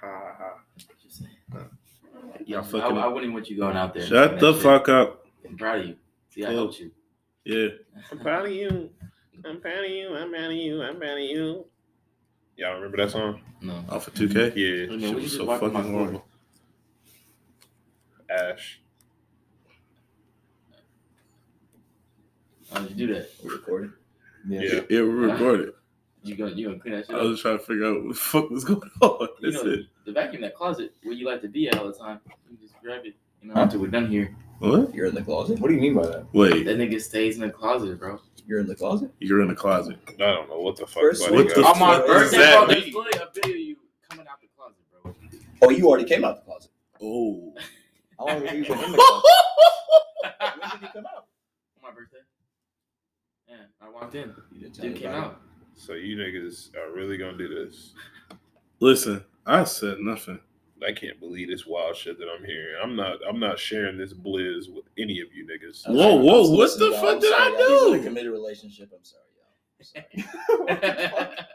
Ha 0.00 0.06
ha 0.06 0.34
ha. 0.38 1.64
Y'all 2.46 2.60
I, 2.60 2.62
fucking. 2.62 2.98
I 2.98 3.06
wouldn't 3.06 3.32
want 3.32 3.48
you 3.50 3.56
going 3.56 3.76
out 3.76 3.94
there. 3.94 4.06
Shut 4.06 4.38
the 4.38 4.52
that 4.52 4.62
fuck 4.62 4.88
up. 4.88 5.26
I'm 5.46 5.56
proud 5.56 5.80
of 5.80 5.86
you. 5.86 5.96
See, 6.30 6.44
I 6.44 6.48
Cool. 6.48 6.56
helped 6.56 6.80
you. 6.80 6.90
Yeah. 7.44 7.68
I'm 8.10 8.18
proud 8.18 8.46
of 8.46 8.52
you. 8.52 8.90
I'm 9.44 9.60
proud 9.60 9.84
of 9.84 9.90
you. 9.90 10.14
I'm 10.14 10.30
proud 10.30 10.50
of 10.50 10.52
you. 10.52 10.82
I'm 10.82 10.98
proud 10.98 11.18
of 11.18 11.24
you. 11.24 11.64
Y'all 12.56 12.74
remember 12.74 12.96
that 12.98 13.10
song? 13.10 13.40
No. 13.60 13.84
Off 13.88 14.08
of 14.08 14.14
2K? 14.14 14.36
I 14.36 14.50
mm-hmm. 14.50 14.58
Yeah. 14.58 14.96
mean, 14.96 15.00
shit 15.00 15.14
was 15.22 15.36
so 15.36 15.46
fucking 15.46 15.70
floor. 15.70 15.82
horrible. 15.84 16.24
Ash. 18.30 18.80
How 22.72 22.80
did 22.80 22.90
you 22.98 23.06
do 23.06 23.14
that? 23.14 23.30
We 23.42 23.50
recorded. 23.50 23.92
Yeah. 24.46 24.80
Yeah, 24.90 25.00
we 25.02 25.08
recorded. 25.08 25.72
You 26.22 26.34
gonna 26.34 26.50
you 26.52 26.66
gonna 26.68 26.78
clean 26.80 26.94
that 26.94 27.06
shit 27.06 27.14
I 27.16 27.20
up? 27.20 27.24
was 27.26 27.40
trying 27.40 27.58
to 27.58 27.64
figure 27.64 27.86
out 27.86 28.02
what 28.02 28.08
the 28.08 28.14
fuck 28.14 28.50
was 28.50 28.64
going 28.64 28.80
on. 29.00 29.28
you 29.40 29.50
That's 29.52 29.64
know, 29.64 29.70
it. 29.70 29.80
the 30.04 30.12
vacuum 30.12 30.42
that 30.42 30.54
closet 30.54 30.92
where 31.02 31.14
you 31.14 31.26
like 31.26 31.40
to 31.42 31.48
be 31.48 31.68
at 31.68 31.78
all 31.78 31.86
the 31.86 31.92
time. 31.92 32.20
You 32.50 32.56
just 32.60 32.74
grab 32.82 33.04
it. 33.04 33.14
You 33.42 33.48
know, 33.48 33.54
Huh? 33.54 33.62
until 33.62 33.80
we're 33.80 33.86
done 33.88 34.08
here. 34.08 34.34
What? 34.58 34.92
You're 34.92 35.06
in 35.06 35.14
the 35.14 35.22
closet. 35.22 35.60
What 35.60 35.68
do 35.68 35.74
you 35.74 35.80
mean 35.80 35.94
by 35.94 36.06
that? 36.06 36.26
Wait, 36.34 36.64
That 36.64 36.76
nigga 36.78 37.00
stays 37.00 37.36
in 37.36 37.42
the 37.42 37.50
closet, 37.50 37.98
bro. 38.00 38.20
You're 38.46 38.58
in 38.60 38.66
the 38.66 38.74
closet. 38.74 39.10
you're 39.20 39.40
in 39.42 39.48
the 39.48 39.54
closet. 39.54 39.96
I 40.08 40.12
don't 40.16 40.48
know 40.48 40.58
what 40.60 40.76
the 40.76 40.86
fuck. 40.86 41.02
First 41.02 41.22
buddy 41.28 41.46
of 41.46 41.54
got. 41.54 41.58
all- 41.64 41.72
On 41.74 41.78
my 41.78 41.96
fuck 41.98 42.06
birthday, 42.06 42.36
does 42.38 42.46
that 42.46 42.58
bro, 42.58 42.66
there's 42.74 42.84
mean? 42.86 42.94
literally 42.94 43.18
a 43.28 43.30
video 43.34 43.50
of 43.54 43.60
you 43.60 43.76
coming 44.10 44.26
out 44.26 44.40
the 44.40 44.48
closet, 44.56 44.76
bro. 44.90 45.14
Oh, 45.62 45.70
you 45.70 45.86
already 45.88 46.04
came 46.04 46.24
out 46.24 46.36
the 46.36 46.42
closet. 46.50 46.70
Oh. 47.00 47.54
How 48.18 48.26
long 48.26 48.44
have 48.46 48.56
you 48.56 48.64
been 48.64 48.78
in 48.84 48.92
the 48.92 48.98
closet? 48.98 49.24
When 50.58 50.70
did 50.70 50.82
you 50.82 50.88
come 50.92 51.06
out? 51.06 51.26
On 51.76 51.82
my 51.82 51.90
birthday. 51.92 52.18
Yeah, 53.48 53.56
I 53.80 53.88
walked 53.90 54.14
in. 54.16 54.34
You 54.52 54.60
didn't 54.62 54.74
tell 54.74 54.82
Dude 54.84 54.94
me 54.94 55.00
came 55.00 55.10
about 55.10 55.24
out. 55.24 55.40
So 55.78 55.94
you 55.94 56.16
niggas 56.16 56.74
are 56.76 56.92
really 56.92 57.16
gonna 57.16 57.38
do 57.38 57.48
this? 57.48 57.94
Listen, 58.80 59.24
I 59.46 59.64
said 59.64 60.00
nothing. 60.00 60.40
I 60.86 60.92
can't 60.92 61.18
believe 61.18 61.48
this 61.48 61.66
wild 61.66 61.96
shit 61.96 62.18
that 62.18 62.26
I'm 62.28 62.44
hearing. 62.44 62.74
I'm 62.82 62.94
not. 62.96 63.18
I'm 63.28 63.40
not 63.40 63.58
sharing 63.58 63.96
this 63.96 64.12
blizz 64.12 64.72
with 64.72 64.84
any 64.98 65.20
of 65.20 65.28
you 65.32 65.46
niggas. 65.46 65.86
Whoa, 65.88 66.18
I'm 66.18 66.24
whoa, 66.24 66.44
sorry, 66.44 66.56
what 66.56 66.78
the 66.78 66.84
y'all. 66.90 67.00
fuck 67.00 67.20
did 67.20 67.32
I 67.32 67.38
sorry, 67.38 67.52
y'all. 67.52 67.68
He's 67.68 67.82
in 67.82 67.92
do? 67.92 68.00
a 68.00 68.04
committed 68.04 68.32
relationship. 68.32 68.90
I'm 68.92 69.04
sorry, 69.04 69.22
y'all. 69.36 70.68
I'm 70.68 71.06
sorry. 71.06 71.28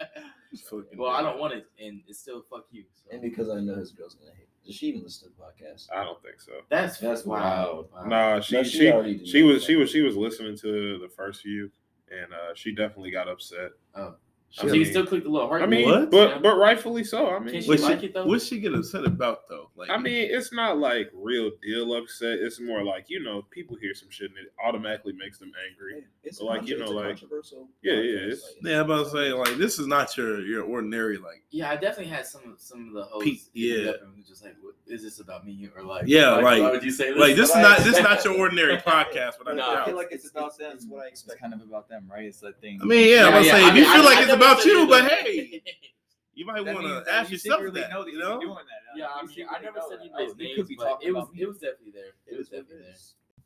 Fucking 0.69 0.97
well, 0.99 1.09
I 1.11 1.21
don't 1.21 1.39
want 1.39 1.53
it, 1.53 1.65
and 1.83 2.01
it's 2.07 2.19
still 2.19 2.43
fuck 2.49 2.65
you. 2.71 2.85
So. 2.93 3.09
and 3.11 3.21
because 3.21 3.49
I 3.49 3.59
know 3.59 3.75
his 3.75 3.91
girl's 3.91 4.15
gonna 4.15 4.31
hate. 4.37 4.47
Does 4.65 4.75
she 4.75 4.87
even 4.87 5.03
listen 5.03 5.29
to 5.29 5.35
the 5.35 5.43
podcast? 5.43 5.87
I 5.93 6.03
don't 6.03 6.21
think 6.21 6.39
so. 6.39 6.51
That's 6.69 6.99
That's 6.99 7.25
wild. 7.25 7.89
wild. 7.91 8.07
Nah, 8.07 8.39
she 8.39 8.55
No, 8.55 8.63
she 8.63 8.69
she 8.69 9.25
she, 9.25 9.43
was 9.43 9.63
she 9.63 9.75
was 9.75 9.89
she 9.89 10.01
was 10.01 10.15
listening 10.15 10.55
to 10.57 10.99
the 10.99 11.09
first 11.09 11.41
few, 11.41 11.69
and 12.11 12.31
uh, 12.33 12.53
she 12.55 12.73
definitely 12.73 13.11
got 13.11 13.27
upset. 13.27 13.71
Uh, 13.95 14.11
so 14.55 14.67
you 14.71 14.83
can 14.83 14.91
still 14.91 15.05
click 15.07 15.23
the 15.23 15.29
little 15.31 15.47
heart. 15.47 15.63
I 15.63 15.65
mean, 15.65 15.89
What? 15.89 16.11
but 16.11 16.43
but 16.43 16.57
rightfully 16.57 17.03
so. 17.03 17.27
I 17.27 17.39
mean, 17.39 17.53
Can 17.53 17.63
she 17.63 17.69
like 17.77 18.01
she, 18.01 18.05
it, 18.05 18.25
what 18.27 18.39
she 18.39 18.59
get 18.59 18.75
upset 18.75 19.03
about 19.03 19.49
though? 19.49 19.71
Like, 19.75 19.89
I 19.89 19.97
mean, 19.97 20.27
it's 20.29 20.53
not 20.53 20.77
like 20.77 21.09
real 21.11 21.49
deal 21.63 21.91
upset. 21.95 22.37
It's 22.39 22.59
more 22.61 22.83
like 22.83 23.05
you 23.09 23.23
know, 23.23 23.41
people 23.49 23.75
hear 23.77 23.95
some 23.95 24.11
shit 24.11 24.29
and 24.29 24.37
it 24.37 24.53
automatically 24.63 25.13
makes 25.13 25.39
them 25.39 25.51
angry. 25.67 26.03
It's 26.23 26.39
Like, 26.39 26.67
you 26.67 26.77
know, 26.77 26.85
like- 26.91 27.17
controversial. 27.17 27.67
Yeah, 27.81 27.93
yeah, 27.93 27.99
it's- 28.27 28.43
like, 28.43 28.71
yeah, 28.71 28.79
I'm 28.81 28.85
about 28.91 29.05
to 29.05 29.09
uh, 29.09 29.11
say 29.11 29.33
like 29.33 29.55
this 29.57 29.79
is 29.79 29.87
not 29.87 30.15
your 30.17 30.39
your 30.45 30.63
ordinary 30.63 31.17
like. 31.17 31.41
yeah, 31.49 31.71
I 31.71 31.75
definitely 31.75 32.11
had 32.13 32.27
some 32.27 32.53
some 32.59 32.89
of 32.89 32.93
the 32.93 33.03
hosts. 33.05 33.23
Pete, 33.25 33.41
yeah. 33.53 33.89
up 33.89 34.03
and 34.03 34.15
was 34.15 34.27
just 34.27 34.43
like, 34.43 34.55
what, 34.61 34.75
"Is 34.85 35.01
this 35.01 35.19
about 35.19 35.47
me?" 35.47 35.67
Or 35.75 35.81
like, 35.83 36.03
Yeah, 36.05 36.29
like- 36.35 36.43
why 36.43 36.59
would 36.69 36.83
you 36.83 36.91
say 36.91 37.09
this? 37.09 37.19
Like 37.19 37.35
this 37.35 37.49
is 37.49 37.55
not 37.55 37.79
this 37.79 37.97
is 37.97 38.03
not 38.03 38.23
your 38.23 38.37
ordinary 38.39 38.77
podcast. 38.77 39.33
But 39.43 39.55
No, 39.55 39.63
I, 39.67 39.73
I 39.73 39.81
I 39.81 39.85
feel 39.85 39.95
like 39.95 40.09
it's 40.11 40.29
about 40.29 40.55
them. 40.59 40.73
It's 40.75 40.85
what 40.85 41.05
I 41.05 41.07
It's 41.07 41.21
expect. 41.23 41.41
kind 41.41 41.55
of 41.55 41.61
about 41.61 41.89
them, 41.89 42.07
right? 42.07 42.25
It's 42.25 42.39
that 42.41 42.61
thing. 42.61 42.79
I 42.83 42.85
mean, 42.85 43.09
yeah, 43.09 43.23
I'm 43.23 43.29
about 43.29 43.43
to 43.45 43.49
say 43.49 43.67
if 43.69 43.75
you 43.75 43.85
feel 43.91 44.03
like 44.03 44.19
it's 44.19 44.27
never 44.27 44.42
about 44.43 44.65
you, 44.65 44.87
but 44.87 45.05
hey, 45.05 45.61
you 46.33 46.45
might 46.45 46.65
want 46.65 46.81
to 46.81 47.03
ask 47.11 47.31
yourself 47.31 47.59
secretly 47.59 47.81
that. 47.81 47.91
know 47.91 48.03
that 48.03 48.11
You 48.11 48.19
know? 48.19 48.39
doing 48.39 48.55
that. 48.55 48.97
Yeah, 48.97 49.07
I 49.13 49.25
mean, 49.25 49.45
I 49.49 49.59
never 49.61 49.79
said 49.89 49.99
that. 49.99 50.01
anybody's 50.01 50.31
Oh, 50.31 50.35
you 50.37 50.43
names, 50.47 50.57
could 50.57 50.67
be 50.67 50.75
but 50.75 50.99
it 51.01 51.11
was 51.13 51.27
it 51.37 51.47
was 51.47 51.57
definitely 51.59 51.91
there. 51.93 52.13
It 52.27 52.33
It 52.33 52.37
was 52.37 52.49
definitely 52.49 52.77
there. 52.85 52.95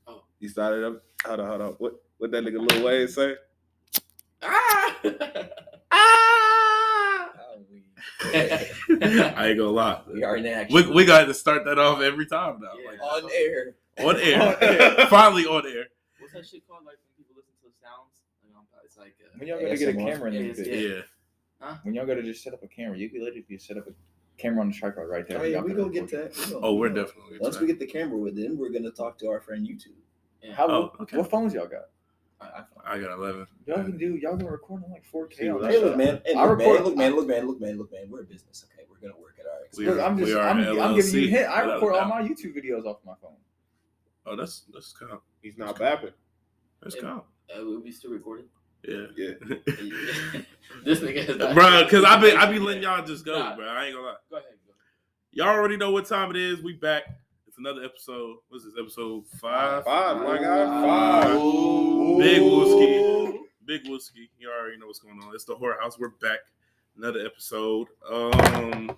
Oh, 0.08 0.24
You 0.40 0.50
started 0.50 0.84
up. 0.86 1.02
Hold 1.26 1.40
on, 1.42 1.48
hold 1.48 1.62
on. 1.62 1.72
What 1.80 1.94
what 2.18 2.32
that 2.32 2.44
nigga 2.44 2.70
Lil 2.72 2.84
Wayne 2.84 3.08
say? 3.08 3.36
Ah! 4.44 4.96
How 7.36 7.56
we- 7.72 7.84
I 8.32 9.48
ain't 9.50 9.58
gonna 9.58 9.70
lie. 9.70 10.02
We 10.14 10.24
are 10.24 10.38
in 10.38 10.46
action. 10.46 10.76
We, 10.76 10.88
we 10.94 11.06
got 11.06 11.26
to 11.26 11.34
start 11.34 11.66
that 11.66 11.80
off 11.80 12.02
every 12.02 12.26
time 12.26 12.60
now. 12.62 12.70
Yeah. 12.82 12.92
Like, 12.92 13.02
on 13.02 13.30
air. 13.34 13.76
on 14.00 14.16
air. 14.20 14.42
On 14.42 14.56
air. 14.64 15.08
Finally 15.08 15.46
on 15.46 15.66
air. 15.68 15.86
What's 16.20 16.34
that 16.34 16.46
shit 16.46 16.68
called? 16.68 16.86
Like 16.86 16.98
when 17.04 17.14
people 17.18 17.34
listen 17.36 17.54
to 17.62 17.68
the 17.68 17.76
sounds, 17.82 18.14
like, 18.98 19.16
it's 19.20 19.34
like 19.34 19.34
uh, 19.34 19.38
When 19.40 19.48
y'all 19.48 19.60
go 19.60 19.70
to 19.70 19.78
get 19.78 19.90
a 19.90 19.94
camera 19.94 20.32
in 20.32 20.46
Yeah, 20.46 20.54
this 20.54 20.68
yeah. 20.68 20.74
bitch, 20.74 21.04
Yeah. 21.62 21.78
when 21.84 21.94
y'all 21.96 22.06
go 22.06 22.16
to 22.16 22.24
just 22.24 22.44
set 22.44 22.54
up 22.54 22.64
a 22.64 22.68
camera, 22.68 22.98
you 22.98 23.10
could 23.10 23.22
literally 23.22 23.46
just 23.50 23.68
set 23.68 23.78
up 23.78 23.88
a 23.88 23.92
camera 24.38 24.62
on 24.62 24.70
the 24.70 24.76
tripod 24.76 25.08
right 25.08 25.28
there. 25.28 25.40
Oh 25.40 25.44
yeah, 25.44 25.62
we 25.62 25.74
gonna 25.74 25.90
get 25.92 26.10
that. 26.12 26.36
We 26.36 26.54
gonna, 26.54 26.66
oh, 26.66 26.76
we're 26.76 26.90
we 26.90 26.96
gonna- 26.96 27.08
definitely. 27.08 27.40
Once 27.40 27.60
we 27.60 27.68
get 27.68 27.80
the 27.80 27.88
camera 27.88 28.18
with 28.18 28.38
it, 28.38 28.56
we're 28.56 28.70
gonna 28.70 28.92
talk 28.92 29.18
to 29.20 29.28
our 29.30 29.40
friend 29.42 29.68
YouTube. 29.68 29.96
yeah. 30.44 30.54
How? 30.54 30.68
Oh, 30.68 30.94
okay. 31.02 31.18
What 31.18 31.30
phones 31.30 31.54
y'all 31.54 31.68
got? 31.68 31.90
I 32.86 33.00
got 33.00 33.12
11. 33.18 33.48
Y'all 33.66 33.78
can 33.84 33.98
do. 33.98 34.16
Y'all 34.16 34.38
can 34.38 34.46
record 34.46 34.84
on 34.84 34.92
like 34.92 35.04
4K. 35.12 35.50
on 35.56 35.64
Hey, 35.68 35.80
look, 35.80 35.90
shit. 35.94 35.98
man. 35.98 36.22
Hey, 36.24 36.36
I 36.36 36.46
look, 36.46 36.60
man. 36.60 36.70
record- 36.70 36.86
Look, 36.86 36.96
man. 36.96 37.16
Look, 37.16 37.28
man. 37.28 37.48
Look, 37.48 37.60
man. 37.62 37.78
Look, 37.80 37.92
man. 37.92 38.10
We're 38.12 38.22
a 38.22 38.26
business. 38.26 38.64
Okay, 38.72 38.86
we're 38.88 39.00
gonna 39.00 39.20
work 39.20 39.38
at 39.40 39.48
our 39.48 39.66
expense. 39.66 39.80
We 39.80 39.86
Look, 39.88 39.98
are- 39.98 40.02
I'm 40.04 40.18
just. 40.20 40.28
we 40.32 40.38
are 40.38 40.48
I'm, 40.48 40.60
an 40.60 40.80
I'm 40.80 40.96
giving 40.96 41.14
you 41.20 41.22
LLC, 41.22 41.28
a 41.28 41.32
hint. 41.32 41.50
I 41.50 41.74
record 41.74 41.96
all 41.96 42.06
my 42.08 42.22
YouTube 42.22 42.56
videos 42.56 42.86
off 42.86 42.98
my 43.04 43.16
phone. 43.20 43.38
Oh, 44.28 44.36
that's 44.36 44.66
that's 44.72 44.94
kind 44.94 45.12
of 45.14 45.22
He's 45.42 45.58
not 45.58 45.76
bapping. 45.78 46.12
that's 46.84 46.96
Yeah. 46.96 47.02
kind 47.02 47.22
of 47.22 47.60
Uh, 47.60 47.66
will 47.66 47.80
we 47.82 47.92
still 47.92 48.12
recording? 48.12 48.46
Yeah. 48.84 49.06
Yeah. 49.16 49.34
this 50.84 51.00
nigga 51.00 51.26
has 51.26 51.38
not- 51.38 51.54
bro, 51.54 51.84
because 51.84 52.04
I 52.04 52.20
be 52.22 52.32
I 52.32 52.52
be 52.52 52.60
letting 52.60 52.84
y'all 52.84 53.06
just 53.06 53.26
go, 53.26 53.38
Nah. 53.40 53.56
bro. 53.56 53.66
I 53.68 53.86
ain't 53.86 53.96
gonna 53.96 54.08
lie. 54.08 54.16
Go 54.30 54.38
ahead. 54.38 54.50
Go. 54.66 54.74
Y'all 55.32 55.48
already 55.50 55.78
know 55.78 55.92
what 55.92 56.06
time 56.06 56.30
it 56.32 56.38
is. 56.38 56.62
We 56.62 56.74
back. 56.74 57.04
It's 57.48 57.58
another 57.58 57.84
episode. 57.84 58.38
What's 58.50 58.66
this 58.66 58.74
episode 58.80 59.26
five? 59.42 59.84
Five, 59.84 60.18
my 60.18 60.38
God, 60.38 61.24
five. 61.24 61.36
Ooh. 61.36 62.18
Big 62.18 62.42
Wooski. 62.42 63.38
Big 63.66 63.84
Wooski. 63.86 64.30
You 64.40 64.50
already 64.52 64.78
know 64.78 64.88
what's 64.88 65.00
going 65.00 65.20
on. 65.24 65.34
It's 65.36 65.46
the 65.46 65.56
horror 65.56 65.78
house. 65.82 65.98
We're 66.00 66.10
back. 66.22 66.40
Another 66.98 67.26
episode. 67.26 67.88
Um, 68.10 68.92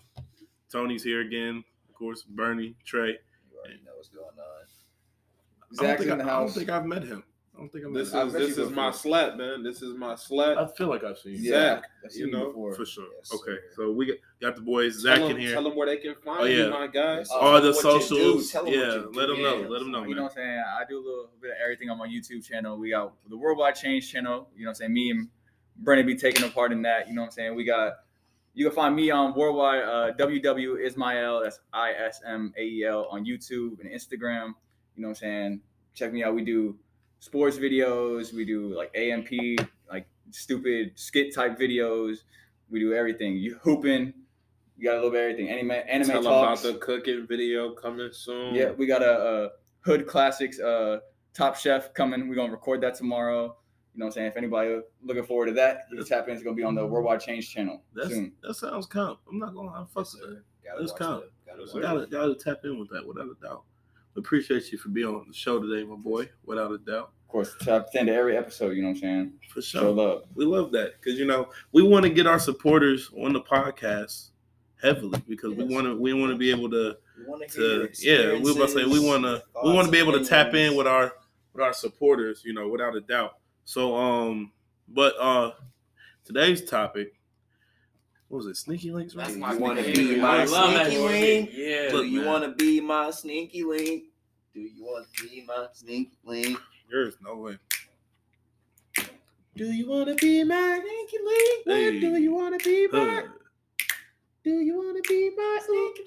Tony's 0.71 1.03
here 1.03 1.21
again. 1.21 1.63
Of 1.89 1.95
course, 1.95 2.23
Bernie, 2.23 2.75
Trey. 2.85 3.07
You 3.51 3.57
already 3.59 3.81
know 3.85 3.91
what's 3.95 4.09
going 4.09 4.25
on. 4.27 4.33
I 4.39 5.75
don't, 5.75 5.85
Zach's 5.87 6.01
think 6.01 6.11
in 6.13 6.17
the 6.19 6.23
I, 6.31 6.35
I 6.37 6.39
don't 6.39 6.49
think 6.51 6.69
I've 6.69 6.85
met 6.85 7.03
him. 7.03 7.23
I 7.59 7.61
don't 7.63 7.71
think 7.73 7.85
I've 7.85 7.91
met 7.91 7.99
This 8.05 8.13
him. 8.13 8.27
is 8.27 8.33
this 8.33 8.49
is 8.51 8.55
before. 8.57 8.71
my 8.71 8.91
slat, 8.91 9.37
man. 9.37 9.63
This 9.63 9.81
is 9.81 9.93
my 9.95 10.15
slat. 10.15 10.57
I 10.57 10.65
feel 10.67 10.87
like 10.87 11.03
I've 11.03 11.17
seen 11.17 11.33
you. 11.33 11.51
Yeah, 11.51 11.75
Zach, 11.75 11.83
I've 12.05 12.11
seen 12.11 12.21
you 12.21 12.27
you 12.27 12.31
know, 12.31 12.47
before. 12.47 12.73
For 12.75 12.85
sure. 12.85 13.05
Yes, 13.17 13.33
okay. 13.33 13.43
sir. 13.45 13.61
So 13.75 13.91
we 13.91 14.05
got, 14.05 14.15
got 14.41 14.55
the 14.55 14.61
boys 14.61 14.99
Zach 15.01 15.17
tell 15.17 15.27
in 15.27 15.33
them, 15.33 15.41
here. 15.41 15.53
Tell 15.53 15.63
them 15.63 15.75
where 15.75 15.87
they 15.87 15.97
can 15.97 16.15
find 16.23 16.39
Oh, 16.39 16.45
you, 16.45 16.63
yeah. 16.63 16.69
my 16.69 16.87
guys. 16.87 17.27
Oh, 17.31 17.39
All 17.39 17.61
the 17.61 17.71
what 17.71 17.83
you 17.83 17.99
do. 17.99 17.99
socials. 17.99 18.51
Tell 18.51 18.61
'em 18.61 18.67
what 18.67 18.75
yeah, 18.75 18.93
you 18.93 19.11
let 19.13 19.27
them 19.27 19.41
know. 19.43 19.61
Yeah. 19.61 19.67
Let 19.67 19.79
them 19.79 19.91
know, 19.91 20.03
You 20.05 20.15
know 20.15 20.23
what 20.23 20.31
I'm 20.31 20.35
saying? 20.37 20.63
I 20.79 20.83
do 20.87 20.97
a 20.97 21.03
little 21.03 21.29
bit 21.41 21.51
of 21.51 21.57
everything 21.61 21.89
on 21.89 21.97
my 21.97 22.07
YouTube 22.07 22.45
channel. 22.45 22.77
We 22.77 22.91
got 22.91 23.13
the 23.29 23.37
Worldwide 23.37 23.75
Change 23.75 24.09
channel. 24.09 24.49
You 24.55 24.63
know 24.63 24.69
what 24.69 24.71
I'm 24.71 24.75
saying? 24.75 24.93
Me 24.93 25.11
and 25.11 25.27
Brennan 25.75 26.05
be 26.05 26.15
taking 26.15 26.45
a 26.45 26.49
part 26.49 26.71
in 26.71 26.81
that. 26.83 27.09
You 27.09 27.13
know 27.15 27.21
what 27.21 27.27
I'm 27.27 27.31
saying? 27.31 27.55
We 27.55 27.65
got 27.65 27.93
you 28.53 28.65
can 28.65 28.75
find 28.75 28.95
me 28.95 29.11
on 29.11 29.35
Worldwide 29.35 29.83
uh, 29.83 30.11
WW 30.17 30.83
Ismael. 30.85 31.41
That's 31.43 31.59
I 31.73 31.91
S 31.91 32.21
M 32.25 32.53
A 32.57 32.61
E 32.61 32.85
L 32.85 33.07
on 33.11 33.25
YouTube 33.25 33.79
and 33.81 33.89
Instagram. 33.91 34.53
You 34.95 35.01
know 35.03 35.09
what 35.09 35.09
I'm 35.09 35.15
saying? 35.15 35.61
Check 35.93 36.11
me 36.13 36.23
out. 36.23 36.33
We 36.35 36.43
do 36.43 36.77
sports 37.19 37.57
videos. 37.57 38.33
We 38.33 38.45
do 38.45 38.73
like 38.75 38.95
AMP, 38.95 39.29
like 39.89 40.07
stupid 40.31 40.91
skit 40.95 41.33
type 41.33 41.59
videos. 41.59 42.19
We 42.69 42.79
do 42.79 42.93
everything. 42.93 43.35
You 43.37 43.57
hooping. 43.61 44.13
You 44.77 44.83
got 44.85 44.93
a 44.93 44.95
little 44.97 45.11
bit 45.11 45.17
of 45.25 45.31
everything. 45.31 45.49
Anime, 45.49 45.71
anime 45.89 46.07
Tell 46.07 46.21
them 46.23 46.31
about 46.31 46.59
the 46.61 46.75
cooking 46.75 47.25
video 47.27 47.71
coming 47.73 48.09
soon. 48.13 48.55
Yeah, 48.55 48.71
we 48.71 48.85
got 48.87 49.01
a, 49.01 49.45
a 49.45 49.49
Hood 49.81 50.07
Classics 50.07 50.59
uh, 50.59 50.99
Top 51.33 51.55
Chef 51.57 51.93
coming. 51.93 52.29
We're 52.29 52.35
gonna 52.35 52.51
record 52.51 52.81
that 52.81 52.95
tomorrow. 52.95 53.55
You 53.95 53.99
know 53.99 54.05
what 54.05 54.11
I'm 54.11 54.11
saying? 54.13 54.27
If 54.27 54.37
anybody 54.37 54.79
looking 55.03 55.25
forward 55.25 55.47
to 55.47 55.51
that, 55.53 55.87
you 55.91 56.01
tap 56.05 56.27
in. 56.29 56.35
It's 56.35 56.43
gonna 56.43 56.55
be 56.55 56.63
on 56.63 56.75
the 56.75 56.85
Worldwide 56.85 57.19
Change 57.19 57.49
channel 57.51 57.81
That's, 57.93 58.09
soon. 58.09 58.31
that 58.43 58.53
sounds 58.53 58.85
comp. 58.85 59.19
I'm 59.29 59.39
not 59.39 59.53
gonna 59.53 59.67
lie. 59.69 59.85
Fuck 59.93 60.05
Yes, 60.05 60.13
it. 60.13 60.19
sir. 60.21 60.43
Gotta 60.63 60.79
Let's 60.81 60.91
count. 60.93 61.23
gotta 61.45 61.59
Yes, 61.61 61.73
watch 61.73 61.73
sir. 61.73 61.81
Gotta, 61.81 62.07
gotta 62.07 62.35
tap 62.35 62.59
in 62.63 62.79
with 62.79 62.89
that 62.91 63.05
without 63.05 63.25
a 63.25 63.35
doubt. 63.43 63.63
Appreciate 64.15 64.71
you 64.71 64.77
for 64.77 64.89
being 64.89 65.07
on 65.07 65.25
the 65.27 65.33
show 65.33 65.59
today, 65.59 65.83
my 65.85 65.95
boy. 65.95 66.29
Without 66.45 66.71
a 66.71 66.77
doubt, 66.77 67.11
Of 67.29 67.33
course, 67.33 67.55
tap 67.61 67.89
into 67.93 68.11
every 68.11 68.35
episode. 68.35 68.71
You 68.71 68.81
know 68.81 68.87
what 68.87 68.95
I'm 68.95 69.01
saying? 69.01 69.33
for 69.53 69.61
Show 69.61 69.81
sure. 69.81 69.91
love. 69.91 70.23
We 70.33 70.45
love 70.45 70.71
that 70.71 70.93
because 70.99 71.19
you 71.19 71.27
know 71.27 71.49
we 71.71 71.83
want 71.83 72.01
to 72.01 72.09
get 72.09 72.25
our 72.25 72.39
supporters 72.39 73.11
on 73.15 73.33
the 73.33 73.41
podcast 73.41 74.29
heavily 74.81 75.21
because 75.29 75.53
we 75.53 75.63
want 75.63 75.85
to 75.85 75.95
we 75.95 76.11
want 76.11 76.31
to 76.31 76.37
be 76.39 76.49
able 76.49 76.71
to 76.71 76.97
wanna 77.27 77.45
hear 77.45 77.87
to 77.87 78.01
your 78.01 78.33
yeah 78.33 78.39
we 78.41 78.51
about 78.51 78.69
to 78.69 78.73
say 78.73 78.85
we 78.85 78.99
want 78.99 79.21
to 79.25 79.43
we 79.63 79.71
want 79.71 79.85
to 79.85 79.91
be 79.91 79.99
able 79.99 80.13
to 80.13 80.25
tap 80.25 80.55
in 80.55 80.75
with 80.75 80.87
our 80.87 81.13
with 81.53 81.63
our 81.63 81.71
supporters 81.71 82.41
you 82.43 82.51
know 82.51 82.67
without 82.67 82.95
a 82.95 83.01
doubt 83.01 83.37
so 83.63 83.95
um 83.95 84.51
but 84.87 85.13
uh 85.19 85.51
today's 86.25 86.67
topic 86.67 87.13
what 88.29 88.37
was 88.37 88.47
it 88.47 88.57
sneaky 88.57 88.91
links 88.91 89.15
right 89.15 89.27
That's 89.27 89.37
my 89.37 89.53
you 89.53 89.59
wanna 89.59 89.83
be 89.83 90.15
my 90.15 90.41
I 90.41 90.45
love 90.45 90.71
that 90.71 90.87
sneaky 90.87 91.03
link? 91.03 91.49
Yeah. 91.53 91.89
Do 91.89 92.03
you 92.05 92.25
want 92.25 92.43
to 92.43 92.51
be 92.51 92.79
my 92.79 93.11
sneaky 93.11 93.63
link? 93.63 94.03
Do 94.53 94.61
you 94.61 94.83
want 94.83 95.07
to 95.13 95.23
be 95.27 95.43
my 95.47 95.67
sneaky 95.73 96.11
link? 96.23 96.59
There's 96.89 97.15
no 97.21 97.35
way. 97.37 97.57
Do 99.55 99.71
you 99.71 99.89
want 99.89 100.09
to 100.09 100.15
be 100.15 100.43
my 100.43 100.79
sneaky 100.81 101.23
link? 101.25 101.63
Hey. 101.65 101.99
Do 101.99 102.17
you 102.17 102.33
want 102.33 102.59
to 102.59 102.69
be 102.69 102.87
my? 102.87 103.23
Huh. 103.25 103.33
Do 104.43 104.59
you 104.61 104.77
want 104.77 105.03
to 105.03 105.09
be 105.09 105.31
my 105.35 105.59
sneaky 105.65 106.03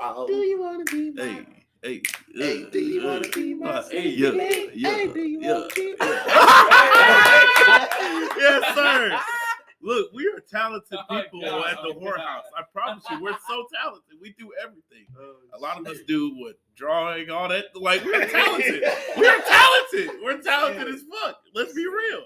Oh, 0.00 0.26
Do 0.26 0.34
you 0.34 0.60
wanna 0.60 0.84
be 0.84 1.10
my? 1.12 1.22
Hey, 1.22 1.44
hey, 1.82 2.02
Hey, 2.34 2.66
do 2.70 2.78
you 2.80 3.06
wanna 3.06 3.26
uh, 3.26 3.30
be 3.34 3.54
my 3.54 3.82
Hey, 3.90 4.08
yeah, 4.10 4.30
yeah, 4.74 4.94
hey, 4.94 5.06
do 5.08 5.22
you 5.22 5.40
yeah, 5.40 5.52
wanna 5.54 5.68
be 5.74 5.94
yeah. 6.00 6.08
yes, 8.38 8.74
sir. 8.74 9.20
Look, 9.80 10.12
we 10.12 10.26
are 10.26 10.40
talented 10.40 10.98
Oh, 11.08 11.22
people 11.22 11.40
God, 11.40 11.66
at 11.68 11.76
the 11.82 11.94
oh, 11.94 12.00
Whore 12.00 12.16
God. 12.16 12.20
House. 12.20 12.44
I 12.56 12.62
promise 12.72 13.04
you, 13.10 13.22
we're 13.22 13.36
so 13.48 13.64
talented. 13.72 14.16
We 14.20 14.34
do 14.38 14.50
everything. 14.60 15.06
Oh, 15.18 15.36
A 15.54 15.58
lot 15.60 15.78
of 15.78 15.86
us 15.86 15.98
do 16.06 16.34
what 16.36 16.58
drawing, 16.74 17.30
all 17.30 17.48
that. 17.48 17.66
Like 17.76 18.04
we're 18.04 18.26
talented. 18.28 18.82
we're 19.16 19.40
talented. 19.42 20.10
We're 20.22 20.42
talented 20.42 20.88
as 20.94 21.02
fuck. 21.02 21.38
Let's 21.54 21.72
be 21.74 21.86
real. 21.86 22.22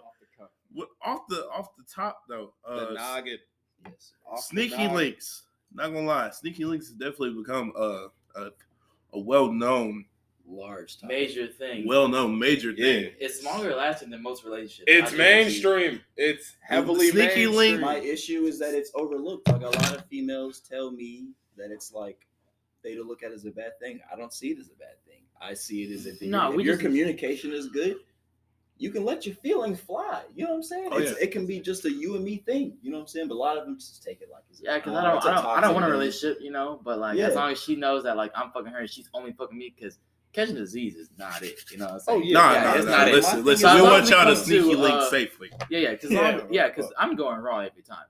What, 0.75 0.89
off 1.05 1.27
the 1.29 1.47
off 1.51 1.77
the 1.77 1.85
top 1.85 2.23
though, 2.29 2.55
the 2.67 2.89
uh, 2.91 2.93
noggin. 2.95 3.37
Yes, 3.85 4.13
off 4.27 4.39
the 4.39 4.43
Sneaky. 4.69 4.89
Links. 4.89 5.43
Not 5.75 5.89
gonna 5.93 6.07
lie, 6.07 6.31
Sneaky 6.31 6.65
Links 6.65 6.87
has 6.87 6.95
definitely 6.97 7.35
become 7.35 7.73
a 7.77 8.07
a, 8.37 8.49
a 9.13 9.19
well 9.21 9.53
known, 9.53 10.07
large 10.53 10.99
time. 11.01 11.09
Major 11.09 11.47
thing. 11.47 11.87
well 11.87 12.09
known 12.09 12.39
major 12.39 12.71
Yeah. 12.71 12.85
thing. 12.85 13.13
it's 13.19 13.43
longer 13.45 13.75
lasting 13.75 14.11
than 14.11 14.23
most 14.23 14.45
relationships. 14.45 14.85
It's 14.87 15.13
I 15.13 15.17
mainstream. 15.17 16.01
It's 16.17 16.57
heavily 16.61 17.09
Sneaky 17.11 17.47
mainstream. 17.47 17.57
link- 17.57 17.81
My 17.81 17.97
issue 17.97 18.45
is 18.45 18.59
that 18.61 18.75
it's 18.75 18.91
overlooked. 18.95 19.49
Like 19.49 19.63
a 19.63 19.67
lot 19.71 19.97
of 19.97 20.05
females 20.07 20.61
tell 20.61 20.91
me 20.91 21.29
that 21.57 21.71
it's 21.71 21.93
like 21.93 22.27
they 22.83 22.95
don't 22.95 23.07
look 23.09 23.23
at 23.23 23.31
it 23.31 23.35
as 23.35 23.45
a 23.47 23.51
bad 23.51 23.79
thing. 23.81 24.01
I 24.13 24.17
don't 24.17 24.33
see 24.33 24.51
it 24.51 24.59
as 24.59 24.67
a 24.69 24.75
bad 24.77 25.03
thing. 25.07 25.23
I 25.41 25.55
see 25.55 25.85
it 25.85 25.93
as 25.95 26.07
if, 26.07 26.21
No, 26.23 26.43
your- 26.45 26.51
if 26.51 26.57
we 26.57 26.65
your 26.65 26.75
just- 26.75 26.85
communication 26.85 27.53
is 27.53 27.69
good, 27.69 27.97
you 28.79 28.91
can 28.91 29.05
let 29.05 29.25
your 29.27 29.37
feelings 29.37 29.79
fly. 29.81 30.25
You 30.35 30.43
know 30.45 30.51
what 30.51 30.57
I'm 30.57 30.63
saying? 30.65 30.89
Oh, 30.91 30.99
it's, 30.99 31.13
yeah. 31.13 31.25
It 31.25 31.31
can 31.31 31.47
be 31.47 31.61
just 31.61 31.85
a 31.85 31.93
you 31.93 32.17
and 32.17 32.25
me 32.25 32.39
thing. 32.39 32.79
You 32.83 32.91
know 32.91 32.97
what 32.97 33.03
I'm 33.03 33.07
saying? 33.09 33.29
But 33.29 33.35
a 33.35 33.37
lot 33.37 33.57
of 33.57 33.65
them 33.65 33.77
just 33.79 34.03
take 34.03 34.21
it 34.23 34.29
like 34.33 34.43
it's 34.51 34.61
Yeah, 34.61 34.79
because 34.79 34.95
oh, 34.95 34.97
I 34.97 35.03
don't, 35.05 35.17
it's 35.19 35.27
a 35.27 35.29
I 35.31 35.35
don't, 35.35 35.47
I 35.47 35.61
don't 35.61 35.75
want 35.75 35.87
a 35.87 35.91
relationship, 35.91 36.39
you 36.43 36.51
know. 36.51 36.81
But 36.83 36.99
like, 36.99 37.17
Yeah. 37.17 37.29
as 37.29 37.37
long 37.37 37.53
as 37.53 37.63
she 37.63 37.77
knows 37.77 38.03
that 38.03 38.17
like 38.17 38.33
I'm 38.35 38.51
fucking 38.51 38.73
her, 38.73 38.81
and 38.81 38.91
she's 38.91 39.09
only 39.15 39.33
fucking 39.35 39.57
me, 39.57 39.73
because 39.77 39.99
catching 40.33 40.55
disease 40.55 40.97
is 40.97 41.11
not 41.19 41.43
it, 41.43 41.59
you 41.71 41.79
know. 41.79 41.87
What 41.87 42.03
I'm 42.09 42.17
Oh, 42.17 42.19
yeah. 42.23 42.33
Nah, 42.39 42.53
Yeah, 42.53 42.63
nah, 42.65 42.75
it's 42.75 42.85
nah. 42.87 42.91
not 42.91 43.09
it. 43.09 43.15
Listen, 43.15 43.39
My 43.39 43.45
listen. 43.45 43.75
We 43.75 43.83
want 43.83 44.09
y'all 44.11 44.19
to 44.21 44.25
Comes 44.35 44.39
to, 44.41 44.45
sneaky 44.47 44.77
link 44.77 44.95
uh, 44.95 45.11
safely. 45.11 45.51
yeah, 45.69 45.79
yeah, 45.79 45.91
because 45.93 46.11
Yeah. 46.11 46.41
yeah, 46.51 46.69
because 46.69 46.93
I'm 46.99 47.17
going 47.17 47.39
raw 47.41 47.59
every 47.61 47.83
time. 47.83 48.07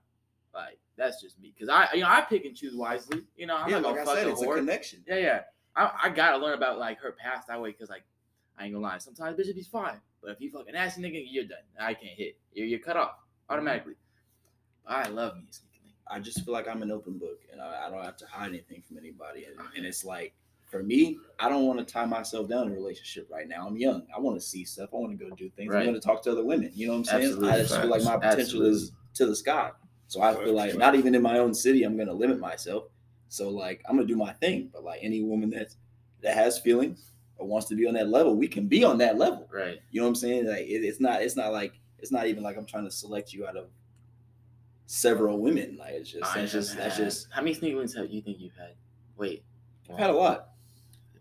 Like 0.53 0.77
that's 0.95 1.21
just 1.21 1.39
me, 1.39 1.51
because 1.53 1.69
I, 1.69 1.93
you 1.95 2.01
know, 2.01 2.07
I 2.09 2.21
pick 2.21 2.45
and 2.45 2.55
choose 2.55 2.75
wisely. 2.75 3.23
You 3.35 3.47
know, 3.47 3.57
I'm 3.57 3.69
Yeah, 3.69 3.79
not 3.79 3.83
like 3.83 3.95
gonna 3.95 4.01
I 4.01 4.05
fuck 4.05 4.15
said, 4.15 4.27
a 4.27 4.31
it's 4.31 4.41
a 4.41 4.47
connection. 4.47 5.03
Yeah, 5.07 5.15
yeah. 5.17 5.41
I, 5.75 5.91
I 6.03 6.09
gotta 6.09 6.37
learn 6.37 6.53
about 6.53 6.77
like 6.77 6.99
her 6.99 7.11
past 7.11 7.47
that 7.47 7.59
way 7.59 7.71
because 7.71 7.89
like 7.89 8.03
I 8.57 8.65
ain't 8.65 8.73
gonna 8.73 8.85
lie. 8.85 8.99
Sometimes 8.99 9.37
bitches 9.37 9.55
be 9.55 9.63
fine, 9.63 9.99
but 10.21 10.29
if 10.31 10.39
you 10.39 10.51
fucking 10.51 10.73
nasty 10.73 11.01
nigga, 11.01 11.25
you're 11.27 11.45
done. 11.45 11.57
I 11.79 11.95
can't 11.95 12.15
hit. 12.15 12.37
You're, 12.53 12.67
you're 12.67 12.79
cut 12.79 12.97
off 12.97 13.15
automatically. 13.49 13.95
I 14.85 15.07
love 15.07 15.35
me 15.35 15.43
a 15.49 15.53
sneaky 15.53 15.79
link. 15.83 15.95
I 16.07 16.19
just 16.19 16.45
feel 16.45 16.53
like 16.53 16.67
I'm 16.67 16.83
an 16.83 16.91
open 16.91 17.17
book 17.17 17.39
and 17.51 17.59
I, 17.61 17.87
I 17.87 17.89
don't 17.89 18.03
have 18.03 18.17
to 18.17 18.25
hide 18.27 18.49
anything 18.49 18.83
from 18.87 18.97
anybody. 18.97 19.45
And, 19.45 19.55
and 19.75 19.85
it's 19.85 20.03
like, 20.03 20.33
for 20.73 20.81
me, 20.81 21.19
I 21.39 21.49
don't 21.49 21.67
want 21.67 21.77
to 21.79 21.85
tie 21.85 22.05
myself 22.05 22.49
down 22.49 22.65
in 22.65 22.71
a 22.71 22.75
relationship 22.75 23.27
right 23.31 23.47
now. 23.47 23.67
I'm 23.67 23.77
young. 23.77 24.07
I 24.13 24.19
want 24.19 24.35
to 24.37 24.41
see 24.41 24.65
stuff. 24.65 24.89
I 24.91 24.97
want 24.97 25.17
to 25.17 25.23
go 25.23 25.33
do 25.35 25.51
things. 25.51 25.71
Right. 25.71 25.81
I'm 25.81 25.85
going 25.85 25.93
to 25.93 26.05
talk 26.05 26.23
to 26.23 26.31
other 26.31 26.43
women. 26.43 26.71
You 26.73 26.87
know 26.87 26.93
what 26.93 26.97
I'm 26.99 27.05
saying? 27.05 27.23
Absolutely. 27.25 27.51
I 27.51 27.57
just 27.59 27.79
feel 27.79 27.89
like 27.91 28.03
my 28.03 28.19
Facts. 28.19 28.35
potential 28.35 28.65
is 28.65 28.91
to 29.13 29.27
the 29.27 29.35
sky. 29.35 29.69
So 30.07 30.23
I 30.23 30.33
feel 30.33 30.55
like 30.55 30.75
not 30.75 30.95
even 30.95 31.13
in 31.13 31.21
my 31.21 31.37
own 31.37 31.53
city, 31.53 31.83
I'm 31.83 31.95
going 31.95 32.07
to 32.07 32.13
limit 32.13 32.39
myself. 32.39 32.85
So 33.29 33.49
like, 33.49 33.83
I'm 33.87 33.95
going 33.95 34.07
to 34.07 34.11
do 34.11 34.17
my 34.17 34.33
thing. 34.33 34.71
But 34.73 34.83
like 34.83 34.99
any 35.03 35.21
woman 35.21 35.51
that's, 35.51 35.77
that 36.21 36.33
has 36.33 36.57
feelings 36.57 37.11
or 37.37 37.45
wants 37.45 37.67
to 37.67 37.75
be 37.75 37.85
on 37.85 37.93
that 37.93 38.09
level, 38.09 38.35
we 38.35 38.47
can 38.47 38.67
be 38.67 38.83
on 38.83 38.97
that 38.97 39.19
level. 39.19 39.47
Right. 39.53 39.77
You 39.91 40.01
know 40.01 40.07
what 40.07 40.09
I'm 40.09 40.15
saying? 40.15 40.47
Like 40.47 40.61
it, 40.61 40.83
it's 40.83 40.99
not, 40.99 41.21
it's 41.21 41.35
not 41.35 41.53
like, 41.53 41.73
it's 41.99 42.11
not 42.11 42.25
even 42.25 42.41
like 42.41 42.57
I'm 42.57 42.65
trying 42.65 42.85
to 42.85 42.91
select 42.91 43.31
you 43.31 43.45
out 43.45 43.57
of 43.57 43.67
several 44.87 45.39
women. 45.39 45.77
Like 45.79 45.91
it's 45.91 46.09
just, 46.09 46.35
I 46.35 46.39
that's 46.39 46.51
just, 46.51 46.69
have 46.73 46.79
that's 46.79 46.97
just, 46.97 47.27
How 47.29 47.41
many 47.41 47.53
sneaky 47.53 47.75
links 47.75 47.93
have 47.93 48.09
you 48.09 48.23
think 48.23 48.39
you've 48.39 48.55
had? 48.55 48.73
Wait. 49.17 49.43
I've 49.91 49.99
had 49.99 50.09
a 50.09 50.13
lot. 50.13 50.47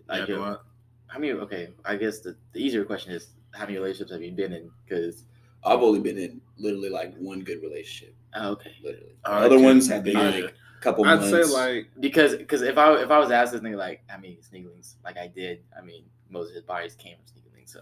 Like, 0.08 0.28
Yeah, 0.28 0.34
yo, 0.34 0.40
but- 0.40 0.64
how 1.08 1.18
many? 1.18 1.32
Okay, 1.32 1.68
I 1.84 1.96
guess 1.96 2.20
the, 2.20 2.36
the 2.52 2.64
easier 2.64 2.84
question 2.84 3.12
is 3.12 3.28
how 3.52 3.64
many 3.66 3.76
relationships 3.76 4.12
have 4.12 4.22
you 4.22 4.32
been 4.32 4.52
in? 4.52 4.70
Because 4.84 5.24
I've 5.64 5.80
only 5.82 6.00
been 6.00 6.16
in 6.18 6.40
literally 6.56 6.88
like 6.88 7.14
one 7.16 7.40
good 7.40 7.60
relationship. 7.62 8.14
oh, 8.34 8.52
okay, 8.52 8.72
Literally, 8.82 9.14
I 9.24 9.38
other 9.44 9.50
can't- 9.56 9.62
ones 9.62 9.88
have 9.88 10.04
been 10.04 10.16
yeah. 10.16 10.22
like 10.30 10.44
a 10.44 10.52
couple 10.80 11.04
I'd 11.04 11.20
months. 11.20 11.30
say 11.30 11.44
like 11.44 11.88
because 12.00 12.34
because 12.36 12.62
if 12.62 12.78
I 12.78 12.94
if 13.02 13.10
I 13.10 13.18
was 13.18 13.30
asked 13.30 13.52
this 13.52 13.60
nigga 13.60 13.76
like 13.76 14.02
I 14.12 14.16
mean 14.16 14.40
sneaky 14.42 14.68
links 14.68 14.96
like 15.04 15.16
I 15.18 15.26
did, 15.28 15.60
I 15.78 15.82
mean 15.82 16.04
most 16.30 16.48
of 16.48 16.54
his 16.54 16.64
bodies 16.64 16.94
came 16.94 17.16
from 17.16 17.26
sneaky 17.26 17.50
links. 17.54 17.72
So 17.74 17.80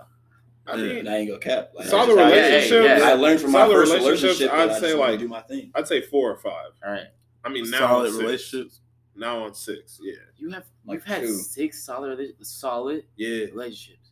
I 0.67 0.77
mean 0.77 0.97
and 0.99 1.09
I 1.09 1.17
ain't 1.19 1.29
gonna 1.29 1.41
cap. 1.41 1.71
Like, 1.75 1.87
solid 1.87 2.19
I, 2.19 2.31
just- 2.31 2.35
relationships. 2.71 2.85
yeah, 2.85 2.99
yeah. 2.99 3.05
I 3.11 3.13
learned 3.15 3.41
from 3.41 3.53
my 3.53 3.61
solid 3.61 3.75
first 3.75 3.93
relationships, 3.93 4.41
relationship. 4.41 4.53
I'd 4.77 4.81
say 4.81 4.95
like 4.95 5.19
do 5.21 5.29
my 5.29 5.41
thing. 5.43 5.71
I'd 5.77 5.87
say 5.89 6.01
four 6.01 6.31
or 6.33 6.37
five. 6.37 6.73
all 6.85 6.91
right, 6.93 7.07
I 7.45 7.49
mean 7.49 7.71
now 7.71 7.79
solid 7.79 8.11
six. 8.11 8.23
relationships. 8.23 8.81
Now 9.21 9.45
on 9.45 9.55
six. 9.55 10.01
Yeah. 10.03 10.15
you 10.37 10.51
have 10.51 10.65
Like 10.85 10.95
you've 10.97 11.05
had 11.05 11.21
two. 11.21 11.35
six 11.35 11.85
solid 11.85 12.35
solid 12.43 13.05
Yeah. 13.17 13.45
relationships. 13.47 14.11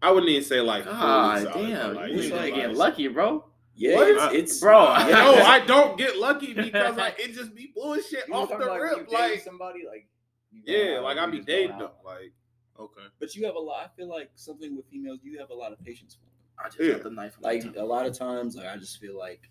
I 0.00 0.10
wouldn't 0.10 0.30
even 0.30 0.42
say 0.44 0.60
like 0.60 0.84
God 0.84 1.38
fully 1.42 1.52
solid, 1.52 1.66
damn, 1.68 1.86
but, 1.88 1.96
like, 1.96 2.08
you 2.10 2.14
it's 2.18 2.22
just 2.28 2.34
like- 2.40 2.54
getting 2.54 2.76
lucky, 2.76 3.08
bro. 3.08 3.44
Yeah, 3.74 3.94
What? 3.94 4.08
it's, 4.34 4.52
it's 4.52 4.60
Bro, 4.60 4.82
yeah. 4.98 5.08
No, 5.10 5.34
I 5.34 5.60
don't 5.64 5.96
get 5.96 6.16
lucky 6.16 6.52
because 6.54 6.96
like 6.96 7.20
it 7.20 7.32
just 7.34 7.54
be 7.54 7.70
bullshit 7.74 8.26
You 8.26 8.34
off 8.34 8.48
the 8.48 8.56
about 8.56 8.80
rip. 8.80 9.08
you 9.08 9.14
Like 9.16 9.40
somebody 9.42 9.84
like 9.88 10.08
yeah, 10.50 10.98
like 11.00 11.16
I 11.18 11.26
you 11.26 11.30
be 11.32 11.40
dating 11.40 11.72
out. 11.72 11.78
them. 11.78 11.90
Like 12.04 12.32
Okay. 12.80 13.02
But 13.20 13.34
you 13.36 13.44
have 13.46 13.54
a 13.56 13.60
lot. 13.60 13.84
I 13.84 13.88
feel 13.96 14.08
like 14.08 14.30
something 14.36 14.76
with 14.76 14.86
females. 14.88 15.18
You 15.22 15.38
have 15.40 15.50
a 15.50 15.54
lot 15.54 15.72
of 15.72 15.80
patience 15.84 16.14
for 16.14 16.24
them. 16.26 16.34
I 16.64 16.68
just 16.68 16.80
Yeah. 16.80 16.92
got 16.94 17.02
the 17.02 17.10
knife. 17.10 17.36
Like 17.40 17.76
a 17.76 17.84
lot 17.84 18.06
of 18.06 18.16
times, 18.16 18.56
like 18.56 18.66
I 18.66 18.76
just 18.76 18.98
feel 18.98 19.16
like, 19.18 19.48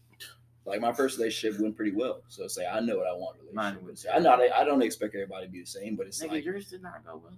like 0.68 0.82
my 0.82 0.92
first 0.94 1.18
relationship 1.18 1.60
went 1.62 1.76
pretty 1.76 1.94
well. 1.94 2.22
So 2.28 2.44
it's 2.44 2.58
like 2.58 2.68
I 2.72 2.80
know 2.82 2.98
what 2.98 3.08
I 3.08 3.14
want. 3.14 3.38
in 3.42 3.48
a 3.50 3.54
Mine 3.54 3.76
Relationship. 3.82 3.88
was- 3.90 4.02
So 4.02 4.10
I 4.12 4.20
not. 4.20 4.40
I 4.56 4.64
don't 4.66 4.82
expect 4.84 5.16
everybody 5.16 5.46
to 5.48 5.52
be 5.52 5.62
the 5.62 5.66
same, 5.66 5.96
but 5.96 6.06
it's 6.08 6.22
nigga, 6.24 6.32
like 6.32 6.46
yours 6.46 6.70
did 6.70 6.84
not 6.84 7.04
go 7.06 7.22
well. 7.24 7.34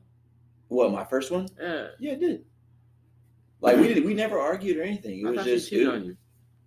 what 0.67 0.91
my 0.91 1.03
first 1.05 1.31
one. 1.31 1.47
Yeah, 1.61 1.87
Yeah, 1.99 2.11
it 2.13 2.19
did. 2.19 2.45
Like 3.61 3.77
we 3.77 3.93
did, 3.93 4.05
we 4.05 4.13
never 4.13 4.39
argued 4.39 4.77
or 4.77 4.83
anything. 4.83 5.19
It 5.19 5.25
I 5.27 5.29
was 5.31 5.37
thought 5.39 5.45
just 5.45 5.69
she 5.69 5.75
cheated 5.77 5.89
on 5.93 6.05
you. 6.05 6.17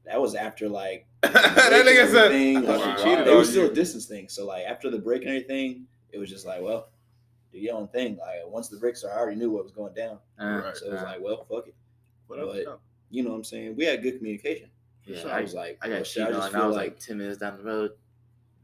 that 0.04 0.20
was 0.20 0.34
after 0.34 0.68
like 0.68 1.06
that 1.22 1.32
nigga 1.32 2.10
said 2.10 2.26
everything, 2.32 2.56
I 2.58 2.76
like, 2.76 2.98
she 2.98 3.04
cheated 3.04 3.26
it 3.26 3.30
on 3.32 3.36
was 3.38 3.50
still 3.50 3.70
a 3.70 3.72
distance 3.74 4.06
thing. 4.06 4.28
So 4.28 4.46
like 4.46 4.64
after 4.66 4.90
the 4.90 4.98
break 4.98 5.22
and 5.22 5.30
everything, 5.30 5.86
it 6.10 6.18
was 6.18 6.28
just 6.28 6.44
like, 6.46 6.60
well, 6.60 6.88
do 7.52 7.58
your 7.58 7.76
own 7.76 7.88
thing. 7.88 8.16
Like 8.18 8.40
once 8.46 8.68
the 8.68 8.76
breaks, 8.76 9.04
I 9.04 9.08
already 9.16 9.36
knew 9.36 9.50
what 9.50 9.62
was 9.64 9.72
going 9.72 9.94
down. 9.94 10.18
Uh, 10.38 10.60
Right. 10.64 10.76
So 10.76 10.86
it 10.86 10.92
was 10.92 11.02
uh, 11.02 11.04
like, 11.06 11.20
well, 11.22 11.44
fuck 11.50 11.66
it. 11.68 11.74
Whatever. 12.26 12.52
But- 12.64 12.80
You 13.10 13.22
know 13.22 13.30
what 13.30 13.36
I'm 13.36 13.44
saying? 13.44 13.76
We 13.76 13.84
had 13.84 14.02
good 14.02 14.18
communication. 14.18 14.68
Yeah, 15.06 15.22
so 15.22 15.28
I, 15.28 15.38
I 15.38 15.40
was 15.42 15.54
like, 15.54 15.78
I 15.82 15.88
got 15.88 16.06
shit, 16.06 16.26
cheated 16.26 16.34
I 16.36 16.40
on. 16.40 16.46
and 16.48 16.56
I 16.56 16.66
was 16.66 16.76
like 16.76 16.90
like 16.92 16.98
ten 17.00 17.18
minutes 17.18 17.38
down 17.38 17.56
the 17.58 17.64
road. 17.64 17.90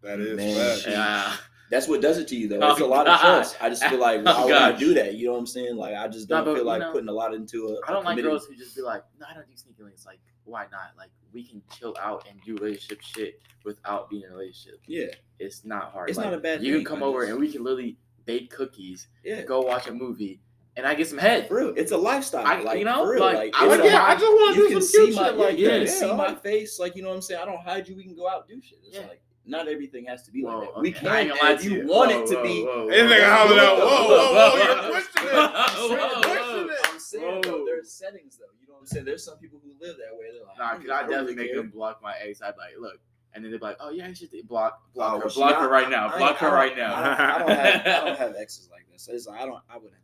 That 0.02 0.20
is 0.20 0.36
Man, 0.36 0.78
Yeah, 0.88 1.32
that's 1.70 1.88
what 1.88 2.00
does 2.00 2.18
it 2.18 2.28
to 2.28 2.36
you 2.36 2.48
though. 2.48 2.60
Oh, 2.62 2.70
It's 2.72 2.80
a 2.80 2.86
lot 2.86 3.06
God. 3.06 3.14
of 3.14 3.20
trust. 3.20 3.56
I 3.60 3.68
just 3.68 3.84
feel 3.84 3.98
like 3.98 4.20
oh, 4.24 4.24
why 4.24 4.34
Oh, 4.36 4.46
would 4.46 4.54
I 4.54 4.70
God. 4.70 4.78
do 4.78 4.94
that? 4.94 5.14
You 5.14 5.26
know 5.26 5.32
what 5.32 5.38
I'm 5.40 5.46
saying? 5.46 5.76
Like 5.76 5.94
I 5.96 6.06
just 6.08 6.28
don't 6.28 6.44
but, 6.44 6.52
feel 6.54 6.58
you 6.62 6.64
like 6.68 6.80
know, 6.80 6.92
putting 6.92 7.08
a 7.08 7.12
lot 7.12 7.34
into 7.34 7.66
a. 7.68 7.86
I 7.88 7.92
don't 7.92 8.02
a 8.04 8.06
like 8.06 8.12
committed- 8.16 8.30
girls 8.30 8.46
who 8.46 8.54
just 8.54 8.76
be 8.76 8.82
like, 8.82 9.02
no, 9.18 9.26
I 9.28 9.34
don't 9.34 9.48
do 9.48 9.56
sneaky 9.56 9.82
links. 9.82 10.06
Like, 10.06 10.20
why 10.44 10.62
not? 10.70 10.92
Like, 10.96 11.10
we 11.32 11.44
can 11.44 11.60
chill 11.76 11.94
out 12.00 12.26
and 12.30 12.40
do 12.46 12.56
relationship 12.56 13.00
shit 13.02 13.40
without 13.64 14.08
being 14.08 14.22
in 14.22 14.30
a 14.30 14.32
relationship. 14.32 14.80
Yeah, 14.86 15.06
It's 15.38 15.64
not 15.64 15.92
hard. 15.92 16.08
It's 16.08 16.16
Like, 16.16 16.26
not 16.28 16.34
a 16.34 16.38
bad 16.38 16.62
You 16.62 16.76
thing, 16.76 16.84
can 16.86 16.94
come 16.96 17.02
I 17.02 17.06
over 17.06 17.20
just- 17.22 17.32
and 17.32 17.40
we 17.40 17.50
can 17.52 17.62
literally 17.64 17.98
bake 18.24 18.50
cookies, 18.50 19.08
yeah. 19.24 19.42
go 19.42 19.60
watch 19.60 19.88
a 19.88 19.92
movie, 19.92 20.40
and 20.78 20.86
I 20.86 20.94
get 20.94 21.06
some 21.08 21.18
head. 21.18 21.46
For 21.48 21.56
real, 21.56 21.74
it's 21.76 21.92
a 21.92 21.96
lifestyle. 21.98 22.46
I- 22.46 22.60
like 22.60 22.78
you 22.78 22.84
know, 22.86 23.04
for 23.04 23.12
real, 23.12 23.20
like, 23.20 23.36
like, 23.36 23.54
I 23.54 23.64
it's 23.66 23.70
would 23.70 23.80
Like, 23.80 23.90
yeah, 23.90 24.02
I 24.02 24.14
just 24.14 24.24
want 24.24 24.54
to 24.56 24.60
you 24.62 24.68
do 24.68 24.74
some 24.74 24.82
see 24.82 25.04
cute 25.06 25.16
my 25.16 25.24
shit 25.28 25.36
like 25.36 25.58
you 25.58 25.66
yeah, 25.68 25.78
can 25.78 25.86
see 25.88 26.06
Yeah, 26.06 26.14
my 26.16 26.34
face. 26.34 26.78
Like 26.78 26.96
you 26.96 27.02
know 27.02 27.08
what 27.10 27.16
I'm 27.16 27.22
saying. 27.22 27.40
I 27.42 27.44
don't 27.44 27.60
hide 27.60 27.86
you. 27.88 27.96
We 27.96 28.04
can 28.04 28.14
go 28.16 28.26
out 28.28 28.46
and 28.48 28.62
do 28.62 28.66
shit. 28.66 28.78
It's 28.86 28.96
Yeah. 28.96 29.02
like 29.06 29.20
not 29.44 29.66
everything 29.68 30.04
has 30.06 30.22
to 30.24 30.30
be 30.30 30.42
Whoa, 30.44 30.58
like 30.58 30.74
that. 30.74 30.80
We 30.80 30.92
can 30.92 31.08
I 31.08 31.20
ain't 31.20 31.28
gonna 31.30 31.42
lie 31.42 31.52
if 31.52 31.64
you 31.64 31.70
you. 31.82 31.86
want 31.86 32.10
Whoa, 32.12 32.22
it 32.22 32.26
to 32.28 32.34
whoa, 32.36 32.42
be. 32.42 32.64
whoa, 32.64 32.90
This 32.90 33.02
whoa. 33.02 33.08
nigga 33.16 33.36
hollered 33.36 33.58
out, 33.58 33.78
Whoa, 33.78 33.84
whoa, 33.86 34.08
whoa, 34.08 34.08
whoa, 34.08 34.34
whoa, 34.34 34.50
whoa, 34.50 34.56
you're 34.56 34.76
whoa. 34.76 34.90
pushing 34.92 35.26
it. 35.26 35.32
Whoa, 35.32 35.88
You're 35.88 35.98
whoa, 35.98 36.22
pushing 36.22 36.68
it. 36.70 36.78
I'm 36.92 36.98
saying 37.00 37.40
though, 37.42 37.50
Whoa. 37.58 37.64
there's 37.66 37.90
settings 37.92 38.36
though. 38.36 38.44
You 38.60 38.68
know 38.68 38.74
what 38.74 38.80
I'm 38.80 38.86
saying? 38.86 39.04
There's 39.06 39.24
some 39.24 39.38
people 39.38 39.60
who 39.64 39.70
live 39.80 39.96
that 39.96 40.12
way. 40.18 40.26
They're 40.32 40.44
like, 40.44 40.58
Nah, 40.58 40.74
"Mm, 40.74 40.80
cause 40.82 40.90
I 40.90 41.00
don't 41.00 41.10
definitely 41.10 41.16
really 41.18 41.34
make 41.36 41.52
care." 41.52 41.62
them 41.62 41.70
block 41.70 42.02
my 42.02 42.14
ex. 42.22 42.42
I'd 42.42 42.56
like, 42.58 42.74
look, 42.78 43.00
and 43.32 43.42
then 43.42 43.50
they'd 43.50 43.58
be 43.60 43.64
like, 43.64 43.76
oh 43.80 43.88
yeah, 43.90 44.06
you 44.08 44.14
should 44.14 44.30
block, 44.46 44.82
block 44.94 45.14
Oh, 45.14 45.20
her, 45.20 45.28
block 45.34 45.50
not- 45.52 45.62
her 45.62 45.68
right 45.70 45.88
now, 45.88 46.08
I 46.08 46.18
block 46.18 46.30
ain't- 46.32 46.38
her 46.40 46.48
I 46.48 46.52
right 46.54 46.76
don't- 46.76 46.88
now. 46.90 46.94
I 46.94 46.98
don't, 46.98 47.18
I 47.20 47.38
don't 47.38 47.48
have 47.56 47.86
I 47.86 48.06
don't 48.08 48.18
have 48.28 48.34
exes 48.36 48.68
like 48.70 48.86
this. 48.92 49.08
It's 49.08 49.26
like, 49.26 49.40
I 49.40 49.46
don't. 49.46 49.60
I 49.70 49.76
wouldn't 49.76 49.94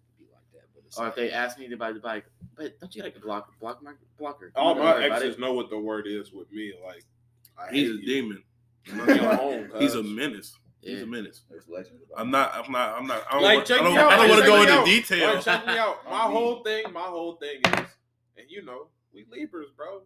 have 1.03 1.15
to 1.15 1.21
be 1.21 1.27
like 1.27 1.27
that. 1.27 1.27
But 1.27 1.27
it's 1.27 1.27
Or 1.27 1.27
if 1.27 1.31
they 1.31 1.31
ask 1.33 1.59
me 1.59 1.69
to 1.69 1.77
buy 1.77 1.93
the 1.93 2.01
bike, 2.01 2.25
but 2.57 2.79
don't 2.81 2.95
you 2.95 3.03
like 3.03 3.15
to 3.15 3.21
block 3.21 3.59
block 3.61 3.83
my 3.83 3.93
blocker? 4.19 4.53
All 4.57 4.75
my 4.75 5.05
exes 5.05 5.39
know 5.39 5.53
what 5.53 5.71
the 5.71 5.79
word 5.79 6.07
is 6.07 6.33
with 6.33 6.51
me. 6.53 6.73
Like, 6.85 7.05
I 7.59 7.73
He's 7.73 7.91
a 7.91 7.95
you. 7.95 8.07
demon. 8.07 8.43
Leave 8.93 9.73
He's 9.79 9.95
a 9.95 10.03
menace. 10.03 10.57
He's 10.81 10.99
Yeah. 10.99 11.05
a 11.05 11.07
menace. 11.07 11.43
there's 11.49 11.67
legends 11.69 12.03
about 12.07 12.21
I'm 12.21 12.31
not. 12.31 12.53
I'm 12.55 12.71
not. 12.73 12.99
I'm 12.99 13.07
not. 13.07 13.23
I 13.29 13.33
don't. 13.35 13.43
Like, 13.43 13.57
want, 13.57 13.67
check 13.67 13.81
I 13.81 13.85
don't. 13.85 13.99
I 13.99 14.17
don't 14.17 14.29
want 14.29 14.31
to 14.31 14.37
check 14.37 14.47
go 14.47 14.57
me 14.57 14.61
into 14.63 14.73
out. 14.75 14.85
detail. 14.87 15.35
Like, 15.35 15.45
check 15.45 15.67
me 15.67 15.79
out. 15.79 16.05
My 16.11 16.19
whole 16.19 16.63
thing, 16.63 16.85
my 16.93 17.01
whole 17.01 17.37
thing 17.37 17.61
is, 17.65 17.89
and 18.37 18.51
you 18.51 18.63
know, 18.65 18.89
we 19.15 19.25
Libras, 19.31 19.71
bro. 19.77 20.03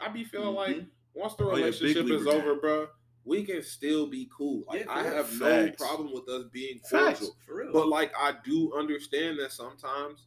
I 0.00 0.08
be 0.08 0.24
feeling 0.24 0.54
like 0.54 0.76
Mhm. 0.76 0.86
once 1.14 1.34
the 1.34 1.44
Oh, 1.44 1.50
yeah, 1.50 1.64
relationship 1.66 2.04
is 2.06 2.10
Libra 2.24 2.32
over, 2.32 2.54
bro, 2.56 2.88
we 3.24 3.44
can 3.44 3.62
still 3.62 4.06
be 4.08 4.28
cool. 4.36 4.64
Like 4.66 4.86
Yeah, 4.86 4.92
I 4.92 5.02
have 5.04 5.28
Facts. 5.28 5.40
no 5.40 5.86
problem 5.86 6.12
with 6.12 6.28
us 6.28 6.44
being 6.52 6.78
Facts, 6.80 7.20
cordial. 7.20 7.36
for 7.46 7.54
real. 7.56 7.72
But 7.72 7.88
like 7.88 8.12
I 8.18 8.34
do 8.44 8.72
understand 8.74 9.38
that 9.40 9.52
sometimes 9.52 10.26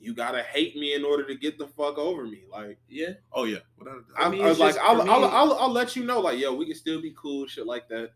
you 0.00 0.14
gotta 0.14 0.42
hate 0.42 0.76
me 0.76 0.94
in 0.94 1.04
order 1.04 1.26
to 1.26 1.34
get 1.34 1.58
the 1.58 1.66
fuck 1.66 1.98
over 1.98 2.24
me. 2.24 2.42
Like 2.50 2.78
yeah, 2.88 3.14
Oh 3.32 3.44
yeah. 3.44 3.58
Without 3.78 3.96
a 3.96 4.00
doubt. 4.00 4.06
I, 4.16 4.28
mean, 4.28 4.42
I 4.42 4.48
was 4.48 4.58
like, 4.58 4.74
just- 4.76 4.84
I'll, 4.86 4.98
for 4.98 5.04
me- 5.04 5.10
I'll, 5.10 5.24
I'll, 5.24 5.52
I'll 5.54 5.72
let 5.72 5.96
you 5.96 6.04
know, 6.04 6.20
like, 6.20 6.38
yo, 6.38 6.54
we 6.54 6.66
can 6.66 6.74
still 6.76 7.00
be 7.02 7.14
cool, 7.20 7.46
shit 7.46 7.66
like 7.66 7.88
that. 7.88 8.10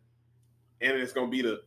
And 0.81 0.93
it's 0.99 1.13
gonna 1.13 1.29
be 1.29 1.43
the 1.43 1.63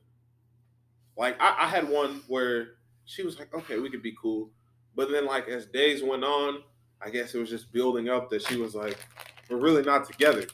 Like 1.17 1.39
I, 1.41 1.63
I 1.63 1.67
had 1.67 1.89
one 1.89 2.21
where 2.27 2.75
she 3.05 3.23
was 3.23 3.37
like, 3.39 3.53
okay, 3.53 3.77
we 3.79 3.89
could 3.89 4.01
be 4.03 4.15
cool, 4.21 4.51
but 4.95 5.09
then 5.11 5.25
like 5.25 5.47
as 5.47 5.65
days 5.65 6.03
went 6.03 6.23
on, 6.23 6.61
I 7.01 7.09
guess 7.09 7.33
it 7.35 7.39
was 7.39 7.49
just 7.49 7.71
building 7.73 8.07
up 8.09 8.29
that 8.29 8.41
she 8.41 8.57
was 8.57 8.73
like, 8.75 8.97
we're 9.49 9.57
really 9.57 9.83
not 9.83 10.05
together. 10.05 10.45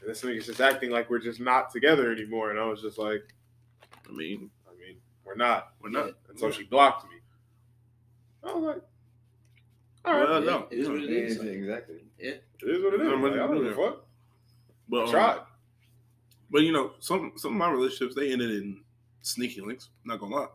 And 0.00 0.10
this 0.10 0.22
nigga's 0.22 0.46
just 0.46 0.60
acting 0.60 0.90
like 0.90 1.10
we're 1.10 1.18
just 1.18 1.40
not 1.40 1.70
together 1.70 2.10
anymore, 2.10 2.50
and 2.50 2.58
I 2.58 2.64
was 2.64 2.80
just 2.80 2.98
like, 2.98 3.34
I 4.08 4.12
mean, 4.12 4.50
I 4.66 4.72
mean, 4.80 4.96
we're 5.24 5.36
not. 5.36 5.72
we're 5.82 5.90
not. 5.90 6.12
And 6.28 6.38
so 6.38 6.50
she 6.50 6.64
blocked 6.64 7.04
me. 7.10 7.18
I 8.42 8.54
was 8.54 8.64
like, 8.64 8.82
all 10.04 10.14
right, 10.14 10.28
Well, 10.30 10.40
no. 10.40 10.66
it 10.70 10.78
is 10.78 10.88
what 10.88 10.98
it 10.98 11.10
is. 11.10 11.38
Like, 11.38 11.48
exactly. 11.48 12.04
yeah. 12.18 12.30
it 12.30 12.42
is 12.62 12.82
what 12.82 12.94
it 12.94 13.02
is. 13.02 13.08
I'm 13.08 13.22
Like, 13.22 13.32
I 13.32 13.36
don't 13.36 13.62
give 13.62 13.78
a 13.78 13.90
fuck. 13.90 14.04
But 14.88 15.00
I 15.00 15.04
um, 15.04 15.10
tried. 15.10 15.38
But 16.50 16.62
you 16.62 16.72
know, 16.72 16.92
some 17.00 17.32
some 17.36 17.52
of 17.52 17.58
my 17.58 17.70
relationships 17.70 18.14
they 18.14 18.32
ended 18.32 18.50
in 18.50 18.80
sneaky 19.22 19.60
links. 19.60 19.90
Not 20.04 20.18
gonna 20.18 20.34
lie, 20.34 20.46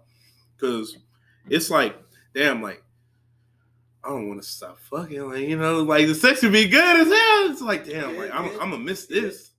because 0.57 0.97
it's 1.49 1.69
like, 1.69 1.95
damn, 2.33 2.61
like 2.61 2.83
I 4.05 4.09
don't 4.09 4.27
want 4.27 4.41
to 4.41 4.47
stop 4.47 4.79
fucking. 4.79 5.29
Like 5.29 5.39
you 5.47 5.57
know, 5.57 5.81
like 5.83 6.05
the 6.07 6.13
sex 6.15 6.43
would 6.43 6.51
be 6.51 6.67
good 6.67 6.99
as 6.99 7.07
hell. 7.07 7.51
It's 7.51 7.61
like, 7.61 7.85
damn, 7.85 8.13
Yeah, 8.13 8.21
like 8.21 8.31
I'm. 8.31 8.45
I'm 8.61 8.69
gonna 8.71 8.77
miss 8.79 9.05
this. 9.07 9.51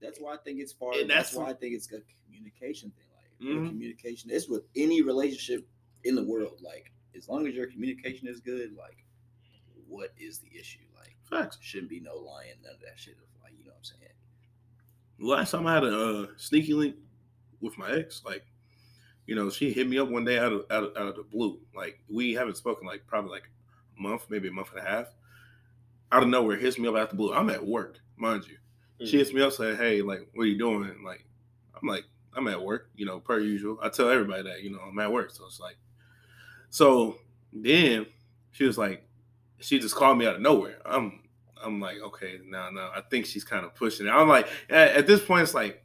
That's 0.00 0.18
why 0.18 0.34
I 0.34 0.36
think 0.38 0.60
it's 0.60 0.72
far. 0.72 0.92
And 0.94 1.08
that's, 1.10 1.30
that's 1.30 1.36
why 1.36 1.50
I 1.50 1.54
think 1.54 1.74
it's 1.74 1.86
a 1.92 2.00
communication 2.26 2.90
thing. 2.92 3.06
Like 3.14 3.56
Mhm. 3.56 3.68
communication, 3.68 4.30
it's 4.30 4.48
with 4.48 4.62
any 4.76 5.02
relationship 5.02 5.66
in 6.04 6.14
the 6.14 6.22
world. 6.22 6.60
Like 6.62 6.92
as 7.16 7.28
long 7.28 7.46
as 7.46 7.54
your 7.54 7.66
communication 7.66 8.26
is 8.28 8.40
good, 8.40 8.74
like 8.76 9.04
what 9.88 10.12
is 10.18 10.38
the 10.38 10.48
issue? 10.58 10.80
Like 10.98 11.16
Facts. 11.28 11.58
shouldn't 11.60 11.90
be 11.90 12.00
no 12.00 12.16
lying, 12.16 12.54
none 12.62 12.74
of 12.74 12.80
that 12.80 12.98
shit. 12.98 13.16
Like 13.42 13.52
you 13.58 13.64
know 13.64 13.70
what 13.72 13.78
I'm 13.78 13.84
saying? 13.84 14.12
Last 15.18 15.50
time 15.52 15.66
I 15.66 15.74
had 15.74 15.84
a 15.84 16.22
uh, 16.22 16.26
sneaky 16.36 16.74
link 16.74 16.96
with 17.60 17.76
my 17.78 17.90
ex, 17.92 18.22
like 18.24 18.44
you 19.26 19.34
know, 19.34 19.48
she 19.48 19.72
hit 19.72 19.88
me 19.88 19.98
up 19.98 20.08
one 20.10 20.24
day 20.24 20.38
out 20.38 20.52
of, 20.52 20.66
out 20.70 20.84
of 20.84 20.96
out 20.96 21.08
of 21.08 21.16
the 21.16 21.22
blue. 21.22 21.58
Like 21.74 21.98
we 22.10 22.32
haven't 22.34 22.56
spoken 22.56 22.86
like 22.86 23.06
probably 23.06 23.30
like 23.30 23.48
month, 23.98 24.26
maybe 24.28 24.48
a 24.48 24.52
month 24.52 24.70
and 24.74 24.86
a 24.86 24.88
half. 24.88 25.06
Out 26.12 26.22
of 26.22 26.28
nowhere, 26.28 26.56
hits 26.56 26.78
me 26.78 26.88
up 26.88 26.96
out 26.96 27.10
the 27.10 27.16
blue. 27.16 27.34
I'm 27.34 27.50
at 27.50 27.64
work, 27.64 27.98
mind 28.16 28.44
you. 28.46 28.56
She 29.06 29.16
mm. 29.16 29.18
hits 29.18 29.32
me 29.32 29.42
up 29.42 29.52
saying, 29.52 29.76
"Hey, 29.76 30.02
like, 30.02 30.28
what 30.34 30.44
are 30.44 30.46
you 30.46 30.58
doing?" 30.58 30.88
And 30.88 31.04
like, 31.04 31.24
I'm 31.80 31.88
like, 31.88 32.04
"I'm 32.34 32.46
at 32.48 32.62
work," 32.62 32.90
you 32.94 33.06
know, 33.06 33.20
per 33.20 33.40
usual. 33.40 33.78
I 33.82 33.88
tell 33.88 34.10
everybody 34.10 34.42
that, 34.44 34.62
you 34.62 34.70
know, 34.70 34.80
I'm 34.80 34.98
at 34.98 35.12
work. 35.12 35.30
So 35.30 35.44
it's 35.46 35.60
like, 35.60 35.76
so 36.70 37.18
then 37.52 38.06
she 38.52 38.64
was 38.64 38.76
like, 38.76 39.06
she 39.60 39.78
just 39.78 39.94
called 39.94 40.18
me 40.18 40.26
out 40.26 40.36
of 40.36 40.40
nowhere. 40.40 40.78
I'm, 40.84 41.20
I'm 41.62 41.80
like, 41.80 41.98
okay, 42.00 42.40
now, 42.46 42.70
now, 42.70 42.90
I 42.94 43.00
think 43.00 43.26
she's 43.26 43.44
kind 43.44 43.64
of 43.64 43.74
pushing 43.74 44.06
it. 44.06 44.10
I'm 44.10 44.28
like, 44.28 44.48
at, 44.68 44.88
at 44.96 45.06
this 45.06 45.24
point, 45.24 45.42
it's 45.42 45.54
like, 45.54 45.83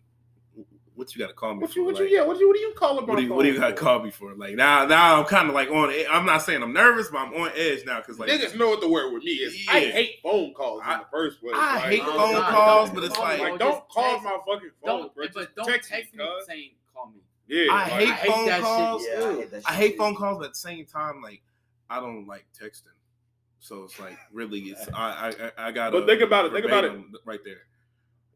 what 0.99 1.15
you 1.15 1.19
got 1.19 1.29
to 1.29 1.33
call 1.33 1.55
me 1.55 1.61
What 1.61 1.71
for? 1.71 1.79
you, 1.79 1.85
what 1.85 1.97
you, 1.97 2.05
yeah, 2.05 2.23
what 2.23 2.37
you, 2.39 2.47
what 2.47 2.53
do 2.55 2.59
you 2.59 2.73
call 2.77 2.95
what 3.03 3.17
do 3.17 3.23
you, 3.23 3.33
what 3.33 3.43
do 3.43 3.51
you 3.51 3.57
got 3.59 3.69
to 3.69 3.73
call 3.73 4.03
me 4.03 4.11
for? 4.11 4.35
Like 4.35 4.53
now, 4.55 4.85
now 4.85 5.17
I'm 5.19 5.25
kind 5.25 5.49
of 5.49 5.55
like 5.55 5.69
on. 5.71 5.91
I'm 6.11 6.25
not 6.25 6.43
saying 6.43 6.61
I'm 6.61 6.73
nervous, 6.73 7.07
but 7.07 7.19
I'm 7.21 7.33
on 7.33 7.51
edge 7.55 7.85
now 7.85 7.99
because 7.99 8.19
like 8.19 8.29
Niggas 8.29 8.55
know 8.57 8.69
what 8.69 8.81
the 8.81 8.89
word 8.89 9.11
with 9.13 9.23
me 9.23 9.31
is. 9.31 9.55
I 9.69 9.79
hate 9.79 10.19
phone 10.21 10.53
calls 10.53 10.81
I- 10.85 10.93
in 10.95 10.99
the 10.99 11.05
first 11.11 11.39
place. 11.41 11.55
I 11.57 11.75
Like, 11.75 11.83
hate 11.85 12.03
phone 12.03 12.15
God, 12.33 12.51
calls, 12.53 12.89
don't- 12.89 12.95
but 12.95 13.03
it's 13.05 13.17
like, 13.17 13.39
Like, 13.39 13.59
don't 13.59 13.89
call 13.89 14.03
text- 14.11 14.23
my 14.25 14.37
fucking 14.45 14.69
phone, 14.85 14.99
Don't, 15.01 15.15
bro. 15.15 15.25
but 15.33 15.55
don't 15.55 15.65
text, 15.67 15.89
text, 15.89 16.13
me, 16.13 16.23
me 16.23 16.29
cuz. 16.37 16.45
saying 16.47 16.69
call 16.93 17.07
me. 17.07 17.21
Yeah, 17.47 17.71
I 17.71 17.75
like, 17.75 17.91
hate 17.91 18.07
I 18.09 18.11
hate 18.13 18.31
phone 18.31 18.45
that 18.45 18.55
shit. 18.57 18.63
calls. 18.63 19.05
Yeah, 19.09 19.13
I 19.25 19.33
hate 19.33 19.51
that 19.51 19.63
I 19.65 19.73
hate 19.73 19.97
phone 19.97 20.15
calls, 20.15 20.37
but 20.37 20.45
at 20.45 20.51
the 20.51 20.59
same 20.59 20.85
time, 20.85 21.21
like 21.23 21.41
I 21.89 21.99
don't 21.99 22.27
like 22.27 22.45
texting. 22.61 22.83
So 23.61 23.83
it's 23.83 23.99
like 23.99 24.17
really, 24.31 24.59
it's 24.59 24.87
I 24.93 25.33
I 25.57 25.67
I 25.67 25.71
got. 25.71 25.91
But 25.91 26.05
think 26.05 26.21
about 26.21 26.45
it, 26.45 26.53
think 26.53 26.65
about 26.65 26.83
it. 26.85 26.93
right 27.25 27.39
there. 27.43 27.63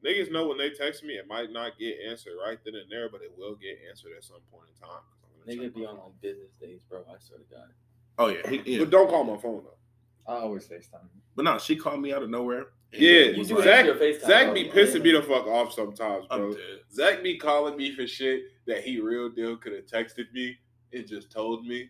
Niggas 0.05 0.31
know 0.31 0.47
when 0.47 0.57
they 0.57 0.69
text 0.69 1.03
me, 1.03 1.13
it 1.13 1.27
might 1.27 1.51
not 1.51 1.77
get 1.79 1.95
answered 2.09 2.33
right 2.45 2.57
then 2.65 2.75
and 2.75 2.91
there, 2.91 3.09
but 3.09 3.21
it 3.21 3.31
will 3.37 3.55
get 3.55 3.79
answered 3.89 4.11
at 4.17 4.23
some 4.23 4.41
point 4.51 4.67
in 4.75 4.87
time. 4.87 4.99
I'm 5.23 5.45
gonna 5.45 5.57
Nigga 5.57 5.65
check 5.67 5.75
be 5.75 5.81
my 5.81 5.87
on 5.87 5.95
phone. 5.95 6.05
like 6.05 6.21
business 6.21 6.51
days, 6.59 6.81
bro. 6.89 7.01
I 7.01 7.15
swear 7.19 7.39
to 7.39 7.45
God. 7.45 7.69
Oh 8.17 8.27
yeah, 8.27 8.47
he, 8.49 8.73
yeah. 8.73 8.79
But 8.79 8.89
don't 8.89 9.09
call 9.09 9.23
my 9.23 9.37
phone 9.37 9.63
though. 9.63 10.31
I 10.31 10.37
always 10.39 10.67
FaceTime. 10.67 11.07
But 11.35 11.45
no, 11.45 11.57
she 11.57 11.75
called 11.75 12.01
me 12.01 12.13
out 12.13 12.23
of 12.23 12.29
nowhere. 12.29 12.67
Yeah, 12.91 13.37
was 13.37 13.47
do 13.47 13.61
Zach, 13.63 13.85
FaceTime, 13.85 14.21
Zach 14.27 14.53
be 14.53 14.69
pissing 14.69 15.01
me 15.01 15.13
the 15.13 15.21
fuck 15.23 15.47
off 15.47 15.73
sometimes, 15.73 16.25
I'm 16.29 16.51
bro. 16.51 16.55
Zach 16.93 17.23
be 17.23 17.37
calling 17.37 17.75
me 17.75 17.91
for 17.95 18.05
shit 18.05 18.43
that 18.67 18.83
he 18.83 18.99
real 18.99 19.29
deal 19.29 19.57
could 19.57 19.73
have 19.73 19.85
texted 19.85 20.31
me 20.31 20.57
and 20.93 21.07
just 21.07 21.31
told 21.31 21.65
me. 21.65 21.89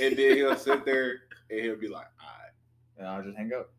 And 0.00 0.16
then 0.16 0.36
he'll 0.36 0.56
sit 0.56 0.84
there 0.84 1.20
and 1.50 1.60
he'll 1.60 1.76
be 1.78 1.88
like, 1.88 2.06
all 2.20 2.26
right. 2.26 2.52
And 2.98 3.06
I'll 3.06 3.22
just 3.22 3.36
hang 3.36 3.52
up. 3.52 3.72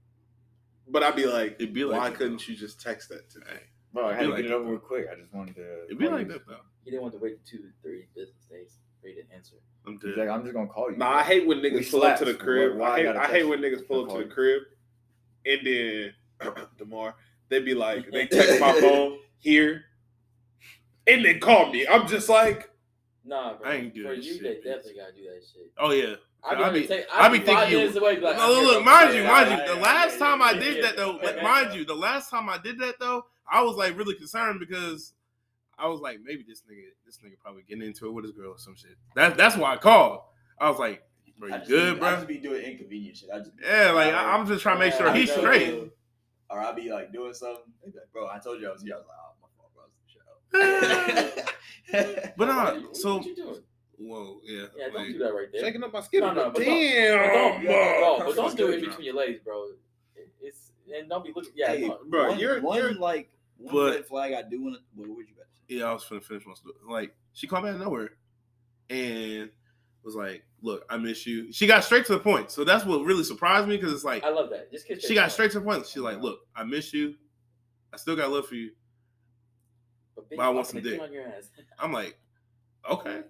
But 0.88 1.04
I'd 1.04 1.16
be 1.16 1.26
like, 1.26 1.56
It'd 1.60 1.74
be 1.74 1.84
like 1.84 2.00
why 2.00 2.10
that, 2.10 2.18
couldn't 2.18 2.38
though. 2.40 2.46
you 2.52 2.56
just 2.56 2.80
text 2.82 3.10
that 3.10 3.30
to 3.32 3.40
me? 3.40 3.46
Hey, 3.50 3.60
Bro, 3.94 4.08
I 4.08 4.10
It'd 4.10 4.18
had 4.18 4.24
to 4.24 4.30
like 4.30 4.38
get 4.38 4.46
it 4.46 4.50
that, 4.50 4.56
over 4.56 4.72
though. 4.74 4.78
quick. 4.78 5.06
I 5.12 5.16
just 5.20 5.34
wanted 5.34 5.56
to. 5.56 5.84
it'd 5.86 5.98
be 5.98 6.08
like 6.08 6.28
that 6.28 6.46
though. 6.48 6.58
He 6.84 6.92
didn't 6.92 7.02
want 7.04 7.14
to 7.16 7.20
wait 7.20 7.44
two, 7.46 7.70
three 7.82 8.06
business 8.16 8.46
days 8.50 8.78
for 9.02 9.08
you 9.08 9.24
to 9.24 9.34
answer. 9.36 9.56
I'm 9.88 10.00
He's 10.00 10.16
like, 10.18 10.30
I'm 10.30 10.42
just 10.44 10.54
gonna 10.54 10.68
call 10.68 10.92
you. 10.92 10.98
Nah, 10.98 11.10
I 11.18 11.24
hate 11.24 11.48
when 11.48 11.62
We 11.62 11.70
niggas 11.72 11.90
pull 11.92 12.04
up 12.04 12.18
to 12.20 12.26
the 12.26 12.34
crib. 12.36 12.76
Why- 12.76 12.78
why 12.78 12.90
I 12.90 12.94
I 12.94 12.98
hate, 12.98 13.16
I 13.16 13.28
hate 13.28 13.44
when 13.48 13.60
niggas 13.62 13.88
pull 13.88 14.04
up 14.04 14.10
to 14.12 14.18
the 14.18 14.24
you. 14.26 14.32
crib 14.32 14.62
and 15.46 15.60
then 15.66 16.14
Demar, 16.78 17.16
they 17.50 17.60
be 17.62 17.74
like, 17.74 18.12
they 18.12 18.28
text 18.28 18.60
my 18.60 18.74
phone 18.82 19.20
here 19.40 19.86
and 21.08 21.24
then 21.26 21.40
call 21.40 21.72
me. 21.72 21.88
I'm 21.88 22.08
just 22.08 22.30
like, 22.30 22.70
Nah, 23.24 23.58
bro. 23.58 23.68
I 23.70 23.76
ain't 23.76 23.94
do 23.96 24.04
For 24.04 24.14
you, 24.14 24.22
shit, 24.34 24.44
they 24.44 24.50
bitch. 24.50 24.64
definitely 24.64 24.96
gotta 24.96 25.14
do 25.14 25.24
that 25.24 25.42
shit. 25.52 25.72
Oh 25.80 25.92
yeah. 25.92 26.16
I 26.48 26.54
I 26.56 26.70
be, 26.70 26.82
be- 26.82 26.88
take, 26.88 27.06
I 27.12 27.26
I 27.26 27.30
be 27.30 27.40
be 27.40 27.46
thinking 27.46 27.56
five 27.64 27.72
you- 27.72 27.78
minutes 27.80 27.96
away. 27.98 28.16
Be 28.16 28.22
like, 28.22 28.38
No, 28.38 28.48
look, 28.52 28.64
look, 28.74 28.86
mind 28.86 29.16
you, 29.16 29.24
mind 29.24 29.50
yeah, 29.50 29.66
you. 29.68 29.76
The 29.76 29.82
last 29.82 30.14
yeah, 30.14 30.20
time 30.26 30.42
I 30.42 30.54
did 30.54 30.76
yeah. 30.78 30.82
that 30.84 30.96
though, 30.96 31.20
like, 31.24 31.42
mind 31.42 31.74
you, 31.74 31.86
the 31.86 31.96
last 31.96 32.30
time 32.30 32.50
I 32.50 32.58
did 32.58 32.78
that 32.80 32.96
though, 33.00 33.26
I 33.52 33.62
was 33.64 33.76
like 33.76 33.98
really 33.98 34.16
concerned 34.16 34.60
because 34.60 35.14
I 35.78 35.88
was 35.88 36.00
like, 36.02 36.20
maybe 36.24 36.44
this 36.48 36.62
nigga, 36.62 36.86
this 37.06 37.18
nigga 37.18 37.40
probably 37.42 37.64
getting 37.68 37.84
into 37.86 38.06
it 38.08 38.12
with 38.12 38.26
his 38.26 38.34
girl 38.34 38.52
or 38.52 38.58
some 38.60 38.76
shit. 38.76 38.96
That 39.16 39.38
that's 39.38 39.58
why 39.58 39.74
I 39.74 39.78
called. 39.78 40.22
I 40.60 40.70
was 40.70 40.80
like, 40.80 41.04
bro, 41.38 41.50
you 41.50 41.62
good, 41.68 41.96
be, 41.96 42.02
I 42.06 42.10
bro? 42.10 42.16
just 42.16 42.28
be 42.28 42.38
doing 42.38 42.62
inconvenient 42.64 43.18
shit. 43.18 43.30
I 43.34 43.40
just 43.40 43.52
Yeah, 43.64 43.92
like 43.92 44.14
I, 44.14 44.36
I'm 44.38 44.46
just 44.48 44.62
trying 44.62 44.76
to 44.78 44.80
make 44.86 44.94
sure 44.94 45.08
Yeah, 45.08 45.16
he's 45.16 45.30
know. 45.30 45.38
straight. 45.40 45.92
Or 46.50 46.60
I'll 46.60 46.74
be 46.76 46.90
like 46.92 47.12
doing 47.12 47.34
something. 47.34 47.64
Like, 47.84 47.96
bro, 48.14 48.28
I 48.30 48.38
told 48.40 48.62
you 48.62 48.70
I 48.70 48.72
was 48.74 48.84
here. 48.84 48.94
I 48.94 48.98
was 48.98 49.08
like, 49.08 49.18
oh, 49.20 49.34
my 49.42 49.48
fault, 49.58 49.72
bro. 49.74 49.84
I 49.84 49.88
was 49.88 49.96
in 49.98 51.34
the 51.34 51.34
shower. 51.34 51.46
But 52.38 52.50
uh, 52.50 52.72
What 52.76 52.82
nah, 52.84 52.94
so 52.94 53.16
what 53.18 53.26
you 53.26 53.36
doing? 53.36 53.62
Whoa, 53.98 54.40
yeah. 54.44 54.66
Yeah, 54.78 54.86
don't 54.88 54.96
like, 54.96 55.08
do 55.08 55.18
that 55.20 55.34
right 55.34 55.48
there. 55.52 55.62
shaking 55.62 55.84
up 55.84 55.94
my 55.94 56.02
skin. 56.02 56.22
No, 56.22 56.34
no, 56.34 56.52
but 56.52 56.56
don't- 56.56 56.66
damn, 56.66 57.66
But 57.66 57.72
don't, 58.00 58.26
but 58.26 58.36
don't 58.36 58.58
do 58.58 58.68
it 58.72 58.76
in 58.84 58.90
between 58.90 59.06
your 59.06 59.16
legs, 59.16 59.40
bro. 59.44 59.66
It's 60.42 60.72
and 60.96 61.10
don't 61.10 61.24
be 61.26 61.32
looking. 61.36 61.52
Yeah, 61.56 61.68
Hey, 61.74 61.88
no. 61.88 62.00
bro, 62.08 62.30
one, 62.30 62.40
you're- 62.40 62.62
one 62.62 62.78
you're- 62.78 62.94
like 62.94 63.32
one 63.58 63.74
But- 63.74 63.96
red 63.96 64.06
flag 64.08 64.34
I 64.34 64.42
do 64.44 64.62
want 64.62 64.76
to. 64.76 64.82
What 64.96 65.10
would 65.18 65.28
you 65.28 65.34
say? 65.36 65.42
Yeah, 65.68 65.86
I 65.86 65.94
was 65.94 66.04
finna 66.04 66.24
finish 66.24 66.46
my 66.46 66.54
story. 66.54 66.76
Like, 66.88 67.16
she 67.34 67.48
called 67.48 67.64
me 67.64 67.70
out 67.70 67.76
of 67.76 67.82
nowhere 67.82 68.12
and 68.90 69.50
was 70.04 70.16
like, 70.16 70.44
"Look, 70.62 70.86
I 70.90 70.98
miss 70.98 71.26
you." 71.26 71.52
She 71.52 71.66
got 71.66 71.84
straight 71.84 72.06
to 72.06 72.14
the 72.14 72.20
point, 72.20 72.52
so 72.52 72.64
that's 72.64 72.86
what 72.86 73.04
really 73.04 73.24
surprised 73.24 73.68
me 73.68 73.78
because 73.78 73.92
it's 73.94 74.04
like 74.04 74.24
I 74.24 74.30
love 74.30 74.52
that. 74.52 74.72
Just 74.72 74.88
kiss. 74.88 75.04
she 75.04 75.16
got 75.16 75.32
straight 75.32 75.50
to 75.52 75.60
the 75.60 75.66
point. 75.66 75.88
She's 75.88 76.04
like, 76.04 76.22
"Look, 76.22 76.42
I 76.56 76.64
miss 76.64 76.94
you. 76.94 77.16
I 77.92 77.98
still 77.98 78.16
got 78.16 78.30
love 78.30 78.48
for 78.48 78.56
you." 78.56 78.72
But, 80.16 80.30
but 80.30 80.40
I 80.40 80.50
want 80.50 80.68
some 80.68 80.82
dick. 80.82 81.02
on 81.02 81.12
your 81.12 81.26
ass. 81.28 81.50
I'm 81.80 81.92
like, 81.92 82.18
"Okay." 82.90 83.24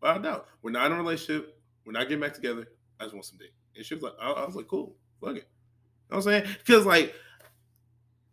But 0.00 0.16
I 0.16 0.18
doubt 0.18 0.46
we're 0.62 0.70
not 0.70 0.86
in 0.86 0.92
a 0.92 0.96
relationship. 0.96 1.58
We're 1.84 1.92
not 1.92 2.02
getting 2.08 2.20
back 2.20 2.34
together. 2.34 2.66
I 3.00 3.04
just 3.04 3.14
want 3.14 3.26
some 3.26 3.38
dick. 3.38 3.52
And 3.76 3.84
she 3.84 3.94
was 3.94 4.02
like, 4.02 4.14
I, 4.20 4.30
I 4.32 4.46
was 4.46 4.54
like, 4.56 4.66
"Cool, 4.68 4.94
fuck 5.20 5.30
it." 5.30 5.34
You 5.34 5.40
know 5.40 5.44
what 6.08 6.16
I'm 6.18 6.22
saying? 6.22 6.44
Because 6.64 6.86
like. 6.86 7.14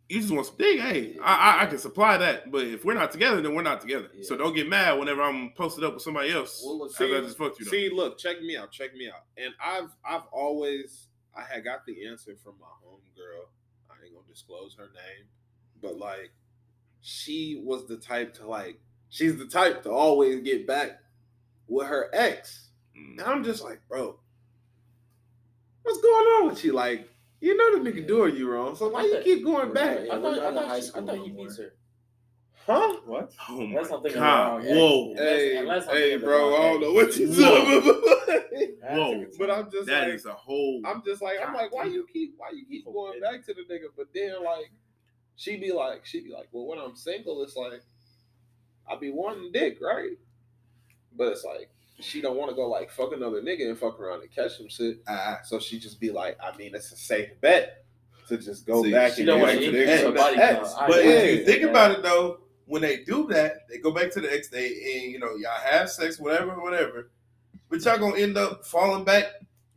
You 0.06 0.20
just 0.20 0.32
want 0.32 0.46
some 0.46 0.56
dick, 0.58 0.78
hey. 0.80 1.16
I, 1.24 1.34
I 1.34 1.62
I 1.62 1.66
can 1.66 1.78
supply 1.78 2.18
that, 2.18 2.52
but 2.52 2.60
if 2.62 2.84
we're 2.84 2.92
not 2.92 3.10
together, 3.10 3.40
then 3.40 3.54
we're 3.54 3.62
not 3.62 3.80
together. 3.80 4.10
So 4.20 4.36
don't 4.36 4.54
get 4.54 4.68
mad 4.68 4.98
whenever 4.98 5.22
I'm 5.22 5.52
posted 5.56 5.82
up 5.82 5.94
with 5.94 6.02
somebody 6.02 6.30
else. 6.30 6.62
Well, 6.64 6.78
look, 6.80 6.94
see- 6.94 7.16
I 7.16 7.20
just 7.22 7.38
fucked 7.38 7.58
you. 7.58 7.64
though. 7.64 7.70
See, 7.70 7.88
look, 7.90 8.18
check 8.18 8.42
me 8.42 8.54
out, 8.54 8.70
check 8.70 8.94
me 8.94 9.08
out. 9.08 9.22
And 9.38 9.54
I've 9.64 9.88
I've 10.04 10.26
always 10.30 11.08
I 11.34 11.42
had 11.50 11.64
got 11.64 11.86
the 11.86 12.06
answer 12.06 12.36
from 12.44 12.52
my 12.60 12.66
home 12.84 13.00
girl. 13.16 13.48
I 13.90 13.94
ain't 14.04 14.14
gonna 14.14 14.26
disclose 14.28 14.74
her 14.76 14.84
name, 14.88 15.24
but 15.80 15.96
like 15.96 16.32
she 17.00 17.62
was 17.64 17.86
the 17.86 17.96
type 17.96 18.34
to 18.34 18.46
like 18.46 18.78
she's 19.08 19.38
the 19.38 19.46
type 19.46 19.82
to 19.84 19.90
always 19.90 20.42
get 20.42 20.66
back 20.66 21.00
with 21.68 21.86
her 21.86 22.10
ex. 22.12 22.68
Mm. 22.96 23.18
And 23.18 23.22
I'm 23.22 23.44
just 23.44 23.62
like, 23.62 23.80
bro, 23.88 24.18
what's 25.82 26.00
going 26.00 26.26
on 26.26 26.48
with 26.48 26.64
you? 26.64 26.72
Like, 26.72 27.08
you 27.40 27.56
know 27.56 27.82
the 27.82 27.90
nigga 27.90 28.06
doing 28.06 28.36
you 28.36 28.50
wrong. 28.50 28.74
So 28.76 28.88
why 28.88 29.02
you 29.02 29.20
keep 29.22 29.44
going 29.44 29.72
back? 29.72 29.98
Yeah, 30.06 30.14
I 30.14 30.18
we're 30.18 30.34
thought, 30.34 30.42
not 30.42 30.44
I 30.44 30.54
thought, 30.54 30.68
high 30.68 30.80
she, 30.80 30.88
I 30.88 30.92
thought 30.92 31.04
no 31.04 31.24
he 31.24 31.32
more. 31.32 31.44
beats 31.46 31.58
her. 31.58 31.74
Huh? 32.66 32.96
What? 33.04 33.30
Oh 33.50 33.56
my 33.58 33.64
Unless 33.64 33.90
I'm 33.90 34.02
thinking 34.02 34.20
god! 34.22 34.64
wrong. 34.64 34.74
Whoa, 34.74 35.10
Unless- 35.10 35.18
Hey, 35.18 35.56
unless 35.58 35.86
I'm 35.88 35.94
hey, 35.96 36.16
bro, 36.16 36.50
wrong, 36.50 36.54
I 36.54 36.68
don't 36.70 36.80
know 36.80 36.92
what 36.94 37.16
you 37.18 37.28
Whoa. 37.28 37.64
talking 37.64 37.90
about. 37.90 38.96
Whoa. 38.96 39.24
but 39.38 39.50
I'm 39.50 39.70
just 39.70 39.86
that 39.86 40.04
like, 40.08 40.14
is 40.14 40.24
a 40.24 40.32
whole. 40.32 40.80
I'm 40.86 41.02
just 41.04 41.20
like, 41.20 41.36
I'm 41.46 41.52
like, 41.52 41.74
why 41.74 41.84
you 41.84 42.06
keep, 42.10 42.34
why 42.38 42.50
you 42.54 42.64
keep 42.66 42.86
going 42.86 43.20
back 43.20 43.44
to 43.46 43.54
the 43.54 43.62
nigga? 43.70 43.88
But 43.96 44.06
then 44.14 44.42
like, 44.42 44.70
she 45.36 45.56
be 45.58 45.72
like, 45.72 46.06
she 46.06 46.20
be 46.22 46.30
like, 46.32 46.48
well, 46.52 46.66
when 46.66 46.78
I'm 46.78 46.96
single, 46.96 47.42
it's 47.42 47.56
like, 47.56 47.82
I 48.90 48.96
be 48.96 49.10
wanting 49.10 49.52
dick, 49.52 49.78
right? 49.82 50.12
But 51.16 51.28
it's 51.28 51.44
like, 51.44 51.70
she 52.00 52.20
don't 52.20 52.36
want 52.36 52.50
to 52.50 52.56
go 52.56 52.68
like 52.68 52.90
fuck 52.90 53.12
another 53.12 53.40
nigga 53.40 53.68
and 53.68 53.78
fuck 53.78 54.00
around 54.00 54.22
and 54.22 54.34
catch 54.34 54.56
some 54.56 54.68
shit. 54.68 54.98
Ah, 55.08 55.38
So 55.44 55.58
she 55.60 55.78
just 55.78 56.00
be 56.00 56.10
like, 56.10 56.36
I 56.42 56.56
mean, 56.56 56.74
it's 56.74 56.90
a 56.92 56.96
safe 56.96 57.28
bet 57.40 57.84
to 58.28 58.36
just 58.38 58.66
go 58.66 58.82
See, 58.82 58.90
back 58.90 59.16
and 59.18 59.26
don't 59.26 59.38
get 59.38 59.46
wanna 59.46 59.52
into 59.60 59.66
increase 59.68 59.86
dick 59.86 59.98
her 60.00 60.04
from 60.06 60.14
the 60.14 60.18
body 60.20 60.36
ex. 60.38 60.74
but 60.88 60.98
if 61.04 61.38
you 61.40 61.44
think 61.46 61.60
Yeah. 61.62 61.68
about 61.68 61.90
it 61.92 62.02
though, 62.02 62.40
when 62.66 62.82
they 62.82 63.04
do 63.04 63.26
that, 63.28 63.68
they 63.68 63.78
go 63.78 63.90
back 63.92 64.10
to 64.12 64.20
the 64.20 64.32
ex, 64.32 64.48
they 64.48 64.66
and 64.66 65.12
you 65.12 65.18
know 65.18 65.36
y'all 65.36 65.50
have 65.62 65.90
sex, 65.90 66.18
whatever, 66.18 66.58
whatever, 66.60 67.10
but 67.68 67.84
y'all 67.84 67.98
gonna 67.98 68.16
end 68.18 68.36
up 68.38 68.64
falling 68.66 69.04
back 69.04 69.26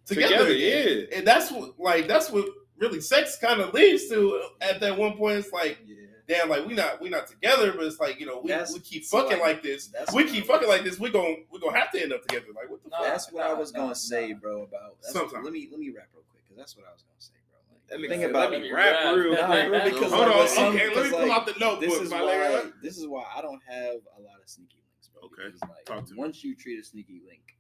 together, 0.06 0.48
Together, 0.48 0.52
again. 0.52 1.08
and 1.14 1.28
that's 1.28 1.52
what 1.52 1.78
like 1.78 2.08
that's 2.08 2.32
what 2.32 2.48
really 2.78 3.02
sex 3.02 3.38
kind 3.38 3.60
of 3.60 3.74
leads 3.74 4.08
to. 4.10 4.42
At 4.62 4.80
that 4.80 4.98
one 4.98 5.18
point, 5.18 5.38
it's 5.40 5.52
like 5.52 5.78
Yeah. 5.86 5.96
Damn, 6.28 6.50
like 6.50 6.66
we 6.66 6.74
not 6.74 7.02
we 7.02 7.10
not 7.10 7.28
together, 7.28 7.72
but 7.74 7.86
it's 7.86 8.00
like 8.00 8.20
you 8.20 8.26
know 8.26 8.40
we, 8.40 8.50
That's- 8.50 8.74
we 8.74 8.80
keep 8.80 9.06
so, 9.06 9.22
fucking 9.22 9.40
like, 9.40 9.56
like, 9.56 9.64
this. 9.64 9.88
that's 9.88 10.14
We 10.14 10.26
keep 10.26 10.44
I 10.46 10.48
fucking 10.48 10.68
like 10.68 10.84
this. 10.84 11.00
We 11.00 11.10
gon' 11.10 11.46
we 11.52 11.60
gonna 11.60 11.78
have 11.78 11.92
to 11.92 12.02
end 12.02 12.14
up 12.14 12.22
together. 12.28 12.48
Like 12.56 12.70
what 12.70 12.84
the 12.84 12.90
No, 12.90 12.98
fuck? 12.98 13.06
That's 13.08 13.32
what 13.32 13.46
I 13.46 13.54
was 13.54 13.74
nah, 13.74 13.80
gonna 13.80 13.96
say, 13.96 14.30
nah. 14.30 14.40
bro. 14.40 14.62
About 14.64 15.02
that's 15.02 15.14
Sometimes. 15.14 15.44
let 15.44 15.54
me 15.54 15.68
let 15.72 15.80
me 15.80 15.90
rap 15.90 16.08
real 16.14 16.24
quick 16.30 16.44
because 16.44 16.58
that's 16.58 16.76
what 16.76 16.86
I 16.88 16.92
was 16.94 17.04
gonna 17.04 17.20
say, 17.20 17.34
bro. 17.50 17.60
That 17.90 18.00
Like, 18.00 18.06
nigga 18.06 18.22
think 18.22 18.30
about 18.32 18.52
let 18.52 18.62
me 18.62 18.72
rap 18.72 19.16
real 19.16 19.34
Nah, 19.34 19.84
because 19.86 20.12
Hold 20.12 20.28
like, 20.28 20.36
on, 20.38 20.48
some- 20.48 20.76
okay, 20.76 20.96
let 20.96 21.06
me 21.06 21.10
pull 21.12 21.22
like, 21.28 21.32
out 21.32 21.46
the 21.46 21.54
notebook, 21.60 21.90
This 21.90 22.00
is 22.02 22.10
my 22.12 22.22
why 22.22 22.66
this 22.82 22.98
is 22.98 23.08
why 23.08 23.24
I 23.36 23.42
don't 23.42 23.62
have 23.68 23.96
a 24.18 24.22
lot 24.22 24.40
of 24.44 24.50
sneaky 24.50 24.82
links, 24.94 25.08
bro. 25.14 25.24
Okay, 25.30 25.56
like, 25.62 25.86
talk 25.86 26.06
to 26.06 26.14
me. 26.14 26.20
once 26.20 26.44
you 26.44 26.56
treat 26.56 26.80
a 26.80 26.84
sneaky 26.84 27.22
link 27.26 27.58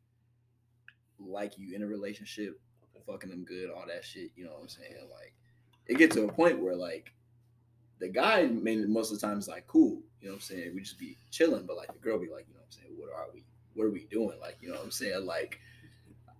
like 1.19 1.57
you 1.57 1.75
in 1.75 1.81
a 1.83 1.88
relationship, 1.88 2.59
fucking 3.05 3.29
them 3.29 3.43
good, 3.45 3.69
all 3.69 3.86
that 3.88 4.03
shit, 4.03 4.31
you 4.36 4.43
know 4.43 4.51
what 4.51 4.62
I'm 4.63 4.67
saying? 4.69 4.93
Like, 5.09 5.33
it 5.88 5.97
gets 5.97 6.15
to 6.15 6.25
a 6.25 6.31
point 6.31 6.59
where 6.59 6.75
like 6.75 7.13
the 7.99 8.07
guy 8.09 8.45
may 8.45 8.75
most 8.77 9.11
of 9.11 9.19
the 9.19 9.27
time 9.27 9.37
is 9.39 9.47
like 9.47 9.67
cool, 9.67 10.01
you 10.21 10.27
know 10.27 10.33
what 10.33 10.35
I'm 10.35 10.41
saying? 10.41 10.71
We 10.75 10.81
just 10.81 10.99
be 10.99 11.17
chilling, 11.31 11.65
but 11.65 11.77
like 11.77 11.91
the 11.91 11.99
girl 11.99 12.19
be 12.19 12.29
like, 12.29 12.45
you 12.47 12.53
know 12.53 12.59
what 12.61 12.67
I'm 12.67 12.83
saying? 12.83 12.93
What 12.97 13.09
are 13.15 13.27
we? 13.33 13.43
What 13.73 13.85
are 13.85 13.91
we 13.91 14.05
doing? 14.05 14.39
Like, 14.39 14.57
you 14.61 14.69
know 14.69 14.75
what 14.75 14.83
I'm 14.85 14.91
saying? 14.91 15.25
Like. 15.25 15.59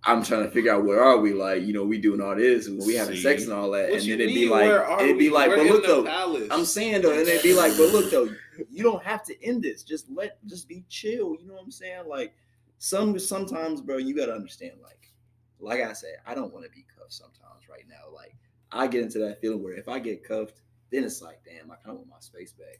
I'm 0.04 0.24
trying 0.24 0.44
to 0.44 0.52
figure 0.52 0.72
out 0.72 0.86
where 0.86 1.04
are 1.04 1.18
we, 1.18 1.34
like 1.34 1.64
you 1.64 1.74
know, 1.74 1.84
we 1.84 1.98
doing 1.98 2.22
all 2.22 2.36
this, 2.36 2.68
and 2.68 2.80
we 2.86 2.94
having 2.94 3.16
See? 3.16 3.24
sex 3.24 3.44
and 3.44 3.52
all 3.52 3.72
that, 3.72 3.90
What 3.90 4.00
and 4.00 4.10
then 4.12 4.22
it'd 4.22 4.28
be 4.34 4.42
mean, 4.48 4.50
like, 4.52 5.02
it'd 5.02 5.18
be 5.18 5.28
we? 5.30 5.36
like, 5.36 5.50
We're 5.50 5.58
but 5.58 5.66
look 5.66 5.86
though, 5.86 6.04
palace. 6.06 6.48
I'm 6.52 6.64
saying 6.64 7.02
though, 7.02 7.18
and 7.18 7.28
they'd 7.28 7.42
be 7.44 7.54
like, 7.54 7.76
but 7.76 7.92
look 7.92 8.10
though, 8.12 8.30
you 8.70 8.84
don't 8.84 9.04
have 9.04 9.24
to 9.26 9.44
end 9.44 9.64
this. 9.64 9.84
Just 9.84 10.06
let, 10.10 10.38
just 10.46 10.70
be 10.70 10.86
chill. 10.88 11.36
You 11.42 11.48
know 11.48 11.56
what 11.56 11.64
I'm 11.64 11.72
saying? 11.72 12.04
Like, 12.08 12.34
some 12.78 13.18
sometimes, 13.20 13.82
bro, 13.82 13.98
you 13.98 14.16
gotta 14.16 14.34
understand. 14.34 14.74
Like, 14.82 15.12
like 15.60 15.82
I 15.82 15.92
said, 15.94 16.18
I 16.26 16.36
don't 16.36 16.54
want 16.54 16.64
to 16.64 16.72
be 16.72 16.86
cuffed 16.98 17.14
sometimes. 17.14 17.68
Right 17.70 17.86
now, 17.90 18.14
like, 18.14 18.36
I 18.72 18.88
get 18.88 19.02
into 19.02 19.20
that 19.20 19.42
feeling 19.42 19.62
where 19.64 19.74
if 19.74 19.90
I 19.90 20.00
get 20.00 20.24
cuffed, 20.24 20.62
then 20.92 21.04
it's 21.04 21.22
like, 21.22 21.40
damn, 21.46 21.70
I 21.72 21.76
kind 21.76 21.90
of 21.90 21.96
want 21.98 22.10
my 22.10 22.16
space 22.20 22.54
back. 22.54 22.80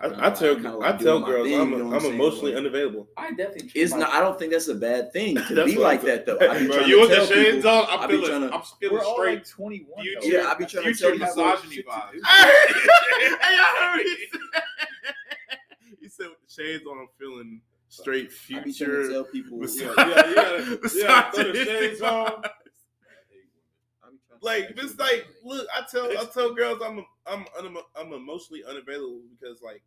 kinda 0.00 0.16
I, 0.16 0.20
I 0.20 0.28
like- 0.28 0.38
tell 0.38 0.54
kinda 0.54 0.78
I 0.82 0.92
tell 0.96 1.20
girls 1.20 1.48
thing, 1.48 1.60
I'm 1.60 1.70
you 1.72 1.78
know 1.84 1.94
I'm 1.94 2.04
emotionally 2.06 2.52
Like, 2.52 2.60
unavailable. 2.60 3.08
I 3.16 3.30
definitely. 3.32 3.68
treat 3.68 3.82
It's 3.82 3.92
my- 3.92 3.98
not. 3.98 4.10
I 4.10 4.20
don't 4.20 4.38
think 4.38 4.52
that's 4.52 4.68
a 4.68 4.74
bad 4.74 5.12
thing 5.12 5.36
to 5.36 5.64
be 5.66 5.76
like 5.76 6.00
that 6.02 6.24
though. 6.26 6.38
I 6.40 6.58
be 6.60 6.66
Bro, 6.66 6.78
you 6.86 6.96
to 6.96 7.00
with 7.02 7.10
the 7.28 7.34
shades 7.34 7.66
on? 7.66 7.84
I 7.90 7.96
I'm 7.96 8.08
feeling, 8.08 8.26
trying 8.28 8.40
to- 8.48 8.54
I'm 8.54 8.62
feeling 8.80 8.96
We're 8.96 9.04
all 9.04 9.14
straight. 9.16 9.34
like 9.36 9.48
21. 9.48 10.02
future. 10.02 10.18
Yeah, 10.28 10.46
I 10.48 10.54
be 10.54 10.64
trying 10.66 10.84
to 10.84 10.94
tell 10.94 11.10
people- 11.12 11.26
misogyny 11.26 11.82
vibes. 11.82 12.12
hey, 12.12 12.20
I 12.24 13.94
heard 13.96 14.06
he 14.06 14.26
said, 14.30 14.40
he 16.00 16.08
said 16.08 16.26
with 16.28 16.38
the 16.46 16.62
shades 16.62 16.86
on, 16.86 16.98
I'm 16.98 17.08
feeling 17.18 17.60
straight 17.88 18.30
I 18.30 18.30
be 18.30 18.54
trying 18.54 18.64
to 18.64 18.72
future. 18.72 19.08
tell 19.10 19.24
people. 19.24 19.58
mis- 19.58 19.78
Yeah, 19.78 19.92
yeah, 19.96 20.26
you 20.26 20.34
gotta- 20.34 20.64
you 20.64 21.02
gotta 21.04 21.32
throw 21.36 21.44
the 21.44 21.52
misogyny 21.52 21.64
shades 21.66 22.00
on. 22.00 22.26
vibes. 22.26 22.44
I 24.02 24.10
be 24.10 24.18
trying 24.26 24.31
to 24.31 24.31
Like 24.42 24.74
tell 24.74 24.84
it's 24.84 24.98
like, 24.98 25.26
look, 25.44 25.66
I 25.74 25.82
tell 25.90 26.06
I 26.18 26.24
tell 26.24 26.52
girls 26.52 26.80
I'm 26.84 27.04
I'm 27.26 27.46
I'm, 27.58 27.76
I'm 27.96 28.12
emotionally 28.12 28.62
unavailable 28.68 29.20
because 29.30 29.62
like 29.62 29.82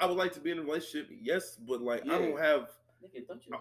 I 0.00 0.06
would 0.06 0.16
like 0.16 0.32
to 0.34 0.40
be 0.40 0.50
in 0.50 0.58
a 0.58 0.62
relationship, 0.62 1.08
yes, 1.22 1.56
but 1.68 1.80
like 1.82 2.02
I 2.04 2.18
don't 2.18 2.38
have 2.40 2.68
Nigga, 3.04 3.28
don't 3.28 3.46
you? 3.46 3.56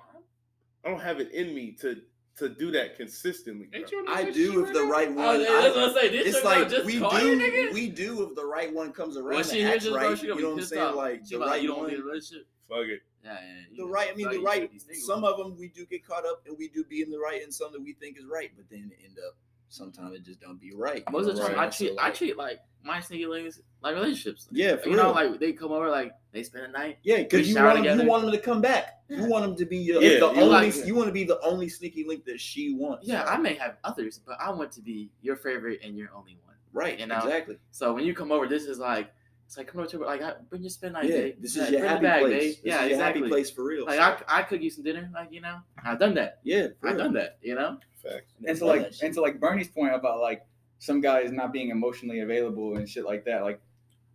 I 0.84 0.90
don't 0.90 1.00
have 1.02 1.20
it 1.20 1.32
in 1.34 1.54
me 1.54 1.72
to 1.82 2.02
to 2.38 2.50
do 2.50 2.70
that 2.72 2.98
consistently. 2.98 3.68
bro. 3.68 3.80
Ain't 3.80 3.92
you 3.92 4.00
in 4.02 4.08
a 4.08 4.12
I 4.12 4.20
relationship 4.22 4.54
do 4.54 4.60
if 4.60 4.66
right 4.66 4.74
the 4.74 4.84
now? 4.84 4.90
right 4.92 5.08
Oh, 5.10 5.14
one. 5.14 5.44
that's 5.44 5.52
I- 5.78 5.82
what 5.82 5.98
I 5.98 6.02
say. 6.02 6.10
This 6.10 6.36
it's 6.36 6.46
like 6.46 6.70
just 6.70 6.86
we 6.86 7.00
do, 7.00 7.70
we 7.74 7.90
do 7.90 8.24
if 8.30 8.36
the 8.36 8.46
right 8.46 8.74
one 8.74 8.92
comes 8.94 9.18
around. 9.18 9.36
When 9.36 9.44
she 9.46 9.60
hears 9.62 9.90
right, 9.90 10.22
you 10.22 10.30
gonna 10.30 10.30
know 10.30 10.36
be 10.36 10.44
what 10.44 10.52
I'm 10.60 10.66
saying? 10.66 10.82
off. 10.82 10.96
Like 10.96 11.22
She 11.28 11.36
the 11.36 11.40
like, 11.40 11.50
right 11.50 11.62
you 11.62 11.68
don't 11.70 11.78
want 11.80 11.90
to 11.92 11.96
be 11.96 12.02
in 12.02 12.08
a 12.08 12.10
relationship. 12.10 12.48
Fuck 12.70 12.86
it. 12.88 13.02
Yeah, 13.26 13.34
yeah. 13.34 13.64
The 13.76 13.84
know, 13.84 13.90
right. 13.90 14.10
I 14.12 14.16
mean, 14.16 14.30
the 14.30 14.40
right. 14.40 14.62
get 14.62 14.72
these 14.72 14.86
niggas. 14.86 15.06
Some 15.06 15.24
of 15.24 15.38
them 15.38 15.58
we 15.58 15.68
do 15.70 15.86
get 15.86 16.08
caught 16.08 16.26
up, 16.26 16.44
and 16.46 16.56
we 16.58 16.70
do 16.70 16.84
be 16.84 17.02
in 17.02 17.10
the 17.10 17.20
right, 17.20 17.42
and 17.44 17.54
some 17.54 17.72
that 17.74 17.82
we 17.82 17.94
think 17.94 18.18
is 18.18 18.26
right, 18.26 18.52
but 18.56 18.66
then 18.70 18.92
end 19.04 19.18
up 19.26 19.36
sometimes 19.70 20.16
it 20.16 20.24
just 20.24 20.40
don't 20.40 20.60
be 20.60 20.74
right. 20.74 21.04
Most 21.12 21.28
of 21.28 21.36
the 21.36 21.42
time, 21.42 21.52
what 21.52 21.60
I'm 21.60 21.68
I 21.68 21.70
saying? 21.70 21.90
treat 21.90 21.98
So, 21.98 22.02
I 22.02 22.08
like, 22.08 22.16
treat 22.16 22.38
like 22.38 22.60
my 22.84 23.00
sneaky 23.00 23.26
links 23.26 23.60
like 23.82 23.96
relationships. 23.96 24.48
Yeah, 24.52 24.78
for 24.78 24.90
you 24.90 24.96
know, 24.96 25.12
like 25.12 25.40
they 25.40 25.54
come 25.54 25.72
over, 25.72 25.90
like 25.90 26.14
they 26.32 26.44
spend 26.44 26.66
a 26.66 26.68
night. 26.70 26.98
Yeah, 27.04 27.18
because 27.18 27.50
you 27.50 27.56
want 27.56 27.84
them, 27.84 28.00
you 28.00 28.08
want 28.08 28.24
them 28.24 28.32
to 28.32 28.40
come 28.40 28.62
back. 28.62 29.02
You 29.10 29.26
want 29.26 29.46
them 29.46 29.56
to 29.56 29.66
be 29.66 29.78
your, 29.78 30.02
Yeah, 30.02 30.20
the 30.20 30.28
only. 30.28 30.46
like- 30.46 30.86
you 30.86 30.96
want 30.96 31.08
to 31.08 31.14
be 31.14 31.24
the 31.24 31.40
only 31.42 31.70
sneaky 31.70 32.06
link 32.08 32.26
that 32.26 32.40
she 32.40 32.74
wants. 32.74 33.08
Yeah, 33.08 33.24
I 33.24 33.38
may 33.38 33.54
have 33.56 33.78
others, 33.84 34.20
but 34.26 34.38
I 34.40 34.52
want 34.52 34.72
to 34.74 34.82
be 34.82 35.12
your 35.22 35.36
favorite 35.36 35.82
and 35.84 35.98
your 35.98 36.10
only 36.16 36.38
one. 36.44 36.56
right. 36.74 37.00
you 37.00 37.06
know, 37.08 37.18
exactly. 37.18 37.58
So 37.72 37.94
when 37.94 38.06
you 38.06 38.14
come 38.14 38.32
over, 38.32 38.48
this 38.48 38.66
is 38.66 38.80
like 38.80 39.12
it's 39.46 39.58
like 39.58 39.68
come 39.68 39.82
over 39.82 39.90
to 39.90 40.00
like 40.00 40.22
I, 40.22 40.34
bring 40.50 40.62
your 40.64 40.70
spend 40.70 40.94
night 40.94 41.06
Yeah, 41.06 41.16
day. 41.18 41.36
this 41.40 41.56
Yeah, 41.56 41.64
is 41.66 41.72
your 41.72 41.88
happy 41.88 42.02
back, 42.04 42.22
place. 42.22 42.32
babe. 42.32 42.42
This 42.42 42.60
yeah, 42.64 42.74
is 42.76 42.82
your 42.82 42.90
exactly. 42.98 43.22
happy 43.22 43.30
place 43.30 43.50
for 43.52 43.64
real. 43.64 43.86
Like 43.86 43.98
so- 43.98 44.26
I, 44.28 44.40
I 44.40 44.44
cook 44.44 44.62
you 44.62 44.70
some 44.70 44.84
dinner, 44.84 45.10
like 45.14 45.32
you 45.32 45.42
know, 45.42 45.58
I've 45.84 46.00
done 46.00 46.14
that. 46.16 46.40
yeah, 46.44 46.68
I've 46.84 46.96
real. 46.96 46.98
done 46.98 47.14
that. 47.14 47.38
You 47.42 47.56
know, 47.56 47.78
Facts. 48.04 48.34
and 48.48 48.58
so 48.58 48.66
like 48.66 48.92
and 49.02 49.14
so 49.14 49.22
like 49.22 49.40
Bernie's 49.40 49.68
point 49.70 49.94
about 49.94 50.20
like 50.20 50.46
some 50.80 51.00
guys 51.02 51.32
not 51.32 51.54
being 51.54 51.70
emotionally 51.70 52.20
available 52.22 52.76
and 52.78 52.88
shit 52.90 53.06
like 53.06 53.26
that. 53.26 53.44
Like 53.44 53.62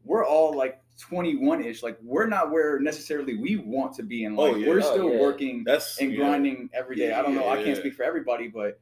we're 0.04 0.24
all 0.26 0.56
like 0.56 0.80
21 0.98 1.64
ish. 1.64 1.82
Like 1.82 1.98
we're 2.02 2.26
not 2.26 2.50
where 2.50 2.78
necessarily 2.80 3.36
we 3.36 3.56
want 3.56 3.94
to 3.96 4.02
be 4.02 4.24
in 4.24 4.36
Oh, 4.38 4.42
life. 4.44 4.56
yeah. 4.58 4.68
We're 4.68 4.78
Oh, 4.78 4.92
still 4.92 5.12
yeah. 5.12 5.20
working 5.20 5.62
That's 5.64 5.98
and 5.98 6.10
yeah. 6.12 6.18
grinding 6.18 6.70
every 6.74 6.96
day. 6.96 7.12
I 7.12 7.22
don't 7.22 7.34
know. 7.34 7.46
I 7.46 7.58
Yeah. 7.58 7.64
can't 7.66 7.78
speak 7.78 7.94
for 7.94 8.02
everybody, 8.02 8.48
but 8.48 8.80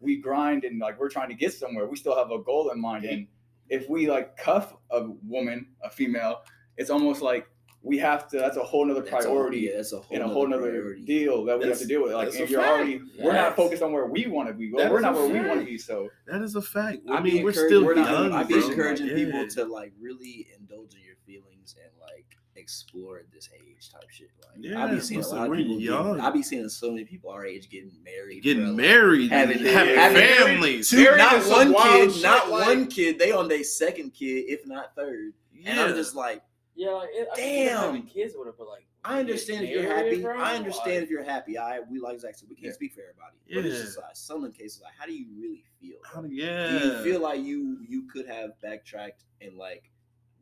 we 0.00 0.16
grind 0.16 0.64
and 0.64 0.78
like 0.78 0.98
we're 1.00 1.08
trying 1.08 1.28
to 1.30 1.34
get 1.34 1.52
somewhere. 1.54 1.86
We 1.86 1.96
still 1.96 2.14
have 2.16 2.30
a 2.30 2.38
goal 2.38 2.70
in 2.70 2.80
mind. 2.80 3.04
And 3.04 3.26
if 3.68 3.88
we 3.88 4.08
like 4.10 4.36
cuff 4.36 4.74
a 4.90 5.08
woman, 5.26 5.66
a 5.82 5.90
female, 5.90 6.42
it's 6.76 6.90
almost 6.90 7.22
like 7.22 7.46
we 7.82 7.98
have 7.98 8.28
to. 8.28 8.38
That's 8.38 8.56
a 8.56 8.62
whole 8.62 8.84
nother 8.84 9.02
That's 9.02 9.24
a- 9.24 9.28
priority 9.28 9.60
yeah, 9.60 9.76
that's 9.76 9.92
a 9.92 10.00
whole 10.00 10.16
and 10.16 10.24
a 10.24 10.28
whole 10.28 10.46
nother 10.48 10.70
priority. 10.70 11.04
deal 11.04 11.44
that 11.44 11.58
we 11.58 11.68
have 11.68 11.78
to 11.78 11.86
deal 11.86 12.02
with. 12.02 12.12
Like 12.12 12.28
if 12.34 12.50
you're 12.50 12.60
fact. 12.60 12.72
already, 12.72 13.00
we're 13.20 13.32
not 13.32 13.54
focused 13.54 13.82
on 13.82 13.92
where 13.92 14.06
we 14.06 14.26
want 14.26 14.48
to 14.48 14.54
be. 14.54 14.72
That 14.76 14.90
we're 14.90 15.00
not 15.00 15.14
a 15.14 15.18
where 15.18 15.28
we 15.28 15.48
want 15.48 15.60
to 15.60 15.66
be. 15.66 15.78
So 15.78 16.08
That 16.26 16.42
is 16.42 16.56
a 16.56 16.62
fact. 16.62 16.98
I 17.08 17.16
I 17.16 17.20
mean, 17.20 17.44
we're 17.44 17.52
still 17.52 17.84
we're 17.84 17.94
not- 17.94 18.10
young. 18.10 18.32
I 18.32 18.42
be 18.44 18.54
bro. 18.58 18.68
encouraging 18.70 19.06
Yeah. 19.08 19.14
people 19.14 19.46
to 19.48 19.64
like 19.64 19.92
really 20.00 20.48
indulge 20.58 20.94
in 20.94 21.02
your 21.04 21.15
feelings 21.26 21.74
and 21.82 21.92
like 22.00 22.26
explore 22.54 23.18
at 23.18 23.30
this 23.32 23.48
age 23.54 23.90
type 23.92 24.08
shit. 24.08 24.28
Like 24.40 24.56
yeah, 24.58 24.82
I 24.84 24.88
Yeah, 24.88 24.94
be 24.94 25.00
seeing 25.00 25.20
a 25.20 25.22
listen, 25.22 25.38
lot 25.38 25.50
of 25.50 25.56
people. 25.56 25.80
young. 25.80 26.06
Getting, 26.16 26.20
I 26.20 26.30
be 26.30 26.42
seeing 26.42 26.68
so 26.68 26.90
many 26.90 27.04
people 27.04 27.30
our 27.30 27.44
age 27.44 27.68
getting 27.68 27.92
married, 28.02 28.42
getting 28.42 28.62
bro, 28.62 28.70
like, 28.72 28.76
married, 28.76 29.30
having- 29.30 29.58
having, 29.64 29.94
having- 29.96 30.22
families. 30.46 30.88
Two, 30.90 31.04
Married 31.04 31.18
not 31.18 31.46
one 31.46 31.74
kid, 31.74 32.12
shit, 32.12 32.22
not 32.22 32.50
like- 32.50 32.66
one 32.66 32.86
kid. 32.88 33.18
They 33.18 33.32
on 33.32 33.48
their 33.48 33.64
second 33.64 34.10
kid, 34.12 34.44
if 34.48 34.66
not 34.66 34.94
third. 34.94 35.34
And 35.64 35.80
I'm 35.80 35.94
just 35.94 36.14
like, 36.14 36.42
yeah, 36.74 36.90
like 36.90 37.08
it, 37.12 37.28
I 37.32 37.36
Damn. 37.36 37.66
Damn. 37.66 37.80
having 37.82 38.02
kids 38.06 38.34
or 38.34 38.38
whatever, 38.38 38.56
but 38.58 38.68
like 38.68 38.86
I 39.04 39.20
understand 39.20 39.64
if 39.64 39.70
you're 39.70 39.82
happy. 39.94 40.20
bro, 40.22 40.36
I 40.38 40.56
understand 40.56 40.96
like- 40.96 41.02
if 41.04 41.10
you're 41.10 41.22
happy. 41.24 41.56
I 41.58 41.80
we 41.80 41.98
like 42.00 42.18
Zach 42.20 42.34
said, 42.36 42.48
we 42.48 42.56
can't 42.56 42.66
Yeah. 42.66 42.72
speak 42.72 42.92
for 42.94 43.02
everybody. 43.02 43.36
But 43.52 43.64
it's 43.66 43.84
just 43.84 43.98
like 43.98 44.14
some 44.16 44.44
of 44.44 44.52
the 44.52 44.58
cases, 44.58 44.80
like 44.82 44.92
how 44.98 45.06
do 45.06 45.12
you 45.14 45.26
really 45.38 45.64
feel? 45.80 45.96
How 46.04 46.20
bro? 46.20 46.28
do- 46.30 46.36
Do 46.36 46.86
you 46.86 47.02
feel 47.04 47.20
like 47.20 47.40
you 47.40 47.78
you 47.88 48.06
could 48.08 48.26
have 48.26 48.60
backtracked 48.60 49.24
and 49.40 49.56
like 49.56 49.90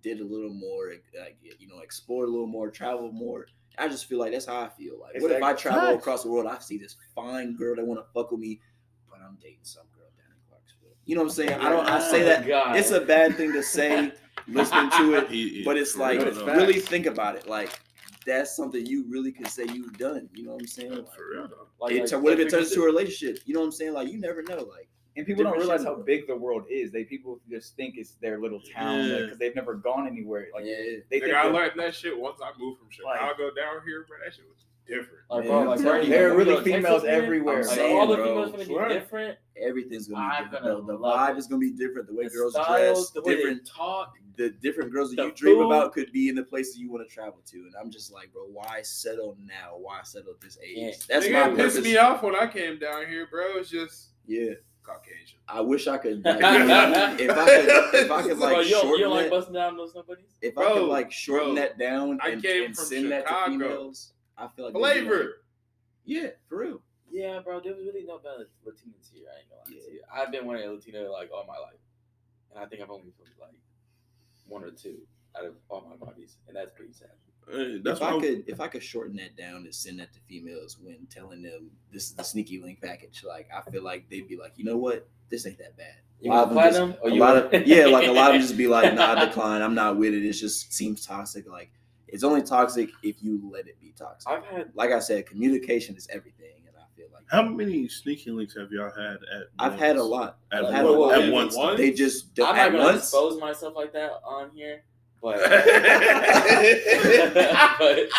did 0.05 0.21
a 0.21 0.25
little 0.25 0.53
more, 0.53 0.93
like 1.19 1.37
you 1.59 1.67
know, 1.67 1.81
explore 1.81 2.25
a 2.25 2.29
little 2.29 2.47
more, 2.47 2.71
travel 2.71 3.11
more? 3.11 3.47
I 3.79 3.89
just 3.89 4.07
feel 4.07 4.21
like 4.21 4.31
that's 4.31 4.47
how 4.47 4.61
I 4.61 4.69
feel. 4.69 5.01
Like, 5.01 5.21
what 5.21 5.33
if 5.33 5.43
I 5.43 5.53
travel 5.55 5.81
Facts. 5.81 5.97
across 5.99 6.23
the 6.23 6.31
world? 6.31 6.47
I 6.47 6.59
see 6.61 6.79
this 6.79 6.95
fine 7.17 7.57
girl 7.57 7.75
that 7.75 7.85
want 7.85 7.99
to 7.99 8.07
fuck 8.13 8.31
with 8.31 8.39
me, 8.39 8.61
but 9.11 9.19
I'm 9.21 9.37
dating 9.43 9.59
some 9.63 9.83
girl 9.97 10.07
down 10.17 10.27
in 10.31 10.49
Clarksville. 10.49 10.97
You 11.07 11.17
know 11.17 11.23
what 11.23 11.31
I'm 11.31 11.35
saying? 11.35 11.59
I 11.61 11.69
don't. 11.71 11.87
I 11.87 11.99
say 12.11 12.23
Oh, 12.23 12.27
that 12.27 12.47
God. 12.47 12.77
it's 12.77 12.93
a 12.93 13.01
bad 13.01 13.35
thing 13.37 13.53
to 13.53 13.63
say, 13.65 14.13
listening 14.47 14.91
to 14.91 15.15
it, 15.15 15.29
He- 15.29 15.49
he- 15.49 15.65
but 15.65 15.77
it's 15.77 15.97
like 15.97 16.19
real, 16.21 16.29
it's 16.29 16.39
though. 16.39 16.47
facts. 16.47 16.59
really 16.61 16.79
think 16.81 17.07
about 17.07 17.35
it. 17.35 17.49
Like 17.49 17.81
that's 18.27 18.55
something 18.55 18.85
you 18.87 19.05
really 19.09 19.33
could 19.33 19.49
say 19.49 19.65
you've 19.73 19.99
done. 19.99 20.29
You 20.35 20.45
know 20.45 20.53
what 20.53 20.61
I'm 20.61 20.67
saying? 20.69 20.93
Like, 20.95 21.13
For 21.13 21.31
real, 21.33 21.49
though. 21.49 21.67
Like, 21.81 21.93
it, 21.95 22.13
like, 22.13 22.23
what 22.23 22.33
if 22.35 22.39
it 22.39 22.51
turns 22.51 22.69
into 22.71 22.83
a 22.83 22.87
relationship? 22.87 23.43
You 23.45 23.55
know 23.55 23.61
what 23.61 23.67
I'm 23.67 23.73
saying? 23.73 23.93
Like 23.95 24.09
you 24.09 24.19
never 24.21 24.43
know. 24.43 24.59
Like 24.59 24.89
and 25.17 25.27
people 25.27 25.45
don't 25.45 25.57
realize 25.59 25.85
how 25.85 25.95
big 25.95 26.27
the 26.27 26.37
world 26.37 26.65
is. 26.69 26.91
They 26.91 27.05
people 27.05 27.41
just 27.49 27.77
think 27.77 27.95
it's 27.97 28.13
their 28.17 28.41
little 28.41 28.61
town 28.61 29.09
Yeah. 29.09 29.19
because 29.21 29.39
they've 29.39 29.55
never 29.55 29.75
gone 29.75 30.07
anywhere. 30.07 30.49
Like 30.55 30.65
yeah, 30.65 30.77
they 31.11 31.21
think 31.21 31.25
I 31.35 31.45
that- 31.45 31.53
learned 31.53 31.73
that 31.77 31.95
shit 31.95 32.19
once 32.19 32.41
I 32.43 32.51
moved 32.59 32.79
from 32.81 32.89
Like- 33.05 33.19
Chicago 33.21 33.51
down 33.55 33.83
here, 33.87 34.05
bro. 34.09 34.19
That 34.25 34.35
shit 34.35 34.45
was 34.49 34.65
different. 34.87 35.25
Like, 35.31 35.45
Yeah, 35.45 35.51
bro, 35.51 35.63
like, 35.63 35.81
bro, 35.81 36.05
there 36.05 36.31
are 36.33 36.37
really 36.37 36.45
go 36.45 36.61
to 36.61 36.65
Texas, 36.71 36.73
females 36.85 37.05
everywhere. 37.05 37.57
Like, 37.65 37.75
saying, 37.77 37.97
all 37.97 38.07
the 38.07 38.17
bro. 38.17 38.25
females 38.27 38.51
gonna 38.53 38.65
Swear. 38.67 38.89
be 38.89 38.95
different. 38.95 39.39
everything's 39.57 40.09
gonna 40.09 40.21
be 40.21 40.35
I'm 40.37 40.45
different. 40.45 40.65
gonna 40.65 40.75
though. 40.83 40.93
The 40.93 40.99
vibe 40.99 41.31
it. 41.31 41.39
is 41.39 41.47
gonna 41.47 41.61
be 41.61 41.71
different. 41.73 42.09
The 42.09 42.15
way 42.15 42.25
The 42.25 42.31
girls 42.31 42.53
styles, 42.55 42.99
dress, 42.99 43.11
the 43.11 43.23
way 43.23 43.37
different. 43.37 43.65
they 43.65 43.71
talk. 43.71 44.15
The 44.37 44.51
different 44.51 44.91
girls 44.93 45.11
that 45.11 45.17
the 45.17 45.27
you 45.29 45.33
dream 45.33 45.61
about 45.61 45.93
could 45.93 46.11
be 46.11 46.29
in 46.29 46.35
the 46.35 46.43
places 46.43 46.77
you 46.77 46.91
want 46.91 47.09
to 47.09 47.15
travel 47.15 47.39
to, 47.47 47.57
and 47.57 47.73
I'm 47.81 47.89
just 47.89 48.13
like, 48.13 48.33
bro, 48.33 48.43
why 48.47 48.83
settle 48.83 49.37
now? 49.47 49.77
Why 49.79 50.01
settle 50.03 50.33
at 50.33 50.41
this 50.41 50.59
age? 50.61 50.77
Yeah. 50.77 50.91
That's 51.09 51.27
Nigga, 51.27 51.33
my 51.33 51.51
it 51.53 51.57
pissed 51.57 51.83
me 51.83 51.97
off 51.99 52.21
when 52.25 52.35
I 52.35 52.49
came 52.49 52.81
down 52.81 53.07
here, 53.07 53.29
bro. 53.31 53.59
It's 53.59 53.71
just 53.71 54.09
Yeah, 54.27 54.55
Caucasian. 54.85 55.39
I 55.49 55.61
wish 55.61 55.87
I 55.87 55.99
could. 55.99 56.25
Like, 56.25 56.37
if 56.41 57.31
I 57.31 57.45
could, 57.47 57.95
if 57.95 58.11
I 58.11 58.23
could 58.23 58.39
like 58.39 58.67
you 58.67 58.71
don't, 58.73 58.87
you 58.89 58.99
shorten 58.99 59.01
don't 59.01 59.11
like 59.11 59.23
that, 59.25 59.31
busting 59.31 59.55
down 59.55 59.77
those 59.77 59.95
nobodies? 59.95 60.27
if 60.43 60.57
I 60.59 60.73
could 60.73 60.89
like 60.89 61.11
shorten 61.11 61.55
bro, 61.55 61.63
that 61.63 61.79
down 61.79 62.19
I 62.23 62.31
and, 62.31 62.43
came 62.43 62.65
and 62.67 62.77
from 62.77 62.85
send 62.85 63.11
that 63.13 63.27
to 63.27 63.35
females, 63.47 64.13
I 64.37 64.49
feel 64.49 64.67
like 64.67 64.75
they'd 64.75 64.81
like, 64.81 64.93
Flavor. 64.99 65.43
yeah, 66.05 66.29
for 66.49 66.59
real. 66.59 66.83
Yeah, 67.11 67.41
bro. 67.41 67.61
There 67.61 67.75
was 67.75 67.85
really 67.85 68.05
no 68.05 68.19
bad 68.19 68.47
Latinos 68.67 69.11
here. 69.13 69.27
I 69.35 69.41
ain't 69.41 69.49
gonna 69.51 69.63
lie 69.67 69.71
Yeah. 69.77 69.87
to 69.89 69.93
you. 69.93 70.01
I've 70.13 70.33
been 70.33 70.47
one 70.47 70.57
a 70.57 70.67
Latino 70.67 71.11
like 71.13 71.31
all 71.33 71.45
my 71.47 71.59
life, 71.59 71.81
and 72.51 72.63
I 72.63 72.67
think 72.67 72.83
I've 72.83 72.91
only 72.91 73.13
felt 73.17 73.29
like 73.41 73.59
one 74.47 74.65
or 74.65 74.71
two. 74.71 74.99
out 75.37 75.45
of 75.45 75.55
all 75.69 75.85
my 75.89 75.97
bodies, 75.97 76.37
and 76.47 76.57
that's 76.57 76.71
pretty 76.77 76.93
sad. 76.93 77.11
Hey, 77.51 77.79
that's 77.85 78.01
if 78.01 78.07
I 78.07 78.15
why 78.15 78.21
could, 78.21 78.45
if 78.47 78.61
I 78.61 78.69
could 78.69 78.83
shorten 78.83 79.17
that 79.17 79.37
down 79.37 79.57
and 79.65 79.75
send 79.75 79.99
that 80.01 80.13
to 80.15 80.21
females 80.29 80.79
when 80.81 81.07
telling 81.11 81.43
them 81.43 81.71
this 81.93 82.05
is 82.05 82.13
the 82.15 82.25
sneaky 82.25 82.61
link 82.61 82.81
package, 82.83 83.23
like 83.27 83.49
I 83.55 83.69
feel 83.71 83.83
like 83.83 84.09
they'd 84.09 84.27
be 84.29 84.37
like, 84.37 84.53
you 84.57 84.65
know 84.65 84.77
what, 84.77 85.07
this 85.31 85.47
ain't 85.47 85.59
that 85.59 85.77
bad. 85.77 85.97
You 86.21 86.31
A 86.31 86.33
lot 86.33 86.49
of 86.49 86.55
them 86.75 86.91
just- 86.91 87.03
or 87.03 87.09
a 87.11 87.13
you 87.13 87.21
lot 87.21 87.37
of 87.55 87.67
yeah, 87.67 87.87
like 87.87 88.09
a 88.09 88.13
lot 88.13 88.29
of 88.31 88.35
them 88.35 88.43
just 88.47 88.57
be 88.57 88.67
like, 88.67 88.95
nah, 88.95 89.13
I 89.15 89.25
decline. 89.27 89.63
I'm 89.63 89.75
not 89.75 89.97
with 89.99 90.15
it. 90.15 90.25
It 90.25 90.33
just 90.33 90.73
seems 90.73 91.05
toxic. 91.05 91.47
Like 91.49 91.71
it's 92.09 92.23
only 92.25 92.43
toxic 92.43 92.91
if 93.03 93.23
you 93.23 93.41
let 93.53 93.67
it 93.67 93.79
be 93.81 93.93
toxic. 93.97 94.31
I've 94.31 94.45
had 94.45 94.71
Like 94.75 94.93
I 94.93 95.01
said, 95.01 95.27
communication 95.27 95.97
is 95.97 96.07
everything, 96.11 96.63
and 96.67 96.77
I 96.77 96.85
feel 96.97 97.07
like 97.13 97.25
how 97.27 97.43
many 97.43 97.89
sneaky 97.89 98.31
links 98.31 98.57
have 98.57 98.71
y'all 98.71 98.91
had 98.91 99.17
at? 99.17 99.49
I've 99.59 99.79
had 99.79 99.97
a 99.97 100.03
lot. 100.03 100.39
At, 100.53 100.65
I've 100.65 100.73
had 100.73 100.85
a 100.85 100.89
Whoa, 100.89 100.93
whoa, 100.99 101.07
lot. 101.09 101.19
at 101.19 101.25
whoa, 101.29 101.33
once. 101.33 101.57
one? 101.57 101.77
They 101.77 101.91
just 101.93 102.27
I'm 102.39 102.45
not 102.45 102.57
at 102.59 102.73
gonna 102.73 102.85
once. 102.85 102.99
expose 103.03 103.39
myself 103.41 103.75
like 103.77 103.93
that 103.95 104.13
on 104.25 104.51
here, 104.55 104.85
but 105.25 105.41
but 107.79 108.11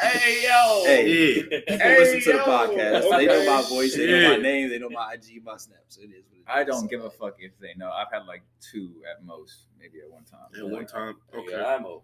Hey 0.00 0.44
yo. 0.44 0.84
Hey, 0.84 1.34
Yeah. 1.34 1.42
People 1.42 1.76
Hey, 1.78 1.98
listen 1.98 2.20
to 2.20 2.30
the 2.32 2.36
yo. 2.36 2.44
podcast. 2.44 3.18
They 3.18 3.26
know 3.26 3.44
my 3.44 3.58
Okay. 3.60 3.68
voice. 3.68 3.96
They 3.96 4.06
know 4.06 4.30
my 4.30 4.36
name. 4.36 4.68
They 4.70 4.78
know 4.78 4.90
my 4.90 5.14
IG, 5.14 5.42
my 5.44 5.56
snaps. 5.56 5.96
So 5.96 6.02
it 6.02 6.10
is. 6.10 6.24
What 6.30 6.38
it 6.38 6.44
I 6.46 6.62
don't 6.64 6.82
So, 6.82 6.86
give 6.88 7.04
a 7.04 7.10
fuck 7.10 7.36
if 7.40 7.58
they 7.58 7.74
know. 7.76 7.90
I've 7.90 8.10
had 8.12 8.26
like 8.26 8.42
two 8.60 9.02
at 9.10 9.24
most, 9.24 9.66
maybe 9.78 10.00
at 10.00 10.10
one 10.10 10.24
time. 10.24 10.48
At 10.56 10.68
one 10.68 10.86
time. 10.86 11.16
Okay. 11.34 11.46
yeah, 11.50 11.66
I'm 11.76 11.84
a 11.84 11.88
whore. 11.88 12.02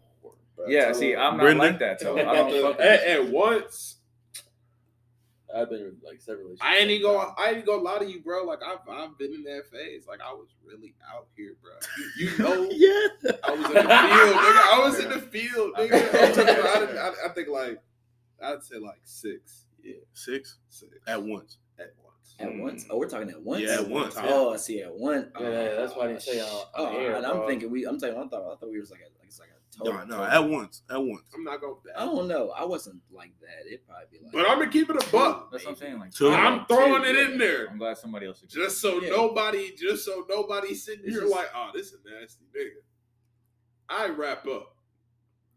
Yeah, 0.67 0.93
see, 0.93 1.15
I'm 1.17 1.37
not 1.37 1.43
Brendan? 1.43 1.59
like 1.59 1.79
that. 1.79 2.01
So 2.01 2.17
I 2.19 2.21
At 2.23 2.33
don't 2.51 2.63
fuck 2.63 2.81
At, 2.81 3.05
at 3.05 3.29
once, 3.31 3.97
I've 5.57 5.69
been 5.69 5.81
in 5.81 5.97
like 6.05 6.21
several 6.21 6.45
relationships. 6.45 6.69
I 6.71 6.77
ain't 6.79 6.91
even 6.91 7.11
gonna, 7.11 7.35
I 7.37 7.49
ain't 7.49 7.57
even 7.59 7.67
gonna 7.67 7.83
lie 7.83 7.99
to 7.99 8.05
you, 8.07 8.21
bro. 8.21 8.45
Like 8.45 8.61
I've, 8.63 8.79
I've 8.89 9.19
been 9.19 9.33
in 9.35 9.43
that 9.45 9.63
phase. 9.73 10.07
Like 10.07 10.21
I 10.21 10.33
was 10.33 10.49
really 10.65 10.95
out 11.13 11.27
here, 11.37 11.57
bro. 11.63 11.73
You, 12.19 12.29
you 12.31 12.39
know, 12.45 12.69
yeah. 12.71 13.33
I 13.45 13.51
was 13.51 13.67
in 13.67 13.73
the 13.75 13.81
field, 13.91 14.35
nigga. 14.37 14.63
I 14.73 14.79
was 14.85 14.99
in 15.01 15.09
the 15.09 15.21
field, 15.33 15.75
nigga. 15.77 16.27
I'm 16.29 16.35
talking 16.35 16.61
about- 16.61 16.97
I, 16.97 17.09
I, 17.09 17.31
I 17.31 17.35
think 17.35 17.49
like, 17.49 17.83
I'd 18.43 18.63
say 18.63 18.77
like 18.79 19.01
six, 19.05 19.67
Six 20.13 20.59
six 20.69 20.93
at 21.07 21.23
once. 21.23 21.57
at 21.79 21.95
once. 22.05 22.35
At 22.39 22.55
once. 22.57 22.87
Oh, 22.91 22.99
we're 22.99 23.09
talking 23.09 23.31
at 23.31 23.43
once. 23.43 23.63
Yeah, 23.63 23.81
at 23.81 23.89
once, 23.89 24.15
oh, 24.17 24.23
yeah. 24.25 24.31
Oh, 24.33 24.53
I 24.53 24.57
see. 24.57 24.83
At 24.83 24.95
once. 24.95 25.27
Yeah, 25.41 25.49
yeah, 25.51 25.75
that's 25.75 25.95
why 25.97 26.05
I 26.05 26.07
didn't 26.09 26.23
say 26.23 26.41
on- 26.41 26.47
Oh, 26.51 26.67
oh 26.77 26.87
on 26.87 26.95
air, 26.97 27.15
and 27.17 27.27
I'm 27.27 27.37
bro. 27.39 27.47
thinking 27.49 27.71
we. 27.71 27.87
I'm 27.87 27.99
telling 27.99 28.15
you, 28.17 28.23
I 28.23 28.29
thought. 28.29 28.43
I 28.53 28.57
thought 28.57 28.71
we 28.71 28.79
was 28.79 28.91
like 28.91 29.01
No, 29.85 29.93
Total, 29.93 30.07
no, 30.07 30.25
at 30.25 30.49
once. 30.49 30.83
At 30.91 31.03
once. 31.03 31.23
I'm 31.35 31.45
not 31.45 31.61
gonna. 31.61 31.75
I 31.97 32.05
don't 32.05 32.29
know. 32.29 32.51
I 32.51 32.65
wasn't 32.65 33.01
like 33.11 33.33
that. 33.41 33.67
It'd 33.67 33.87
probably 33.87 34.07
be 34.11 34.25
like. 34.25 34.33
But 34.33 34.49
I'm 34.49 34.59
gonna 34.59 34.71
keep 34.71 34.91
it 34.91 34.97
a 34.97 35.11
buck. 35.11 35.51
That's 35.51 35.65
what 35.65 35.71
I'm 35.73 35.77
saying. 35.77 35.99
Like, 35.99 36.13
Two. 36.13 36.31
I'm 36.31 36.67
throwing 36.67 37.05
it 37.05 37.17
in 37.17 37.39
there. 37.39 37.69
I'm 37.71 37.79
glad 37.79 37.97
somebody 37.99 38.27
else 38.27 38.43
agrees. 38.43 38.53
Just 38.67 38.81
so 38.81 39.01
Yeah. 39.01 39.11
nobody, 39.11 39.75
just 39.77 40.05
so 40.05 40.25
nobody 40.29 40.75
sitting 40.75 41.05
It's 41.05 41.13
here 41.15 41.23
just- 41.23 41.35
like, 41.35 41.49
oh, 41.55 41.71
this 41.75 41.87
is 41.93 41.99
a 42.05 42.21
nasty 42.21 42.45
nigga. 42.57 42.83
I 43.89 44.09
wrap 44.09 44.47
up. 44.47 44.77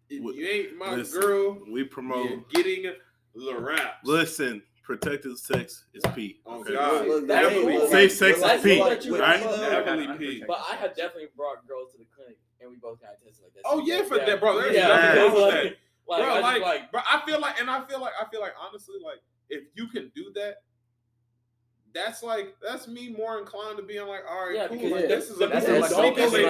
If 0.09 0.23
What- 0.23 0.35
you 0.35 0.47
ain't 0.47 0.77
my 0.77 0.95
listen, 0.95 1.21
girl, 1.21 1.59
We 1.71 1.83
promote. 1.83 2.29
you're 2.29 2.43
getting 2.51 2.93
the 3.35 3.55
rap. 3.59 3.99
Listen, 4.03 4.61
protected 4.83 5.37
sex 5.37 5.85
is 5.93 6.03
P. 6.13 6.41
Oh, 6.45 6.59
Okay. 6.61 6.73
God. 6.73 7.07
Look, 7.07 7.27
That's 7.27 7.49
hey, 7.49 7.63
what- 7.63 7.73
look, 7.73 7.91
Safe 7.91 8.11
sex 8.11 8.37
is 8.39 8.61
P, 8.61 8.79
look, 8.83 9.03
look, 9.05 9.19
right? 9.21 9.39
Definitely 9.39 10.07
I'm 10.07 10.17
P. 10.17 10.25
protected. 10.25 10.47
But 10.47 10.59
I 10.69 10.75
have 10.75 10.95
definitely 10.95 11.29
brought 11.35 11.65
girls 11.67 11.91
to 11.93 11.97
the 11.99 12.05
clinic, 12.15 12.37
and 12.63 12.71
we 12.71 12.77
both 12.77 12.99
got 13.01 13.11
tested 13.23 13.43
like 13.43 13.53
that. 13.53 13.61
Oh 13.65 13.79
yeah, 13.85 14.01
for 14.03 14.17
that, 14.17 14.39
bro. 14.39 14.59
There's 14.61 14.75
Yeah, 14.75 14.87
nothing 14.87 15.21
wrong 15.21 15.33
with 15.35 15.53
that. 15.53 15.75
Like, 16.05 16.21
bro, 16.21 16.33
I 16.33 16.39
like, 16.41 16.61
like 16.61 16.91
bro, 16.91 16.99
I 17.09 17.21
feel 17.25 17.39
like, 17.39 17.61
and 17.61 17.69
I 17.69 17.81
feel 17.85 18.01
like, 18.01 18.11
I 18.21 18.25
feel 18.29 18.41
like, 18.41 18.51
honestly, 18.59 18.95
like, 19.01 19.19
if 19.49 19.63
you 19.73 19.87
can 19.87 20.11
do 20.13 20.33
that, 20.35 20.55
that's 21.93 22.23
like, 22.23 22.55
that's 22.61 22.89
me 22.89 23.09
more 23.15 23.39
inclined 23.39 23.77
to 23.77 23.83
being 23.83 24.05
like, 24.07 24.23
all 24.29 24.47
right, 24.47 24.55
Yeah, 24.55 24.67
cool. 24.67 24.77
because 24.79 24.91
Like, 24.91 25.01
yeah, 25.03 25.07
this 25.07 25.29
is 25.29 25.39
a 25.39 25.47
that's 25.47 25.65
this 25.65 25.69
is 25.69 25.69
what- 25.69 25.77
a 25.77 25.79
that's 25.79 25.95
sneaky 25.95 26.21
what 26.21 26.31
link. 26.33 26.47